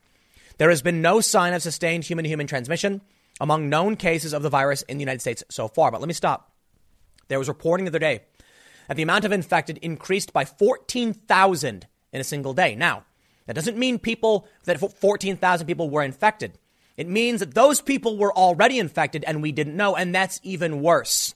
There 0.57 0.69
has 0.69 0.83
been 0.83 1.01
no 1.01 1.21
sign 1.21 1.53
of 1.53 1.63
sustained 1.63 2.03
human 2.03 2.23
to 2.23 2.29
human 2.29 2.47
transmission 2.47 3.01
among 3.41 3.69
known 3.69 3.95
cases 3.95 4.33
of 4.33 4.43
the 4.43 4.49
virus 4.49 4.83
in 4.83 4.97
the 4.97 5.01
United 5.01 5.21
States 5.21 5.43
so 5.49 5.67
far. 5.67 5.91
But 5.91 5.99
let 5.99 6.07
me 6.07 6.13
stop. 6.13 6.51
There 7.27 7.39
was 7.39 7.47
reporting 7.47 7.85
the 7.85 7.91
other 7.91 7.99
day 7.99 8.21
that 8.87 8.95
the 8.95 9.03
amount 9.03 9.25
of 9.25 9.31
infected 9.31 9.79
increased 9.79 10.33
by 10.33 10.45
14,000 10.45 11.87
in 12.13 12.21
a 12.21 12.23
single 12.23 12.53
day. 12.53 12.75
Now, 12.75 13.03
that 13.47 13.55
doesn't 13.55 13.77
mean 13.77 13.99
people 13.99 14.47
that 14.65 14.79
14,000 14.79 15.67
people 15.67 15.89
were 15.89 16.03
infected. 16.03 16.57
It 16.95 17.07
means 17.07 17.39
that 17.39 17.53
those 17.53 17.81
people 17.81 18.17
were 18.17 18.33
already 18.33 18.79
infected 18.79 19.23
and 19.25 19.41
we 19.41 19.51
didn't 19.51 19.77
know, 19.77 19.95
and 19.95 20.13
that's 20.13 20.39
even 20.43 20.81
worse. 20.81 21.33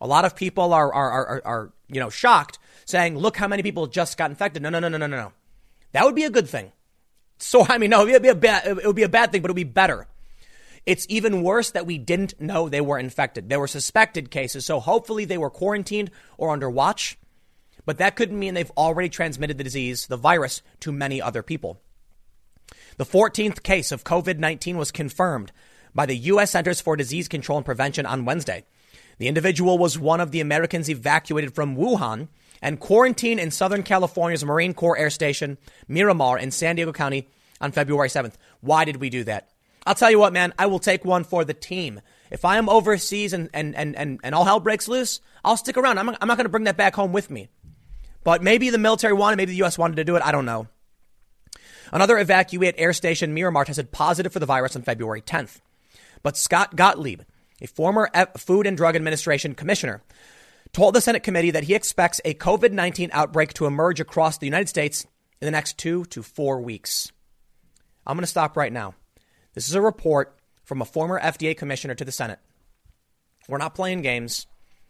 A 0.00 0.06
lot 0.06 0.24
of 0.24 0.34
people 0.34 0.72
are, 0.72 0.92
are, 0.92 1.10
are, 1.10 1.42
are, 1.44 1.72
you 1.88 2.00
know, 2.00 2.10
shocked, 2.10 2.58
saying, 2.84 3.18
look 3.18 3.36
how 3.36 3.48
many 3.48 3.62
people 3.62 3.86
just 3.86 4.16
got 4.16 4.30
infected. 4.30 4.62
No, 4.62 4.68
no, 4.68 4.78
no, 4.78 4.88
no, 4.88 4.98
no, 4.98 5.06
no. 5.06 5.32
That 5.92 6.04
would 6.04 6.14
be 6.14 6.24
a 6.24 6.30
good 6.30 6.48
thing. 6.48 6.72
So, 7.38 7.66
I 7.68 7.78
mean, 7.78 7.90
no, 7.90 8.06
it 8.06 8.12
would 8.12 8.22
be 8.22 8.28
a 8.28 8.34
bad, 8.34 8.66
it 8.66 8.86
would 8.86 8.96
be 8.96 9.02
a 9.02 9.08
bad 9.08 9.32
thing, 9.32 9.42
but 9.42 9.50
it 9.50 9.52
would 9.52 9.56
be 9.56 9.64
better. 9.64 10.06
It's 10.84 11.06
even 11.08 11.42
worse 11.42 11.70
that 11.70 11.86
we 11.86 11.98
didn't 11.98 12.40
know 12.40 12.68
they 12.68 12.80
were 12.80 12.98
infected. 12.98 13.48
There 13.48 13.60
were 13.60 13.68
suspected 13.68 14.30
cases, 14.30 14.66
so 14.66 14.80
hopefully 14.80 15.24
they 15.24 15.38
were 15.38 15.50
quarantined 15.50 16.10
or 16.38 16.50
under 16.50 16.68
watch. 16.68 17.18
But 17.84 17.98
that 17.98 18.16
couldn't 18.16 18.38
mean 18.38 18.54
they've 18.54 18.70
already 18.76 19.08
transmitted 19.08 19.58
the 19.58 19.64
disease, 19.64 20.06
the 20.06 20.16
virus, 20.16 20.62
to 20.80 20.92
many 20.92 21.20
other 21.20 21.42
people. 21.42 21.80
The 22.96 23.04
14th 23.04 23.62
case 23.62 23.92
of 23.92 24.04
COVID 24.04 24.38
19 24.38 24.76
was 24.76 24.90
confirmed 24.90 25.52
by 25.94 26.06
the 26.06 26.16
U.S. 26.16 26.50
Centers 26.50 26.80
for 26.80 26.96
Disease 26.96 27.28
Control 27.28 27.58
and 27.58 27.66
Prevention 27.66 28.06
on 28.06 28.24
Wednesday. 28.24 28.64
The 29.18 29.28
individual 29.28 29.78
was 29.78 29.98
one 29.98 30.20
of 30.20 30.30
the 30.30 30.40
Americans 30.40 30.88
evacuated 30.88 31.54
from 31.54 31.76
Wuhan 31.76 32.28
and 32.62 32.80
quarantined 32.80 33.40
in 33.40 33.50
Southern 33.50 33.82
California's 33.82 34.44
Marine 34.44 34.72
Corps 34.72 34.96
Air 34.96 35.10
Station, 35.10 35.58
Miramar, 35.88 36.38
in 36.38 36.50
San 36.50 36.76
Diego 36.76 36.92
County 36.92 37.28
on 37.60 37.72
February 37.72 38.08
7th. 38.08 38.34
Why 38.60 38.84
did 38.84 38.96
we 38.96 39.10
do 39.10 39.24
that? 39.24 39.50
I'll 39.84 39.96
tell 39.96 40.10
you 40.10 40.20
what, 40.20 40.32
man, 40.32 40.54
I 40.58 40.66
will 40.66 40.78
take 40.78 41.04
one 41.04 41.24
for 41.24 41.44
the 41.44 41.54
team. 41.54 42.00
If 42.30 42.44
I 42.44 42.56
am 42.56 42.68
overseas 42.68 43.32
and, 43.32 43.50
and, 43.52 43.74
and, 43.74 43.96
and, 43.96 44.20
and 44.22 44.34
all 44.34 44.44
hell 44.44 44.60
breaks 44.60 44.86
loose, 44.86 45.20
I'll 45.44 45.56
stick 45.56 45.76
around. 45.76 45.98
I'm, 45.98 46.08
I'm 46.08 46.28
not 46.28 46.36
going 46.36 46.44
to 46.44 46.48
bring 46.48 46.64
that 46.64 46.76
back 46.76 46.94
home 46.94 47.12
with 47.12 47.30
me. 47.30 47.48
But 48.24 48.42
maybe 48.42 48.70
the 48.70 48.78
military 48.78 49.12
wanted, 49.12 49.36
maybe 49.36 49.50
the 49.50 49.58
U.S. 49.58 49.76
wanted 49.76 49.96
to 49.96 50.04
do 50.04 50.14
it. 50.14 50.22
I 50.24 50.30
don't 50.30 50.46
know. 50.46 50.68
Another 51.92 52.16
evacuee 52.16 52.68
at 52.68 52.76
Air 52.78 52.92
Station 52.92 53.34
Miramar 53.34 53.64
tested 53.64 53.90
positive 53.90 54.32
for 54.32 54.38
the 54.38 54.46
virus 54.46 54.76
on 54.76 54.82
February 54.82 55.20
10th. 55.20 55.60
But 56.22 56.36
Scott 56.36 56.76
Gottlieb, 56.76 57.22
a 57.60 57.66
former 57.66 58.08
Food 58.38 58.66
and 58.66 58.76
Drug 58.76 58.94
Administration 58.94 59.54
commissioner, 59.54 60.00
told 60.72 60.94
the 60.94 61.00
Senate 61.00 61.22
committee 61.22 61.50
that 61.50 61.64
he 61.64 61.74
expects 61.74 62.20
a 62.24 62.34
COVID 62.34 62.72
19 62.72 63.10
outbreak 63.12 63.52
to 63.54 63.66
emerge 63.66 64.00
across 64.00 64.38
the 64.38 64.46
United 64.46 64.68
States 64.68 65.06
in 65.40 65.46
the 65.46 65.50
next 65.50 65.76
two 65.78 66.04
to 66.06 66.22
four 66.22 66.60
weeks. 66.60 67.12
I'm 68.06 68.16
going 68.16 68.22
to 68.22 68.26
stop 68.26 68.56
right 68.56 68.72
now. 68.72 68.94
This 69.54 69.68
is 69.68 69.74
a 69.74 69.82
report 69.82 70.36
from 70.64 70.80
a 70.80 70.86
former 70.86 71.20
FDA 71.20 71.56
commissioner 71.56 71.94
to 71.94 72.04
the 72.04 72.12
Senate. 72.12 72.38
We're 73.48 73.58
not 73.58 73.74
playing 73.74 74.02
games. 74.02 74.46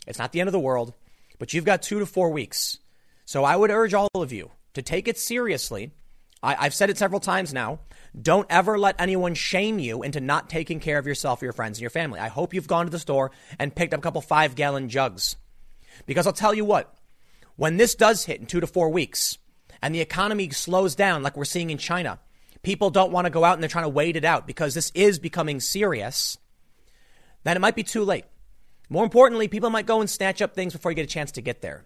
It's 0.07 0.18
not 0.18 0.33
the 0.33 0.41
end 0.41 0.49
of 0.49 0.53
the 0.53 0.61
world. 0.61 0.95
but 1.39 1.53
you've 1.53 1.64
got 1.64 1.83
two 1.83 1.99
to 1.99 2.07
four 2.07 2.30
weeks. 2.30 2.78
So 3.24 3.43
I 3.43 3.57
would 3.57 3.70
urge 3.70 3.95
all 3.95 4.09
of 4.14 4.33
you 4.33 4.53
to 4.74 4.83
take 4.83 5.09
it 5.09 5.18
seriously. 5.18 5.91
I, 6.43 6.64
have 6.64 6.74
said 6.74 6.91
it 6.91 6.99
several 6.99 7.20
times 7.20 7.53
now. 7.53 7.80
Don't 8.20 8.47
ever 8.51 8.78
let 8.78 9.01
anyone 9.01 9.35
shame 9.35 9.78
you 9.78 10.03
into 10.03 10.20
not 10.20 10.51
taking 10.51 10.78
care 10.78 10.99
of 10.99 11.07
yourself 11.07 11.43
or 11.43 11.47
your 11.47 11.53
friends 11.53 11.78
and 11.78 11.83
your 11.83 11.91
family. 11.91 12.20
I 12.20 12.28
hope 12.28 12.55
you've 12.55 12.68
gone 12.68 12.87
to 12.87 12.91
the 12.91 12.99
store 12.99 13.33
and 13.59 13.74
picked 13.74 13.95
up 13.95 13.99
a 13.99 14.03
couple 14.03 14.20
five 14.20 14.55
gallon 14.55 14.89
jugs. 14.89 15.37
Because 16.07 16.26
I'll 16.26 16.32
tell 16.32 16.55
you 16.55 16.64
what, 16.64 16.94
when 17.57 17.76
this 17.76 17.94
does 17.94 18.24
hit 18.24 18.40
in 18.40 18.46
two 18.46 18.61
to 18.61 18.66
four 18.66 18.90
weeks 18.90 19.38
and 19.80 19.94
the 19.94 20.00
economy 20.00 20.50
slows 20.50 20.94
down 20.94 21.22
like 21.22 21.36
we're 21.36 21.44
seeing 21.44 21.70
in 21.70 21.78
China, 21.78 22.18
people 22.62 22.90
don't 22.90 23.12
want 23.12 23.26
to 23.26 23.30
go 23.30 23.44
out 23.44 23.55
and 23.55 23.62
they're 23.62 23.68
trying 23.68 23.84
to 23.84 23.88
wait 23.88 24.16
it 24.16 24.24
out 24.24 24.46
because 24.46 24.74
this 24.74 24.90
is 24.94 25.18
becoming 25.18 25.61
serious, 25.61 26.38
then 27.44 27.57
it 27.57 27.61
might 27.61 27.76
be 27.76 27.82
too 27.82 28.05
late. 28.05 28.24
More 28.88 29.05
importantly, 29.05 29.48
people 29.48 29.70
might 29.70 29.86
go 29.86 30.00
and 30.00 30.11
snatch 30.11 30.42
up 30.42 30.55
things 30.55 30.72
before 30.72 30.90
you 30.90 30.96
get 30.96 31.05
a 31.05 31.07
chance 31.07 31.32
to 31.32 31.40
get 31.40 31.62
there. 31.62 31.84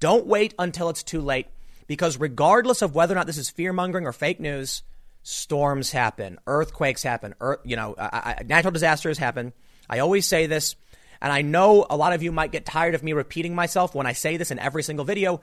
Don't 0.00 0.26
wait 0.26 0.54
until 0.58 0.90
it's 0.90 1.02
too 1.02 1.20
late 1.20 1.46
because 1.86 2.18
regardless 2.18 2.82
of 2.82 2.94
whether 2.94 3.14
or 3.14 3.16
not 3.16 3.26
this 3.26 3.38
is 3.38 3.50
fear 3.50 3.72
mongering 3.72 4.06
or 4.06 4.12
fake 4.12 4.40
news, 4.40 4.82
storms 5.22 5.92
happen, 5.92 6.38
earthquakes 6.46 7.02
happen, 7.02 7.34
earth, 7.40 7.60
you 7.64 7.76
know, 7.76 7.94
uh, 7.94 8.34
natural 8.44 8.72
disasters 8.72 9.18
happen. 9.18 9.52
I 9.88 10.00
always 10.00 10.26
say 10.26 10.46
this, 10.46 10.74
and 11.22 11.32
I 11.32 11.40
know 11.40 11.86
a 11.88 11.96
lot 11.96 12.12
of 12.12 12.22
you 12.22 12.32
might 12.32 12.50
get 12.50 12.66
tired 12.66 12.96
of 12.96 13.04
me 13.04 13.12
repeating 13.12 13.54
myself 13.54 13.94
when 13.94 14.06
I 14.08 14.12
say 14.12 14.36
this 14.36 14.50
in 14.50 14.58
every 14.58 14.82
single 14.82 15.04
video. 15.04 15.40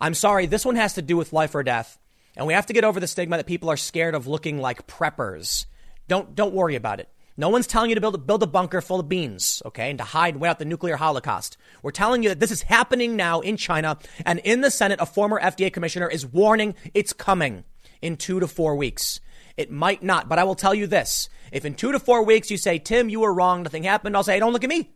I'm 0.00 0.14
sorry, 0.14 0.46
this 0.46 0.66
one 0.66 0.74
has 0.74 0.94
to 0.94 1.02
do 1.02 1.16
with 1.16 1.32
life 1.32 1.54
or 1.54 1.62
death, 1.62 1.96
and 2.36 2.44
we 2.44 2.54
have 2.54 2.66
to 2.66 2.72
get 2.72 2.82
over 2.82 2.98
the 2.98 3.06
stigma 3.06 3.36
that 3.36 3.46
people 3.46 3.70
are 3.70 3.76
scared 3.76 4.16
of 4.16 4.26
looking 4.26 4.58
like 4.58 4.88
preppers. 4.88 5.66
Don't 6.08 6.34
don't 6.34 6.54
worry 6.54 6.74
about 6.74 6.98
it. 6.98 7.08
No 7.36 7.48
one's 7.48 7.68
telling 7.68 7.88
you 7.88 7.94
to 7.94 8.00
build 8.00 8.16
a, 8.16 8.18
build 8.18 8.42
a 8.42 8.48
bunker 8.48 8.80
full 8.80 9.00
of 9.00 9.08
beans, 9.08 9.62
okay, 9.64 9.90
and 9.90 9.98
to 9.98 10.04
hide 10.04 10.34
and 10.34 10.40
wait 10.42 10.48
out 10.48 10.58
the 10.58 10.64
nuclear 10.64 10.96
holocaust. 10.96 11.56
We're 11.82 11.92
telling 11.92 12.24
you 12.24 12.28
that 12.28 12.40
this 12.40 12.50
is 12.50 12.62
happening 12.62 13.14
now 13.14 13.40
in 13.40 13.56
China, 13.56 13.98
and 14.26 14.40
in 14.40 14.60
the 14.60 14.72
Senate, 14.72 15.00
a 15.00 15.06
former 15.06 15.40
FDA 15.40 15.72
commissioner 15.72 16.08
is 16.08 16.26
warning 16.26 16.74
it's 16.94 17.12
coming 17.12 17.62
in 18.02 18.16
two 18.16 18.40
to 18.40 18.48
four 18.48 18.74
weeks. 18.74 19.20
It 19.56 19.70
might 19.70 20.02
not, 20.02 20.28
but 20.28 20.40
I 20.40 20.44
will 20.44 20.56
tell 20.56 20.74
you 20.74 20.88
this. 20.88 21.28
If 21.52 21.64
in 21.64 21.74
two 21.74 21.92
to 21.92 22.00
four 22.00 22.24
weeks 22.24 22.50
you 22.50 22.56
say, 22.56 22.78
Tim, 22.78 23.08
you 23.08 23.20
were 23.20 23.32
wrong, 23.32 23.62
nothing 23.62 23.84
happened, 23.84 24.16
I'll 24.16 24.24
say, 24.24 24.38
don't 24.40 24.52
look 24.52 24.64
at 24.64 24.70
me. 24.70 24.90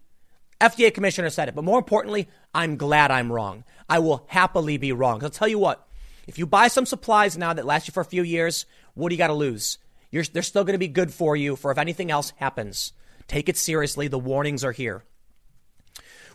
FDA 0.61 0.93
commissioner 0.93 1.31
said 1.31 1.49
it. 1.49 1.55
But 1.55 1.65
more 1.65 1.79
importantly, 1.79 2.29
I'm 2.55 2.77
glad 2.77 3.11
I'm 3.11 3.33
wrong. 3.33 3.65
I 3.89 3.99
will 3.99 4.25
happily 4.29 4.79
be 4.79 4.93
wrong. 4.93 5.23
I'll 5.23 5.31
tell 5.31 5.49
you 5.49 5.59
what, 5.59 5.87
if 6.27 6.39
you 6.39 6.47
buy 6.47 6.69
some 6.69 6.87
supplies 6.87 7.37
now 7.37 7.53
that 7.53 7.67
last 7.67 7.87
you 7.87 7.93
for 7.93 8.01
a 8.01 8.05
few 8.05 8.23
years, 8.23 8.67
what 8.95 9.11
do 9.11 9.15
you 9.15 9.19
got 9.19 9.29
to 9.29 9.35
lose? 9.35 9.79
You're, 10.11 10.25
they're 10.25 10.43
still 10.43 10.65
going 10.65 10.75
to 10.75 10.79
be 10.79 10.89
good 10.89 11.13
for 11.13 11.37
you 11.37 11.57
for 11.57 11.71
if 11.71 11.79
anything 11.79 12.11
else 12.11 12.33
happens. 12.37 12.93
Take 13.29 13.49
it 13.49 13.57
seriously. 13.57 14.09
The 14.09 14.19
warnings 14.19 14.65
are 14.65 14.73
here. 14.73 15.05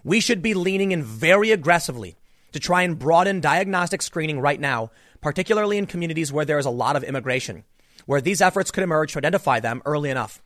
We 0.03 0.19
should 0.19 0.41
be 0.41 0.53
leaning 0.53 0.91
in 0.91 1.03
very 1.03 1.51
aggressively 1.51 2.15
to 2.51 2.59
try 2.59 2.81
and 2.81 2.99
broaden 2.99 3.39
diagnostic 3.39 4.01
screening 4.01 4.39
right 4.39 4.59
now, 4.59 4.91
particularly 5.21 5.77
in 5.77 5.85
communities 5.85 6.33
where 6.33 6.45
there 6.45 6.59
is 6.59 6.65
a 6.65 6.71
lot 6.71 6.95
of 6.95 7.03
immigration, 7.03 7.63
where 8.05 8.21
these 8.21 8.41
efforts 8.41 8.71
could 8.71 8.83
emerge 8.83 9.13
to 9.13 9.19
identify 9.19 9.59
them 9.59 9.81
early 9.85 10.09
enough, 10.09 10.41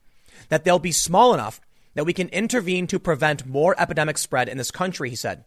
that 0.50 0.64
they'll 0.64 0.80
be 0.80 0.92
small 0.92 1.34
enough 1.34 1.62
that 1.96 2.06
we 2.06 2.14
can 2.14 2.30
intervene 2.30 2.88
to 2.88 3.00
prevent 3.00 3.46
more 3.46 3.76
epidemic 3.80 4.18
spread 4.18 4.48
in 4.48 4.58
this 4.58 4.72
country, 4.72 5.10
he 5.10 5.16
said. 5.16 5.44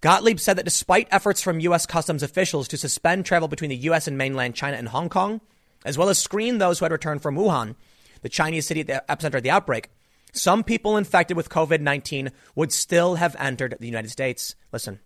Gottlieb 0.00 0.38
said 0.38 0.58
that 0.58 0.64
despite 0.64 1.08
efforts 1.10 1.40
from 1.40 1.60
U.S. 1.60 1.86
customs 1.86 2.22
officials 2.22 2.68
to 2.68 2.76
suspend 2.76 3.24
travel 3.24 3.48
between 3.48 3.70
the 3.70 3.76
U.S. 3.76 4.06
and 4.06 4.18
mainland 4.18 4.54
China 4.54 4.76
and 4.76 4.88
Hong 4.88 5.08
Kong, 5.08 5.40
as 5.84 5.96
well 5.96 6.08
as 6.08 6.18
screen 6.18 6.58
those 6.58 6.78
who 6.78 6.84
had 6.84 6.92
returned 6.92 7.22
from 7.22 7.36
Wuhan, 7.36 7.76
the 8.22 8.28
Chinese 8.28 8.66
city 8.66 8.80
at 8.80 8.86
the 8.86 9.04
epicenter 9.08 9.36
of 9.36 9.42
the 9.42 9.50
outbreak, 9.50 9.88
some 10.32 10.64
people 10.64 10.96
infected 10.96 11.36
with 11.36 11.48
COVID 11.48 11.80
19 11.80 12.30
would 12.54 12.72
still 12.72 13.14
have 13.14 13.34
entered 13.38 13.76
the 13.80 13.86
United 13.86 14.10
States. 14.10 14.54
Listen, 14.72 15.00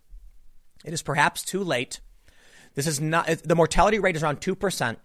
it 0.84 0.92
is 0.92 1.02
perhaps 1.02 1.42
too 1.42 1.62
late. 1.62 2.00
This 2.74 2.86
is 2.86 3.00
not, 3.00 3.26
the 3.26 3.56
mortality 3.56 3.98
rate 3.98 4.16
is 4.16 4.22
around 4.22 4.40
2%, 4.40 4.96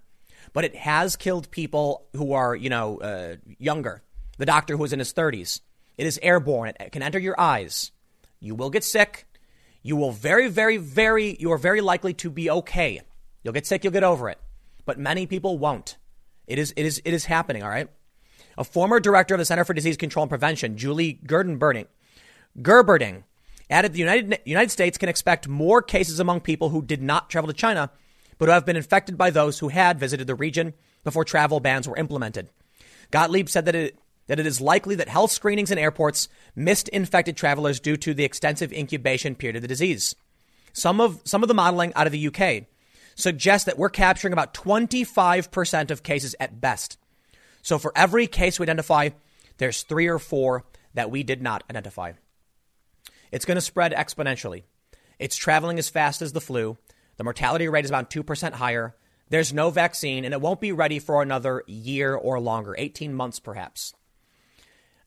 but 0.53 0.63
it 0.63 0.75
has 0.75 1.15
killed 1.15 1.51
people 1.51 2.07
who 2.13 2.33
are, 2.33 2.55
you 2.55 2.69
know, 2.69 2.99
uh, 2.99 3.35
younger. 3.59 4.01
The 4.37 4.45
doctor 4.45 4.75
who 4.75 4.81
was 4.81 4.93
in 4.93 4.99
his 4.99 5.13
30s. 5.13 5.61
It 5.97 6.05
is 6.05 6.19
airborne. 6.21 6.73
It 6.79 6.91
can 6.91 7.01
enter 7.01 7.19
your 7.19 7.39
eyes. 7.39 7.91
You 8.39 8.55
will 8.55 8.69
get 8.69 8.83
sick. 8.83 9.27
You 9.81 9.95
will 9.95 10.11
very, 10.11 10.49
very, 10.49 10.77
very, 10.77 11.37
you 11.39 11.51
are 11.51 11.57
very 11.57 11.81
likely 11.81 12.13
to 12.15 12.29
be 12.29 12.49
okay. 12.49 13.01
You'll 13.43 13.53
get 13.53 13.67
sick, 13.67 13.83
you'll 13.83 13.93
get 13.93 14.03
over 14.03 14.29
it 14.29 14.39
but 14.85 14.99
many 14.99 15.25
people 15.25 15.57
won't. 15.57 15.97
It 16.47 16.59
is, 16.59 16.73
it 16.77 16.85
is, 16.85 17.01
it 17.03 17.13
is 17.13 17.25
happening, 17.25 17.63
all 17.63 17.69
right? 17.69 17.89
A 18.57 18.63
former 18.63 18.99
director 18.99 19.33
of 19.33 19.39
the 19.39 19.45
Center 19.45 19.65
for 19.65 19.73
Disease 19.73 19.97
Control 19.97 20.23
and 20.23 20.29
Prevention, 20.29 20.77
Julie 20.77 21.19
Gerberding, 21.25 21.87
Gerberding 22.59 23.23
added 23.69 23.93
the 23.93 23.99
United, 23.99 24.39
United 24.45 24.71
States 24.71 24.97
can 24.97 25.09
expect 25.09 25.47
more 25.47 25.81
cases 25.81 26.19
among 26.19 26.41
people 26.41 26.69
who 26.69 26.81
did 26.81 27.01
not 27.01 27.29
travel 27.29 27.47
to 27.47 27.53
China, 27.53 27.89
but 28.37 28.45
who 28.45 28.51
have 28.51 28.65
been 28.65 28.77
infected 28.77 29.17
by 29.17 29.29
those 29.29 29.59
who 29.59 29.69
had 29.69 29.99
visited 29.99 30.27
the 30.27 30.35
region 30.35 30.73
before 31.03 31.25
travel 31.25 31.59
bans 31.59 31.87
were 31.87 31.97
implemented. 31.97 32.49
Gottlieb 33.11 33.49
said 33.49 33.65
that 33.65 33.75
it, 33.75 33.99
that 34.27 34.39
it 34.39 34.47
is 34.47 34.61
likely 34.61 34.95
that 34.95 35.09
health 35.09 35.31
screenings 35.31 35.71
in 35.71 35.77
airports 35.77 36.27
missed 36.55 36.87
infected 36.89 37.37
travelers 37.37 37.79
due 37.79 37.97
to 37.97 38.13
the 38.13 38.23
extensive 38.23 38.73
incubation 38.73 39.35
period 39.35 39.55
of 39.55 39.61
the 39.61 39.67
disease. 39.67 40.15
Some 40.73 40.99
of, 40.99 41.21
some 41.23 41.43
of 41.43 41.47
the 41.47 41.53
modeling 41.53 41.93
out 41.95 42.07
of 42.07 42.13
the 42.13 42.27
UK 42.27 42.65
suggests 43.15 43.65
that 43.65 43.77
we're 43.77 43.89
capturing 43.89 44.33
about 44.33 44.53
25% 44.53 45.91
of 45.91 46.03
cases 46.03 46.35
at 46.39 46.59
best. 46.59 46.97
So 47.61 47.79
for 47.79 47.91
every 47.95 48.27
case 48.27 48.59
we 48.59 48.65
identify, 48.65 49.09
there's 49.57 49.83
three 49.83 50.07
or 50.07 50.19
four 50.19 50.65
that 50.93 51.11
we 51.11 51.23
did 51.23 51.41
not 51.41 51.63
identify. 51.69 52.13
It's 53.31 53.45
going 53.45 53.55
to 53.55 53.61
spread 53.61 53.93
exponentially. 53.93 54.63
It's 55.17 55.35
traveling 55.35 55.79
as 55.79 55.89
fast 55.89 56.21
as 56.21 56.33
the 56.33 56.41
flu. 56.41 56.77
The 57.17 57.23
mortality 57.23 57.67
rate 57.67 57.85
is 57.85 57.91
about 57.91 58.09
2% 58.09 58.53
higher. 58.53 58.95
There's 59.29 59.53
no 59.53 59.69
vaccine, 59.69 60.25
and 60.25 60.33
it 60.33 60.41
won't 60.41 60.61
be 60.61 60.71
ready 60.71 60.99
for 60.99 61.21
another 61.21 61.63
year 61.67 62.13
or 62.15 62.39
longer, 62.39 62.75
18 62.77 63.13
months 63.13 63.39
perhaps. 63.39 63.93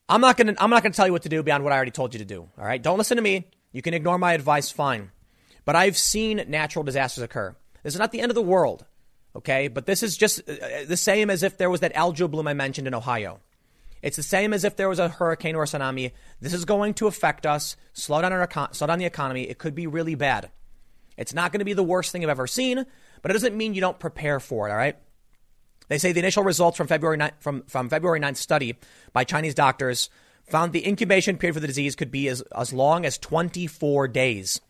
I'm 0.09 0.21
not 0.21 0.37
to 0.39 0.55
I'm 0.59 0.71
not 0.71 0.83
to 0.85 0.91
tell 0.91 1.07
you 1.07 1.13
what 1.13 1.23
to 1.23 1.29
do 1.29 1.43
beyond 1.43 1.65
what 1.65 1.73
I 1.73 1.77
already 1.77 1.91
told 1.91 2.15
you 2.15 2.19
to 2.19 2.25
do, 2.25 2.49
all 2.59 2.65
right? 2.65 2.83
Don't 2.83 2.99
listen 2.99 3.17
to 3.17 3.23
me. 3.23 3.47
You 3.73 3.83
can 3.83 3.95
ignore 3.95 4.19
my 4.19 4.33
advice 4.33 4.71
fine. 4.71 5.11
But 5.65 5.77
I've 5.77 5.99
seen 5.99 6.45
natural 6.49 6.83
disasters 6.83 7.23
occur. 7.23 7.55
This 7.83 7.95
is 7.95 8.01
not 8.01 8.11
the 8.11 8.21
end 8.21 8.31
of 8.31 8.35
the 8.35 8.43
world, 8.43 8.87
okay? 9.37 9.69
But 9.69 9.85
this 9.85 10.03
is 10.03 10.17
just 10.17 10.41
uh, 10.49 10.53
uh, 10.53 10.85
the 10.87 10.97
same 10.97 11.29
as 11.29 11.43
if 11.43 11.59
there 11.59 11.69
was 11.69 11.81
that 11.81 11.95
algal 11.95 12.31
bloom 12.31 12.49
I 12.49 12.55
mentioned 12.55 12.87
in 12.87 12.95
Ohio. 12.95 13.41
It's 14.01 14.17
the 14.17 14.23
same 14.23 14.55
as 14.55 14.65
if 14.65 14.77
there 14.77 14.89
was 14.89 14.99
a 14.99 15.09
hurricane 15.09 15.57
or 15.57 15.65
a 15.65 15.67
tsunami. 15.67 16.13
This 16.41 16.55
is 16.55 16.65
going 16.65 16.95
to 16.95 17.07
affect 17.07 17.45
us, 17.45 17.77
slow 17.93 18.23
down, 18.23 18.33
our, 18.33 18.49
slow 18.73 18.87
down 18.87 18.99
the 18.99 19.05
economy. 19.05 19.43
It 19.43 19.59
could 19.59 19.75
be 19.75 19.87
really 19.87 20.15
bad. 20.15 20.51
It's 21.19 21.35
not 21.35 21.53
going 21.53 21.59
to 21.59 21.65
be 21.65 21.73
the 21.75 21.83
worst 21.83 22.13
thing 22.13 22.23
I've 22.23 22.31
ever 22.31 22.47
seen, 22.47 22.87
but 23.23 23.31
it 23.31 23.35
doesn't 23.35 23.57
mean 23.57 23.75
you 23.75 23.81
don't 23.81 23.99
prepare 23.99 24.41
for 24.41 24.69
it, 24.69 24.71
all 24.71 24.77
right? 24.77 24.97
They 25.89 25.99
say 25.99 26.13
the 26.13 26.21
initial 26.21 26.45
results 26.45 26.77
from 26.77 26.87
February 26.87 27.19
9th, 27.19 27.33
from, 27.41 27.63
from 27.63 27.89
February 27.89 28.21
9th 28.21 28.37
study 28.37 28.77
by 29.13 29.25
Chinese 29.25 29.55
doctors 29.55 30.11
found 30.49 30.73
the 30.73 30.87
incubation 30.87 31.37
period 31.37 31.55
for 31.55 31.61
the 31.61 31.67
disease 31.67 31.97
could 31.97 32.11
be 32.11 32.29
as, 32.29 32.43
as 32.57 32.73
long 32.73 33.05
as 33.05 33.19
24 33.19 34.09
days 34.09 34.61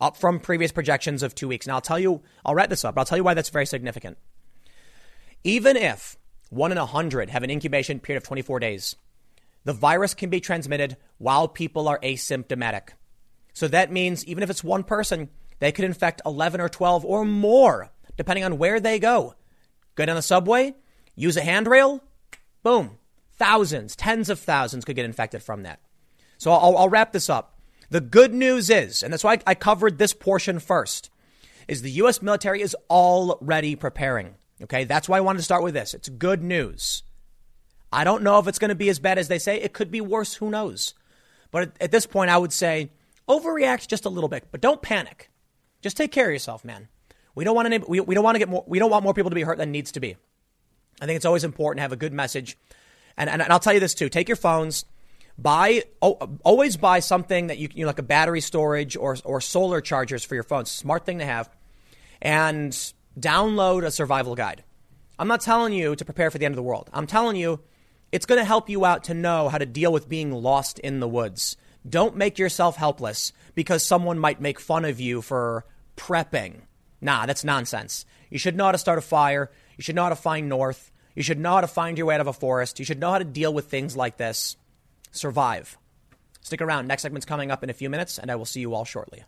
up 0.00 0.16
from 0.16 0.40
previous 0.40 0.72
projections 0.72 1.22
of 1.22 1.34
two 1.34 1.48
weeks. 1.48 1.66
Now, 1.66 1.74
I'll 1.74 1.80
tell 1.80 1.98
you, 1.98 2.22
I'll 2.44 2.54
wrap 2.54 2.68
this 2.68 2.84
up, 2.84 2.94
but 2.94 3.02
I'll 3.02 3.06
tell 3.06 3.18
you 3.18 3.24
why 3.24 3.34
that's 3.34 3.50
very 3.50 3.66
significant. 3.66 4.18
Even 5.44 5.76
if 5.76 6.16
one 6.50 6.72
in 6.72 6.78
a 6.78 6.86
hundred 6.86 7.30
have 7.30 7.42
an 7.42 7.50
incubation 7.50 8.00
period 8.00 8.18
of 8.18 8.26
24 8.26 8.60
days, 8.60 8.96
the 9.64 9.72
virus 9.72 10.14
can 10.14 10.28
be 10.28 10.40
transmitted 10.40 10.96
while 11.18 11.46
people 11.48 11.88
are 11.88 12.00
asymptomatic. 12.00 12.90
So 13.52 13.68
that 13.68 13.92
means 13.92 14.24
even 14.26 14.42
if 14.42 14.50
it's 14.50 14.64
one 14.64 14.82
person, 14.82 15.28
they 15.60 15.72
could 15.72 15.84
infect 15.84 16.22
11 16.26 16.60
or 16.60 16.68
12 16.68 17.04
or 17.04 17.24
more, 17.24 17.90
depending 18.16 18.44
on 18.44 18.58
where 18.58 18.80
they 18.80 18.98
go. 18.98 19.34
Go 19.94 20.06
down 20.06 20.16
the 20.16 20.22
subway, 20.22 20.74
use 21.14 21.36
a 21.36 21.42
handrail, 21.42 22.02
boom, 22.62 22.98
thousands, 23.32 23.96
tens 23.96 24.28
of 24.28 24.38
thousands 24.38 24.84
could 24.84 24.96
get 24.96 25.04
infected 25.04 25.42
from 25.42 25.62
that. 25.62 25.80
So 26.38 26.50
I'll, 26.50 26.76
I'll 26.76 26.88
wrap 26.88 27.12
this 27.12 27.28
up. 27.28 27.60
The 27.90 28.00
good 28.00 28.32
news 28.32 28.70
is, 28.70 29.02
and 29.02 29.12
that's 29.12 29.24
why 29.24 29.38
I 29.46 29.54
covered 29.54 29.98
this 29.98 30.14
portion 30.14 30.58
first, 30.58 31.10
is 31.68 31.82
the 31.82 31.90
U.S. 31.92 32.22
military 32.22 32.62
is 32.62 32.76
already 32.88 33.76
preparing. 33.76 34.34
Okay, 34.62 34.84
that's 34.84 35.08
why 35.08 35.18
I 35.18 35.20
wanted 35.20 35.38
to 35.38 35.44
start 35.44 35.62
with 35.62 35.74
this. 35.74 35.92
It's 35.92 36.08
good 36.08 36.42
news. 36.42 37.02
I 37.92 38.04
don't 38.04 38.22
know 38.22 38.38
if 38.38 38.48
it's 38.48 38.58
going 38.58 38.70
to 38.70 38.74
be 38.74 38.88
as 38.88 38.98
bad 38.98 39.18
as 39.18 39.28
they 39.28 39.38
say. 39.38 39.60
It 39.60 39.74
could 39.74 39.90
be 39.90 40.00
worse. 40.00 40.34
Who 40.34 40.50
knows? 40.50 40.94
But 41.50 41.62
at, 41.62 41.82
at 41.82 41.90
this 41.92 42.06
point, 42.06 42.30
I 42.30 42.38
would 42.38 42.52
say 42.52 42.90
overreact 43.28 43.88
just 43.88 44.06
a 44.06 44.10
little 44.10 44.28
bit, 44.28 44.48
but 44.50 44.60
don't 44.60 44.80
panic. 44.80 45.30
Just 45.82 45.96
take 45.96 46.12
care 46.12 46.26
of 46.26 46.32
yourself, 46.32 46.64
man. 46.64 46.88
We 47.34 47.44
don't 47.44 47.54
want 47.54 47.72
to. 47.72 47.78
We, 47.88 48.00
we 48.00 48.14
don't 48.14 48.24
want 48.24 48.34
to 48.34 48.38
get 48.38 48.48
more. 48.48 48.64
We 48.66 48.78
don't 48.78 48.90
want 48.90 49.04
more 49.04 49.14
people 49.14 49.30
to 49.30 49.34
be 49.34 49.42
hurt 49.42 49.58
than 49.58 49.70
needs 49.70 49.92
to 49.92 50.00
be. 50.00 50.16
I 51.00 51.06
think 51.06 51.16
it's 51.16 51.24
always 51.24 51.44
important 51.44 51.78
to 51.78 51.82
have 51.82 51.92
a 51.92 51.96
good 51.96 52.12
message. 52.12 52.56
And, 53.16 53.28
and, 53.28 53.42
and 53.42 53.52
I'll 53.52 53.58
tell 53.58 53.74
you 53.74 53.80
this 53.80 53.94
too. 53.94 54.08
Take 54.08 54.28
your 54.28 54.36
phones 54.36 54.84
buy 55.38 55.82
oh, 56.00 56.38
always 56.44 56.76
buy 56.76 57.00
something 57.00 57.48
that 57.48 57.58
you, 57.58 57.68
you 57.74 57.84
know, 57.84 57.88
like 57.88 57.98
a 57.98 58.04
battery 58.04 58.40
storage 58.40 58.96
or 58.96 59.16
or 59.24 59.40
solar 59.40 59.80
chargers 59.80 60.24
for 60.24 60.34
your 60.34 60.44
phone. 60.44 60.64
Smart 60.64 61.04
thing 61.04 61.18
to 61.18 61.24
have, 61.24 61.48
and 62.20 62.72
download 63.18 63.84
a 63.84 63.90
survival 63.90 64.34
guide. 64.34 64.64
I'm 65.18 65.28
not 65.28 65.40
telling 65.40 65.72
you 65.72 65.94
to 65.94 66.04
prepare 66.04 66.30
for 66.30 66.38
the 66.38 66.44
end 66.44 66.52
of 66.52 66.56
the 66.56 66.62
world. 66.62 66.88
I'm 66.92 67.06
telling 67.06 67.36
you 67.36 67.60
it's 68.10 68.26
going 68.26 68.40
to 68.40 68.44
help 68.44 68.68
you 68.68 68.84
out 68.84 69.04
to 69.04 69.14
know 69.14 69.48
how 69.48 69.58
to 69.58 69.66
deal 69.66 69.92
with 69.92 70.08
being 70.08 70.32
lost 70.32 70.78
in 70.78 71.00
the 71.00 71.08
woods, 71.08 71.56
Don't 71.88 72.16
make 72.16 72.38
yourself 72.38 72.76
helpless 72.76 73.32
because 73.54 73.84
someone 73.84 74.18
might 74.18 74.40
make 74.40 74.60
fun 74.60 74.84
of 74.84 75.00
you 75.00 75.22
for 75.22 75.64
prepping. 75.96 76.62
Nah, 77.02 77.26
that's 77.26 77.44
nonsense. 77.44 78.06
You 78.30 78.38
should 78.38 78.56
know 78.56 78.66
how 78.66 78.72
to 78.72 78.78
start 78.78 78.98
a 78.98 79.02
fire. 79.02 79.50
You 79.76 79.82
should 79.82 79.96
know 79.96 80.04
how 80.04 80.08
to 80.08 80.16
find 80.16 80.48
north. 80.48 80.90
You 81.14 81.22
should 81.22 81.38
know 81.38 81.54
how 81.54 81.60
to 81.60 81.66
find 81.66 81.98
your 81.98 82.06
way 82.06 82.14
out 82.14 82.20
of 82.20 82.28
a 82.28 82.32
forest. 82.32 82.78
You 82.78 82.84
should 82.84 83.00
know 83.00 83.10
how 83.10 83.18
to 83.18 83.24
deal 83.24 83.52
with 83.52 83.66
things 83.66 83.96
like 83.96 84.16
this. 84.16 84.56
Survive. 85.10 85.76
Stick 86.40 86.62
around. 86.62 86.86
Next 86.86 87.02
segment's 87.02 87.26
coming 87.26 87.50
up 87.50 87.62
in 87.62 87.70
a 87.70 87.74
few 87.74 87.90
minutes, 87.90 88.18
and 88.18 88.30
I 88.30 88.36
will 88.36 88.44
see 88.44 88.60
you 88.60 88.74
all 88.74 88.84
shortly. 88.84 89.24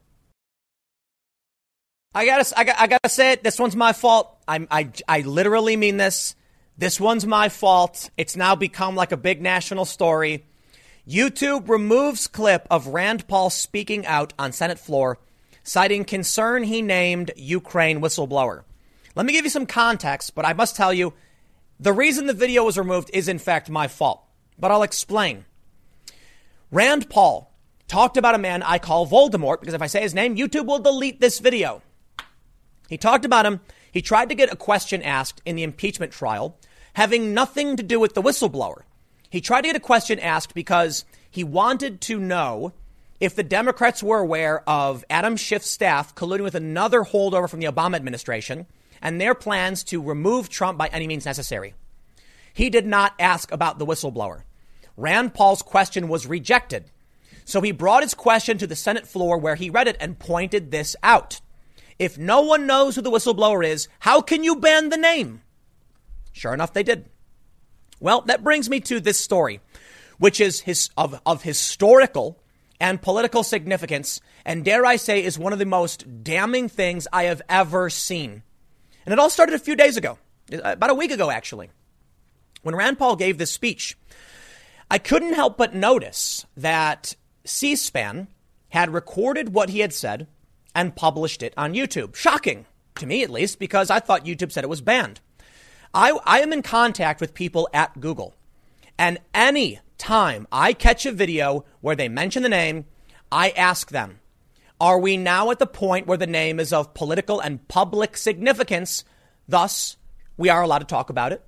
I 2.15 2.27
gotta, 2.27 2.59
I 2.59 2.65
gotta, 2.65 2.83
I 2.83 2.87
gotta 2.87 3.09
say 3.09 3.33
it. 3.33 3.43
This 3.43 3.59
one's 3.59 3.75
my 3.75 3.93
fault. 3.93 4.37
I'm, 4.47 4.69
I, 4.71 4.91
I 5.09 5.21
literally 5.23 5.77
mean 5.77 5.97
this. 5.97 6.37
This 6.79 7.01
one's 7.01 7.27
my 7.27 7.49
fault. 7.49 8.11
It's 8.17 8.37
now 8.37 8.55
become 8.55 8.95
like 8.95 9.13
a 9.13 9.17
big 9.17 9.43
national 9.43 9.85
story. 9.85 10.45
YouTube 11.09 11.69
removes 11.69 12.29
clip 12.29 12.67
of 12.71 12.87
Rand 12.87 13.27
Paul 13.29 13.51
speaking 13.51 14.07
out 14.07 14.33
on 14.39 14.53
Senate 14.53 14.79
floor, 14.79 15.19
citing 15.65 16.05
concern 16.05 16.63
he 16.63 16.83
named 16.83 17.33
Ukraine 17.37 18.01
whistleblower. 18.01 18.63
Let 19.17 19.27
me 19.27 19.33
give 19.33 19.45
you 19.45 19.51
some 19.51 19.67
context, 19.67 20.35
but 20.35 20.45
I 20.45 20.53
must 20.53 20.77
tell 20.77 20.93
you, 20.93 21.15
the 21.81 21.93
reason 21.93 22.27
the 22.27 22.33
video 22.33 22.65
was 22.65 22.79
removed 22.79 23.11
is 23.13 23.27
in 23.27 23.39
fact 23.39 23.69
my 23.69 23.89
fault. 23.89 24.23
But 24.59 24.71
I'll 24.71 24.85
explain. 24.85 25.45
Rand 26.71 27.11
Paul 27.11 27.53
talked 27.89 28.17
about 28.17 28.35
a 28.35 28.39
man 28.39 28.63
I 28.63 28.79
call 28.79 29.07
Voldemort 29.07 29.61
because 29.61 29.75
if 29.75 29.83
I 29.83 29.89
say 29.89 30.03
his 30.03 30.15
name, 30.15 30.37
YouTube 30.37 30.67
will 30.67 30.79
delete 30.79 31.21
this 31.21 31.41
video. 31.41 31.83
He 32.89 32.99
talked 32.99 33.25
about 33.25 33.47
him. 33.47 33.61
He 33.91 34.03
tried 34.03 34.29
to 34.29 34.35
get 34.35 34.53
a 34.53 34.57
question 34.57 35.03
asked 35.03 35.41
in 35.45 35.57
the 35.57 35.63
impeachment 35.63 36.13
trial 36.13 36.57
having 36.95 37.35
nothing 37.35 37.77
to 37.77 37.83
do 37.83 37.99
with 37.99 38.15
the 38.15 38.23
whistleblower. 38.23 38.83
He 39.31 39.41
tried 39.41 39.63
to 39.63 39.69
get 39.69 39.77
a 39.77 39.81
question 39.81 40.21
asked 40.21 40.55
because 40.55 41.05
he 41.29 41.43
wanted 41.43 42.01
to 42.03 42.21
know 42.21 42.73
if 43.21 43.35
the 43.35 43.43
Democrats 43.43 44.03
were 44.03 44.19
aware 44.19 44.69
of 44.69 45.05
Adam 45.09 45.37
Schiff's 45.37 45.71
staff 45.71 46.15
colluding 46.15 46.43
with 46.43 46.55
another 46.55 47.03
holdover 47.03 47.49
from 47.49 47.61
the 47.61 47.67
Obama 47.67 47.97
administration 47.97 48.67
and 49.01 49.21
their 49.21 49.35
plans 49.35 49.85
to 49.85 50.03
remove 50.03 50.49
Trump 50.49 50.79
by 50.79 50.89
any 50.89 51.07
means 51.07 51.27
necessary. 51.27 51.75
He 52.53 52.71
did 52.71 52.87
not 52.87 53.15
ask 53.19 53.51
about 53.53 53.79
the 53.79 53.87
whistleblower. 53.87 54.43
Rand 54.97 55.35
Paul's 55.35 55.63
question 55.63 56.09
was 56.09 56.27
rejected. 56.27 56.91
So 57.45 57.61
he 57.61 57.73
brought 57.73 58.03
his 58.03 58.15
question 58.15 58.59
to 58.59 58.67
the 58.67 58.77
Senate 58.77 59.07
floor 59.07 59.39
where 59.39 59.57
he 59.57 59.71
read 59.71 59.89
it 59.89 59.97
and 60.01 60.19
pointed 60.19 60.71
this 60.71 60.97
out. 61.03 61.41
If 61.99 62.17
no 62.17 62.43
one 62.43 62.67
knows 62.67 62.97
who 62.97 63.03
the 63.03 63.11
whistleblower 63.11 63.67
is, 63.67 63.89
how 64.01 64.21
can 64.21 64.43
you 64.43 64.57
ban 64.57 64.89
the 64.89 64.97
name? 64.97 65.43
Sure 66.33 66.55
enough, 66.55 66.73
they 66.73 66.83
did. 66.83 67.09
Well, 68.01 68.23
that 68.23 68.43
brings 68.43 68.69
me 68.69 68.81
to 68.81 69.01
this 69.01 69.21
story, 69.21 69.61
which 70.19 70.41
is 70.41 70.61
his, 70.61 70.91
of, 70.97 71.21
of 71.27 71.43
historical 71.43 72.41
and 72.81 73.01
political 73.01 73.43
significance, 73.43 74.21
and 74.45 74.65
dare 74.65 74.85
I 74.85 74.97
say, 74.97 75.23
is 75.23 75.39
one 75.39 75.53
of 75.53 75.59
the 75.59 75.67
most 75.67 76.23
damning 76.25 76.69
things 76.69 77.07
I 77.13 77.25
have 77.25 77.43
ever 77.49 77.89
seen. 77.91 78.43
And 79.07 79.13
it 79.13 79.19
all 79.19 79.31
started 79.31 79.55
a 79.55 79.59
few 79.59 79.77
days 79.77 79.97
ago, 79.97 80.19
uh, 80.53 80.59
about 80.63 80.91
a 80.91 80.95
week 80.95 81.11
ago, 81.11 81.31
actually, 81.31 81.71
when 82.63 82.75
Rand 82.75 82.99
Paul 82.99 83.17
gave 83.17 83.39
this 83.39 83.53
speech. 83.53 83.97
I 84.91 84.99
couldn't 84.99 85.35
help 85.35 85.57
but 85.57 85.75
notice 85.75 86.47
that 86.57 87.17
C 87.45 87.77
SPAN 87.77 88.29
had 88.71 88.93
recorded 88.93 89.55
what 89.55 89.71
he 89.71 89.81
had 89.81 89.93
said 89.93 90.27
and 90.75 90.97
published 90.97 91.43
it 91.43 91.55
on 91.57 91.75
YouTube. 91.75 92.17
Shocking, 92.17 92.67
to 92.97 93.07
me 93.07 93.23
at 93.23 93.31
least, 93.31 93.59
because 93.59 93.91
I 93.91 94.01
thought 94.01 94.25
YouTube 94.25 94.53
said 94.53 94.65
it 94.65 94.71
was 94.71 94.81
banned. 94.81 95.21
I, 95.93 96.19
I 96.25 96.41
am 96.41 96.53
in 96.53 96.63
contact 96.63 97.21
with 97.21 97.35
people 97.35 97.69
at 97.73 98.01
Google, 98.01 98.35
and 98.99 99.19
any 99.33 99.79
time 99.99 100.47
I 100.53 100.73
catch 100.73 101.07
a 101.07 101.13
video 101.13 101.65
where 101.81 101.97
they 101.97 102.09
mention 102.09 102.43
the 102.43 102.49
name, 102.49 102.87
I 103.31 103.51
ask 103.51 103.91
them, 103.91 104.21
are 104.81 104.99
we 104.99 105.17
now 105.17 105.51
at 105.51 105.59
the 105.59 105.67
point 105.67 106.07
where 106.07 106.19
the 106.19 106.27
name 106.27 106.59
is 106.61 106.73
of 106.73 106.95
political 106.95 107.41
and 107.41 107.67
public 107.69 108.17
significance? 108.17 109.05
Thus, 109.49 109.97
we 110.37 110.49
are 110.49 110.63
allowed 110.63 110.81
to 110.81 110.85
talk 110.85 111.11
about 111.11 111.33
it. 111.33 111.45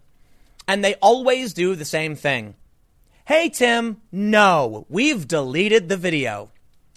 And 0.68 0.84
they 0.84 0.94
always 0.94 1.52
do 1.52 1.74
the 1.74 1.84
same 1.84 2.16
thing. 2.16 2.54
Hey, 3.24 3.48
Tim, 3.48 4.00
no, 4.12 4.86
we've 4.88 5.26
deleted 5.26 5.88
the 5.88 5.96
video. 5.96 6.50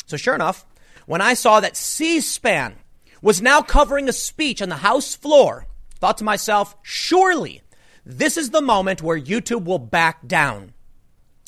So, 0.05 0.17
sure 0.17 0.35
enough, 0.35 0.65
when 1.05 1.21
I 1.21 1.33
saw 1.33 1.59
that 1.59 1.75
C 1.75 2.21
SPAN 2.21 2.75
was 3.21 3.41
now 3.41 3.61
covering 3.61 4.07
a 4.07 4.13
speech 4.13 4.61
on 4.61 4.69
the 4.69 4.75
House 4.75 5.15
floor, 5.15 5.67
thought 5.99 6.19
to 6.19 6.23
myself, 6.23 6.75
surely 6.83 7.61
this 8.05 8.37
is 8.37 8.51
the 8.51 8.61
moment 8.61 9.01
where 9.01 9.19
YouTube 9.19 9.65
will 9.65 9.79
back 9.79 10.27
down. 10.27 10.73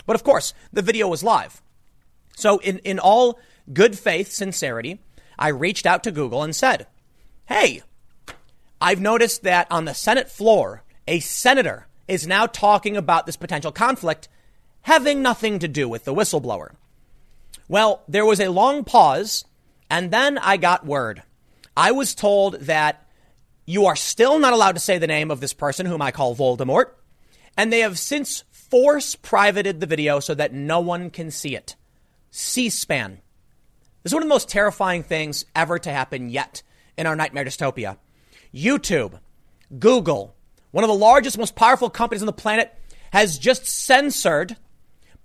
But 0.06 0.16
of 0.16 0.24
course, 0.24 0.54
the 0.72 0.82
video 0.82 1.08
was 1.08 1.24
live. 1.24 1.62
So, 2.36 2.60
in, 2.60 2.80
in 2.80 3.00
all 3.00 3.40
good 3.72 3.98
faith, 3.98 4.32
sincerity, 4.32 5.00
I 5.38 5.50
reached 5.50 5.86
out 5.86 6.04
to 6.04 6.12
Google 6.12 6.44
and 6.44 6.56
said, 6.56 6.88
Hey, 7.46 7.82
I've 8.80 9.02
noticed 9.02 9.44
that 9.44 9.68
on 9.72 9.86
the 9.86 9.94
Senate 9.94 10.30
floor, 10.30 10.84
a 11.08 11.20
senator 11.20 11.88
is 12.08 12.26
now 12.26 12.46
talking 12.46 12.98
about 12.98 13.26
this 13.26 13.38
potential 13.38 13.72
conflict 13.72 14.28
having 14.82 15.22
nothing 15.22 15.60
to 15.60 15.68
do 15.68 15.88
with 15.88 16.06
the 16.06 16.14
whistleblower. 16.14 16.72
Well, 17.68 18.04
there 18.08 18.26
was 18.26 18.40
a 18.40 18.50
long 18.50 18.84
pause, 18.84 19.46
and 19.90 20.12
then 20.12 20.38
I 20.38 20.58
got 20.58 20.86
word. 20.86 21.24
I 21.78 21.92
was 21.92 22.16
told 22.16 22.56
that 22.62 23.06
you 23.66 23.86
are 23.86 23.96
still 23.96 24.40
not 24.40 24.54
allowed 24.54 24.74
to 24.74 24.82
say 24.82 24.98
the 24.98 25.08
name 25.08 25.32
of 25.32 25.40
this 25.40 25.54
person, 25.54 25.86
whom 25.86 26.02
I 26.02 26.12
call 26.12 26.36
Voldemort, 26.36 26.88
and 27.56 27.72
they 27.72 27.80
have 27.80 28.00
since 28.00 28.44
force 28.72 29.16
privated 29.16 29.80
the 29.80 29.86
video 29.86 30.20
so 30.20 30.34
that 30.34 30.54
no 30.54 30.80
one 30.80 31.10
can 31.10 31.30
see 31.30 31.56
it. 31.56 31.76
C 32.32 32.70
SPAN. 32.70 33.20
This 34.02 34.12
is 34.12 34.14
one 34.14 34.24
of 34.24 34.30
the 34.30 34.34
most 34.34 34.50
terrifying 34.50 35.04
things 35.04 35.46
ever 35.54 35.78
to 35.78 35.92
happen 35.92 36.30
yet 36.30 36.64
in 36.98 37.06
our 37.06 37.16
nightmare 37.16 37.46
dystopia. 37.46 37.98
YouTube, 38.54 39.20
Google, 39.78 40.36
one 40.72 40.84
of 40.84 40.88
the 40.88 40.96
largest, 40.96 41.38
most 41.38 41.56
powerful 41.56 41.90
companies 41.90 42.22
on 42.22 42.26
the 42.26 42.34
planet, 42.34 42.74
has 43.12 43.38
just 43.38 43.68
censored 43.68 44.56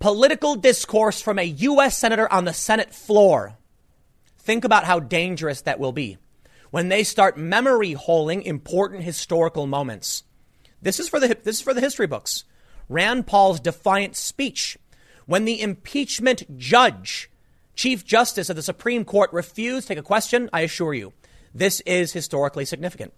political 0.00 0.56
discourse 0.56 1.22
from 1.22 1.38
a 1.38 1.44
U.S. 1.44 1.96
senator 1.96 2.30
on 2.30 2.44
the 2.44 2.52
Senate 2.52 2.92
floor. 2.92 3.56
Think 4.38 4.64
about 4.64 4.84
how 4.84 5.00
dangerous 5.00 5.62
that 5.62 5.78
will 5.78 5.92
be 5.92 6.18
when 6.70 6.88
they 6.88 7.04
start 7.04 7.38
memory 7.38 7.92
holing 7.92 8.42
important 8.42 9.04
historical 9.04 9.66
moments. 9.66 10.24
This 10.82 11.00
is 11.00 11.08
for 11.08 11.18
the 11.18 11.36
this 11.42 11.56
is 11.56 11.62
for 11.62 11.72
the 11.72 11.80
history 11.80 12.06
books. 12.06 12.44
Rand 12.88 13.26
Paul's 13.26 13.60
defiant 13.60 14.16
speech 14.16 14.78
when 15.26 15.44
the 15.44 15.60
impeachment 15.60 16.58
judge, 16.58 17.30
Chief 17.74 18.04
Justice 18.04 18.48
of 18.48 18.56
the 18.56 18.62
Supreme 18.62 19.04
Court, 19.04 19.32
refused 19.32 19.88
to 19.88 19.94
take 19.94 19.98
a 19.98 20.06
question. 20.06 20.48
I 20.52 20.60
assure 20.60 20.94
you, 20.94 21.12
this 21.54 21.80
is 21.80 22.12
historically 22.12 22.64
significant. 22.64 23.12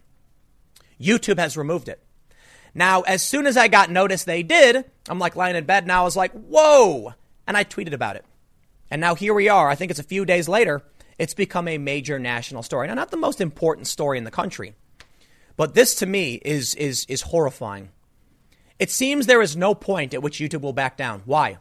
YouTube 1.01 1.39
has 1.39 1.57
removed 1.57 1.89
it. 1.89 2.03
Now, 2.75 3.03
as 3.03 3.23
soon 3.23 3.47
as 3.47 3.57
I 3.57 3.69
got 3.69 3.91
notice 3.91 4.25
they 4.25 4.43
did, 4.43 4.85
I'm 5.09 5.19
like 5.19 5.37
lying 5.37 5.57
in 5.57 5.65
bed 5.65 5.87
now. 5.87 6.03
I 6.03 6.05
was 6.05 6.17
like, 6.17 6.33
whoa. 6.33 7.15
And 7.47 7.57
I 7.57 7.65
tweeted 7.65 7.93
about 7.93 8.17
it. 8.17 8.25
And 8.91 9.01
now 9.01 9.15
here 9.15 9.35
we 9.35 9.49
are. 9.49 9.69
I 9.69 9.75
think 9.75 9.91
it's 9.91 10.01
a 10.01 10.05
few 10.05 10.25
days 10.25 10.49
later. 10.49 10.83
It's 11.19 11.35
become 11.35 11.69
a 11.69 11.79
major 11.79 12.19
national 12.19 12.63
story. 12.63 12.87
Now, 12.87 12.95
not 12.95 13.11
the 13.11 13.17
most 13.17 13.41
important 13.41 13.87
story 13.87 14.19
in 14.19 14.25
the 14.25 14.31
country, 14.31 14.75
but 15.57 15.75
this 15.75 15.97
to 15.97 16.07
me 16.07 16.35
is, 16.35 16.75
is, 16.77 17.05
is 17.09 17.23
horrifying. 17.23 17.91
It 18.79 18.91
seems 18.91 19.27
there 19.27 19.43
is 19.43 19.57
no 19.57 19.75
point 19.75 20.15
at 20.15 20.23
which 20.23 20.39
YouTube 20.39 20.61
will 20.61 20.73
back 20.73 20.97
down. 20.97 21.23
Why? 21.25 21.59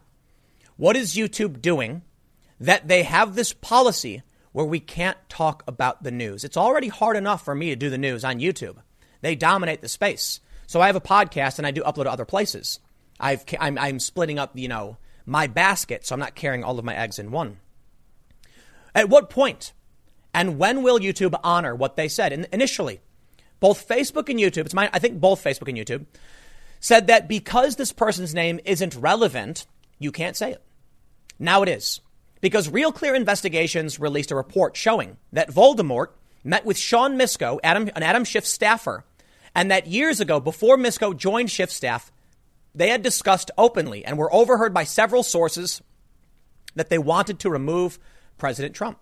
What 0.75 0.95
is 0.95 1.15
YouTube 1.15 1.61
doing 1.61 2.03
that 2.59 2.87
they 2.87 3.03
have 3.03 3.35
this 3.35 3.53
policy 3.53 4.21
where 4.51 4.65
we 4.65 4.79
can't 4.79 5.17
talk 5.27 5.63
about 5.67 6.03
the 6.03 6.11
news? 6.11 6.43
It's 6.43 6.57
already 6.57 6.87
hard 6.89 7.17
enough 7.17 7.43
for 7.43 7.55
me 7.55 7.69
to 7.69 7.75
do 7.75 7.89
the 7.89 7.97
news 7.97 8.23
on 8.23 8.39
YouTube. 8.39 8.77
They 9.21 9.35
dominate 9.35 9.81
the 9.81 9.87
space. 9.87 10.39
So 10.67 10.81
I 10.81 10.87
have 10.87 10.95
a 10.95 11.01
podcast 11.01 11.57
and 11.57 11.65
I 11.65 11.71
do 11.71 11.81
upload 11.81 12.03
to 12.03 12.11
other 12.11 12.25
places. 12.25 12.79
I've, 13.19 13.43
I'm, 13.59 13.77
I'm 13.77 13.99
splitting 13.99 14.37
up, 14.37 14.51
you 14.55 14.67
know, 14.67 14.97
my 15.25 15.47
basket, 15.47 16.05
so 16.05 16.13
I'm 16.13 16.19
not 16.19 16.35
carrying 16.35 16.63
all 16.63 16.77
of 16.77 16.85
my 16.85 16.95
eggs 16.95 17.17
in 17.17 17.31
one. 17.31 17.57
At 18.93 19.09
what 19.09 19.29
point 19.29 19.73
and 20.33 20.59
when 20.59 20.83
will 20.83 20.99
YouTube 20.99 21.39
honor 21.43 21.73
what 21.73 21.95
they 21.95 22.07
said? 22.07 22.31
And 22.31 22.47
initially, 22.51 23.01
both 23.59 23.87
Facebook 23.87 24.29
and 24.29 24.39
YouTube, 24.39 24.65
it's 24.65 24.73
my, 24.73 24.87
I 24.93 24.99
think 24.99 25.19
both 25.19 25.43
Facebook 25.43 25.67
and 25.67 25.77
YouTube, 25.77 26.05
said 26.79 27.07
that 27.07 27.27
because 27.27 27.75
this 27.75 27.91
person's 27.91 28.33
name 28.33 28.59
isn't 28.65 28.95
relevant, 28.95 29.65
you 29.99 30.11
can't 30.11 30.35
say 30.35 30.51
it. 30.51 30.63
Now 31.39 31.63
it 31.63 31.69
is. 31.69 32.01
Because 32.41 32.69
Real 32.69 32.91
Clear 32.91 33.15
Investigations 33.15 33.99
released 33.99 34.31
a 34.31 34.35
report 34.35 34.75
showing 34.75 35.17
that 35.33 35.51
Voldemort 35.51 36.07
met 36.43 36.65
with 36.65 36.77
Sean 36.77 37.17
Misko, 37.17 37.59
Adam, 37.63 37.89
an 37.95 38.03
Adam 38.03 38.23
Schiff 38.23 38.45
staffer, 38.45 39.03
and 39.55 39.71
that 39.71 39.87
years 39.87 40.19
ago, 40.19 40.39
before 40.39 40.77
Misko 40.77 41.17
joined 41.17 41.49
Schiff 41.49 41.71
staff, 41.71 42.11
they 42.75 42.89
had 42.89 43.01
discussed 43.01 43.49
openly 43.57 44.05
and 44.05 44.17
were 44.17 44.33
overheard 44.33 44.73
by 44.73 44.83
several 44.83 45.23
sources 45.23 45.81
that 46.75 46.89
they 46.89 46.99
wanted 46.99 47.39
to 47.39 47.49
remove 47.49 47.97
President 48.37 48.75
Trump. 48.75 48.99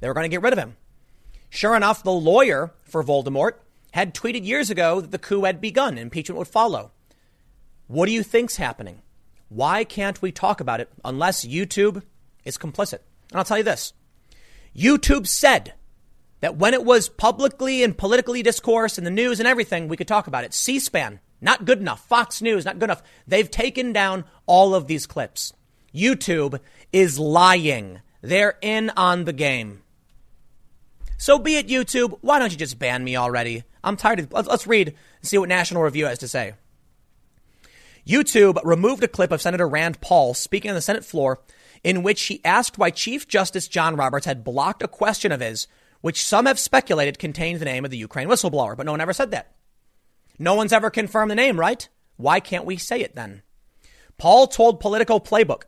They 0.00 0.08
were 0.08 0.14
going 0.14 0.24
to 0.24 0.34
get 0.34 0.42
rid 0.42 0.52
of 0.52 0.58
him. 0.58 0.76
Sure 1.48 1.76
enough, 1.76 2.02
the 2.02 2.12
lawyer 2.12 2.72
for 2.82 3.04
Voldemort 3.04 3.52
had 3.92 4.12
tweeted 4.12 4.44
years 4.44 4.70
ago 4.70 5.00
that 5.00 5.12
the 5.12 5.18
coup 5.18 5.44
had 5.44 5.60
begun, 5.60 5.96
impeachment 5.96 6.38
would 6.38 6.48
follow. 6.48 6.90
What 7.86 8.06
do 8.06 8.12
you 8.12 8.22
think's 8.22 8.56
happening? 8.56 9.02
Why 9.48 9.84
can't 9.84 10.20
we 10.20 10.32
talk 10.32 10.60
about 10.60 10.80
it 10.80 10.90
unless 11.04 11.46
YouTube 11.46 12.02
is 12.46 12.56
complicit. 12.56 13.00
And 13.30 13.38
I'll 13.38 13.44
tell 13.44 13.58
you 13.58 13.64
this 13.64 13.92
YouTube 14.74 15.26
said 15.26 15.74
that 16.40 16.56
when 16.56 16.72
it 16.72 16.84
was 16.84 17.10
publicly 17.10 17.82
and 17.82 17.98
politically 17.98 18.42
discourse 18.42 18.96
in 18.96 19.04
the 19.04 19.10
news 19.10 19.38
and 19.38 19.46
everything, 19.46 19.88
we 19.88 19.96
could 19.96 20.08
talk 20.08 20.26
about 20.26 20.44
it. 20.44 20.54
C 20.54 20.78
SPAN, 20.78 21.20
not 21.40 21.66
good 21.66 21.80
enough. 21.80 22.06
Fox 22.06 22.40
News, 22.40 22.64
not 22.64 22.78
good 22.78 22.84
enough. 22.84 23.02
They've 23.26 23.50
taken 23.50 23.92
down 23.92 24.24
all 24.46 24.74
of 24.74 24.86
these 24.86 25.06
clips. 25.06 25.52
YouTube 25.94 26.60
is 26.92 27.18
lying. 27.18 28.00
They're 28.22 28.58
in 28.62 28.90
on 28.96 29.24
the 29.24 29.32
game. 29.32 29.82
So 31.18 31.38
be 31.38 31.56
it, 31.56 31.68
YouTube. 31.68 32.18
Why 32.20 32.38
don't 32.38 32.52
you 32.52 32.58
just 32.58 32.78
ban 32.78 33.02
me 33.02 33.16
already? 33.16 33.64
I'm 33.82 33.96
tired 33.96 34.20
of. 34.20 34.32
Let's, 34.32 34.48
let's 34.48 34.66
read 34.66 34.88
and 34.88 35.28
see 35.28 35.38
what 35.38 35.48
National 35.48 35.82
Review 35.82 36.06
has 36.06 36.18
to 36.18 36.28
say. 36.28 36.52
YouTube 38.06 38.60
removed 38.62 39.02
a 39.02 39.08
clip 39.08 39.32
of 39.32 39.42
Senator 39.42 39.68
Rand 39.68 40.00
Paul 40.00 40.32
speaking 40.32 40.70
on 40.70 40.76
the 40.76 40.80
Senate 40.80 41.04
floor 41.04 41.40
in 41.82 42.04
which 42.04 42.22
he 42.24 42.44
asked 42.44 42.78
why 42.78 42.90
Chief 42.90 43.26
Justice 43.26 43.66
John 43.66 43.96
Roberts 43.96 44.26
had 44.26 44.44
blocked 44.44 44.82
a 44.82 44.88
question 44.88 45.32
of 45.32 45.40
his, 45.40 45.66
which 46.02 46.24
some 46.24 46.46
have 46.46 46.58
speculated 46.58 47.18
contained 47.18 47.58
the 47.58 47.64
name 47.64 47.84
of 47.84 47.90
the 47.90 47.96
Ukraine 47.96 48.28
whistleblower, 48.28 48.76
but 48.76 48.86
no 48.86 48.92
one 48.92 49.00
ever 49.00 49.12
said 49.12 49.32
that. 49.32 49.54
No 50.38 50.54
one's 50.54 50.72
ever 50.72 50.88
confirmed 50.88 51.30
the 51.30 51.34
name, 51.36 51.58
right? 51.58 51.88
Why 52.16 52.38
can't 52.38 52.64
we 52.64 52.76
say 52.76 53.00
it 53.00 53.16
then? 53.16 53.42
Paul 54.18 54.46
told 54.46 54.80
Politico 54.80 55.18
Playbook 55.18 55.62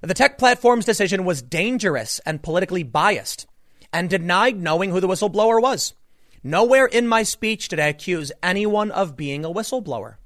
that 0.00 0.06
the 0.06 0.14
tech 0.14 0.38
platform's 0.38 0.84
decision 0.84 1.24
was 1.24 1.42
dangerous 1.42 2.20
and 2.20 2.42
politically 2.42 2.84
biased 2.84 3.46
and 3.92 4.08
denied 4.08 4.60
knowing 4.60 4.90
who 4.90 5.00
the 5.00 5.08
whistleblower 5.08 5.60
was. 5.60 5.94
Nowhere 6.42 6.86
in 6.86 7.08
my 7.08 7.22
speech 7.24 7.68
did 7.68 7.80
I 7.80 7.86
accuse 7.86 8.30
anyone 8.42 8.90
of 8.90 9.16
being 9.16 9.44
a 9.44 9.50
whistleblower. 9.50 10.16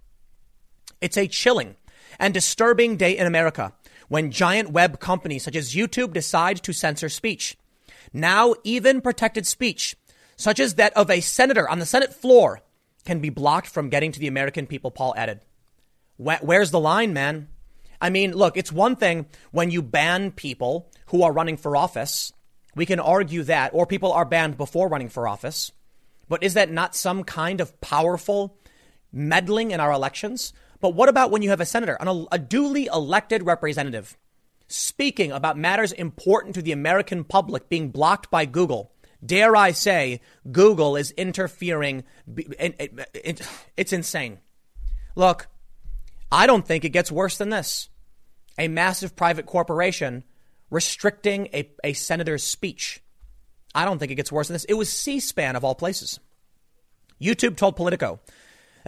It's 1.01 1.17
a 1.17 1.29
chilling 1.29 1.77
and 2.19 2.35
disturbing 2.35 2.97
day 2.97 3.17
in 3.17 3.27
America 3.27 3.73
when 4.09 4.31
giant 4.31 4.71
web 4.71 5.01
companies 5.01 5.45
such 5.45 5.57
as 5.57 5.75
YouTube 5.75 6.13
decide 6.13 6.63
to 6.63 6.73
censor 6.73 7.09
speech. 7.09 7.57
Now, 8.13 8.55
even 8.65 9.01
protected 9.01 9.47
speech, 9.47 9.97
such 10.37 10.59
as 10.61 10.75
that 10.75 10.97
of 10.97 11.11
a 11.11 11.21
senator 11.21 11.69
on 11.69 11.79
the 11.79 11.87
Senate 11.87 12.15
floor, 12.15 12.63
can 13.05 13.21
be 13.21 13.29
blocked 13.29 13.69
from 13.69 13.91
getting 13.91 14.13
to 14.13 14.21
the 14.21 14.29
American 14.29 14.67
people, 14.67 14.91
Paul 14.91 15.15
added. 15.17 15.41
Where's 16.17 16.71
the 16.71 16.81
line, 16.81 17.13
man? 17.13 17.49
I 18.01 18.11
mean, 18.11 18.33
look, 18.33 18.57
it's 18.57 18.73
one 18.73 18.97
thing 18.97 19.27
when 19.51 19.71
you 19.71 19.83
ban 19.83 20.31
people 20.31 20.91
who 21.07 21.23
are 21.23 21.33
running 21.33 21.57
for 21.57 21.77
office. 21.77 22.33
We 22.75 22.87
can 22.87 23.01
argue 23.01 23.43
that, 23.45 23.73
or 23.75 23.87
people 23.87 24.13
are 24.13 24.25
banned 24.25 24.57
before 24.57 24.89
running 24.89 25.09
for 25.09 25.27
office. 25.27 25.73
But 26.29 26.43
is 26.43 26.55
that 26.55 26.71
not 26.71 26.95
some 26.95 27.25
kind 27.25 27.61
of 27.61 27.81
powerful 27.81 28.57
meddling 29.13 29.71
in 29.71 29.81
our 29.81 29.93
elections? 29.93 30.53
But 30.81 30.95
what 30.95 31.09
about 31.09 31.31
when 31.31 31.43
you 31.43 31.51
have 31.51 31.61
a 31.61 31.67
senator, 31.67 31.97
an, 32.01 32.27
a 32.31 32.39
duly 32.39 32.87
elected 32.87 33.45
representative, 33.45 34.17
speaking 34.67 35.33
about 35.33 35.59
matters 35.59 35.93
important 35.93 36.55
to 36.55 36.63
the 36.63 36.73
American 36.73 37.25
public 37.25 37.69
being 37.69 37.91
blocked 37.91 38.31
by 38.31 38.45
Google? 38.45 38.93
Dare 39.25 39.57
I 39.57 39.73
say, 39.73 40.21
Google 40.53 40.95
is 40.95 41.11
interfering. 41.13 42.05
It's 42.27 43.93
insane. 43.93 44.39
Look, 45.17 45.49
I 46.31 46.47
don't 46.47 46.67
think 46.67 46.85
it 46.85 46.91
gets 46.91 47.11
worse 47.11 47.39
than 47.39 47.49
this. 47.49 47.89
A 48.59 48.69
massive 48.69 49.17
private 49.17 49.47
corporation 49.47 50.23
restricting 50.71 51.49
a, 51.53 51.71
a 51.83 51.95
senator's 51.95 52.45
speech. 52.45 53.03
I 53.75 53.85
don't 53.85 53.99
think 53.99 54.13
it 54.13 54.17
gets 54.17 54.31
worse 54.31 54.49
than 54.49 54.55
this. 54.55 54.65
It 54.65 54.75
was 54.75 54.89
C 54.93 55.19
SPAN 55.19 55.57
of 55.57 55.65
all 55.65 55.75
places. 55.75 56.21
YouTube 57.21 57.57
told 57.57 57.75
Politico 57.75 58.21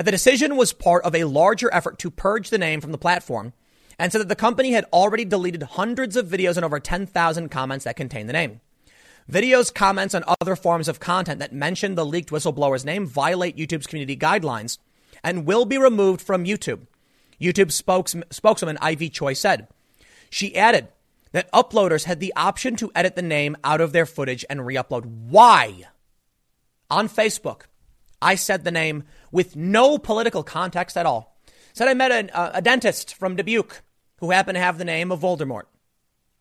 that 0.01 0.07
the 0.07 0.13
decision 0.13 0.57
was 0.57 0.73
part 0.73 1.05
of 1.05 1.15
a 1.15 1.25
larger 1.25 1.69
effort 1.75 1.99
to 1.99 2.11
purge 2.11 2.49
the 2.49 2.57
name 2.57 2.81
from 2.81 2.91
the 2.91 2.97
platform 2.97 3.53
and 3.99 4.11
said 4.11 4.23
that 4.23 4.31
the 4.31 4.35
company 4.35 4.73
had 4.73 4.87
already 4.95 5.27
deleted 5.27 5.63
hundreds 5.63 6.17
of 6.17 6.27
videos 6.27 6.57
and 6.57 6.65
over 6.65 6.81
10,000 6.81 7.51
comments 7.51 7.85
that 7.85 7.97
contained 7.97 8.27
the 8.27 8.33
name. 8.33 8.63
Videos, 9.31 9.75
comments, 9.75 10.15
and 10.15 10.25
other 10.41 10.57
forms 10.57 10.89
of 10.89 11.01
content 11.01 11.39
that 11.39 11.53
mention 11.53 11.97
the 11.97 12.07
leaked 12.07 12.31
whistleblower's 12.31 12.83
name 12.83 13.07
violate 13.07 13.59
YouTube's 13.59 13.87
community 13.87 14.17
guidelines 14.17 14.79
and 15.23 15.45
will 15.45 15.67
be 15.67 15.77
removed 15.77 16.23
from 16.23 16.47
YouTube. 16.47 16.87
YouTube 17.39 17.71
spokes- 17.71 18.17
spokeswoman 18.31 18.79
Ivy 18.81 19.11
Choi 19.11 19.35
said. 19.35 19.69
She 20.31 20.57
added 20.57 20.89
that 21.33 21.53
uploaders 21.53 22.05
had 22.05 22.21
the 22.21 22.33
option 22.37 22.75
to 22.77 22.91
edit 22.95 23.17
the 23.17 23.23
name 23.23 23.55
out 23.63 23.83
of 23.83 23.93
their 23.93 24.07
footage 24.07 24.47
and 24.49 24.65
re 24.65 24.77
upload. 24.77 25.05
Why? 25.05 25.89
On 26.89 27.07
Facebook, 27.07 27.65
I 28.23 28.35
said 28.35 28.65
the 28.65 28.71
name 28.71 29.05
with 29.33 29.57
no 29.57 29.99
political 29.99 30.43
context 30.43 30.97
at 30.97 31.07
all. 31.07 31.39
Said 31.73 31.89
I 31.89 31.95
met 31.95 32.11
a, 32.11 32.37
uh, 32.37 32.51
a 32.55 32.63
dentist 32.63 33.15
from 33.15 33.37
Dubuque 33.37 33.83
who 34.19 34.31
happened 34.31 34.57
to 34.57 34.61
have 34.61 34.79
the 34.79 34.85
name 34.85 35.11
of 35.11 35.21
Voldemort. 35.21 35.65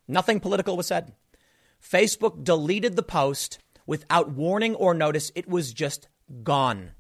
Nothing 0.08 0.40
political 0.40 0.76
was 0.76 0.88
said. 0.88 1.14
Facebook 1.82 2.44
deleted 2.44 2.96
the 2.96 3.04
post 3.04 3.60
without 3.86 4.32
warning 4.32 4.76
or 4.76 4.94
notice. 4.94 5.32
It 5.36 5.48
was 5.48 5.72
just 5.72 6.10
gone. 6.44 6.92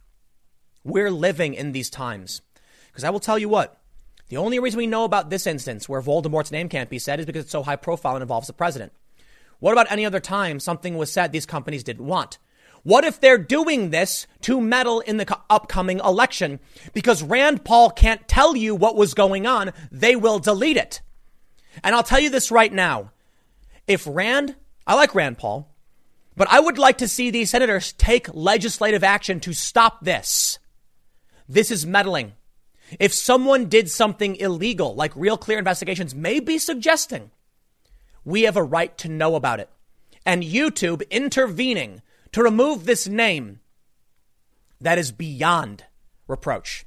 We're 0.83 1.11
living 1.11 1.53
in 1.53 1.71
these 1.71 1.89
times. 1.89 2.41
Because 2.87 3.03
I 3.03 3.09
will 3.09 3.19
tell 3.19 3.37
you 3.37 3.49
what, 3.49 3.81
the 4.29 4.37
only 4.37 4.59
reason 4.59 4.77
we 4.77 4.87
know 4.87 5.03
about 5.03 5.29
this 5.29 5.47
instance 5.47 5.89
where 5.89 6.01
Voldemort's 6.01 6.51
name 6.51 6.69
can't 6.69 6.89
be 6.89 6.99
said 6.99 7.19
is 7.19 7.25
because 7.25 7.43
it's 7.43 7.51
so 7.51 7.63
high 7.63 7.75
profile 7.75 8.15
and 8.15 8.21
involves 8.21 8.47
the 8.47 8.53
president. 8.53 8.93
What 9.59 9.73
about 9.73 9.91
any 9.91 10.05
other 10.05 10.19
time 10.19 10.59
something 10.59 10.97
was 10.97 11.11
said 11.11 11.31
these 11.31 11.45
companies 11.45 11.83
didn't 11.83 12.05
want? 12.05 12.37
What 12.83 13.03
if 13.03 13.19
they're 13.19 13.37
doing 13.37 13.89
this 13.89 14.25
to 14.41 14.61
meddle 14.61 15.01
in 15.01 15.17
the 15.17 15.37
upcoming 15.49 15.99
election? 15.99 16.59
Because 16.93 17.23
Rand 17.23 17.65
Paul 17.65 17.89
can't 17.89 18.27
tell 18.27 18.55
you 18.55 18.75
what 18.75 18.95
was 18.95 19.13
going 19.13 19.45
on, 19.45 19.73
they 19.91 20.15
will 20.15 20.39
delete 20.39 20.77
it. 20.77 21.01
And 21.83 21.95
I'll 21.95 22.03
tell 22.03 22.19
you 22.19 22.29
this 22.29 22.51
right 22.51 22.71
now. 22.71 23.11
If 23.87 24.07
Rand, 24.07 24.55
I 24.87 24.95
like 24.95 25.15
Rand 25.15 25.37
Paul, 25.37 25.69
but 26.35 26.47
I 26.49 26.59
would 26.59 26.77
like 26.77 26.99
to 26.99 27.07
see 27.07 27.31
these 27.31 27.49
senators 27.49 27.93
take 27.93 28.33
legislative 28.33 29.03
action 29.03 29.39
to 29.41 29.53
stop 29.53 30.03
this. 30.03 30.59
This 31.47 31.71
is 31.71 31.85
meddling. 31.85 32.33
If 32.99 33.13
someone 33.13 33.65
did 33.65 33.89
something 33.89 34.35
illegal, 34.37 34.95
like 34.95 35.15
Real 35.15 35.37
Clear 35.37 35.59
Investigations 35.59 36.15
may 36.15 36.39
be 36.39 36.57
suggesting, 36.57 37.31
we 38.23 38.43
have 38.43 38.57
a 38.57 38.63
right 38.63 38.97
to 38.99 39.09
know 39.09 39.35
about 39.35 39.59
it. 39.59 39.69
And 40.25 40.43
YouTube 40.43 41.07
intervening 41.09 42.01
to 42.31 42.43
remove 42.43 42.85
this 42.85 43.07
name, 43.07 43.59
that 44.81 44.97
is 44.97 45.11
beyond 45.11 45.85
reproach. 46.27 46.85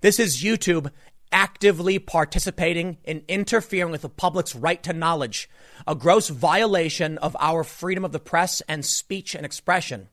This 0.00 0.18
is 0.18 0.42
YouTube 0.42 0.90
actively 1.30 1.98
participating 1.98 2.98
in 3.04 3.22
interfering 3.28 3.90
with 3.90 4.02
the 4.02 4.08
public's 4.08 4.54
right 4.54 4.82
to 4.82 4.92
knowledge, 4.92 5.48
a 5.86 5.94
gross 5.94 6.28
violation 6.28 7.18
of 7.18 7.36
our 7.38 7.64
freedom 7.64 8.04
of 8.04 8.12
the 8.12 8.18
press 8.18 8.62
and 8.62 8.84
speech 8.84 9.34
and 9.34 9.44
expression. 9.44 10.08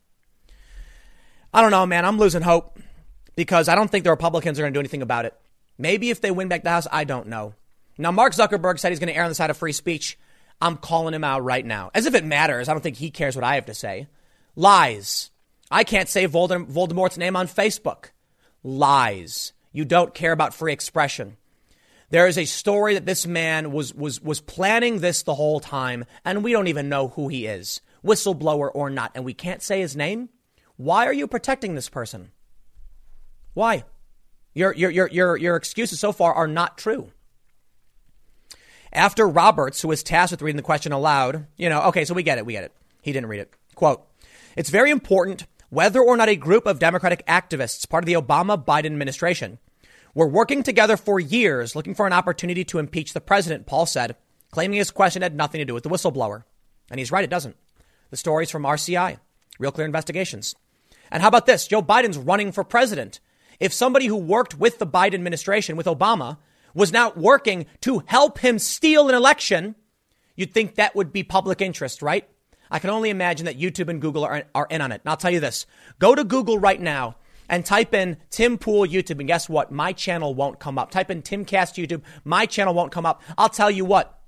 I 1.53 1.61
don't 1.61 1.71
know, 1.71 1.85
man. 1.85 2.03
I'm 2.03 2.17
losing 2.17 2.41
hope 2.41 2.79
because 3.35 3.69
I 3.69 3.75
don't 3.75 3.89
think 3.89 4.03
the 4.03 4.09
Republicans 4.09 4.59
are 4.59 4.63
going 4.63 4.73
to 4.73 4.77
do 4.77 4.81
anything 4.81 5.01
about 5.01 5.25
it. 5.25 5.33
Maybe 5.77 6.09
if 6.09 6.21
they 6.21 6.31
win 6.31 6.47
back 6.47 6.63
the 6.63 6.69
House, 6.69 6.87
I 6.91 7.05
don't 7.05 7.27
know. 7.27 7.53
Now, 7.97 8.11
Mark 8.11 8.33
Zuckerberg 8.33 8.79
said 8.79 8.91
he's 8.91 8.99
going 8.99 9.13
to 9.13 9.15
err 9.15 9.23
on 9.23 9.29
the 9.29 9.35
side 9.35 9.49
of 9.49 9.57
free 9.57 9.71
speech. 9.71 10.17
I'm 10.61 10.77
calling 10.77 11.13
him 11.13 11.23
out 11.23 11.43
right 11.43 11.65
now. 11.65 11.91
As 11.93 12.05
if 12.05 12.13
it 12.13 12.25
matters. 12.25 12.67
I 12.67 12.73
don't 12.73 12.81
think 12.81 12.97
he 12.97 13.09
cares 13.09 13.35
what 13.35 13.45
I 13.45 13.55
have 13.55 13.65
to 13.67 13.73
say. 13.73 14.07
Lies. 14.55 15.31
I 15.69 15.83
can't 15.83 16.09
say 16.09 16.27
Voldemort's 16.27 17.17
name 17.17 17.35
on 17.35 17.47
Facebook. 17.47 18.11
Lies. 18.63 19.53
You 19.71 19.85
don't 19.85 20.13
care 20.13 20.31
about 20.31 20.53
free 20.53 20.71
expression. 20.71 21.37
There 22.09 22.27
is 22.27 22.37
a 22.37 22.45
story 22.45 22.93
that 22.93 23.05
this 23.05 23.25
man 23.25 23.71
was, 23.71 23.93
was, 23.93 24.21
was 24.21 24.39
planning 24.39 24.99
this 24.99 25.23
the 25.23 25.35
whole 25.35 25.59
time, 25.59 26.05
and 26.23 26.43
we 26.43 26.51
don't 26.51 26.67
even 26.67 26.87
know 26.87 27.09
who 27.09 27.27
he 27.27 27.45
is, 27.45 27.81
whistleblower 28.05 28.69
or 28.73 28.89
not, 28.89 29.11
and 29.15 29.25
we 29.25 29.33
can't 29.33 29.61
say 29.61 29.81
his 29.81 29.95
name. 29.95 30.29
Why 30.77 31.07
are 31.07 31.13
you 31.13 31.27
protecting 31.27 31.75
this 31.75 31.89
person? 31.89 32.31
Why? 33.53 33.83
Your, 34.53 34.73
your, 34.73 34.91
your, 34.91 35.09
your, 35.09 35.35
your 35.35 35.55
excuses 35.55 35.99
so 35.99 36.11
far 36.11 36.33
are 36.33 36.47
not 36.47 36.77
true. 36.77 37.11
After 38.93 39.27
Roberts, 39.27 39.81
who 39.81 39.89
was 39.89 40.03
tasked 40.03 40.31
with 40.31 40.41
reading 40.41 40.57
the 40.57 40.63
question 40.63 40.93
aloud, 40.93 41.47
you 41.57 41.67
know, 41.67 41.81
okay, 41.83 42.05
so 42.05 42.13
we 42.13 42.23
get 42.23 42.37
it, 42.37 42.45
we 42.45 42.53
get 42.53 42.63
it. 42.63 42.71
He 43.01 43.11
didn't 43.11 43.29
read 43.29 43.41
it. 43.41 43.53
Quote, 43.75 44.07
it's 44.55 44.69
very 44.69 44.91
important 44.91 45.45
whether 45.69 46.01
or 46.01 46.15
not 46.15 46.29
a 46.29 46.35
group 46.35 46.65
of 46.65 46.79
Democratic 46.79 47.25
activists, 47.27 47.89
part 47.89 48.03
of 48.03 48.05
the 48.05 48.13
Obama 48.13 48.63
Biden 48.63 48.85
administration, 48.85 49.59
were 50.13 50.27
working 50.27 50.63
together 50.63 50.95
for 50.95 51.19
years 51.19 51.75
looking 51.75 51.95
for 51.95 52.07
an 52.07 52.13
opportunity 52.13 52.63
to 52.63 52.79
impeach 52.79 53.13
the 53.13 53.21
president, 53.21 53.65
Paul 53.65 53.85
said, 53.85 54.15
claiming 54.51 54.77
his 54.77 54.91
question 54.91 55.21
had 55.21 55.35
nothing 55.35 55.59
to 55.59 55.65
do 55.65 55.73
with 55.73 55.83
the 55.83 55.89
whistleblower. 55.89 56.43
And 56.89 56.99
he's 56.99 57.11
right, 57.11 57.23
it 57.23 57.29
doesn't. 57.29 57.57
The 58.09 58.17
story's 58.17 58.51
from 58.51 58.63
RCI, 58.63 59.19
Real 59.59 59.71
Clear 59.71 59.85
Investigations. 59.85 60.55
And 61.11 61.21
how 61.21 61.27
about 61.27 61.45
this? 61.45 61.67
Joe 61.67 61.81
Biden's 61.81 62.17
running 62.17 62.51
for 62.51 62.63
president. 62.63 63.19
If 63.59 63.73
somebody 63.73 64.05
who 64.05 64.15
worked 64.15 64.57
with 64.57 64.79
the 64.79 64.87
Biden 64.87 65.15
administration, 65.15 65.75
with 65.75 65.85
Obama, 65.85 66.37
was 66.73 66.91
now 66.91 67.11
working 67.15 67.65
to 67.81 68.03
help 68.05 68.39
him 68.39 68.59
steal 68.59 69.09
an 69.09 69.15
election, 69.15 69.75
you'd 70.35 70.53
think 70.53 70.75
that 70.75 70.95
would 70.95 71.11
be 71.11 71.23
public 71.23 71.61
interest, 71.61 72.01
right? 72.01 72.27
I 72.69 72.79
can 72.79 72.89
only 72.89 73.09
imagine 73.09 73.45
that 73.45 73.59
YouTube 73.59 73.89
and 73.89 74.01
Google 74.01 74.23
are, 74.25 74.43
are 74.53 74.67
in 74.69 74.81
on 74.81 74.91
it. 74.91 75.01
And 75.03 75.09
I'll 75.09 75.17
tell 75.17 75.31
you 75.31 75.39
this 75.39 75.65
go 75.99 76.15
to 76.15 76.23
Google 76.23 76.57
right 76.59 76.79
now 76.79 77.15
and 77.47 77.65
type 77.65 77.93
in 77.93 78.17
Tim 78.29 78.57
Pool 78.57 78.87
YouTube, 78.87 79.19
and 79.19 79.27
guess 79.27 79.47
what? 79.47 79.71
My 79.71 79.93
channel 79.93 80.33
won't 80.33 80.59
come 80.59 80.77
up. 80.77 80.91
Type 80.91 81.11
in 81.11 81.21
Timcast 81.21 81.75
YouTube, 81.75 82.01
my 82.23 82.45
channel 82.45 82.73
won't 82.73 82.91
come 82.91 83.05
up. 83.05 83.21
I'll 83.37 83.49
tell 83.49 83.71
you 83.71 83.85
what. 83.85 84.19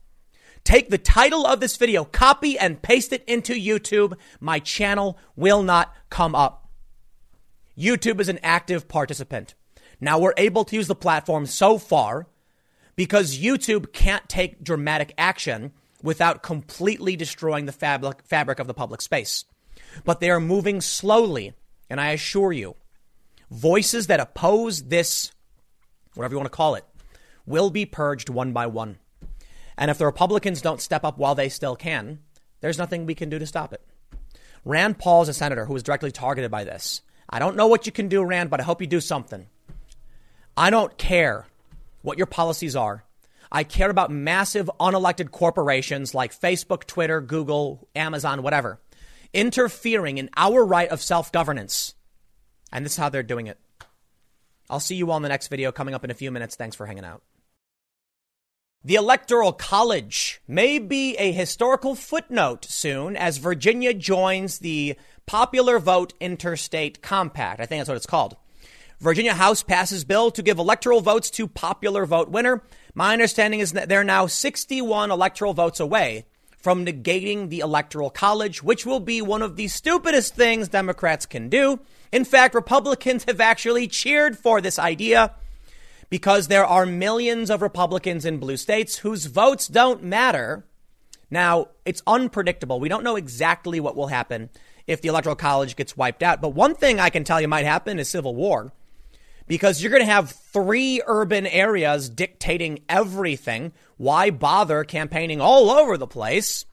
take 0.64 0.89
the 0.89 0.97
title 0.97 1.47
of 1.47 1.61
this 1.61 1.77
video, 1.77 2.03
copy 2.03 2.59
and 2.59 2.81
paste 2.81 3.14
it 3.14 3.23
into 3.26 3.53
YouTube, 3.53 4.18
my 4.41 4.59
channel 4.59 5.18
will 5.35 5.64
not 5.64 5.95
come 6.09 6.35
up. 6.35 6.69
YouTube 7.77 8.19
is 8.19 8.27
an 8.27 8.39
active 8.43 8.88
participant. 8.88 9.55
Now 10.01 10.19
we're 10.19 10.34
able 10.35 10.65
to 10.65 10.76
use 10.76 10.88
the 10.88 10.95
platform 10.95 11.45
so 11.45 11.77
far 11.77 12.27
because 12.97 13.39
YouTube 13.39 13.93
can't 13.93 14.27
take 14.27 14.64
dramatic 14.64 15.14
action 15.18 15.72
without 16.03 16.44
completely 16.44 17.15
destroying 17.15 17.65
the 17.65 17.72
fabric, 17.72 18.24
fabric 18.24 18.60
of 18.60 18.68
the 18.68 18.74
public 18.74 19.02
space. 19.02 19.45
But 20.06 20.19
they 20.19 20.30
are 20.30 20.40
moving 20.40 20.82
slowly, 20.82 21.53
and 21.90 21.99
I 21.99 22.11
assure 22.11 22.52
you, 22.53 22.76
voices 23.49 24.07
that 24.07 24.19
oppose 24.19 24.84
this, 24.84 25.32
whatever 26.14 26.34
you 26.34 26.40
want 26.40 26.52
to 26.52 26.56
call 26.56 26.76
it, 26.76 26.86
will 27.45 27.69
be 27.69 27.86
purged 27.86 28.30
one 28.30 28.53
by 28.53 28.68
one. 28.68 28.98
And 29.78 29.91
if 29.91 29.98
the 29.98 30.06
Republicans 30.06 30.61
don't 30.61 30.82
step 30.82 31.03
up 31.03 31.18
while 31.18 31.36
they 31.36 31.49
still 31.49 31.76
can, 31.76 32.19
there's 32.61 32.78
nothing 32.78 33.06
we 33.06 33.15
can 33.15 33.30
do 33.30 33.40
to 33.40 33.45
stop 33.45 33.74
it. 33.74 33.82
Rand 34.65 34.98
Paul 34.98 35.22
is 35.22 35.30
a 35.30 35.34
senator 35.34 35.65
who 35.65 35.74
was 35.74 35.84
directly 35.84 36.11
targeted 36.11 36.52
by 36.52 36.64
this. 36.64 37.02
I 37.30 37.40
don't 37.40 37.56
know 37.56 37.68
what 37.68 37.86
you 37.86 37.91
can 37.91 38.07
do, 38.07 38.24
Rand, 38.24 38.49
but 38.49 38.60
I 38.60 38.64
hope 38.64 38.82
you 38.82 38.88
do 38.88 39.02
something. 39.02 39.48
I 40.56 40.69
don't 40.69 40.98
care 40.98 41.45
what 42.02 42.18
your 42.18 42.28
policies 42.28 42.76
are. 42.76 43.03
I 43.52 43.64
care 43.64 43.90
about 43.90 44.11
massive 44.11 44.69
unelected 44.80 45.32
corporations 45.32 46.14
like 46.14 46.38
Facebook, 46.38 46.86
Twitter, 46.86 47.22
Google, 47.22 47.88
Amazon, 47.95 48.44
whatever, 48.44 48.80
interfering 49.34 50.18
in 50.18 50.30
our 50.36 50.65
right 50.65 50.90
of 50.90 51.02
self 51.02 51.32
governance. 51.32 51.95
And 52.72 52.86
this 52.86 52.94
is 52.94 52.98
how 52.98 53.10
they're 53.10 53.24
doing 53.24 53.48
it. 53.48 53.57
I'll 54.69 54.80
see 54.80 54.95
you 54.95 55.10
all 55.11 55.18
in 55.18 55.24
the 55.24 55.30
next 55.30 55.48
video 55.48 55.72
coming 55.72 55.94
up 55.94 56.03
in 56.03 56.11
a 56.11 56.15
few 56.15 56.32
minutes. 56.32 56.56
Thanks 56.56 56.76
for 56.76 56.86
hanging 56.86 57.06
out. 57.06 57.22
The 58.84 58.95
Electoral 58.95 59.53
College 59.53 60.41
may 60.48 60.80
be 60.80 61.15
a 61.15 61.32
historical 61.32 61.95
footnote 61.95 62.65
soon 62.65 63.18
as 63.18 63.38
Virginia 63.38 63.94
joins 63.94 64.60
the 64.60 64.95
Popular 65.26 65.80
Vote 65.80 66.14
Interstate 66.19 67.02
Compact. 67.02 67.60
I 67.60 67.65
think 67.65 67.80
that's 67.80 67.90
what 67.90 67.98
it's 67.98 68.06
called. 68.06 68.38
Virginia 68.99 69.34
House 69.34 69.61
passes 69.61 70.03
bill 70.03 70.32
to 70.32 70.41
give 70.41 70.57
electoral 70.57 71.02
votes 71.02 71.30
to 71.32 71.48
popular 71.48 72.06
vote 72.06 72.30
winner. 72.30 72.64
My 72.98 73.14
understanding 73.14 73.60
is 73.60 73.74
that 73.74 73.90
they're 73.90 74.03
now 74.03 74.26
61 74.26 75.11
electoral 75.11 75.53
votes 75.53 75.80
away 75.80 76.26
from 76.57 76.84
negating 76.84 77.49
the 77.49 77.60
Electoral 77.60 78.10
College, 78.10 78.64
which 78.64 78.88
will 78.88 78.99
be 78.99 79.22
one 79.22 79.44
of 79.44 79.56
the 79.56 79.68
stupidest 79.68 80.34
things 80.34 80.68
Democrats 80.68 81.28
can 81.28 81.48
do. 81.48 81.80
In 82.11 82.26
fact, 82.26 82.56
Republicans 82.56 83.26
have 83.26 83.40
actually 83.40 83.88
cheered 83.88 84.36
for 84.36 84.61
this 84.61 84.80
idea 84.80 85.36
because 86.10 86.48
there 86.48 86.65
are 86.65 86.88
millions 86.88 87.52
of 87.52 87.61
Republicans 87.61 88.26
in 88.26 88.40
blue 88.40 88.57
states 88.57 88.98
whose 88.98 89.28
votes 89.28 89.68
don't 89.68 90.02
matter. 90.02 90.65
Now, 91.30 91.68
it's 91.86 92.02
unpredictable. 92.07 92.80
We 92.80 92.90
don't 92.90 93.03
know 93.03 93.15
exactly 93.15 93.80
what 93.80 93.95
will 93.95 94.07
happen 94.07 94.49
if 94.88 95.02
the 95.02 95.10
Electoral 95.10 95.36
College 95.36 95.76
gets 95.76 95.95
wiped 95.95 96.24
out. 96.24 96.41
But 96.41 96.56
one 96.56 96.74
thing 96.74 96.99
I 96.99 97.11
can 97.11 97.24
tell 97.24 97.40
you 97.40 97.48
might 97.48 97.65
happen 97.65 97.99
is 97.99 98.10
civil 98.10 98.34
war 98.34 98.72
because 99.48 99.82
you're 99.82 99.91
going 99.91 100.06
to 100.06 100.11
have 100.11 100.32
three 100.32 101.02
urban 101.06 101.48
areas 101.48 102.10
dictating 102.10 102.80
everything. 102.88 103.74
Why 103.98 104.30
bother 104.30 104.84
campaigning 104.84 105.41
all 105.41 105.72
over 105.72 105.98
the 105.98 106.07
place 106.07 106.65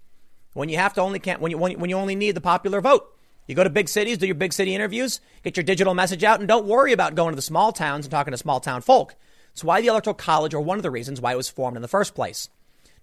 when 0.53 0.69
you 0.69 0.77
have 0.77 0.95
to 0.95 1.01
only 1.01 1.21
when 1.39 1.51
you 1.51 1.59
when 1.59 1.91
you 1.91 1.97
only 1.97 2.15
need 2.15 2.33
the 2.33 2.41
popular 2.41 2.81
vote? 2.81 3.11
You 3.47 3.55
go 3.55 3.65
to 3.65 3.71
big 3.71 3.89
cities, 3.89 4.19
do 4.19 4.27
your 4.27 4.35
big 4.35 4.53
city 4.53 4.75
interviews, 4.75 5.21
get 5.43 5.57
your 5.57 5.65
digital 5.65 5.95
message 5.95 6.25
out, 6.25 6.41
and 6.41 6.49
don't 6.49 6.67
worry 6.67 6.93
about 6.93 7.15
going 7.15 7.33
to 7.33 7.37
the 7.37 7.43
small 7.43 7.73
towns 7.73 8.07
and 8.07 8.11
talking 8.11 8.33
to 8.33 8.39
small 8.39 8.59
town 8.59 8.81
folk. 8.81 9.15
It's 9.53 9.63
why 9.63 9.81
the 9.81 9.89
Electoral 9.89 10.15
College, 10.15 10.55
or 10.55 10.61
one 10.61 10.79
of 10.79 10.83
the 10.83 10.91
reasons 10.91 11.21
why 11.21 11.33
it 11.33 11.37
was 11.37 11.49
formed 11.49 11.77
in 11.77 11.83
the 11.83 11.89
first 11.89 12.15
place. 12.15 12.49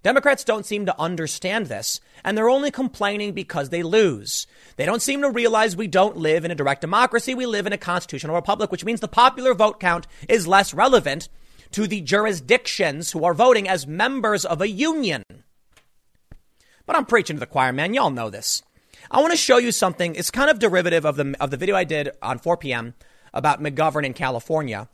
Democrats 0.04 0.44
don't 0.44 0.66
seem 0.66 0.88
to 0.88 1.00
understand 1.00 1.68
this, 1.68 2.00
and 2.24 2.36
they're 2.36 2.50
only 2.50 2.72
complaining 2.72 3.34
because 3.34 3.70
they 3.70 3.84
lose. 3.84 4.48
They 4.76 4.86
don't 4.86 5.02
seem 5.02 5.22
to 5.22 5.30
realize 5.30 5.76
we 5.76 5.88
don't 5.88 6.18
live 6.18 6.44
in 6.44 6.50
a 6.50 6.56
direct 6.56 6.82
democracy. 6.82 7.36
We 7.36 7.46
live 7.46 7.68
in 7.68 7.74
a 7.74 7.78
constitutional 7.78 8.36
republic, 8.36 8.72
which 8.72 8.84
means 8.84 9.00
the 9.00 9.08
popular 9.08 9.54
vote 9.54 9.80
count 9.80 10.08
is 10.28 10.48
less 10.48 10.74
relevant 10.74 11.30
to 11.72 11.88
the 11.88 12.02
jurisdictions 12.02 13.12
who 13.12 13.24
are 13.24 13.34
voting 13.34 13.70
as 13.70 13.86
members 13.86 14.44
of 14.44 14.60
a 14.60 14.70
union. 14.70 15.24
But 16.86 16.96
I'm 16.96 17.06
preaching 17.06 17.36
to 17.36 17.40
the 17.40 17.46
choir, 17.46 17.72
man. 17.72 17.94
Y'all 17.94 18.10
know 18.10 18.30
this. 18.30 18.64
I 19.10 19.20
want 19.22 19.32
to 19.32 19.38
show 19.38 19.58
you 19.58 19.72
something. 19.72 20.16
It's 20.16 20.32
kind 20.32 20.50
of 20.50 20.60
derivative 20.60 21.06
of 21.06 21.16
the, 21.16 21.36
of 21.40 21.52
the 21.52 21.58
video 21.58 21.76
I 21.76 21.84
did 21.84 22.10
on 22.22 22.40
4 22.40 22.58
p.m. 22.58 22.96
about 23.34 23.62
McGovern 23.62 24.06
in 24.06 24.14
California 24.14 24.90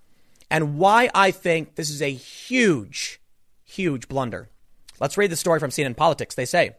and 0.52 0.78
why 0.78 1.10
I 1.14 1.32
think 1.32 1.76
this 1.76 1.90
is 1.90 2.02
a 2.02 2.12
huge, 2.12 3.22
huge 3.64 4.08
blunder. 4.08 4.50
Let's 5.00 5.18
read 5.18 5.32
the 5.32 5.36
story 5.36 5.60
from 5.60 5.72
CNN 5.72 5.96
Politics. 5.96 6.36
They 6.36 6.46
say 6.46 6.76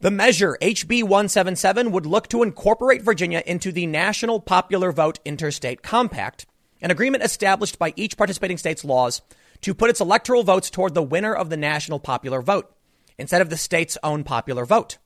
the 0.00 0.10
measure 0.10 0.58
HB 0.60 1.04
177 1.04 1.90
would 1.92 2.06
look 2.06 2.28
to 2.28 2.42
incorporate 2.42 3.02
Virginia 3.02 3.42
into 3.46 3.72
the 3.72 3.86
National 3.86 4.40
Popular 4.40 4.92
Vote 4.92 5.18
Interstate 5.24 5.82
Compact, 5.82 6.46
an 6.82 6.90
agreement 6.90 7.24
established 7.24 7.78
by 7.78 7.94
each 7.96 8.16
participating 8.16 8.58
state's 8.58 8.84
laws 8.84 9.22
to 9.62 9.74
put 9.74 9.88
its 9.88 10.00
electoral 10.00 10.42
votes 10.42 10.68
toward 10.68 10.92
the 10.92 11.02
winner 11.02 11.34
of 11.34 11.48
the 11.48 11.56
national 11.56 11.98
popular 11.98 12.42
vote 12.42 12.70
instead 13.16 13.40
of 13.40 13.48
the 13.48 13.56
state's 13.56 13.96
own 14.02 14.24
popular 14.24 14.66
vote. 14.66 14.98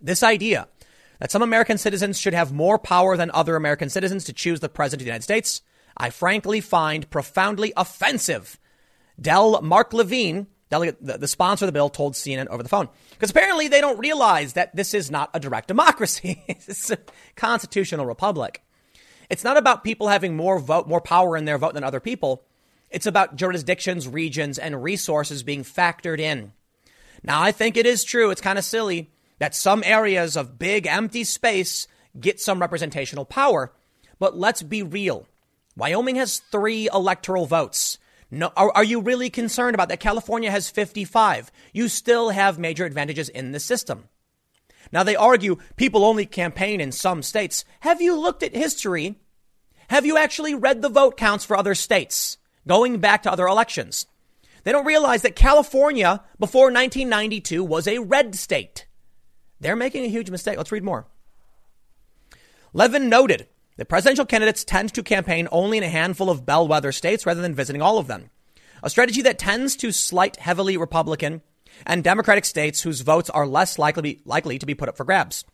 This 0.00 0.22
idea 0.22 0.68
that 1.18 1.30
some 1.30 1.42
American 1.42 1.78
citizens 1.78 2.18
should 2.18 2.34
have 2.34 2.52
more 2.52 2.78
power 2.78 3.16
than 3.16 3.30
other 3.32 3.56
American 3.56 3.88
citizens 3.88 4.24
to 4.24 4.32
choose 4.32 4.60
the 4.60 4.68
president 4.68 5.00
of 5.00 5.04
the 5.04 5.08
United 5.08 5.22
States, 5.22 5.62
I 5.96 6.10
frankly 6.10 6.60
find 6.60 7.10
profoundly 7.10 7.72
offensive. 7.76 8.58
Del 9.20 9.60
Mark 9.62 9.92
Levine, 9.92 10.46
delegate, 10.72 10.96
the, 11.04 11.18
the 11.18 11.28
sponsor 11.28 11.66
of 11.66 11.68
the 11.68 11.72
bill, 11.72 11.90
told 11.90 12.14
CNN 12.14 12.48
over 12.48 12.62
the 12.62 12.68
phone. 12.68 12.88
Because 13.10 13.30
apparently 13.30 13.68
they 13.68 13.82
don't 13.82 13.98
realize 13.98 14.54
that 14.54 14.74
this 14.74 14.94
is 14.94 15.10
not 15.10 15.28
a 15.34 15.38
direct 15.38 15.68
democracy. 15.68 16.42
it's 16.48 16.90
a 16.90 16.98
constitutional 17.36 18.06
republic. 18.06 18.62
It's 19.28 19.44
not 19.44 19.58
about 19.58 19.84
people 19.84 20.08
having 20.08 20.34
more 20.34 20.58
vote, 20.58 20.88
more 20.88 21.00
power 21.00 21.36
in 21.36 21.44
their 21.44 21.58
vote 21.58 21.74
than 21.74 21.84
other 21.84 22.00
people. 22.00 22.42
It's 22.90 23.06
about 23.06 23.36
jurisdictions, 23.36 24.08
regions, 24.08 24.58
and 24.58 24.82
resources 24.82 25.42
being 25.42 25.62
factored 25.62 26.18
in. 26.18 26.52
Now, 27.22 27.42
I 27.42 27.52
think 27.52 27.76
it 27.76 27.86
is 27.86 28.02
true. 28.02 28.30
It's 28.30 28.40
kind 28.40 28.58
of 28.58 28.64
silly 28.64 29.10
that 29.38 29.54
some 29.54 29.82
areas 29.84 30.36
of 30.36 30.58
big 30.58 30.86
empty 30.86 31.24
space 31.24 31.86
get 32.18 32.40
some 32.40 32.60
representational 32.60 33.26
power. 33.26 33.72
But 34.18 34.38
let's 34.38 34.62
be 34.62 34.82
real. 34.82 35.26
Wyoming 35.76 36.16
has 36.16 36.38
three 36.38 36.88
electoral 36.92 37.44
votes. 37.44 37.98
No, 38.34 38.50
are, 38.56 38.72
are, 38.74 38.82
you 38.82 39.02
really 39.02 39.28
concerned 39.28 39.74
about 39.74 39.90
that? 39.90 40.00
California 40.00 40.50
has 40.50 40.70
55. 40.70 41.52
You 41.74 41.86
still 41.86 42.30
have 42.30 42.58
major 42.58 42.86
advantages 42.86 43.28
in 43.28 43.52
the 43.52 43.60
system. 43.60 44.08
Now, 44.90 45.02
they 45.02 45.14
argue 45.14 45.58
people 45.76 46.02
only 46.02 46.24
campaign 46.24 46.80
in 46.80 46.92
some 46.92 47.22
states. 47.22 47.66
Have 47.80 48.00
you 48.00 48.18
looked 48.18 48.42
at 48.42 48.56
history? 48.56 49.16
Have 49.88 50.06
you 50.06 50.16
actually 50.16 50.54
read 50.54 50.80
the 50.80 50.88
vote 50.88 51.18
counts 51.18 51.44
for 51.44 51.58
other 51.58 51.74
states 51.74 52.38
going 52.66 53.00
back 53.00 53.22
to 53.24 53.30
other 53.30 53.46
elections? 53.46 54.06
They 54.64 54.72
don't 54.72 54.86
realize 54.86 55.20
that 55.22 55.36
California 55.36 56.22
before 56.38 56.72
1992 56.72 57.62
was 57.62 57.86
a 57.86 57.98
red 57.98 58.34
state. 58.34 58.86
They're 59.60 59.76
making 59.76 60.04
a 60.04 60.08
huge 60.08 60.30
mistake. 60.30 60.56
Let's 60.56 60.72
read 60.72 60.84
more. 60.84 61.06
Levin 62.72 63.10
noted 63.10 63.46
the 63.76 63.84
presidential 63.84 64.26
candidates 64.26 64.64
tend 64.64 64.92
to 64.94 65.02
campaign 65.02 65.48
only 65.50 65.78
in 65.78 65.84
a 65.84 65.88
handful 65.88 66.30
of 66.30 66.44
bellwether 66.44 66.92
states 66.92 67.24
rather 67.24 67.40
than 67.40 67.54
visiting 67.54 67.82
all 67.82 67.98
of 67.98 68.06
them. 68.06 68.30
A 68.82 68.90
strategy 68.90 69.22
that 69.22 69.38
tends 69.38 69.76
to 69.76 69.92
slight 69.92 70.36
heavily 70.36 70.76
Republican 70.76 71.42
and 71.86 72.04
Democratic 72.04 72.44
states 72.44 72.82
whose 72.82 73.00
votes 73.00 73.30
are 73.30 73.46
less 73.46 73.78
likely, 73.78 74.20
likely 74.24 74.58
to 74.58 74.66
be 74.66 74.74
put 74.74 74.88
up 74.88 74.96
for 74.96 75.04
grabs. 75.04 75.44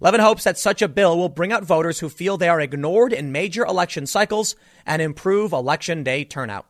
Levin 0.00 0.20
hopes 0.20 0.44
that 0.44 0.58
such 0.58 0.82
a 0.82 0.88
bill 0.88 1.16
will 1.16 1.28
bring 1.28 1.52
out 1.52 1.64
voters 1.64 2.00
who 2.00 2.08
feel 2.08 2.36
they 2.36 2.48
are 2.48 2.60
ignored 2.60 3.12
in 3.12 3.32
major 3.32 3.64
election 3.64 4.06
cycles 4.06 4.56
and 4.84 5.00
improve 5.00 5.52
election 5.52 6.02
day 6.02 6.24
turnout. 6.24 6.66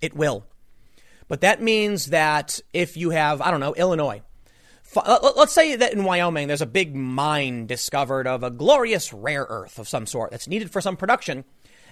It 0.00 0.14
will. 0.14 0.44
But 1.28 1.40
that 1.40 1.62
means 1.62 2.06
that 2.06 2.60
if 2.72 2.96
you 2.96 3.10
have, 3.10 3.40
I 3.40 3.50
don't 3.50 3.60
know, 3.60 3.74
Illinois, 3.74 4.22
Let's 4.94 5.52
say 5.52 5.76
that 5.76 5.92
in 5.92 6.04
Wyoming 6.04 6.48
there's 6.48 6.62
a 6.62 6.66
big 6.66 6.94
mine 6.94 7.66
discovered 7.66 8.26
of 8.26 8.42
a 8.42 8.50
glorious 8.50 9.12
rare 9.12 9.46
earth 9.48 9.78
of 9.78 9.88
some 9.88 10.06
sort 10.06 10.30
that's 10.30 10.48
needed 10.48 10.70
for 10.70 10.80
some 10.80 10.96
production, 10.96 11.44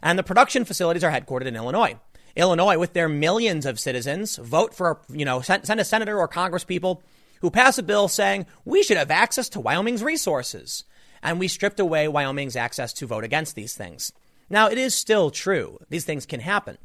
and 0.03 0.19
the 0.19 0.25
production 0.25 0.65
facilities 0.65 1.05
are 1.05 1.13
headquartered 1.13 1.47
in 1.47 1.57
Illinois. 1.57 1.99
Illinois, 2.37 2.79
with 2.79 2.93
their 2.93 3.09
millions 3.09 3.67
of 3.67 3.81
citizens, 3.81 4.37
vote 4.37 4.75
for, 4.75 5.01
you 5.09 5.25
know, 5.25 5.41
send 5.41 5.81
a 5.81 5.85
senator 5.85 6.19
or 6.19 6.29
congresspeople 6.29 7.01
who 7.41 7.51
pass 7.51 7.79
a 7.79 7.83
bill 7.83 8.09
saying 8.09 8.47
we 8.65 8.83
should 8.83 8.97
have 8.97 9.11
access 9.11 9.49
to 9.49 9.61
Wyoming's 9.61 10.03
resources. 10.03 10.85
And 11.21 11.41
we 11.41 11.49
stripped 11.49 11.81
away 11.81 12.07
Wyoming's 12.07 12.55
access 12.55 12.93
to 12.95 13.07
vote 13.07 13.25
against 13.25 13.57
these 13.57 13.75
things. 13.75 14.13
Now, 14.49 14.69
it 14.69 14.79
is 14.79 14.95
still 14.95 15.31
true. 15.31 15.79
These 15.89 16.05
things 16.05 16.27
can 16.27 16.39
happen. 16.41 16.79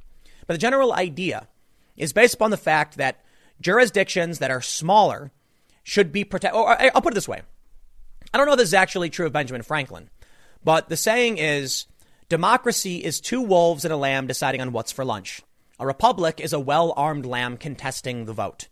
But 0.48 0.56
the 0.56 0.60
general 0.60 0.92
idea 0.92 1.48
is 1.96 2.14
based 2.14 2.34
upon 2.34 2.50
the 2.50 2.58
fact 2.58 2.98
that 2.98 3.24
jurisdictions 3.62 4.40
that 4.40 4.50
are 4.50 4.62
smaller 4.62 5.32
should 5.84 6.12
be 6.12 6.24
protected. 6.24 6.60
I'll 6.60 7.02
put 7.02 7.14
it 7.14 7.16
this 7.16 7.28
way. 7.28 7.42
I 8.34 8.38
don't 8.38 8.48
know 8.48 8.54
if 8.54 8.60
this 8.60 8.70
is 8.70 8.74
actually 8.74 9.10
true 9.10 9.28
of 9.28 9.34
Benjamin 9.34 9.62
Franklin, 9.62 10.10
but 10.64 10.90
the 10.90 10.98
saying 10.98 11.38
is 11.38 11.86
democracy 12.30 13.04
is 13.04 13.22
two 13.22 13.42
wolves 13.42 13.86
and 13.86 13.94
a 13.94 13.98
lamb 13.98 14.28
deciding 14.28 14.62
on 14.62 14.72
what's 14.72 14.92
for 14.92 15.06
lunch. 15.06 15.42
A 15.80 15.86
republic 15.86 16.40
is 16.40 16.54
a 16.54 16.60
well 16.60 16.94
armed 16.96 17.26
lamb 17.26 17.58
contesting 17.58 18.26
the 18.26 18.34
vote. 18.34 18.70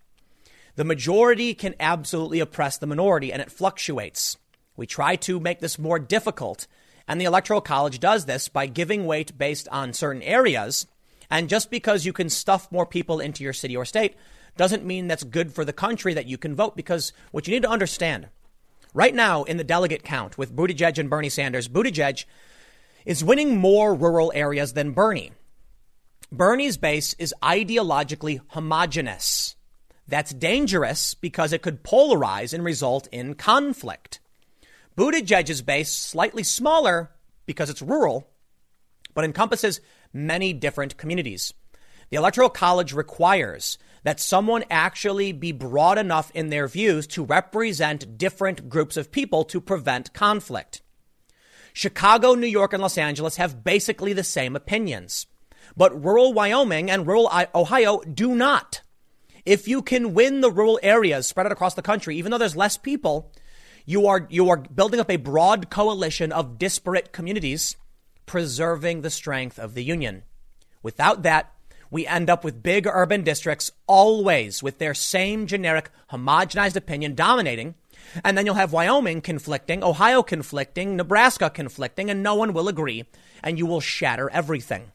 The 0.75 0.85
majority 0.85 1.53
can 1.53 1.75
absolutely 1.79 2.39
oppress 2.39 2.77
the 2.77 2.88
minority, 2.88 3.33
and 3.33 3.41
it 3.41 3.51
fluctuates. 3.51 4.38
We 4.77 4.88
try 4.88 5.17
to 5.17 5.39
make 5.39 5.59
this 5.59 5.77
more 5.77 5.99
difficult, 5.99 6.65
and 7.07 7.19
the 7.19 7.25
Electoral 7.25 7.61
College 7.61 7.99
does 7.99 8.25
this 8.25 8.47
by 8.47 8.67
giving 8.67 9.05
weight 9.05 9.38
based 9.38 9.67
on 9.69 9.93
certain 9.93 10.21
areas. 10.21 10.88
And 11.29 11.49
just 11.49 11.69
because 11.69 12.05
you 12.05 12.13
can 12.13 12.29
stuff 12.29 12.71
more 12.71 12.85
people 12.85 13.19
into 13.19 13.43
your 13.43 13.53
city 13.53 13.75
or 13.75 13.85
state 13.85 14.15
doesn't 14.57 14.85
mean 14.85 15.07
that's 15.07 15.23
good 15.23 15.53
for 15.53 15.65
the 15.65 15.73
country 15.73 16.13
that 16.13 16.25
you 16.25 16.37
can 16.37 16.55
vote. 16.55 16.75
Because 16.75 17.13
what 17.31 17.47
you 17.47 17.53
need 17.53 17.63
to 17.63 17.69
understand 17.69 18.29
right 18.93 19.15
now 19.15 19.43
in 19.43 19.57
the 19.57 19.63
delegate 19.63 20.03
count 20.03 20.37
with 20.37 20.55
Buttigieg 20.55 20.97
and 20.97 21.09
Bernie 21.09 21.29
Sanders, 21.29 21.67
Buttigieg 21.67 22.25
is 23.05 23.23
winning 23.23 23.57
more 23.57 23.95
rural 23.95 24.31
areas 24.35 24.73
than 24.73 24.91
Bernie. 24.91 25.31
Bernie's 26.31 26.77
base 26.77 27.13
is 27.15 27.35
ideologically 27.43 28.39
homogenous. 28.49 29.55
That's 30.07 30.33
dangerous 30.33 31.13
because 31.13 31.53
it 31.53 31.61
could 31.61 31.83
polarize 31.83 32.53
and 32.53 32.63
result 32.63 33.07
in 33.11 33.33
conflict. 33.35 34.19
Buttigieg's 34.97 35.61
base 35.61 35.91
slightly 35.91 36.43
smaller 36.43 37.11
because 37.45 37.69
it's 37.69 37.81
rural, 37.81 38.27
but 39.13 39.25
encompasses 39.25 39.81
many 40.13 40.53
different 40.53 40.97
communities. 40.97 41.53
The 42.09 42.17
Electoral 42.17 42.49
College 42.49 42.93
requires 42.93 43.77
that 44.03 44.19
someone 44.19 44.63
actually 44.69 45.31
be 45.31 45.51
broad 45.51 45.97
enough 45.97 46.31
in 46.31 46.49
their 46.49 46.67
views 46.67 47.05
to 47.07 47.23
represent 47.23 48.17
different 48.17 48.67
groups 48.67 48.97
of 48.97 49.11
people 49.11 49.43
to 49.45 49.61
prevent 49.61 50.13
conflict. 50.13 50.81
Chicago, 51.73 52.33
New 52.33 52.47
York, 52.47 52.73
and 52.73 52.81
Los 52.81 52.97
Angeles 52.97 53.37
have 53.37 53.63
basically 53.63 54.13
the 54.13 54.23
same 54.23 54.55
opinions, 54.55 55.27
but 55.77 56.03
rural 56.03 56.33
Wyoming 56.33 56.89
and 56.89 57.07
rural 57.07 57.31
Ohio 57.55 58.01
do 58.01 58.35
not. 58.35 58.81
If 59.45 59.67
you 59.67 59.81
can 59.81 60.13
win 60.13 60.41
the 60.41 60.51
rural 60.51 60.79
areas 60.83 61.27
spread 61.27 61.45
out 61.45 61.51
across 61.51 61.75
the 61.75 61.81
country, 61.81 62.17
even 62.17 62.31
though 62.31 62.37
there's 62.37 62.55
less 62.55 62.77
people, 62.77 63.31
you 63.85 64.07
are, 64.07 64.27
you 64.29 64.49
are 64.49 64.57
building 64.57 64.99
up 64.99 65.09
a 65.09 65.15
broad 65.15 65.69
coalition 65.69 66.31
of 66.31 66.57
disparate 66.57 67.11
communities, 67.11 67.75
preserving 68.25 69.01
the 69.01 69.09
strength 69.09 69.57
of 69.57 69.73
the 69.73 69.83
Union. 69.83 70.23
Without 70.83 71.23
that, 71.23 71.53
we 71.91 72.07
end 72.07 72.30
up 72.30 72.43
with 72.43 72.63
big 72.63 72.88
urban 72.88 73.23
districts 73.23 73.69
always 73.85 74.63
with 74.63 74.80
their 74.80 74.93
same 74.93 75.45
generic 75.45 75.91
homogenized 76.09 76.77
opinion 76.77 77.13
dominating. 77.13 77.76
And 78.23 78.38
then 78.38 78.45
you'll 78.45 78.55
have 78.55 78.73
Wyoming 78.73 79.22
conflicting, 79.22 79.84
Ohio 79.84 80.23
conflicting, 80.23 80.95
Nebraska 80.95 81.49
conflicting, 81.49 82.09
and 82.09 82.23
no 82.23 82.34
one 82.35 82.53
will 82.53 82.69
agree. 82.69 83.05
And 83.43 83.59
you 83.59 83.65
will 83.65 83.81
shatter 83.81 84.30
everything. 84.31 84.91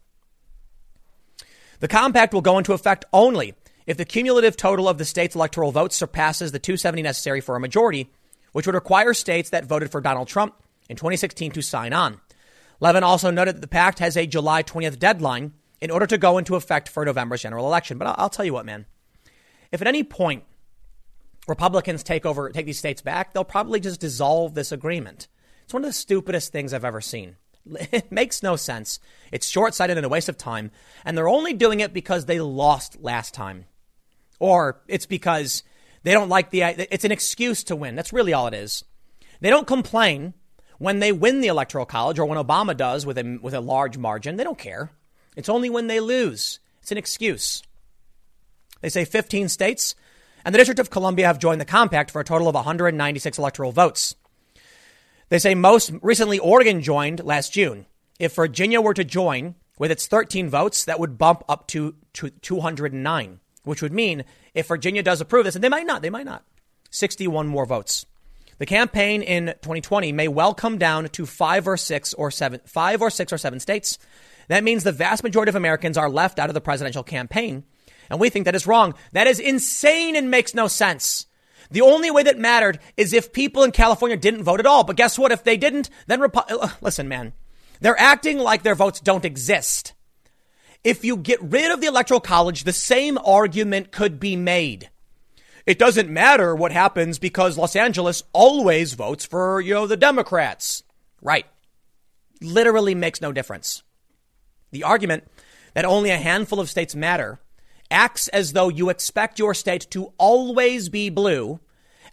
The 1.80 1.88
compact 1.88 2.32
will 2.32 2.40
go 2.40 2.56
into 2.56 2.72
effect 2.72 3.04
only 3.12 3.54
if 3.86 3.98
the 3.98 4.04
cumulative 4.04 4.56
total 4.56 4.88
of 4.88 4.98
the 4.98 5.04
state's 5.04 5.36
electoral 5.36 5.72
votes 5.72 5.94
surpasses 5.94 6.50
the 6.50 6.58
270 6.58 7.02
necessary 7.02 7.40
for 7.40 7.54
a 7.54 7.60
majority, 7.60 8.10
which 8.52 8.66
would 8.66 8.74
require 8.74 9.12
states 9.12 9.50
that 9.50 9.66
voted 9.66 9.90
for 9.90 10.00
Donald 10.00 10.28
Trump 10.28 10.54
in 10.88 10.96
2016 10.96 11.52
to 11.52 11.62
sign 11.62 11.92
on. 11.92 12.20
Levin 12.80 13.04
also 13.04 13.30
noted 13.30 13.56
that 13.56 13.60
the 13.60 13.68
pact 13.68 13.98
has 13.98 14.16
a 14.16 14.26
July 14.26 14.62
20th 14.62 14.98
deadline 14.98 15.52
in 15.86 15.92
order 15.92 16.06
to 16.06 16.18
go 16.18 16.36
into 16.36 16.56
effect 16.56 16.88
for 16.88 17.04
November's 17.04 17.42
general 17.42 17.64
election. 17.64 17.96
But 17.96 18.08
I'll, 18.08 18.14
I'll 18.18 18.28
tell 18.28 18.44
you 18.44 18.52
what, 18.52 18.66
man. 18.66 18.86
If 19.70 19.80
at 19.80 19.86
any 19.86 20.02
point 20.02 20.42
Republicans 21.46 22.02
take 22.02 22.26
over, 22.26 22.50
take 22.50 22.66
these 22.66 22.80
states 22.80 23.02
back, 23.02 23.32
they'll 23.32 23.44
probably 23.44 23.78
just 23.78 24.00
dissolve 24.00 24.54
this 24.54 24.72
agreement. 24.72 25.28
It's 25.62 25.72
one 25.72 25.84
of 25.84 25.88
the 25.88 25.92
stupidest 25.92 26.50
things 26.50 26.74
I've 26.74 26.84
ever 26.84 27.00
seen. 27.00 27.36
It 27.92 28.10
makes 28.10 28.42
no 28.42 28.56
sense. 28.56 28.98
It's 29.30 29.48
short 29.48 29.74
sighted 29.74 29.96
and 29.96 30.06
a 30.06 30.08
waste 30.08 30.28
of 30.28 30.36
time. 30.36 30.72
And 31.04 31.16
they're 31.16 31.28
only 31.28 31.52
doing 31.52 31.78
it 31.78 31.92
because 31.92 32.26
they 32.26 32.40
lost 32.40 33.00
last 33.00 33.32
time. 33.32 33.66
Or 34.40 34.82
it's 34.88 35.06
because 35.06 35.62
they 36.02 36.12
don't 36.12 36.28
like 36.28 36.50
the, 36.50 36.62
it's 36.92 37.04
an 37.04 37.12
excuse 37.12 37.62
to 37.64 37.76
win. 37.76 37.94
That's 37.94 38.12
really 38.12 38.32
all 38.32 38.48
it 38.48 38.54
is. 38.54 38.84
They 39.40 39.50
don't 39.50 39.66
complain 39.66 40.34
when 40.78 40.98
they 40.98 41.12
win 41.12 41.40
the 41.40 41.48
electoral 41.48 41.86
college 41.86 42.18
or 42.18 42.26
when 42.26 42.38
Obama 42.38 42.76
does 42.76 43.06
with 43.06 43.18
a, 43.18 43.38
with 43.40 43.54
a 43.54 43.60
large 43.60 43.98
margin. 43.98 44.36
They 44.36 44.44
don't 44.44 44.58
care. 44.58 44.90
It's 45.36 45.48
only 45.48 45.70
when 45.70 45.86
they 45.86 46.00
lose. 46.00 46.58
It's 46.82 46.90
an 46.90 46.98
excuse. 46.98 47.62
They 48.80 48.88
say 48.88 49.04
15 49.04 49.48
states 49.48 49.94
and 50.46 50.54
the 50.54 50.58
District 50.58 50.78
of 50.78 50.90
Columbia 50.90 51.26
have 51.26 51.40
joined 51.40 51.60
the 51.60 51.64
compact 51.64 52.12
for 52.12 52.20
a 52.20 52.24
total 52.24 52.46
of 52.46 52.54
196 52.54 53.36
electoral 53.36 53.72
votes. 53.72 54.14
They 55.28 55.40
say 55.40 55.56
most 55.56 55.90
recently 56.02 56.38
Oregon 56.38 56.82
joined 56.82 57.24
last 57.24 57.52
June. 57.52 57.86
If 58.20 58.36
Virginia 58.36 58.80
were 58.80 58.94
to 58.94 59.02
join 59.02 59.56
with 59.76 59.90
its 59.90 60.06
13 60.06 60.48
votes, 60.48 60.84
that 60.84 61.00
would 61.00 61.18
bump 61.18 61.42
up 61.48 61.66
to 61.68 61.96
209, 62.14 63.40
which 63.64 63.82
would 63.82 63.92
mean 63.92 64.24
if 64.54 64.68
Virginia 64.68 65.02
does 65.02 65.20
approve 65.20 65.46
this, 65.46 65.56
and 65.56 65.64
they 65.64 65.68
might 65.68 65.84
not, 65.84 66.00
they 66.00 66.10
might 66.10 66.26
not, 66.26 66.44
61 66.90 67.48
more 67.48 67.66
votes. 67.66 68.06
The 68.58 68.66
campaign 68.66 69.22
in 69.22 69.46
2020 69.46 70.12
may 70.12 70.28
well 70.28 70.54
come 70.54 70.78
down 70.78 71.08
to 71.08 71.26
five 71.26 71.66
or 71.66 71.76
six 71.76 72.14
or 72.14 72.30
seven, 72.30 72.60
five 72.66 73.02
or 73.02 73.10
six 73.10 73.32
or 73.32 73.38
seven 73.38 73.58
states. 73.58 73.98
That 74.48 74.64
means 74.64 74.84
the 74.84 74.92
vast 74.92 75.22
majority 75.22 75.50
of 75.50 75.56
Americans 75.56 75.98
are 75.98 76.10
left 76.10 76.38
out 76.38 76.48
of 76.50 76.54
the 76.54 76.60
presidential 76.60 77.02
campaign. 77.02 77.64
And 78.10 78.20
we 78.20 78.30
think 78.30 78.44
that 78.44 78.54
is 78.54 78.66
wrong. 78.66 78.94
That 79.12 79.26
is 79.26 79.40
insane 79.40 80.16
and 80.16 80.30
makes 80.30 80.54
no 80.54 80.68
sense. 80.68 81.26
The 81.70 81.80
only 81.80 82.10
way 82.10 82.22
that 82.22 82.38
mattered 82.38 82.78
is 82.96 83.12
if 83.12 83.32
people 83.32 83.64
in 83.64 83.72
California 83.72 84.16
didn't 84.16 84.44
vote 84.44 84.60
at 84.60 84.66
all. 84.66 84.84
But 84.84 84.96
guess 84.96 85.18
what? 85.18 85.32
If 85.32 85.44
they 85.44 85.56
didn't, 85.56 85.90
then 86.06 86.20
Repu- 86.20 86.50
uh, 86.50 86.58
uh, 86.58 86.68
listen, 86.80 87.08
man, 87.08 87.32
they're 87.80 87.98
acting 87.98 88.38
like 88.38 88.62
their 88.62 88.74
votes 88.74 89.00
don't 89.00 89.24
exist. 89.24 89.92
If 90.84 91.04
you 91.04 91.16
get 91.16 91.42
rid 91.42 91.72
of 91.72 91.80
the 91.80 91.88
electoral 91.88 92.20
college, 92.20 92.62
the 92.62 92.72
same 92.72 93.18
argument 93.18 93.90
could 93.90 94.20
be 94.20 94.36
made. 94.36 94.90
It 95.66 95.80
doesn't 95.80 96.08
matter 96.08 96.54
what 96.54 96.70
happens 96.70 97.18
because 97.18 97.58
Los 97.58 97.74
Angeles 97.74 98.22
always 98.32 98.94
votes 98.94 99.26
for, 99.26 99.60
you 99.60 99.74
know, 99.74 99.88
the 99.88 99.96
Democrats. 99.96 100.84
Right. 101.20 101.46
Literally 102.40 102.94
makes 102.94 103.20
no 103.20 103.32
difference. 103.32 103.82
The 104.76 104.84
argument 104.84 105.24
that 105.72 105.86
only 105.86 106.10
a 106.10 106.18
handful 106.18 106.60
of 106.60 106.68
states 106.68 106.94
matter 106.94 107.40
acts 107.90 108.28
as 108.28 108.52
though 108.52 108.68
you 108.68 108.90
expect 108.90 109.38
your 109.38 109.54
state 109.54 109.86
to 109.92 110.12
always 110.18 110.90
be 110.90 111.08
blue 111.08 111.60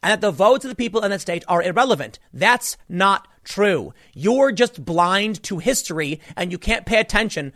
and 0.02 0.12
that 0.12 0.22
the 0.22 0.32
votes 0.32 0.64
of 0.64 0.70
the 0.70 0.76
people 0.76 1.04
in 1.04 1.12
that 1.12 1.20
state 1.20 1.44
are 1.50 1.62
irrelevant. 1.62 2.20
That's 2.32 2.78
not 2.88 3.28
true. 3.44 3.94
You're 4.14 4.54
just 4.54 4.86
blind 4.86 5.44
to 5.44 5.58
history 5.58 6.22
and 6.38 6.54
you 6.54 6.58
can't 6.58 6.86
pay 6.86 7.02
attention. 7.02 7.52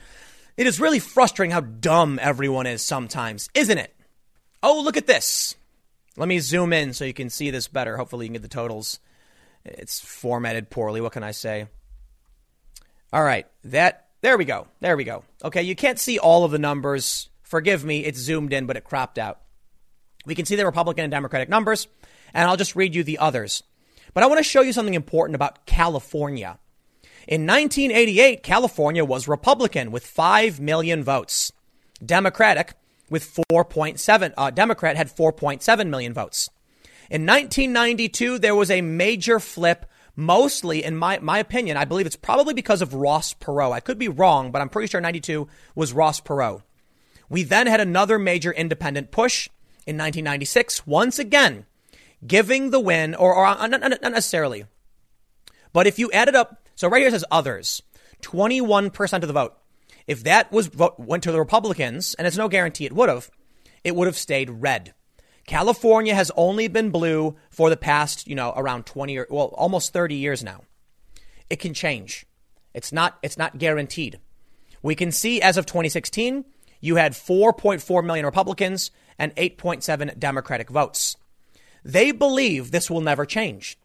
It 0.58 0.68
is 0.68 0.78
really 0.78 1.00
frustrating 1.00 1.52
how 1.52 1.62
dumb 1.62 2.20
everyone 2.22 2.68
is 2.68 2.82
sometimes, 2.82 3.48
isn't 3.54 3.78
it? 3.78 3.96
Oh, 4.62 4.82
look 4.82 4.98
at 4.98 5.08
this. 5.08 5.56
Let 6.18 6.28
me 6.28 6.40
zoom 6.40 6.74
in 6.74 6.92
so 6.92 7.06
you 7.06 7.14
can 7.14 7.30
see 7.30 7.50
this 7.50 7.70
better. 7.70 7.96
Hopefully, 7.96 8.26
you 8.26 8.28
can 8.28 8.34
get 8.34 8.42
the 8.42 8.50
totals. 8.50 9.00
It's 9.64 10.02
formatted 10.02 10.70
poorly. 10.70 11.00
What 11.00 11.14
can 11.14 11.24
I 11.24 11.32
say? 11.32 11.68
All 13.14 13.24
right. 13.24 13.48
That, 13.64 14.07
there 14.22 14.38
we 14.38 14.46
go. 14.46 14.68
There 14.80 14.98
we 14.98 15.04
go. 15.04 15.24
Okay. 15.44 15.64
You 15.64 15.76
can't 15.76 16.00
see 16.00 16.20
all 16.20 16.44
of 16.44 16.52
the 16.52 16.60
numbers 16.60 17.30
Forgive 17.48 17.86
me, 17.86 18.04
it's 18.04 18.20
zoomed 18.20 18.52
in, 18.52 18.66
but 18.66 18.76
it 18.76 18.84
cropped 18.84 19.18
out. 19.18 19.40
We 20.26 20.36
can 20.36 20.46
see 20.46 20.58
the 20.58 20.66
Republican 20.66 21.06
and 21.06 21.12
Democratic 21.12 21.48
numbers, 21.48 21.88
and 22.34 22.50
I'll 22.50 22.58
just 22.58 22.76
read 22.76 22.94
you 22.94 23.06
the 23.06 23.20
others. 23.20 23.64
But 24.14 24.22
I 24.22 24.28
want 24.28 24.40
to 24.40 24.44
show 24.44 24.60
you 24.60 24.74
something 24.74 24.96
important 24.96 25.36
about 25.36 25.66
California. 25.66 26.60
In 27.26 27.48
1988, 27.48 28.44
California 28.44 29.06
was 29.06 29.30
Republican 29.30 29.92
with 29.92 30.06
5 30.06 30.60
million 30.60 31.06
votes. 31.06 31.54
Democratic 32.06 32.74
with 33.10 33.40
4.7, 33.50 34.34
uh, 34.36 34.50
Democrat 34.50 34.98
had 34.98 35.08
4.7 35.08 35.88
million 35.88 36.14
votes. 36.14 36.50
In 37.10 37.26
1992, 37.26 38.40
there 38.40 38.56
was 38.56 38.70
a 38.70 38.82
major 38.82 39.40
flip, 39.40 39.86
mostly, 40.18 40.84
in 40.84 40.98
my, 40.98 41.20
my 41.20 41.38
opinion, 41.38 41.78
I 41.78 41.86
believe 41.86 42.06
it's 42.06 42.18
probably 42.18 42.54
because 42.54 42.82
of 42.82 42.94
Ross 42.94 43.34
Perot. 43.36 43.72
I 43.72 43.80
could 43.80 43.98
be 43.98 44.10
wrong, 44.10 44.52
but 44.52 44.62
I'm 44.62 44.68
pretty 44.68 44.90
sure 44.90 45.00
92 45.00 45.48
was 45.76 45.94
Ross 45.94 46.20
Perot. 46.20 46.64
We 47.30 47.44
then 47.44 47.68
had 47.68 47.80
another 47.80 48.20
major 48.20 48.52
independent 48.52 49.12
push 49.12 49.48
in 49.86 49.96
1996, 49.96 50.86
once 50.86 51.20
again, 51.20 51.66
giving 52.26 52.72
the 52.72 52.80
win, 52.80 53.16
or, 53.16 53.34
or 53.34 53.46
uh, 53.46 53.68
not, 53.68 53.82
not 53.82 54.02
necessarily. 54.02 54.66
But 55.72 55.88
if 55.88 56.00
you 56.00 56.12
add 56.12 56.28
it 56.28 56.36
up, 56.36 56.68
so 56.76 56.90
right 56.90 57.02
here 57.02 57.12
says 57.12 57.26
others, 57.32 57.82
21% 58.24 59.14
of 59.22 59.28
the 59.28 59.34
vote. 59.34 59.56
If 60.08 60.24
that 60.24 60.52
was 60.52 60.72
went 60.98 61.24
to 61.24 61.32
the 61.32 61.40
Republicans, 61.40 62.14
and 62.16 62.26
it's 62.26 62.38
no 62.38 62.48
guarantee 62.48 62.86
it 62.86 62.94
would 62.94 63.10
have, 63.10 63.30
it 63.84 63.96
would 63.96 64.08
have 64.08 64.18
stayed 64.18 64.50
red. 64.50 64.94
California 65.48 66.14
has 66.14 66.30
only 66.36 66.68
been 66.68 66.92
blue 66.92 67.36
for 67.50 67.70
the 67.70 67.78
past, 67.78 68.28
you 68.28 68.36
know, 68.36 68.54
around 68.56 68.86
20 68.86 69.18
or 69.18 69.28
well, 69.30 69.48
almost 69.58 69.94
30 69.94 70.14
years 70.14 70.44
now. 70.44 70.62
It 71.50 71.56
can 71.56 71.74
change. 71.74 72.26
It's 72.74 72.92
not 72.92 73.18
it's 73.24 73.38
not 73.38 73.58
guaranteed. 73.58 74.20
We 74.84 74.94
can 74.94 75.12
see 75.12 75.42
as 75.42 75.58
of 75.58 75.66
2016, 75.66 76.46
you 76.82 76.98
had 76.98 77.14
4.4 77.14 78.06
million 78.06 78.26
Republicans 78.26 78.92
and 79.18 79.36
8.7 79.36 80.20
Democratic 80.20 80.70
votes. 80.70 81.16
They 81.84 82.12
believe 82.12 82.70
this 82.72 82.92
will 82.92 83.02
never 83.02 83.26
change. 83.26 83.80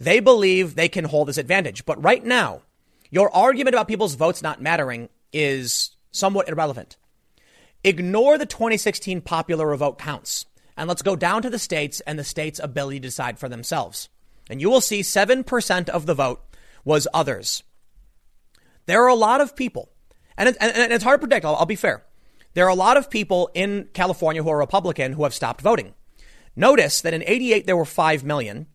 They 0.00 0.18
believe 0.18 0.74
they 0.74 0.88
can 0.88 1.04
hold 1.04 1.28
this 1.28 1.38
advantage. 1.38 1.84
But 1.84 2.02
right 2.02 2.24
now, 2.24 2.62
your 3.10 3.32
argument 3.36 3.74
about 3.74 3.86
people's 3.86 4.14
votes 4.14 4.42
not 4.42 4.62
mattering 4.62 5.10
is 5.32 5.94
somewhat 6.10 6.48
irrelevant. 6.48 6.96
Ignore 7.84 8.38
the 8.38 8.46
2016 8.46 9.20
popular 9.20 9.76
vote 9.76 9.98
counts. 9.98 10.46
And 10.76 10.88
let's 10.88 11.02
go 11.02 11.16
down 11.16 11.42
to 11.42 11.50
the 11.50 11.58
states 11.58 12.00
and 12.02 12.18
the 12.18 12.24
states' 12.24 12.60
ability 12.62 13.00
to 13.00 13.08
decide 13.08 13.38
for 13.38 13.48
themselves. 13.48 14.08
And 14.50 14.60
you 14.60 14.70
will 14.70 14.80
see 14.80 15.00
7% 15.00 15.88
of 15.88 16.06
the 16.06 16.14
vote 16.14 16.42
was 16.84 17.06
others. 17.14 17.62
There 18.86 19.02
are 19.04 19.08
a 19.08 19.14
lot 19.14 19.40
of 19.40 19.54
people, 19.54 19.90
and, 20.36 20.48
it, 20.48 20.56
and, 20.60 20.92
it's 20.92 21.04
hard 21.04 21.20
to 21.20 21.26
predict, 21.26 21.44
I'll, 21.44 21.56
I'll 21.56 21.66
be 21.66 21.76
fair. 21.76 22.04
There 22.54 22.66
are 22.66 22.70
a 22.70 22.74
lot 22.74 22.96
of 22.96 23.10
people 23.10 23.50
in 23.54 23.88
California 23.92 24.42
who 24.42 24.50
are 24.50 24.58
Republican 24.58 25.12
who 25.12 25.22
have 25.22 25.34
stopped 25.34 25.60
voting. 25.60 25.94
Notice 26.54 27.00
that 27.00 27.14
in 27.14 27.22
88 27.26 27.66
there 27.66 27.76
were 27.76 27.84
5 27.84 28.24
million. 28.24 28.66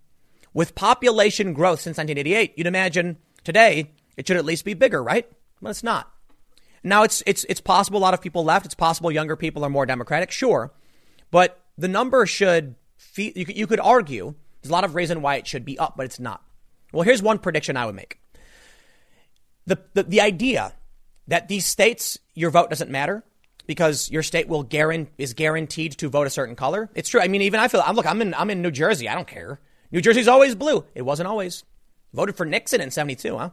With 0.54 0.74
population 0.74 1.54
growth 1.54 1.82
since 1.82 1.98
1988, 1.98 2.54
you'd 2.58 2.66
imagine 2.66 3.18
today 3.44 3.92
it 4.16 4.28
should 4.28 4.38
at 4.38 4.46
least 4.46 4.66
be 4.66 4.74
bigger, 4.74 5.04
right? 5.04 5.30
But 5.62 5.70
it's 5.70 5.84
not. 5.84 6.12
Now 6.84 7.04
it's 7.04 7.22
it's 7.26 7.44
it's 7.50 7.62
possible 7.62 8.00
a 8.00 8.02
lot 8.02 8.14
of 8.14 8.22
people 8.22 8.44
left. 8.44 8.66
It's 8.66 8.76
possible 8.76 9.12
younger 9.12 9.36
people 9.36 9.64
are 9.64 9.70
more 9.70 9.86
democratic, 9.86 10.32
sure, 10.32 10.72
but 11.32 11.60
the 11.78 11.88
number 11.88 12.26
should. 12.26 12.76
Fe- 12.98 13.34
you 13.36 13.46
could, 13.46 13.58
you 13.58 13.68
could 13.68 13.80
argue 13.80 14.36
there's 14.62 14.70
a 14.70 14.74
lot 14.74 14.84
of 14.84 14.96
reason 14.96 15.22
why 15.22 15.36
it 15.36 15.48
should 15.48 15.66
be 15.66 15.78
up, 15.78 15.96
but 15.96 16.06
it's 16.06 16.20
not. 16.20 16.44
Well, 16.92 17.04
here's 17.04 17.22
one 17.22 17.40
prediction 17.40 17.78
I 17.78 17.86
would 17.86 17.96
make. 17.96 18.20
The, 19.66 19.80
the, 19.94 20.04
the 20.04 20.22
idea 20.22 20.74
that 21.28 21.48
these 21.48 21.66
states, 21.66 22.18
your 22.34 22.50
vote 22.50 22.70
doesn't 22.70 22.90
matter 22.90 23.24
because 23.66 24.10
your 24.10 24.24
state 24.24 24.48
will 24.48 24.64
guarantee, 24.64 25.12
is 25.18 25.34
guaranteed 25.34 25.98
to 25.98 26.10
vote 26.10 26.26
a 26.26 26.30
certain 26.30 26.56
color. 26.56 26.90
It's 26.96 27.10
true. 27.10 27.22
I 27.22 27.28
mean, 27.28 27.42
even 27.42 27.60
I 27.60 27.68
feel, 27.68 27.84
I'm, 27.86 27.96
look, 27.96 28.06
I'm 28.06 28.22
in, 28.22 28.34
I'm 28.34 28.50
in 28.50 28.62
New 28.62 28.72
Jersey. 28.72 29.10
I 29.10 29.16
don't 29.16 29.28
care. 29.28 29.60
New 29.92 30.02
Jersey's 30.02 30.28
always 30.28 30.56
blue. 30.56 30.86
It 30.96 31.04
wasn't 31.04 31.28
always. 31.28 31.64
Voted 32.14 32.36
for 32.36 32.46
Nixon 32.46 32.82
in 32.82 32.92
72, 32.92 33.38
huh? 33.38 33.50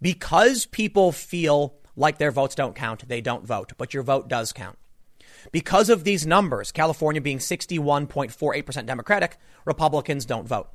Because 0.00 0.66
people 0.66 1.10
feel 1.10 1.74
like 1.96 2.18
their 2.18 2.30
votes 2.30 2.54
don't 2.54 2.74
count, 2.74 3.08
they 3.08 3.22
don't 3.22 3.46
vote, 3.46 3.72
but 3.78 3.94
your 3.94 4.02
vote 4.02 4.28
does 4.28 4.52
count. 4.52 4.78
Because 5.52 5.90
of 5.90 6.04
these 6.04 6.26
numbers, 6.26 6.72
California 6.72 7.20
being 7.20 7.38
61.48% 7.38 8.86
Democratic, 8.86 9.38
Republicans 9.64 10.24
don't 10.24 10.46
vote. 10.46 10.68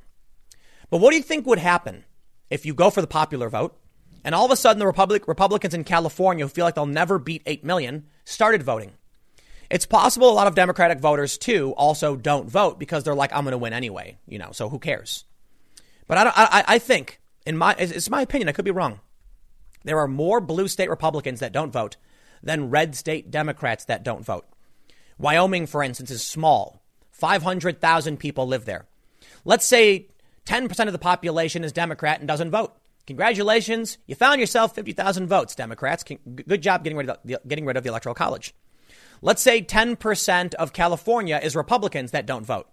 But 0.90 0.98
what 0.98 1.10
do 1.10 1.16
you 1.16 1.22
think 1.22 1.46
would 1.46 1.58
happen 1.58 2.04
if 2.50 2.66
you 2.66 2.74
go 2.74 2.90
for 2.90 3.00
the 3.00 3.06
popular 3.06 3.48
vote 3.48 3.78
and 4.24 4.34
all 4.34 4.44
of 4.44 4.50
a 4.50 4.56
sudden 4.56 4.78
the 4.78 4.86
Republic, 4.86 5.26
Republicans 5.26 5.74
in 5.74 5.84
California 5.84 6.44
who 6.44 6.48
feel 6.48 6.64
like 6.64 6.74
they'll 6.74 6.86
never 6.86 7.18
beat 7.18 7.42
8 7.46 7.64
million 7.64 8.06
started 8.24 8.62
voting? 8.62 8.92
It's 9.70 9.86
possible 9.86 10.30
a 10.30 10.34
lot 10.34 10.46
of 10.46 10.54
Democratic 10.54 11.00
voters 11.00 11.38
too 11.38 11.72
also 11.78 12.14
don't 12.14 12.48
vote 12.48 12.78
because 12.78 13.04
they're 13.04 13.14
like, 13.14 13.32
I'm 13.32 13.44
going 13.44 13.52
to 13.52 13.58
win 13.58 13.72
anyway, 13.72 14.18
you 14.26 14.38
know, 14.38 14.52
so 14.52 14.68
who 14.68 14.78
cares? 14.78 15.24
But 16.06 16.18
I, 16.18 16.32
I, 16.34 16.64
I 16.68 16.78
think, 16.78 17.20
in 17.46 17.56
my, 17.56 17.74
it's 17.78 18.10
my 18.10 18.20
opinion, 18.20 18.50
I 18.50 18.52
could 18.52 18.66
be 18.66 18.70
wrong. 18.70 19.00
There 19.84 19.98
are 19.98 20.08
more 20.08 20.40
blue 20.40 20.68
state 20.68 20.90
Republicans 20.90 21.40
that 21.40 21.52
don't 21.52 21.72
vote 21.72 21.96
than 22.42 22.70
red 22.70 22.94
state 22.94 23.30
Democrats 23.30 23.86
that 23.86 24.02
don't 24.02 24.24
vote. 24.24 24.46
Wyoming, 25.22 25.66
for 25.66 25.84
instance, 25.84 26.10
is 26.10 26.22
small. 26.22 26.82
500,000 27.12 28.18
people 28.18 28.46
live 28.46 28.64
there. 28.64 28.86
Let's 29.44 29.64
say 29.64 30.08
10% 30.46 30.86
of 30.86 30.92
the 30.92 30.98
population 30.98 31.62
is 31.62 31.72
Democrat 31.72 32.18
and 32.18 32.26
doesn't 32.26 32.50
vote. 32.50 32.74
Congratulations, 33.06 33.98
you 34.06 34.16
found 34.16 34.40
yourself 34.40 34.74
50,000 34.74 35.28
votes, 35.28 35.54
Democrats. 35.54 36.04
Good 36.04 36.62
job 36.62 36.82
getting 36.82 36.96
rid, 36.96 37.08
of 37.08 37.18
the, 37.24 37.40
getting 37.46 37.64
rid 37.64 37.76
of 37.76 37.84
the 37.84 37.88
Electoral 37.88 38.14
College. 38.14 38.52
Let's 39.22 39.42
say 39.42 39.62
10% 39.62 40.54
of 40.54 40.72
California 40.72 41.40
is 41.42 41.54
Republicans 41.54 42.10
that 42.10 42.26
don't 42.26 42.44
vote. 42.44 42.68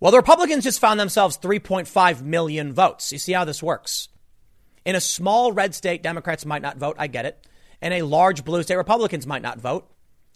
Well, 0.00 0.10
the 0.10 0.18
Republicans 0.18 0.64
just 0.64 0.80
found 0.80 0.98
themselves 0.98 1.38
3.5 1.38 2.22
million 2.22 2.72
votes. 2.72 3.12
You 3.12 3.18
see 3.18 3.32
how 3.32 3.44
this 3.44 3.62
works. 3.62 4.08
In 4.84 4.96
a 4.96 5.00
small 5.00 5.52
red 5.52 5.74
state, 5.74 6.02
Democrats 6.02 6.44
might 6.44 6.62
not 6.62 6.78
vote. 6.78 6.96
I 6.98 7.06
get 7.06 7.26
it. 7.26 7.46
In 7.80 7.92
a 7.92 8.02
large 8.02 8.44
blue 8.44 8.62
state, 8.64 8.76
Republicans 8.76 9.26
might 9.26 9.42
not 9.42 9.58
vote. 9.60 9.88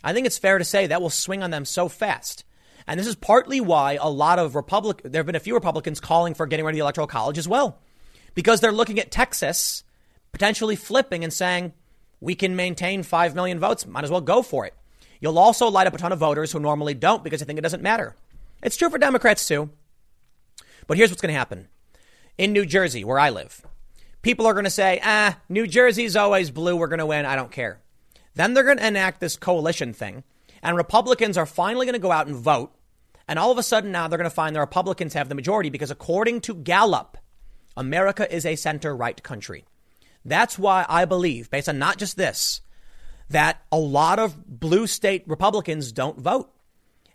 I 0.02 0.12
think 0.12 0.26
it's 0.26 0.38
fair 0.38 0.58
to 0.58 0.64
say 0.64 0.86
that 0.86 1.02
will 1.02 1.10
swing 1.10 1.42
on 1.42 1.50
them 1.50 1.64
so 1.64 1.88
fast. 1.88 2.44
And 2.86 2.98
this 2.98 3.06
is 3.06 3.16
partly 3.16 3.60
why 3.60 3.98
a 4.00 4.08
lot 4.08 4.38
of 4.38 4.54
Republic, 4.54 5.02
there 5.04 5.20
have 5.20 5.26
been 5.26 5.34
a 5.34 5.40
few 5.40 5.54
Republicans 5.54 6.00
calling 6.00 6.34
for 6.34 6.46
getting 6.46 6.64
rid 6.64 6.72
of 6.72 6.76
the 6.76 6.82
Electoral 6.82 7.06
College 7.06 7.36
as 7.36 7.48
well, 7.48 7.78
because 8.34 8.60
they're 8.60 8.72
looking 8.72 8.98
at 8.98 9.10
Texas 9.10 9.82
potentially 10.32 10.76
flipping 10.76 11.24
and 11.24 11.32
saying, 11.32 11.72
we 12.20 12.34
can 12.34 12.56
maintain 12.56 13.02
5 13.02 13.34
million 13.34 13.58
votes, 13.58 13.86
might 13.86 14.04
as 14.04 14.10
well 14.10 14.20
go 14.20 14.42
for 14.42 14.66
it. 14.66 14.74
You'll 15.20 15.38
also 15.38 15.68
light 15.68 15.86
up 15.86 15.94
a 15.94 15.98
ton 15.98 16.12
of 16.12 16.18
voters 16.18 16.52
who 16.52 16.60
normally 16.60 16.94
don't 16.94 17.24
because 17.24 17.40
they 17.40 17.46
think 17.46 17.58
it 17.58 17.62
doesn't 17.62 17.82
matter. 17.82 18.16
It's 18.62 18.76
true 18.76 18.90
for 18.90 18.98
Democrats 18.98 19.46
too. 19.46 19.70
But 20.86 20.96
here's 20.96 21.10
what's 21.10 21.20
going 21.20 21.32
to 21.32 21.38
happen. 21.38 21.68
In 22.38 22.52
New 22.52 22.64
Jersey, 22.64 23.04
where 23.04 23.18
I 23.18 23.30
live, 23.30 23.62
people 24.22 24.46
are 24.46 24.54
going 24.54 24.64
to 24.64 24.70
say, 24.70 25.00
ah, 25.02 25.38
New 25.48 25.66
Jersey's 25.66 26.16
always 26.16 26.50
blue. 26.50 26.76
We're 26.76 26.86
going 26.86 27.00
to 27.00 27.06
win. 27.06 27.26
I 27.26 27.36
don't 27.36 27.52
care. 27.52 27.80
Then 28.38 28.54
they're 28.54 28.62
going 28.62 28.78
to 28.78 28.86
enact 28.86 29.18
this 29.18 29.36
coalition 29.36 29.92
thing. 29.92 30.22
And 30.62 30.76
Republicans 30.76 31.36
are 31.36 31.44
finally 31.44 31.86
going 31.86 31.94
to 31.94 31.98
go 31.98 32.12
out 32.12 32.28
and 32.28 32.36
vote. 32.36 32.72
And 33.26 33.36
all 33.36 33.50
of 33.50 33.58
a 33.58 33.64
sudden 33.64 33.90
now 33.90 34.06
they're 34.06 34.16
going 34.16 34.30
to 34.30 34.34
find 34.34 34.54
the 34.54 34.60
Republicans 34.60 35.14
have 35.14 35.28
the 35.28 35.34
majority 35.34 35.70
because 35.70 35.90
according 35.90 36.42
to 36.42 36.54
Gallup, 36.54 37.18
America 37.76 38.32
is 38.32 38.46
a 38.46 38.54
center 38.54 38.94
right 38.94 39.20
country. 39.24 39.64
That's 40.24 40.56
why 40.56 40.86
I 40.88 41.04
believe, 41.04 41.50
based 41.50 41.68
on 41.68 41.80
not 41.80 41.98
just 41.98 42.16
this, 42.16 42.60
that 43.28 43.60
a 43.72 43.78
lot 43.78 44.20
of 44.20 44.46
blue 44.46 44.86
state 44.86 45.24
Republicans 45.26 45.90
don't 45.90 46.20
vote 46.20 46.48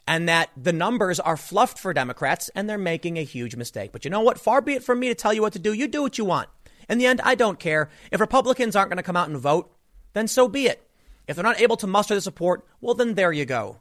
and 0.06 0.28
that 0.28 0.50
the 0.58 0.74
numbers 0.74 1.22
are 1.22 1.38
fluffed 1.38 1.80
for 1.80 1.94
Democrats 1.94 2.50
and 2.54 2.70
they're 2.70 2.78
making 2.78 3.18
a 3.18 3.24
huge 3.24 3.56
mistake. 3.56 3.94
But 3.94 4.04
you 4.04 4.12
know 4.12 4.20
what? 4.20 4.42
Far 4.42 4.60
be 4.60 4.74
it 4.74 4.84
from 4.84 5.00
me 5.00 5.08
to 5.08 5.16
tell 5.16 5.34
you 5.34 5.42
what 5.42 5.54
to 5.54 5.60
do. 5.60 5.72
You 5.72 5.88
do 5.88 6.02
what 6.02 6.18
you 6.18 6.26
want. 6.26 6.50
In 6.90 6.98
the 6.98 7.08
end, 7.08 7.22
I 7.24 7.36
don't 7.36 7.60
care. 7.60 7.90
If 8.12 8.20
Republicans 8.20 8.76
aren't 8.76 8.90
going 8.90 8.98
to 8.98 9.04
come 9.04 9.16
out 9.16 9.30
and 9.30 9.38
vote, 9.38 9.74
then 10.12 10.28
so 10.28 10.50
be 10.50 10.68
it. 10.68 10.86
If 11.28 11.36
they're 11.36 11.44
not 11.44 11.62
able 11.62 11.78
to 11.78 11.88
muster 11.88 12.16
the 12.16 12.22
support, 12.22 12.66
well, 12.82 12.96
then 12.96 13.14
there 13.14 13.32
you 13.32 13.46
go. 13.46 13.80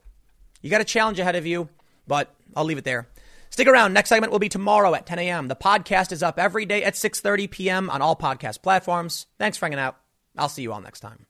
You 0.60 0.70
got 0.70 0.80
a 0.80 0.84
challenge 0.84 1.18
ahead 1.18 1.36
of 1.36 1.46
you, 1.46 1.68
but 2.06 2.34
I'll 2.54 2.64
leave 2.64 2.78
it 2.78 2.84
there. 2.84 3.08
Stick 3.50 3.68
around. 3.68 3.92
Next 3.92 4.08
segment 4.08 4.32
will 4.32 4.38
be 4.38 4.48
tomorrow 4.48 4.94
at 4.94 5.06
10 5.06 5.18
a.m. 5.18 5.48
The 5.48 5.56
podcast 5.56 6.12
is 6.12 6.22
up 6.22 6.38
every 6.38 6.64
day 6.64 6.84
at 6.84 6.94
6:30 6.94 7.50
p.m. 7.50 7.90
on 7.90 8.00
all 8.00 8.16
podcast 8.16 8.62
platforms. 8.62 9.26
Thanks 9.38 9.58
for 9.58 9.66
hanging 9.66 9.78
out. 9.78 9.96
I'll 10.38 10.48
see 10.48 10.62
you 10.62 10.72
all 10.72 10.80
next 10.80 11.00
time. 11.00 11.26